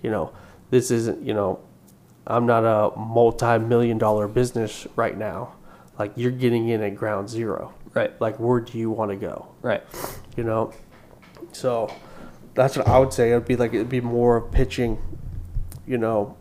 you 0.03 0.11
know, 0.11 0.33
this 0.71 0.91
isn't 0.91 1.23
you 1.23 1.35
know, 1.35 1.61
I'm 2.27 2.47
not 2.47 2.65
a 2.65 2.97
multi-million 2.99 3.99
dollar 3.99 4.27
business 4.27 4.87
right 4.97 5.17
now. 5.19 5.53
Like 5.99 6.13
you're 6.17 6.31
getting 6.31 6.69
in 6.69 6.81
at 6.83 6.95
ground 6.95 7.29
zero. 7.29 7.75
Right. 7.95 8.19
Like 8.21 8.39
where 8.39 8.61
do 8.61 8.79
you 8.79 8.91
want 8.91 9.11
to 9.11 9.17
go? 9.17 9.49
Right. 9.63 9.83
You 10.37 10.45
know, 10.45 10.73
so 11.53 11.93
that's 12.55 12.77
what 12.77 12.87
I 12.89 12.99
would 12.99 13.13
say. 13.13 13.31
It'd 13.33 13.47
be 13.47 13.57
like 13.57 13.75
it'd 13.75 13.89
be 13.89 14.01
more 14.01 14.41
pitching. 14.41 14.99
You 15.87 15.97
know, 15.99 16.37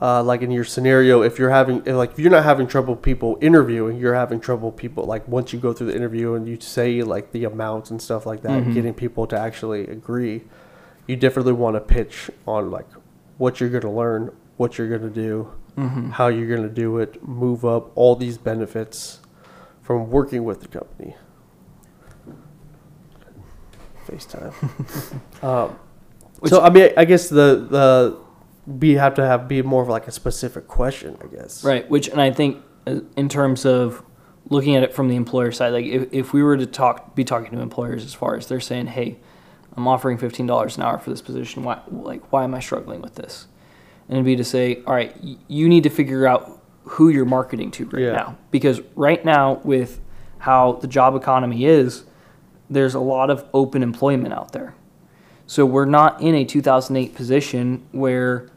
uh, 0.00 0.22
like 0.22 0.42
in 0.42 0.50
your 0.50 0.64
scenario, 0.64 1.22
if 1.22 1.38
you're 1.38 1.50
having 1.50 1.78
if, 1.86 1.94
like 1.96 2.12
if 2.12 2.18
you're 2.18 2.30
not 2.30 2.44
having 2.44 2.66
trouble 2.66 2.94
people 2.94 3.38
interviewing, 3.40 3.96
you're 3.98 4.14
having 4.14 4.40
trouble 4.40 4.70
people 4.70 5.04
like 5.04 5.26
once 5.26 5.52
you 5.52 5.58
go 5.58 5.72
through 5.72 5.88
the 5.88 5.96
interview 5.96 6.34
and 6.34 6.46
you 6.46 6.58
say 6.60 7.02
like 7.02 7.32
the 7.32 7.44
amounts 7.44 7.90
and 7.90 8.00
stuff 8.00 8.26
like 8.26 8.42
that, 8.42 8.62
Mhm. 8.64 8.74
getting 8.74 8.94
people 8.94 9.26
to 9.28 9.38
actually 9.38 9.86
agree. 9.86 10.44
You 11.06 11.16
definitely 11.16 11.52
want 11.54 11.76
to 11.76 11.80
pitch 11.80 12.30
on 12.46 12.70
like 12.70 12.86
what 13.38 13.58
you're 13.60 13.70
going 13.70 13.82
to 13.82 13.90
learn, 13.90 14.30
what 14.56 14.76
you're 14.78 14.88
going 14.88 15.02
to 15.02 15.10
do, 15.10 15.50
Mm-hmm. 15.76 16.10
how 16.10 16.28
you're 16.28 16.48
going 16.48 16.66
to 16.66 16.74
do 16.74 16.96
it, 16.98 17.26
move 17.26 17.64
up, 17.64 17.90
all 17.96 18.16
these 18.16 18.38
benefits 18.38 19.20
from 19.86 20.10
working 20.10 20.42
with 20.42 20.60
the 20.60 20.66
company. 20.66 21.14
FaceTime. 24.04 24.52
um, 25.44 25.78
so 26.44 26.60
I 26.60 26.70
mean, 26.70 26.90
I 26.96 27.04
guess 27.04 27.28
the 27.28 27.66
the 27.70 28.18
we 28.66 28.94
have 28.94 29.14
to 29.14 29.24
have 29.24 29.46
be 29.46 29.62
more 29.62 29.82
of 29.82 29.88
like 29.88 30.08
a 30.08 30.12
specific 30.12 30.66
question, 30.66 31.16
I 31.22 31.28
guess. 31.28 31.62
Right. 31.62 31.88
Which, 31.88 32.08
and 32.08 32.20
I 32.20 32.32
think 32.32 32.64
uh, 32.88 33.00
in 33.16 33.28
terms 33.28 33.64
of 33.64 34.02
looking 34.48 34.74
at 34.74 34.82
it 34.82 34.92
from 34.92 35.08
the 35.08 35.14
employer 35.14 35.52
side, 35.52 35.68
like 35.68 35.84
if, 35.84 36.12
if 36.12 36.32
we 36.32 36.42
were 36.42 36.56
to 36.56 36.66
talk, 36.66 37.14
be 37.14 37.22
talking 37.22 37.52
to 37.52 37.60
employers 37.60 38.04
as 38.04 38.12
far 38.12 38.34
as 38.34 38.48
they're 38.48 38.58
saying, 38.58 38.88
hey, 38.88 39.18
I'm 39.76 39.86
offering 39.86 40.18
fifteen 40.18 40.46
dollars 40.46 40.76
an 40.76 40.82
hour 40.82 40.98
for 40.98 41.10
this 41.10 41.22
position. 41.22 41.62
Why, 41.62 41.80
like, 41.88 42.32
why 42.32 42.42
am 42.42 42.54
I 42.54 42.60
struggling 42.60 43.02
with 43.02 43.14
this? 43.14 43.46
And 44.08 44.16
it'd 44.16 44.26
be 44.26 44.34
to 44.34 44.44
say, 44.44 44.82
all 44.84 44.94
right, 44.94 45.14
you 45.46 45.68
need 45.68 45.84
to 45.84 45.90
figure 45.90 46.26
out 46.26 46.55
who 46.90 47.08
you're 47.08 47.24
marketing 47.24 47.70
to 47.72 47.84
right 47.86 48.02
Yeah. 48.02 48.12
now, 48.12 48.36
because 48.50 48.80
right 48.94 49.24
now 49.24 49.60
with 49.64 50.00
how 50.38 50.72
the 50.72 50.86
job 50.86 51.14
economy 51.16 51.64
is, 51.64 52.04
there's 52.70 52.94
a 52.94 53.00
lot 53.00 53.30
of 53.30 53.44
open 53.52 53.82
employment 53.82 54.32
out 54.32 54.52
there. 54.52 54.74
So 55.46 55.64
we're 55.64 55.84
not 55.84 56.20
in 56.20 56.34
a 56.34 56.44
2008 56.44 57.14
position 57.14 57.82
where 57.92 58.48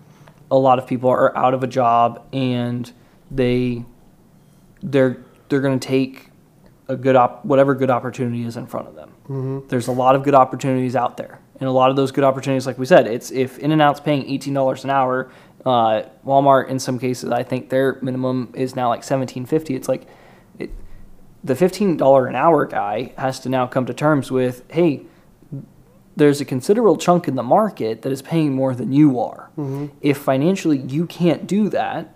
a 0.52 0.58
lot 0.58 0.80
of 0.80 0.88
people 0.88 1.10
are 1.10 1.36
out 1.38 1.54
of 1.54 1.64
a 1.64 1.68
job 1.68 2.24
and 2.34 2.92
they 3.30 3.86
they're 4.82 5.18
they're 5.50 5.62
going 5.62 5.80
to 5.80 5.88
take 5.88 6.30
a 6.88 6.96
good 6.96 7.16
op- 7.16 7.46
whatever 7.46 7.76
good 7.76 7.92
opportunity 7.92 8.44
is 8.44 8.58
in 8.58 8.66
front 8.66 8.88
of 8.88 8.96
them. 8.96 9.12
Mm-hmm. 9.28 9.68
There's 9.68 9.88
a 9.88 9.92
lot 9.92 10.16
of 10.16 10.24
good 10.24 10.34
opportunities 10.34 10.96
out 10.96 11.18
there, 11.18 11.40
and 11.60 11.68
a 11.68 11.72
lot 11.72 11.92
of 11.92 11.96
those 11.96 12.12
good 12.12 12.24
opportunities, 12.24 12.66
like 12.66 12.80
we 12.80 12.86
said, 12.88 13.06
it's 13.06 13.30
if 13.30 13.60
In 13.60 13.72
and 13.72 13.82
Out's 13.82 14.00
paying 14.00 14.28
eighteen 14.28 14.54
dollars 14.56 14.84
an 14.84 14.90
hour, 14.90 15.30
uh, 15.66 16.04
Walmart 16.26 16.70
in 16.70 16.80
some 16.80 17.00
cases, 17.00 17.32
I 17.32 17.44
think 17.44 17.70
their 17.70 17.98
minimum 18.02 18.52
is 18.56 18.76
now 18.76 18.90
like 18.90 19.04
seventeen 19.04 19.46
fifty. 19.46 19.76
It's 19.76 19.88
like 19.88 20.08
it, 20.58 20.70
the 21.44 21.56
fifteen 21.56 21.98
dollar 21.98 22.28
an 22.28 22.36
hour 22.36 22.66
guy 22.66 23.14
has 23.18 23.40
to 23.42 23.50
now 23.50 23.68
come 23.68 23.86
to 23.86 23.94
terms 23.94 24.32
with, 24.32 24.64
hey, 24.72 25.06
there's 26.16 26.42
a 26.42 26.46
considerable 26.46 26.98
chunk 26.98 27.28
in 27.28 27.36
the 27.36 27.44
market 27.44 28.02
that 28.02 28.12
is 28.12 28.22
paying 28.22 28.54
more 28.54 28.74
than 28.76 28.92
you 28.92 29.20
are. 29.20 29.50
If 30.02 30.18
financially 30.18 30.78
you 30.78 31.06
can't 31.06 31.48
do 31.48 31.70
that, 31.70 32.14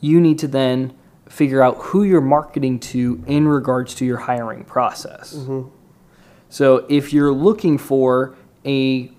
you 0.00 0.20
need 0.20 0.38
to 0.40 0.48
then 0.48 0.92
figure 1.28 1.62
out 1.62 1.76
who 1.78 2.02
you're 2.02 2.20
marketing 2.20 2.78
to 2.78 3.22
in 3.26 3.46
regards 3.48 3.94
to 3.96 4.04
your 4.04 4.18
hiring 4.18 4.64
process. 4.64 5.34
So 6.48 6.84
if 6.88 7.12
you're 7.12 7.32
looking 7.32 7.78
for 7.78 8.34
a 8.64 9.10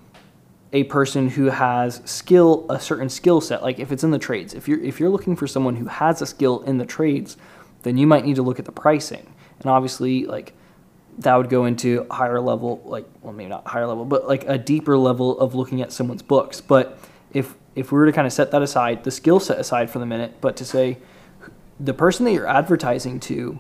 a 0.74 0.84
person 0.86 1.30
who 1.30 1.46
has 1.46 2.02
skill 2.06 2.66
a 2.70 2.80
certain 2.80 3.10
skill 3.10 3.40
set 3.40 3.62
like 3.62 3.80
if 3.80 3.92
it's 3.92 4.04
in 4.04 4.12
the 4.12 4.20
trades. 4.20 4.54
If 4.54 4.68
you're 4.68 4.82
if 4.84 5.00
you're 5.00 5.10
looking 5.10 5.36
for 5.36 5.48
someone 5.48 5.76
who 5.76 5.86
has 5.86 6.22
a 6.22 6.26
skill 6.26 6.62
in 6.62 6.78
the 6.78 6.86
trades 6.86 7.38
then 7.84 7.98
you 7.98 8.08
might 8.08 8.26
need 8.26 8.36
to 8.36 8.42
look 8.42 8.60
at 8.60 8.66
the 8.66 8.72
pricing. 8.72 9.26
And 9.60 9.70
obviously 9.70 10.26
like 10.26 10.54
that 11.20 11.36
would 11.36 11.50
go 11.50 11.66
into 11.66 12.06
higher 12.12 12.42
level 12.42 12.82
like 12.84 13.08
well 13.22 13.34
maybe 13.34 13.50
not 13.50 13.66
higher 13.68 13.88
level 13.88 14.06
but 14.06 14.28
like 14.28 14.44
a 14.48 14.58
deeper 14.58 14.98
level 14.98 15.40
of 15.40 15.56
looking 15.56 15.82
at 15.82 15.92
someone's 15.92 16.24
books. 16.24 16.62
But 16.62 17.00
if 17.32 17.56
if 17.76 17.92
we 17.92 17.98
were 17.98 18.06
to 18.06 18.12
kind 18.12 18.26
of 18.26 18.34
set 18.34 18.52
that 18.52 18.62
aside 18.62 19.04
the 19.04 19.12
skill 19.12 19.40
set 19.40 19.60
aside 19.60 19.90
for 19.90 20.00
the 20.00 20.06
minute 20.06 20.36
but 20.42 20.56
to 20.56 20.66
say 20.66 20.98
the 21.80 21.94
person 21.94 22.26
that 22.26 22.32
you're 22.32 22.48
advertising 22.48 23.20
to 23.20 23.60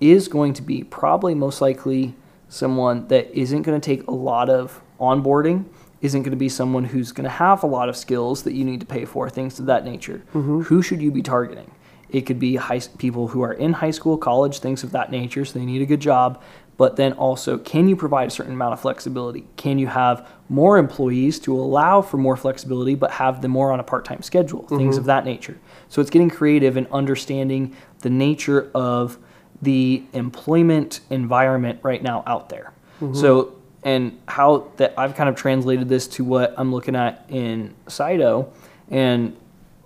is 0.00 0.28
going 0.28 0.52
to 0.52 0.62
be 0.62 0.84
probably 0.84 1.34
most 1.34 1.60
likely 1.60 2.14
someone 2.48 3.08
that 3.08 3.30
isn't 3.32 3.62
going 3.62 3.80
to 3.80 3.84
take 3.84 4.06
a 4.06 4.10
lot 4.10 4.50
of 4.50 4.82
onboarding 5.00 5.64
isn't 6.04 6.22
going 6.22 6.30
to 6.30 6.36
be 6.36 6.48
someone 6.48 6.84
who's 6.84 7.10
going 7.12 7.24
to 7.24 7.36
have 7.46 7.62
a 7.62 7.66
lot 7.66 7.88
of 7.88 7.96
skills 7.96 8.42
that 8.44 8.52
you 8.52 8.64
need 8.64 8.80
to 8.80 8.86
pay 8.86 9.04
for 9.04 9.28
things 9.30 9.58
of 9.58 9.66
that 9.66 9.84
nature 9.84 10.18
mm-hmm. 10.34 10.60
who 10.60 10.82
should 10.82 11.00
you 11.00 11.10
be 11.10 11.22
targeting 11.22 11.70
It 12.14 12.26
could 12.26 12.38
be 12.38 12.56
high, 12.56 12.80
people 12.98 13.28
who 13.28 13.42
are 13.42 13.52
in 13.52 13.72
high 13.72 13.90
school, 13.90 14.16
college, 14.16 14.60
things 14.60 14.84
of 14.84 14.92
that 14.92 15.10
nature, 15.10 15.44
so 15.44 15.58
they 15.58 15.66
need 15.66 15.82
a 15.82 15.86
good 15.86 16.00
job. 16.00 16.40
But 16.76 16.94
then 16.96 17.12
also, 17.14 17.58
can 17.58 17.88
you 17.88 17.96
provide 17.96 18.28
a 18.28 18.30
certain 18.30 18.52
amount 18.52 18.72
of 18.72 18.80
flexibility? 18.80 19.46
Can 19.56 19.78
you 19.78 19.88
have 19.88 20.16
more 20.48 20.76
employees 20.78 21.40
to 21.40 21.54
allow 21.54 22.02
for 22.02 22.18
more 22.18 22.36
flexibility, 22.36 22.94
but 22.94 23.10
have 23.12 23.42
them 23.42 23.50
more 23.52 23.72
on 23.72 23.80
a 23.80 23.82
part 23.82 24.04
time 24.04 24.22
schedule? 24.22 24.62
Mm-hmm. 24.62 24.76
Things 24.76 24.96
of 24.96 25.04
that 25.06 25.24
nature. 25.24 25.56
So 25.88 26.00
it's 26.00 26.10
getting 26.10 26.30
creative 26.30 26.76
and 26.76 26.86
understanding 26.92 27.74
the 28.00 28.10
nature 28.10 28.70
of 28.74 29.18
the 29.62 30.04
employment 30.12 31.00
environment 31.10 31.80
right 31.82 32.02
now 32.02 32.22
out 32.26 32.48
there. 32.48 32.72
Mm-hmm. 33.00 33.14
So, 33.14 33.56
and 33.84 34.18
how 34.26 34.70
that 34.76 34.94
I've 34.98 35.14
kind 35.14 35.28
of 35.28 35.36
translated 35.36 35.88
this 35.88 36.08
to 36.08 36.24
what 36.24 36.54
I'm 36.56 36.72
looking 36.72 36.96
at 36.96 37.26
in 37.28 37.74
SITO. 37.86 38.50
And 38.90 39.36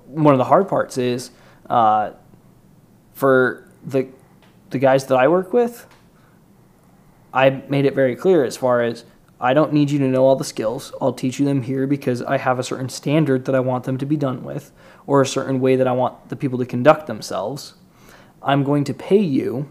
one 0.06 0.32
of 0.32 0.38
the 0.38 0.44
hard 0.44 0.68
parts 0.68 0.96
is 0.96 1.30
uh, 1.68 2.12
for 3.12 3.68
the 3.84 4.08
the 4.70 4.78
guys 4.78 5.06
that 5.06 5.16
I 5.16 5.28
work 5.28 5.52
with, 5.52 5.86
I 7.32 7.50
made 7.68 7.86
it 7.86 7.94
very 7.94 8.14
clear 8.14 8.44
as 8.44 8.56
far 8.56 8.82
as 8.82 9.04
I 9.40 9.54
don't 9.54 9.72
need 9.72 9.90
you 9.90 9.98
to 10.00 10.08
know 10.08 10.24
all 10.24 10.36
the 10.36 10.44
skills. 10.44 10.92
I'll 11.00 11.12
teach 11.12 11.38
you 11.38 11.46
them 11.46 11.62
here 11.62 11.86
because 11.86 12.22
I 12.22 12.38
have 12.38 12.58
a 12.58 12.62
certain 12.62 12.88
standard 12.88 13.44
that 13.46 13.54
I 13.54 13.60
want 13.60 13.84
them 13.84 13.96
to 13.98 14.06
be 14.06 14.16
done 14.16 14.42
with, 14.44 14.72
or 15.06 15.22
a 15.22 15.26
certain 15.26 15.60
way 15.60 15.76
that 15.76 15.86
I 15.86 15.92
want 15.92 16.28
the 16.28 16.36
people 16.36 16.58
to 16.58 16.66
conduct 16.66 17.06
themselves. 17.06 17.74
I'm 18.42 18.62
going 18.62 18.84
to 18.84 18.94
pay 18.94 19.20
you 19.20 19.70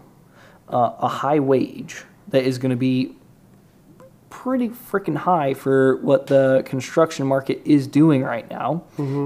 uh, 0.68 0.94
a 0.98 1.08
high 1.08 1.38
wage 1.38 2.04
that 2.28 2.44
is 2.44 2.58
going 2.58 2.70
to 2.70 2.76
be 2.76 3.17
pretty 4.30 4.68
freaking 4.68 5.16
high 5.16 5.54
for 5.54 5.96
what 5.96 6.26
the 6.26 6.62
construction 6.66 7.26
market 7.26 7.62
is 7.64 7.86
doing 7.86 8.22
right 8.22 8.48
now. 8.50 8.84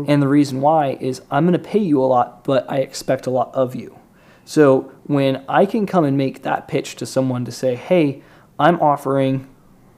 And 0.08 0.22
the 0.22 0.28
reason 0.28 0.60
why 0.60 0.96
is 1.00 1.22
I'm 1.30 1.44
going 1.44 1.60
to 1.60 1.68
pay 1.68 1.78
you 1.80 2.02
a 2.02 2.06
lot, 2.06 2.44
but 2.44 2.70
I 2.70 2.78
expect 2.78 3.26
a 3.26 3.30
lot 3.30 3.54
of 3.54 3.74
you. 3.74 3.98
So 4.44 4.92
when 5.04 5.44
I 5.48 5.66
can 5.66 5.86
come 5.86 6.04
and 6.04 6.16
make 6.16 6.42
that 6.42 6.68
pitch 6.68 6.96
to 6.96 7.06
someone 7.06 7.44
to 7.44 7.52
say, 7.52 7.74
hey, 7.74 8.22
I'm 8.58 8.80
offering 8.80 9.48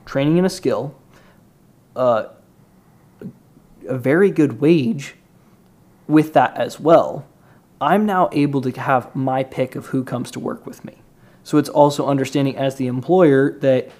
training 0.06 0.36
in 0.36 0.44
a 0.44 0.50
skill, 0.50 0.94
uh, 1.96 2.26
a 3.88 3.98
very 3.98 4.30
good 4.30 4.60
wage 4.60 5.14
with 6.06 6.32
that 6.34 6.56
as 6.56 6.78
well, 6.80 7.26
I'm 7.80 8.06
now 8.06 8.28
able 8.32 8.60
to 8.62 8.70
have 8.80 9.14
my 9.14 9.42
pick 9.42 9.74
of 9.76 9.86
who 9.86 10.04
comes 10.04 10.30
to 10.32 10.40
work 10.40 10.66
with 10.66 10.84
me. 10.84 10.94
So 11.42 11.58
it's 11.58 11.68
also 11.68 12.06
understanding 12.06 12.56
as 12.56 12.76
the 12.76 12.86
employer 12.86 13.58
that 13.60 13.90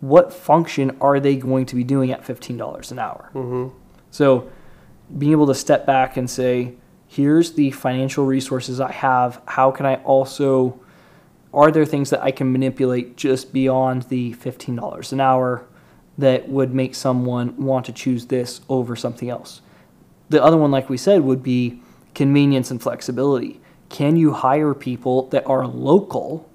what 0.00 0.32
function 0.32 0.96
are 1.00 1.20
they 1.20 1.36
going 1.36 1.66
to 1.66 1.76
be 1.76 1.84
doing 1.84 2.10
at 2.10 2.24
$15 2.24 2.90
an 2.90 2.98
hour? 2.98 3.30
Mm-hmm. 3.34 3.76
So 4.10 4.50
being 5.16 5.32
able 5.32 5.46
to 5.46 5.54
step 5.54 5.86
back 5.86 6.16
and 6.16 6.28
say, 6.28 6.74
here's 7.06 7.52
the 7.52 7.70
financial 7.70 8.24
resources 8.24 8.80
I 8.80 8.92
have. 8.92 9.42
How 9.46 9.70
can 9.70 9.86
I 9.86 9.96
also, 9.96 10.80
are 11.52 11.70
there 11.70 11.84
things 11.84 12.10
that 12.10 12.22
I 12.22 12.30
can 12.30 12.52
manipulate 12.52 13.16
just 13.16 13.52
beyond 13.52 14.04
the 14.04 14.34
$15 14.34 15.12
an 15.12 15.20
hour 15.20 15.66
that 16.18 16.48
would 16.48 16.74
make 16.74 16.94
someone 16.94 17.56
want 17.56 17.86
to 17.86 17.92
choose 17.92 18.26
this 18.26 18.60
over 18.68 18.96
something 18.96 19.28
else? 19.28 19.60
The 20.28 20.42
other 20.42 20.56
one, 20.56 20.70
like 20.70 20.88
we 20.88 20.96
said, 20.96 21.22
would 21.22 21.42
be 21.42 21.82
convenience 22.14 22.70
and 22.70 22.80
flexibility. 22.80 23.60
Can 23.88 24.16
you 24.16 24.32
hire 24.32 24.72
people 24.74 25.28
that 25.28 25.46
are 25.46 25.66
local 25.66 26.49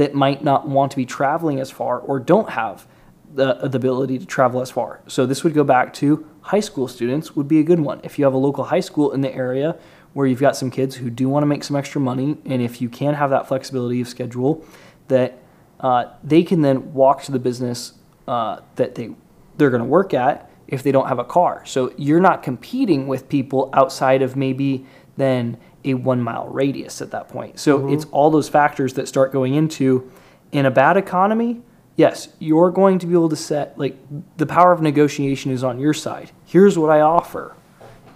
that 0.00 0.14
might 0.14 0.42
not 0.42 0.66
want 0.66 0.90
to 0.90 0.96
be 0.96 1.04
traveling 1.04 1.60
as 1.60 1.70
far 1.70 1.98
or 1.98 2.18
don't 2.18 2.48
have 2.48 2.86
the, 3.34 3.52
the 3.68 3.76
ability 3.76 4.18
to 4.18 4.24
travel 4.24 4.62
as 4.62 4.70
far? 4.70 5.02
So 5.06 5.26
this 5.26 5.44
would 5.44 5.52
go 5.52 5.62
back 5.62 5.92
to 5.94 6.26
high 6.40 6.60
school 6.60 6.88
students 6.88 7.36
would 7.36 7.46
be 7.46 7.60
a 7.60 7.62
good 7.62 7.80
one. 7.80 8.00
If 8.02 8.18
you 8.18 8.24
have 8.24 8.32
a 8.32 8.38
local 8.38 8.64
high 8.64 8.80
school 8.80 9.12
in 9.12 9.20
the 9.20 9.30
area 9.34 9.76
where 10.14 10.26
you've 10.26 10.40
got 10.40 10.56
some 10.56 10.70
kids 10.70 10.96
who 10.96 11.10
do 11.10 11.28
want 11.28 11.42
to 11.42 11.46
make 11.46 11.62
some 11.62 11.76
extra 11.76 12.00
money, 12.00 12.38
and 12.46 12.62
if 12.62 12.80
you 12.80 12.88
can 12.88 13.12
have 13.12 13.28
that 13.28 13.46
flexibility 13.46 14.00
of 14.00 14.08
schedule, 14.08 14.64
that 15.08 15.36
uh, 15.80 16.06
they 16.24 16.44
can 16.44 16.62
then 16.62 16.94
walk 16.94 17.22
to 17.24 17.32
the 17.32 17.38
business 17.38 17.92
uh, 18.26 18.60
that 18.76 18.94
they 18.94 19.10
they're 19.58 19.68
going 19.68 19.82
to 19.82 19.88
work 19.88 20.14
at 20.14 20.50
if 20.66 20.82
they 20.82 20.92
don't 20.92 21.08
have 21.08 21.18
a 21.18 21.24
car. 21.24 21.62
So 21.66 21.92
you're 21.98 22.20
not 22.20 22.42
competing 22.42 23.06
with 23.06 23.28
people 23.28 23.68
outside 23.74 24.22
of 24.22 24.34
maybe 24.34 24.86
then 25.18 25.58
a 25.84 25.94
one 25.94 26.20
mile 26.20 26.48
radius 26.48 27.00
at 27.00 27.10
that 27.12 27.28
point. 27.28 27.58
So 27.58 27.78
mm-hmm. 27.78 27.94
it's 27.94 28.04
all 28.06 28.30
those 28.30 28.48
factors 28.48 28.94
that 28.94 29.08
start 29.08 29.32
going 29.32 29.54
into 29.54 30.10
in 30.52 30.66
a 30.66 30.70
bad 30.70 30.96
economy. 30.96 31.62
Yes, 31.96 32.28
you're 32.38 32.70
going 32.70 32.98
to 33.00 33.06
be 33.06 33.12
able 33.12 33.28
to 33.28 33.36
set 33.36 33.78
like 33.78 33.96
the 34.36 34.46
power 34.46 34.72
of 34.72 34.80
negotiation 34.80 35.50
is 35.50 35.64
on 35.64 35.78
your 35.78 35.94
side. 35.94 36.30
Here's 36.44 36.78
what 36.78 36.90
I 36.90 37.00
offer. 37.00 37.54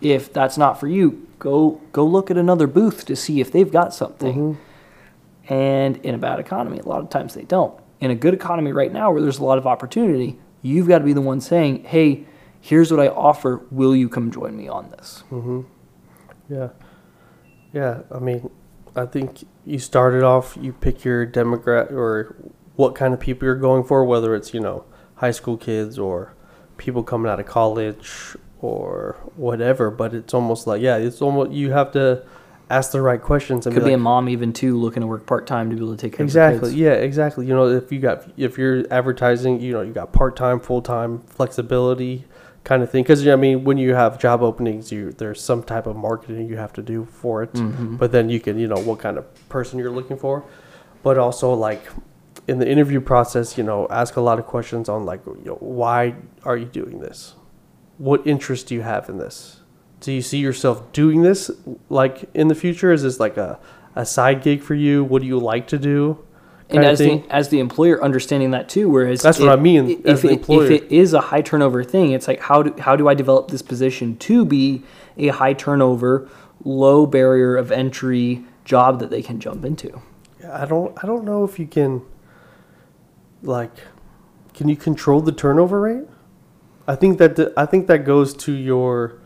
If 0.01 0.33
that's 0.33 0.59
not 0.59 0.79
for 0.79 0.89
you, 0.89 1.27
go 1.39 1.81
go 1.93 2.05
look 2.07 2.31
at 2.31 2.37
another 2.37 2.67
booth 2.67 3.05
to 3.07 3.17
see 3.17 3.41
if 3.41 3.53
they've 3.53 3.71
got 3.71 3.95
something. 3.95 4.55
Mm-hmm. 4.55 5.53
And 5.53 5.97
in 5.99 6.15
a 6.15 6.19
bad 6.19 6.41
economy, 6.41 6.79
a 6.79 6.89
lot 6.89 7.01
of 7.01 7.11
times 7.11 7.35
they 7.35 7.43
don't. 7.43 7.79
In 8.01 8.11
a 8.11 8.15
good 8.15 8.35
economy 8.35 8.73
right 8.73 8.93
now 8.93 9.13
where 9.13 9.21
there's 9.21 9.39
a 9.39 9.45
lot 9.45 9.59
of 9.59 9.67
opportunity, 9.67 10.39
you've 10.63 10.89
got 10.89 10.99
to 10.99 11.05
be 11.05 11.13
the 11.13 11.21
one 11.21 11.41
saying, 11.41 11.85
"Hey, 11.85 12.25
here's 12.61 12.91
what 12.91 13.01
I 13.01 13.09
offer. 13.09 13.63
Will 13.71 13.95
you 13.95 14.09
come 14.09 14.31
join 14.31 14.57
me 14.57 14.69
on 14.69 14.91
this?" 14.91 15.25
Mm-hmm. 15.31 15.63
Yeah. 16.49 16.69
Yeah. 17.75 18.03
I 18.11 18.21
mean, 18.21 18.51
I 18.97 19.05
think 19.07 19.47
you 19.67 19.79
started 19.79 20.23
off, 20.23 20.57
you 20.61 20.73
pick 20.73 21.05
your 21.05 21.27
demographic 21.27 21.91
or 21.93 22.37
what 22.77 22.95
kind 22.95 23.13
of 23.13 23.21
people 23.21 23.47
you're 23.47 23.57
going 23.57 23.85
for, 23.85 24.05
whether 24.05 24.35
it's, 24.35 24.55
you 24.55 24.61
know, 24.61 24.85
high 25.17 25.33
school 25.33 25.57
kids 25.57 25.99
or 25.99 26.33
people 26.77 27.03
coming 27.03 27.31
out 27.31 27.41
of 27.41 27.47
college 27.47 28.37
or 28.61 29.17
whatever. 29.37 29.91
But 29.91 30.15
it's 30.15 30.33
almost 30.33 30.67
like, 30.67 30.81
yeah, 30.81 30.97
it's 30.97 31.21
almost, 31.21 31.51
you 31.51 31.73
have 31.73 31.91
to 31.93 32.25
ask 32.71 32.93
the 32.93 33.01
right 33.01 33.21
questions. 33.21 33.67
And 33.67 33.75
Could 33.75 33.83
be 33.85 33.91
be 33.91 33.95
a 33.95 33.99
mom 33.99 34.29
even 34.29 34.53
too 34.53 34.79
looking 34.79 35.01
to 35.01 35.07
work 35.07 35.27
part 35.27 35.47
time 35.47 35.71
to 35.71 35.77
be 35.77 35.83
able 35.83 35.97
to 35.97 36.01
take 36.01 36.13
care 36.13 36.25
of 36.25 36.29
Exactly. 36.29 36.61
the 36.61 36.67
kids. 36.67 36.77
Yeah, 36.77 36.93
exactly. 36.93 37.47
You 37.47 37.55
know, 37.55 37.69
if 37.69 37.91
you 37.91 37.99
got 37.99 38.25
if 38.37 38.57
you're 38.57 38.85
advertising, 38.93 39.61
you 39.61 39.73
know, 39.73 39.83
you 39.83 39.93
got 39.93 40.13
part 40.13 40.37
time, 40.37 40.61
full 40.61 40.83
time, 40.83 41.21
flexibility 41.23 42.25
kind 42.65 42.83
of 42.83 42.91
thing. 42.91 43.03
Because 43.05 43.27
I 43.27 43.37
mean, 43.37 43.65
when 43.65 43.79
you 43.79 43.95
have 43.95 44.19
job 44.19 44.43
openings, 44.43 44.91
you 44.91 45.13
there's 45.13 45.41
some 45.41 45.63
type 45.63 45.87
of 45.87 45.97
marketing 45.97 46.49
you 46.49 46.57
have 46.57 46.73
to 46.75 46.83
do 46.83 47.05
for 47.05 47.43
it. 47.43 47.53
Mhm. 47.53 47.99
But 47.99 48.11
then 48.13 48.29
you 48.31 48.41
can, 48.41 48.59
you 48.59 48.67
know, 48.67 48.79
what 48.79 48.99
kind 48.99 49.17
of 49.19 49.25
person 49.49 49.79
you're 49.79 49.91
looking 49.91 50.17
for. 50.17 50.43
But 51.03 51.19
also 51.19 51.53
like 51.53 51.83
in 52.49 52.59
the 52.59 52.69
interview 52.69 53.01
process, 53.01 53.57
you 53.59 53.65
know, 53.65 53.87
ask 53.91 54.17
a 54.17 54.21
lot 54.21 54.39
of 54.39 54.47
questions 54.47 54.89
on 54.89 55.05
like, 55.05 55.25
you 55.27 55.43
know, 55.45 55.59
why 55.61 56.15
are 56.45 56.57
you 56.57 56.67
doing 56.67 57.01
this? 57.01 57.35
What 57.99 58.27
interest 58.27 58.67
do 58.69 58.75
you 58.75 58.83
have 58.83 59.09
in 59.09 59.19
this? 59.19 59.61
Do 60.01 60.13
you 60.13 60.21
see 60.23 60.39
yourself 60.39 60.93
doing 60.93 61.23
this 61.23 61.51
like 61.89 62.29
in 62.35 62.49
the 62.49 62.55
future? 62.55 62.93
Is 62.93 63.03
this 63.03 63.21
like 63.21 63.37
a, 63.37 63.59
a 63.95 64.05
side 64.05 64.43
gig 64.43 64.63
for 64.63 64.75
you? 64.75 65.05
What 65.05 65.23
do 65.23 65.29
you 65.29 65.39
like 65.39 65.67
to 65.69 65.79
do? 65.79 66.19
And 66.71 66.85
as 66.85 66.99
the 66.99 67.23
as 67.31 67.51
the 67.51 67.61
employer 67.61 68.03
understanding 68.03 68.53
that 68.53 68.69
too, 68.69 68.89
whereas 68.89 69.23
That's 69.23 69.39
what 69.39 69.51
I 69.51 69.57
mean, 69.57 69.91
If, 69.91 70.07
as 70.07 70.23
the 70.23 70.29
it, 70.29 70.33
employer. 70.33 70.65
if 70.65 70.83
it 70.83 70.93
is 70.93 71.13
a 71.13 71.21
high 71.21 71.43
turnover 71.43 71.85
thing, 71.85 72.13
it's 72.13 72.27
like 72.27 72.41
how 72.41 72.63
do 72.63 72.75
how 72.81 72.97
do 72.97 73.09
I 73.09 73.15
develop 73.15 73.49
this 73.51 73.63
position 73.63 74.17
to 74.19 74.45
be 74.45 74.83
a 75.17 75.29
high 75.29 75.53
turnover, 75.53 76.29
low 76.65 77.07
barrier 77.07 77.57
of 77.57 77.71
entry 77.71 78.45
job 78.65 78.99
that 79.01 79.11
they 79.11 79.23
can 79.23 79.41
jump 79.41 79.65
into? 79.65 80.01
Yeah, 80.41 80.63
I 80.63 80.65
don't 80.65 80.97
I 81.03 81.07
don't 81.07 81.25
know 81.25 81.45
if 81.45 81.59
you 81.59 81.67
can 81.67 82.03
like 83.43 83.77
can 84.55 84.69
you 84.69 84.77
control 84.77 85.21
the 85.21 85.33
turnover 85.33 85.81
rate? 85.83 86.05
I 86.87 86.95
think 86.97 87.19
that 87.19 87.53
I 87.57 87.67
think 87.67 87.87
that 87.89 88.05
goes 88.05 88.35
to 88.35 88.53
your 88.53 89.19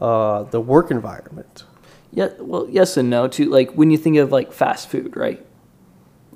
uh, 0.00 0.44
the 0.44 0.60
work 0.60 0.90
environment. 0.90 1.64
Yeah, 2.12 2.28
well, 2.38 2.66
yes 2.70 2.96
and 2.96 3.10
no. 3.10 3.28
Too 3.28 3.50
like 3.50 3.72
when 3.72 3.90
you 3.90 3.98
think 3.98 4.16
of 4.16 4.32
like 4.32 4.52
fast 4.52 4.88
food, 4.88 5.16
right? 5.16 5.44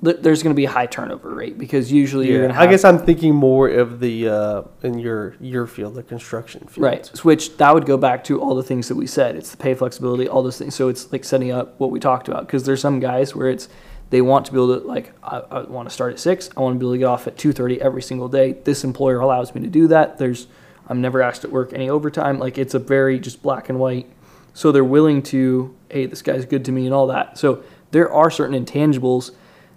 Th- 0.03 0.17
There's 0.19 0.43
going 0.43 0.53
to 0.53 0.57
be 0.57 0.65
a 0.65 0.69
high 0.69 0.85
turnover 0.85 1.33
rate 1.33 1.57
because 1.57 1.91
usually 1.91 2.29
you're 2.29 2.41
going 2.41 2.53
to 2.53 2.59
I 2.59 2.67
guess 2.67 2.83
I'm 2.83 2.99
thinking 2.99 3.33
more 3.33 3.69
of 3.69 3.99
the 3.99 4.27
uh, 4.27 4.61
in 4.81 4.99
your 4.99 5.35
your 5.39 5.67
field, 5.67 5.95
the 5.95 6.03
construction 6.03 6.67
field. 6.67 6.83
Right. 6.83 7.23
Which 7.23 7.57
that 7.57 7.73
would 7.73 7.85
go 7.85 7.97
back 7.97 8.23
to 8.25 8.41
all 8.41 8.55
the 8.55 8.63
things 8.63 8.87
that 8.89 8.95
we 8.95 9.07
said. 9.07 9.35
It's 9.35 9.51
the 9.51 9.57
pay 9.57 9.73
flexibility, 9.73 10.27
all 10.27 10.43
those 10.43 10.57
things. 10.57 10.75
So 10.75 10.89
it's 10.89 11.11
like 11.11 11.23
setting 11.23 11.51
up 11.51 11.79
what 11.79 11.91
we 11.91 11.99
talked 11.99 12.27
about. 12.27 12.45
Because 12.47 12.65
there's 12.65 12.81
some 12.81 12.99
guys 12.99 13.35
where 13.35 13.49
it's 13.49 13.69
they 14.09 14.21
want 14.21 14.45
to 14.45 14.51
be 14.51 14.57
able 14.57 14.79
to 14.79 14.85
like 14.85 15.13
I, 15.23 15.37
I 15.39 15.61
want 15.61 15.87
to 15.87 15.93
start 15.93 16.13
at 16.13 16.19
six. 16.19 16.49
I 16.55 16.59
want 16.59 16.75
to 16.75 16.79
be 16.79 16.85
able 16.85 16.93
to 16.93 16.99
get 16.99 17.05
off 17.05 17.27
at 17.27 17.37
two 17.37 17.53
thirty 17.53 17.81
every 17.81 18.01
single 18.01 18.27
day. 18.27 18.53
This 18.53 18.83
employer 18.83 19.19
allows 19.19 19.55
me 19.55 19.61
to 19.61 19.67
do 19.67 19.87
that. 19.87 20.17
There's 20.17 20.47
I'm 20.87 21.01
never 21.01 21.21
asked 21.21 21.43
to 21.43 21.49
work 21.49 21.71
any 21.73 21.89
overtime. 21.89 22.39
Like 22.39 22.57
it's 22.57 22.73
a 22.73 22.79
very 22.79 23.19
just 23.19 23.41
black 23.41 23.69
and 23.69 23.79
white. 23.79 24.07
So 24.53 24.71
they're 24.71 24.83
willing 24.83 25.23
to 25.23 25.75
hey 25.89 26.05
this 26.05 26.21
guy's 26.21 26.45
good 26.45 26.65
to 26.65 26.71
me 26.71 26.85
and 26.85 26.93
all 26.93 27.07
that. 27.07 27.37
So 27.37 27.63
there 27.91 28.11
are 28.11 28.29
certain 28.29 28.65
intangibles 28.65 29.31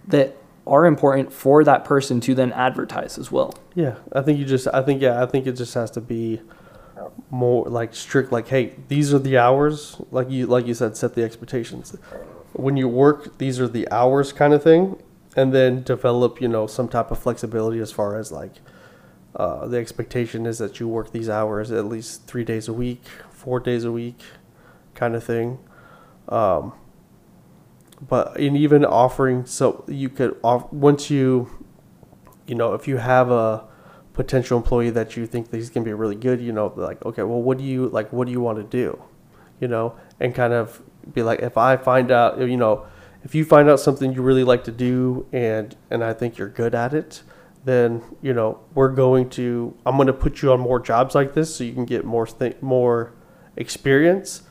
that 0.08 0.36
are 0.66 0.84
important 0.84 1.32
for 1.32 1.62
that 1.64 1.84
person 1.84 2.20
to 2.20 2.34
then 2.34 2.52
advertise 2.52 3.18
as 3.18 3.30
well. 3.30 3.54
Yeah, 3.74 3.96
I 4.12 4.22
think 4.22 4.38
you 4.38 4.44
just 4.44 4.66
I 4.72 4.82
think 4.82 5.00
yeah 5.00 5.22
I 5.22 5.26
think 5.26 5.46
it 5.46 5.52
just 5.52 5.74
has 5.74 5.90
to 5.92 6.00
be 6.00 6.40
more 7.30 7.66
like 7.66 7.94
strict. 7.94 8.32
Like, 8.32 8.48
hey, 8.48 8.74
these 8.88 9.12
are 9.14 9.18
the 9.18 9.38
hours. 9.38 10.00
Like 10.10 10.30
you 10.30 10.46
like 10.46 10.66
you 10.66 10.74
said, 10.74 10.96
set 10.96 11.14
the 11.14 11.22
expectations. 11.22 11.96
When 12.52 12.76
you 12.76 12.88
work, 12.88 13.38
these 13.38 13.60
are 13.60 13.68
the 13.68 13.88
hours, 13.90 14.32
kind 14.32 14.54
of 14.54 14.62
thing, 14.62 15.00
and 15.36 15.52
then 15.52 15.82
develop 15.82 16.40
you 16.40 16.48
know 16.48 16.66
some 16.66 16.88
type 16.88 17.10
of 17.10 17.18
flexibility 17.18 17.80
as 17.80 17.92
far 17.92 18.18
as 18.18 18.32
like 18.32 18.54
uh, 19.36 19.66
the 19.66 19.76
expectation 19.76 20.46
is 20.46 20.58
that 20.58 20.80
you 20.80 20.88
work 20.88 21.12
these 21.12 21.28
hours 21.28 21.70
at 21.70 21.84
least 21.84 22.26
three 22.26 22.44
days 22.44 22.68
a 22.68 22.72
week, 22.72 23.02
four 23.30 23.60
days 23.60 23.84
a 23.84 23.92
week, 23.92 24.20
kind 24.94 25.14
of 25.14 25.22
thing. 25.22 25.58
Um, 26.28 26.72
but 28.00 28.38
and 28.38 28.56
even 28.56 28.84
offering 28.84 29.46
so 29.46 29.84
you 29.88 30.08
could 30.08 30.36
off 30.42 30.70
once 30.72 31.10
you 31.10 31.48
you 32.46 32.54
know 32.54 32.74
if 32.74 32.86
you 32.86 32.98
have 32.98 33.30
a 33.30 33.64
potential 34.12 34.56
employee 34.56 34.90
that 34.90 35.16
you 35.16 35.26
think 35.26 35.50
that 35.50 35.56
he's 35.56 35.70
going 35.70 35.84
to 35.84 35.88
be 35.88 35.94
really 35.94 36.14
good 36.14 36.40
you 36.40 36.52
know 36.52 36.72
like 36.76 37.04
okay 37.04 37.22
well 37.22 37.40
what 37.40 37.58
do 37.58 37.64
you 37.64 37.88
like 37.88 38.12
what 38.12 38.26
do 38.26 38.32
you 38.32 38.40
want 38.40 38.58
to 38.58 38.64
do? 38.64 39.02
You 39.60 39.68
know 39.68 39.96
and 40.20 40.34
kind 40.34 40.52
of 40.52 40.82
be 41.12 41.22
like 41.22 41.40
if 41.40 41.56
i 41.56 41.76
find 41.76 42.10
out 42.10 42.38
you 42.38 42.56
know 42.56 42.86
if 43.22 43.34
you 43.34 43.44
find 43.44 43.70
out 43.70 43.80
something 43.80 44.12
you 44.12 44.20
really 44.20 44.44
like 44.44 44.64
to 44.64 44.72
do 44.72 45.26
and 45.32 45.76
and 45.90 46.04
i 46.04 46.12
think 46.12 46.36
you're 46.36 46.48
good 46.48 46.74
at 46.74 46.92
it 46.92 47.22
then 47.64 48.02
you 48.20 48.34
know 48.34 48.58
we're 48.74 48.90
going 48.90 49.30
to 49.30 49.74
i'm 49.86 49.96
going 49.96 50.08
to 50.08 50.12
put 50.12 50.42
you 50.42 50.52
on 50.52 50.60
more 50.60 50.78
jobs 50.78 51.14
like 51.14 51.32
this 51.32 51.54
so 51.54 51.64
you 51.64 51.72
can 51.72 51.86
get 51.86 52.04
more 52.04 52.26
th- 52.26 52.60
more 52.60 53.14
experience. 53.56 54.42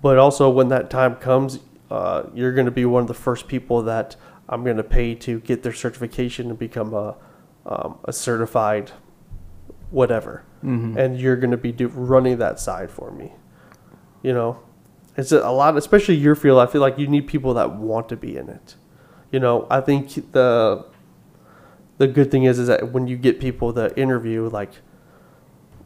But 0.00 0.18
also 0.18 0.48
when 0.48 0.68
that 0.68 0.90
time 0.90 1.16
comes 1.16 1.60
uh, 1.90 2.24
you're 2.34 2.52
going 2.52 2.66
to 2.66 2.72
be 2.72 2.84
one 2.84 3.02
of 3.02 3.08
the 3.08 3.14
first 3.14 3.48
people 3.48 3.82
that 3.82 4.16
i'm 4.48 4.64
going 4.64 4.76
to 4.76 4.84
pay 4.84 5.14
to 5.14 5.40
get 5.40 5.62
their 5.62 5.72
certification 5.72 6.50
and 6.50 6.58
become 6.58 6.92
a, 6.94 7.16
um, 7.66 7.98
a 8.04 8.12
certified 8.12 8.92
whatever. 9.90 10.44
Mm-hmm. 10.62 10.98
and 10.98 11.20
you're 11.20 11.36
going 11.36 11.52
to 11.52 11.56
be 11.56 11.70
do, 11.70 11.86
running 11.86 12.38
that 12.38 12.58
side 12.58 12.90
for 12.90 13.12
me. 13.12 13.30
You 14.22 14.32
know? 14.32 14.58
It's 15.16 15.30
a, 15.30 15.38
a 15.38 15.52
lot 15.52 15.76
especially 15.76 16.16
your 16.16 16.34
field 16.34 16.58
i 16.58 16.66
feel 16.66 16.80
like 16.80 16.98
you 16.98 17.06
need 17.06 17.26
people 17.26 17.54
that 17.54 17.76
want 17.76 18.08
to 18.08 18.16
be 18.16 18.36
in 18.36 18.48
it. 18.48 18.76
You 19.30 19.40
know 19.40 19.66
i 19.70 19.80
think 19.80 20.32
the 20.32 20.86
the 21.98 22.06
good 22.06 22.30
thing 22.30 22.44
is 22.44 22.58
is 22.58 22.68
that 22.68 22.92
when 22.92 23.06
you 23.08 23.16
get 23.16 23.40
people 23.40 23.72
that 23.72 23.98
interview 23.98 24.48
like 24.48 24.72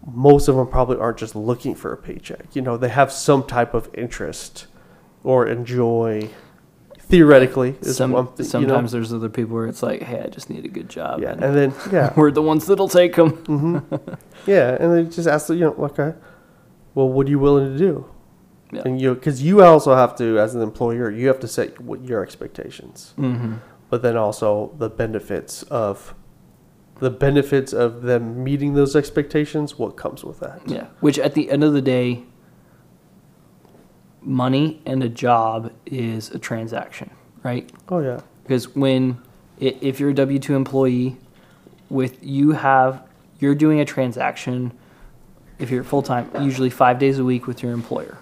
most 0.06 0.48
of 0.48 0.56
them 0.56 0.66
probably 0.66 0.98
aren't 0.98 1.18
just 1.18 1.36
looking 1.36 1.74
for 1.74 1.92
a 1.92 1.96
paycheck. 1.96 2.54
You 2.54 2.62
know 2.62 2.76
they 2.76 2.88
have 2.88 3.12
some 3.12 3.46
type 3.46 3.74
of 3.74 3.88
interest 3.94 4.66
or 5.24 5.47
enjoy 5.47 6.28
theoretically 6.99 7.77
is 7.82 7.97
Some, 7.97 8.12
one 8.12 8.27
thing, 8.28 8.36
you 8.39 8.44
know? 8.44 8.49
sometimes 8.51 8.93
there's 8.93 9.12
other 9.12 9.28
people 9.28 9.55
where 9.55 9.66
it's 9.66 9.82
like, 9.82 10.03
hey, 10.03 10.20
I 10.24 10.28
just 10.28 10.49
need 10.49 10.65
a 10.65 10.69
good 10.69 10.89
job. 10.89 11.20
yeah 11.20 11.32
and 11.32 11.44
and 11.44 11.57
then 11.57 11.74
yeah 11.93 12.12
we're 12.16 12.31
the 12.31 12.43
ones 12.43 12.66
that'll 12.66 12.89
take 12.89 13.16
them. 13.16 13.31
hmm 13.31 13.78
yeah, 14.47 14.77
and 14.81 14.93
they 14.94 15.05
just 15.15 15.28
ask, 15.28 15.49
you 15.51 15.57
know, 15.57 15.74
okay, 15.74 16.15
well, 16.94 17.09
what 17.09 17.27
are 17.27 17.31
you 17.31 17.39
willing 17.39 17.73
to 17.73 17.78
do? 17.78 18.07
Yeah. 18.73 18.82
And 18.86 19.01
you, 19.01 19.15
because 19.15 19.43
you 19.43 19.62
also 19.62 19.94
have 19.94 20.16
to, 20.16 20.39
as 20.39 20.55
an 20.55 20.62
employer, 20.62 21.11
you 21.11 21.27
have 21.28 21.39
to 21.40 21.49
set 21.49 21.78
what 21.81 22.03
your 22.05 22.23
expectations, 22.23 23.12
Mm-hmm. 23.19 23.57
but 23.90 24.01
then 24.03 24.16
also 24.16 24.74
the 24.78 24.89
benefits 24.89 25.62
of, 25.65 26.15
the 26.99 27.11
benefits 27.11 27.73
of 27.74 28.03
them 28.03 28.43
meeting 28.43 28.73
those 28.74 28.97
expectations. 28.97 29.78
What 29.78 29.97
comes 29.97 30.24
with 30.24 30.40
that? 30.40 30.62
Yeah. 30.66 30.86
Which 31.01 31.19
at 31.19 31.35
the 31.35 31.51
end 31.51 31.62
of 31.65 31.73
the 31.74 31.82
day, 31.82 32.24
money 34.24 34.81
and 34.86 35.03
a 35.03 35.09
job 35.09 35.73
is 35.86 36.31
a 36.31 36.39
transaction, 36.39 37.11
right? 37.43 37.70
Oh 37.89 38.01
yeah. 38.01 38.20
Because 38.43 38.74
when, 38.74 39.19
if 39.59 40.01
you're 40.01 40.11
a 40.11 40.15
W 40.15 40.39
2 40.39 40.55
employee, 40.55 41.16
with 41.93 42.24
you 42.24 42.53
have, 42.53 43.07
you're 43.39 43.55
doing 43.55 43.78
a 43.78 43.85
transaction, 43.85 44.73
if 45.59 45.70
you're 45.70 45.85
full 45.85 46.03
time, 46.03 46.31
usually 46.40 46.70
five 46.70 46.99
days 46.99 47.19
a 47.19 47.24
week 47.24 47.47
with 47.47 47.62
your 47.62 47.73
employer. 47.73 48.19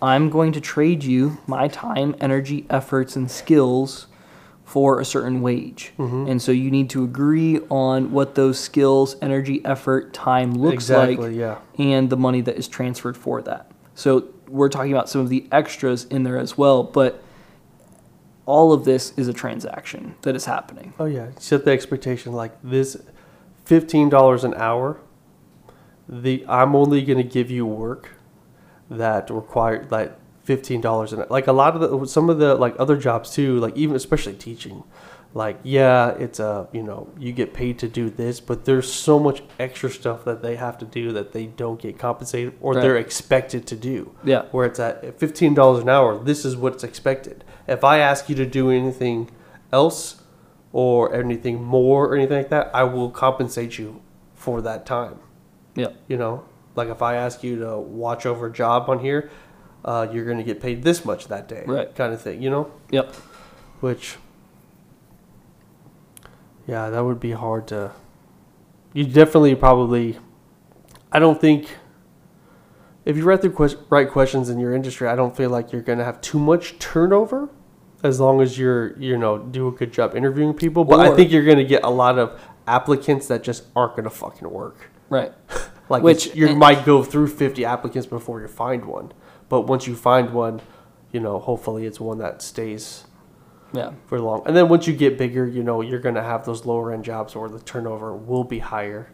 I'm 0.00 0.30
going 0.30 0.52
to 0.52 0.60
trade 0.60 1.02
you 1.02 1.38
my 1.46 1.68
time, 1.68 2.14
energy, 2.20 2.66
efforts, 2.70 3.16
and 3.16 3.30
skills 3.30 4.06
for 4.64 5.00
a 5.00 5.04
certain 5.04 5.40
wage. 5.42 5.92
Mhm. 5.98 6.30
And 6.30 6.40
so 6.40 6.52
you 6.52 6.70
need 6.70 6.88
to 6.90 7.04
agree 7.04 7.60
on 7.70 8.12
what 8.12 8.34
those 8.34 8.58
skills, 8.58 9.16
energy, 9.20 9.64
effort, 9.64 10.12
time 10.12 10.54
looks 10.54 10.74
exactly. 10.74 11.16
like 11.16 11.36
yeah. 11.36 11.58
and 11.78 12.10
the 12.10 12.16
money 12.16 12.40
that 12.42 12.56
is 12.56 12.68
transferred 12.68 13.16
for 13.16 13.42
that. 13.42 13.70
So 13.94 14.24
we're 14.48 14.68
talking 14.68 14.92
about 14.92 15.08
some 15.08 15.20
of 15.20 15.28
the 15.28 15.46
extras 15.50 16.04
in 16.04 16.22
there 16.22 16.38
as 16.38 16.56
well, 16.58 16.82
but 16.82 17.22
all 18.46 18.72
of 18.72 18.84
this 18.84 19.12
is 19.16 19.28
a 19.28 19.32
transaction 19.32 20.14
that 20.22 20.34
is 20.36 20.44
happening. 20.44 20.92
Oh 20.98 21.06
yeah. 21.06 21.28
Set 21.38 21.64
the 21.64 21.70
expectation 21.70 22.32
like 22.32 22.52
this, 22.62 22.96
fifteen 23.64 24.08
dollars 24.08 24.44
an 24.44 24.54
hour. 24.54 25.00
The 26.08 26.44
I'm 26.48 26.76
only 26.76 27.02
going 27.02 27.18
to 27.18 27.24
give 27.24 27.50
you 27.50 27.64
work 27.64 28.10
that 28.90 29.30
require 29.30 29.86
like 29.90 30.14
fifteen 30.42 30.80
dollars 30.80 31.12
an 31.12 31.24
like 31.30 31.46
a 31.46 31.52
lot 31.52 31.74
of 31.74 31.80
the 31.80 32.06
some 32.06 32.28
of 32.28 32.38
the 32.38 32.54
like 32.54 32.74
other 32.78 32.96
jobs 32.96 33.30
too 33.30 33.58
like 33.58 33.74
even 33.76 33.96
especially 33.96 34.34
teaching 34.34 34.84
like 35.36 35.58
yeah 35.64 36.10
it's 36.10 36.38
a 36.38 36.68
you 36.72 36.80
know 36.82 37.08
you 37.18 37.32
get 37.32 37.52
paid 37.52 37.76
to 37.76 37.88
do 37.88 38.08
this 38.08 38.38
but 38.38 38.64
there's 38.64 38.90
so 38.92 39.18
much 39.18 39.42
extra 39.58 39.90
stuff 39.90 40.24
that 40.24 40.42
they 40.42 40.54
have 40.54 40.78
to 40.78 40.84
do 40.84 41.10
that 41.12 41.32
they 41.32 41.46
don't 41.46 41.80
get 41.80 41.98
compensated 41.98 42.54
or 42.60 42.72
Right. 42.74 42.82
they're 42.82 42.96
expected 42.96 43.66
to 43.66 43.76
do 43.76 44.14
Yeah. 44.22 44.44
where 44.52 44.64
it's 44.64 44.78
at 44.78 45.18
fifteen 45.18 45.52
dollars 45.52 45.82
an 45.82 45.88
hour. 45.88 46.16
This 46.22 46.44
is 46.44 46.56
what's 46.56 46.84
expected. 46.84 47.42
If 47.66 47.82
I 47.82 47.98
ask 47.98 48.28
you 48.28 48.36
to 48.36 48.46
do 48.46 48.70
anything 48.70 49.28
else 49.72 50.22
or 50.72 51.12
anything 51.14 51.62
more 51.62 52.06
or 52.06 52.14
anything 52.14 52.36
like 52.38 52.50
that, 52.50 52.70
I 52.72 52.84
will 52.84 53.10
compensate 53.10 53.76
you 53.78 54.02
for 54.34 54.60
that 54.62 54.86
time. 54.86 55.18
Yeah. 55.74 55.88
You 56.06 56.16
know, 56.16 56.44
like 56.76 56.88
if 56.88 57.02
I 57.02 57.16
ask 57.16 57.42
you 57.42 57.58
to 57.60 57.76
watch 57.78 58.24
over 58.24 58.46
a 58.46 58.52
job 58.52 58.88
on 58.88 59.00
here, 59.00 59.30
uh, 59.84 60.06
you're 60.12 60.24
going 60.24 60.38
to 60.38 60.44
get 60.44 60.60
paid 60.60 60.82
this 60.84 61.04
much 61.04 61.26
that 61.28 61.48
day, 61.48 61.64
Right. 61.66 61.92
Kind 61.94 62.12
of 62.14 62.20
thing. 62.20 62.40
You 62.42 62.50
know, 62.50 62.70
Yep. 62.90 63.14
which 63.80 64.16
yeah, 66.66 66.90
that 66.90 67.04
would 67.04 67.20
be 67.20 67.32
hard 67.32 67.66
to. 67.68 67.92
You 68.92 69.04
definitely 69.04 69.54
probably. 69.54 70.18
I 71.12 71.18
don't 71.18 71.40
think. 71.40 71.76
If 73.04 73.16
you 73.18 73.24
write 73.24 73.42
the 73.42 73.50
right 73.90 74.08
questions 74.08 74.48
in 74.48 74.58
your 74.58 74.74
industry, 74.74 75.08
I 75.08 75.14
don't 75.14 75.36
feel 75.36 75.50
like 75.50 75.72
you're 75.72 75.82
going 75.82 75.98
to 75.98 76.04
have 76.04 76.20
too 76.22 76.38
much 76.38 76.78
turnover, 76.78 77.50
as 78.02 78.18
long 78.18 78.40
as 78.40 78.58
you're 78.58 78.98
you 78.98 79.18
know 79.18 79.38
do 79.38 79.68
a 79.68 79.72
good 79.72 79.92
job 79.92 80.16
interviewing 80.16 80.54
people. 80.54 80.84
But 80.84 81.00
I 81.00 81.14
think 81.14 81.30
you're 81.30 81.44
going 81.44 81.58
to 81.58 81.64
get 81.64 81.84
a 81.84 81.90
lot 81.90 82.18
of 82.18 82.40
applicants 82.66 83.28
that 83.28 83.42
just 83.42 83.64
aren't 83.76 83.92
going 83.92 84.04
to 84.04 84.10
fucking 84.10 84.50
work. 84.50 84.90
Right. 85.08 85.32
Like 85.90 86.02
Which- 86.02 86.28
Which 86.28 86.34
you 86.36 86.56
might 86.56 86.86
go 86.86 87.02
through 87.04 87.26
50 87.26 87.62
applicants 87.66 88.06
before 88.06 88.40
you 88.40 88.48
find 88.48 88.86
one, 88.86 89.12
but 89.50 89.66
once 89.66 89.86
you 89.86 89.94
find 89.94 90.32
one, 90.32 90.62
you 91.12 91.20
know 91.20 91.38
hopefully 91.38 91.84
it's 91.84 92.00
one 92.00 92.16
that 92.20 92.40
stays 92.40 93.04
Yeah. 93.74 93.92
for 94.06 94.20
long. 94.20 94.42
And 94.46 94.56
then 94.56 94.68
once 94.68 94.86
you 94.86 94.94
get 94.94 95.18
bigger, 95.18 95.46
you 95.46 95.62
know, 95.62 95.80
you're 95.80 95.98
going 95.98 96.14
to 96.14 96.22
have 96.22 96.44
those 96.46 96.64
lower 96.64 96.92
end 96.92 97.04
jobs 97.04 97.34
where 97.34 97.48
the 97.48 97.60
turnover 97.60 98.14
will 98.14 98.44
be 98.44 98.60
higher. 98.60 99.10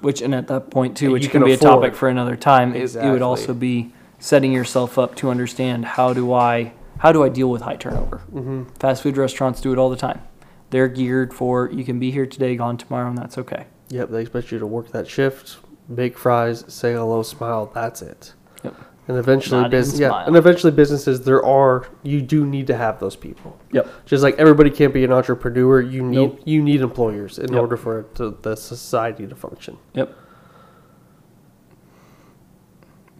Which, 0.00 0.22
and 0.22 0.34
at 0.34 0.46
that 0.48 0.70
point 0.70 0.96
too, 0.96 1.10
which 1.10 1.22
can, 1.24 1.42
can 1.42 1.44
be 1.44 1.52
a 1.52 1.56
topic 1.56 1.94
for 1.94 2.08
another 2.08 2.36
time, 2.36 2.74
it, 2.74 2.94
it 2.94 3.10
would 3.10 3.20
also 3.20 3.52
be 3.52 3.92
setting 4.18 4.52
yourself 4.52 4.98
up 4.98 5.14
to 5.16 5.30
understand 5.30 5.84
how 5.84 6.12
do 6.12 6.32
I 6.32 6.72
how 6.98 7.12
do 7.12 7.24
I 7.24 7.30
deal 7.30 7.50
with 7.50 7.62
high 7.62 7.76
turnover. 7.76 8.18
Mm-hmm. 8.32 8.64
Fast 8.78 9.02
food 9.02 9.16
restaurants 9.16 9.60
do 9.60 9.72
it 9.72 9.78
all 9.78 9.88
the 9.90 9.96
time. 9.96 10.20
They're 10.68 10.88
geared 10.88 11.34
for 11.34 11.70
you 11.70 11.84
can 11.84 11.98
be 11.98 12.10
here 12.10 12.26
today, 12.26 12.56
gone 12.56 12.76
tomorrow, 12.76 13.08
and 13.08 13.18
that's 13.18 13.38
okay. 13.38 13.66
Yep, 13.88 14.10
they 14.10 14.22
expect 14.22 14.52
you 14.52 14.58
to 14.58 14.66
work 14.66 14.92
that 14.92 15.08
shift, 15.08 15.58
make 15.88 16.16
fries, 16.16 16.64
say 16.72 16.92
hello, 16.92 17.22
smile. 17.22 17.70
That's 17.74 18.02
it. 18.02 18.34
Yep. 18.62 18.76
And 19.08 19.16
eventually, 19.18 19.68
business, 19.68 19.98
yeah, 19.98 20.08
smile. 20.10 20.26
and 20.28 20.36
eventually, 20.36 20.70
businesses 20.72 21.22
there 21.24 21.44
are 21.44 21.86
you 22.04 22.20
do 22.22 22.46
need 22.46 22.68
to 22.68 22.76
have 22.76 23.00
those 23.00 23.16
people. 23.16 23.58
Yep. 23.72 23.88
Just 24.06 24.22
like 24.22 24.36
everybody 24.38 24.70
can't 24.70 24.94
be 24.94 25.02
an 25.04 25.12
entrepreneur, 25.12 25.80
you 25.80 26.02
need 26.02 26.16
Nope. 26.16 26.40
you 26.44 26.62
need 26.62 26.80
employers 26.80 27.38
in 27.38 27.52
Yep. 27.52 27.60
order 27.60 27.76
for 27.76 28.00
it 28.00 28.14
to, 28.16 28.36
the 28.42 28.54
society 28.56 29.26
to 29.26 29.34
function. 29.34 29.78
Yep. 29.94 30.14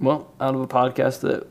Well, 0.01 0.31
out 0.41 0.55
of 0.55 0.61
a 0.61 0.67
podcast 0.69 1.21
that 1.23 1.47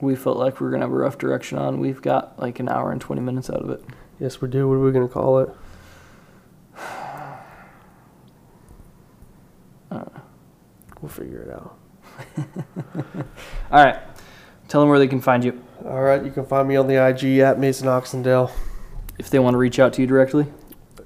we 0.00 0.14
felt 0.14 0.36
like 0.36 0.60
we 0.60 0.64
were 0.66 0.70
gonna 0.70 0.84
have 0.84 0.92
a 0.92 0.96
rough 0.96 1.18
direction 1.18 1.58
on, 1.58 1.80
we've 1.80 2.00
got 2.02 2.38
like 2.38 2.60
an 2.60 2.68
hour 2.68 2.92
and 2.92 3.00
twenty 3.00 3.20
minutes 3.22 3.50
out 3.50 3.62
of 3.62 3.70
it. 3.70 3.82
Yes, 4.20 4.40
we 4.40 4.48
do. 4.48 4.68
What 4.68 4.74
are 4.74 4.80
we 4.80 4.92
going 4.92 5.08
to 5.08 5.12
call 5.12 5.40
it? 5.40 5.48
Uh, 9.90 10.04
We'll 11.00 11.08
figure 11.08 11.42
it 11.42 11.50
out. 11.52 11.76
All 13.70 13.84
right. 13.84 13.98
Tell 14.68 14.80
them 14.80 14.88
where 14.88 14.98
they 14.98 15.08
can 15.08 15.20
find 15.20 15.44
you 15.44 15.62
All 15.84 16.00
right, 16.00 16.24
you 16.24 16.30
can 16.30 16.46
find 16.46 16.66
me 16.66 16.76
on 16.76 16.86
the 16.86 16.94
IG 16.94 17.40
at 17.40 17.58
Mason 17.58 17.88
Oxendale. 17.88 18.50
if 19.18 19.28
they 19.28 19.38
want 19.38 19.54
to 19.54 19.58
reach 19.58 19.78
out 19.78 19.92
to 19.94 20.00
you 20.00 20.06
directly. 20.06 20.46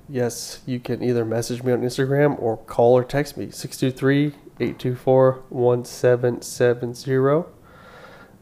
Yes, 0.08 0.60
you 0.66 0.78
can 0.78 1.02
either 1.02 1.24
message 1.24 1.64
me 1.64 1.72
on 1.72 1.82
Instagram 1.82 2.40
or 2.40 2.56
call 2.56 2.96
or 2.96 3.02
text 3.02 3.36
me 3.36 3.50
623 3.50 4.26
824 4.60 5.42
1770. 5.48 7.50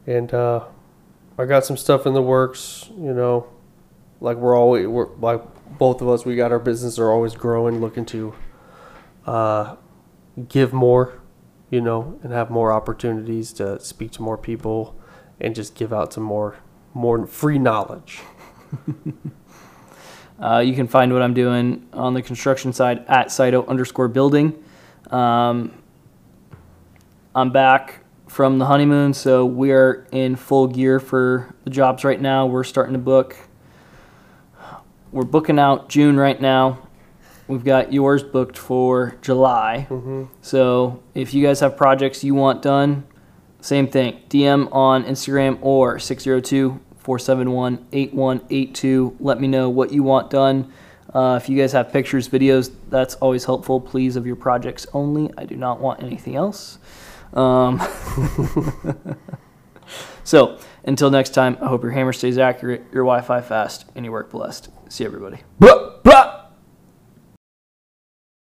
And 0.05 0.31
uh, 0.31 0.65
I 1.39 1.45
got 1.45 1.65
some 1.65 1.75
stuff 1.75 2.05
in 2.05 2.13
the 2.13 2.21
works, 2.21 2.91
you 2.95 3.13
know, 3.13 3.47
like 4.21 4.37
we're 4.37 4.55
always, 4.55 4.85
we're, 4.85 5.07
like 5.15 5.41
both 5.79 6.01
of 6.01 6.09
us, 6.09 6.23
we 6.23 6.35
got 6.35 6.51
our 6.51 6.59
business 6.59 6.99
are 6.99 7.09
always 7.09 7.33
growing, 7.33 7.81
looking 7.81 8.05
to 8.05 8.35
uh, 9.25 9.75
give 10.47 10.71
more, 10.71 11.19
you 11.75 11.81
know, 11.81 12.17
and 12.23 12.31
have 12.31 12.49
more 12.49 12.71
opportunities 12.71 13.51
to 13.53 13.79
speak 13.79 14.11
to 14.13 14.21
more 14.21 14.37
people 14.37 14.97
and 15.39 15.53
just 15.53 15.75
give 15.75 15.91
out 15.93 16.13
some 16.13 16.23
more, 16.23 16.55
more 16.93 17.27
free 17.27 17.59
knowledge. 17.59 18.21
Uh, 20.37 20.59
you 20.59 20.73
can 20.75 20.85
find 20.85 21.13
what 21.13 21.21
I'm 21.21 21.33
doing 21.33 21.87
on 21.93 22.13
the 22.13 22.21
construction 22.21 22.73
side 22.73 23.05
at 23.07 23.31
SITO 23.31 23.65
underscore 23.67 24.09
building. 24.09 24.61
Um, 25.09 25.71
I'm 27.33 27.51
back 27.51 28.01
from 28.27 28.59
the 28.59 28.65
honeymoon, 28.65 29.13
so 29.13 29.45
we 29.45 29.71
are 29.71 30.05
in 30.11 30.35
full 30.35 30.67
gear 30.67 30.99
for 30.99 31.55
the 31.63 31.69
jobs 31.69 32.03
right 32.03 32.19
now. 32.19 32.47
We're 32.47 32.65
starting 32.65 32.93
to 32.93 32.99
book. 32.99 33.37
We're 35.13 35.23
booking 35.23 35.57
out 35.57 35.87
June 35.87 36.17
right 36.17 36.39
now. 36.39 36.84
We've 37.47 37.63
got 37.63 37.93
yours 37.93 38.23
booked 38.23 38.57
for 38.57 39.15
July. 39.21 39.87
So 40.41 41.03
if 41.13 41.33
you 41.33 41.45
guys 41.45 41.59
have 41.59 41.77
projects 41.77 42.23
you 42.23 42.33
want 42.33 42.61
done, 42.61 43.05
same 43.61 43.87
thing. 43.87 44.19
DM 44.29 44.67
on 44.71 45.03
Instagram 45.05 45.59
or 45.61 45.99
602 45.99 46.79
471 46.97 47.87
8182. 47.91 49.17
Let 49.19 49.39
me 49.39 49.47
know 49.47 49.69
what 49.69 49.91
you 49.91 50.03
want 50.03 50.31
done. 50.31 50.71
Uh, 51.13 51.39
if 51.41 51.47
you 51.47 51.57
guys 51.57 51.71
have 51.71 51.93
pictures, 51.93 52.27
videos, 52.27 52.71
that's 52.89 53.15
always 53.15 53.45
helpful. 53.45 53.79
Please, 53.79 54.15
of 54.15 54.25
your 54.25 54.35
projects 54.35 54.85
only. 54.91 55.31
I 55.37 55.45
do 55.45 55.55
not 55.55 55.79
want 55.79 56.03
anything 56.03 56.35
else. 56.35 56.79
Um, 57.33 57.79
so 60.23 60.57
until 60.83 61.11
next 61.11 61.29
time, 61.29 61.57
I 61.61 61.67
hope 61.67 61.83
your 61.83 61.91
hammer 61.91 62.11
stays 62.11 62.37
accurate, 62.37 62.81
your 62.91 63.03
Wi 63.03 63.21
Fi 63.21 63.41
fast, 63.41 63.85
and 63.95 64.03
your 64.03 64.11
work 64.11 64.31
blessed. 64.31 64.69
See 64.89 65.05
everybody. 65.05 65.37
Bruh, 65.59 66.01
bruh. 66.01 66.34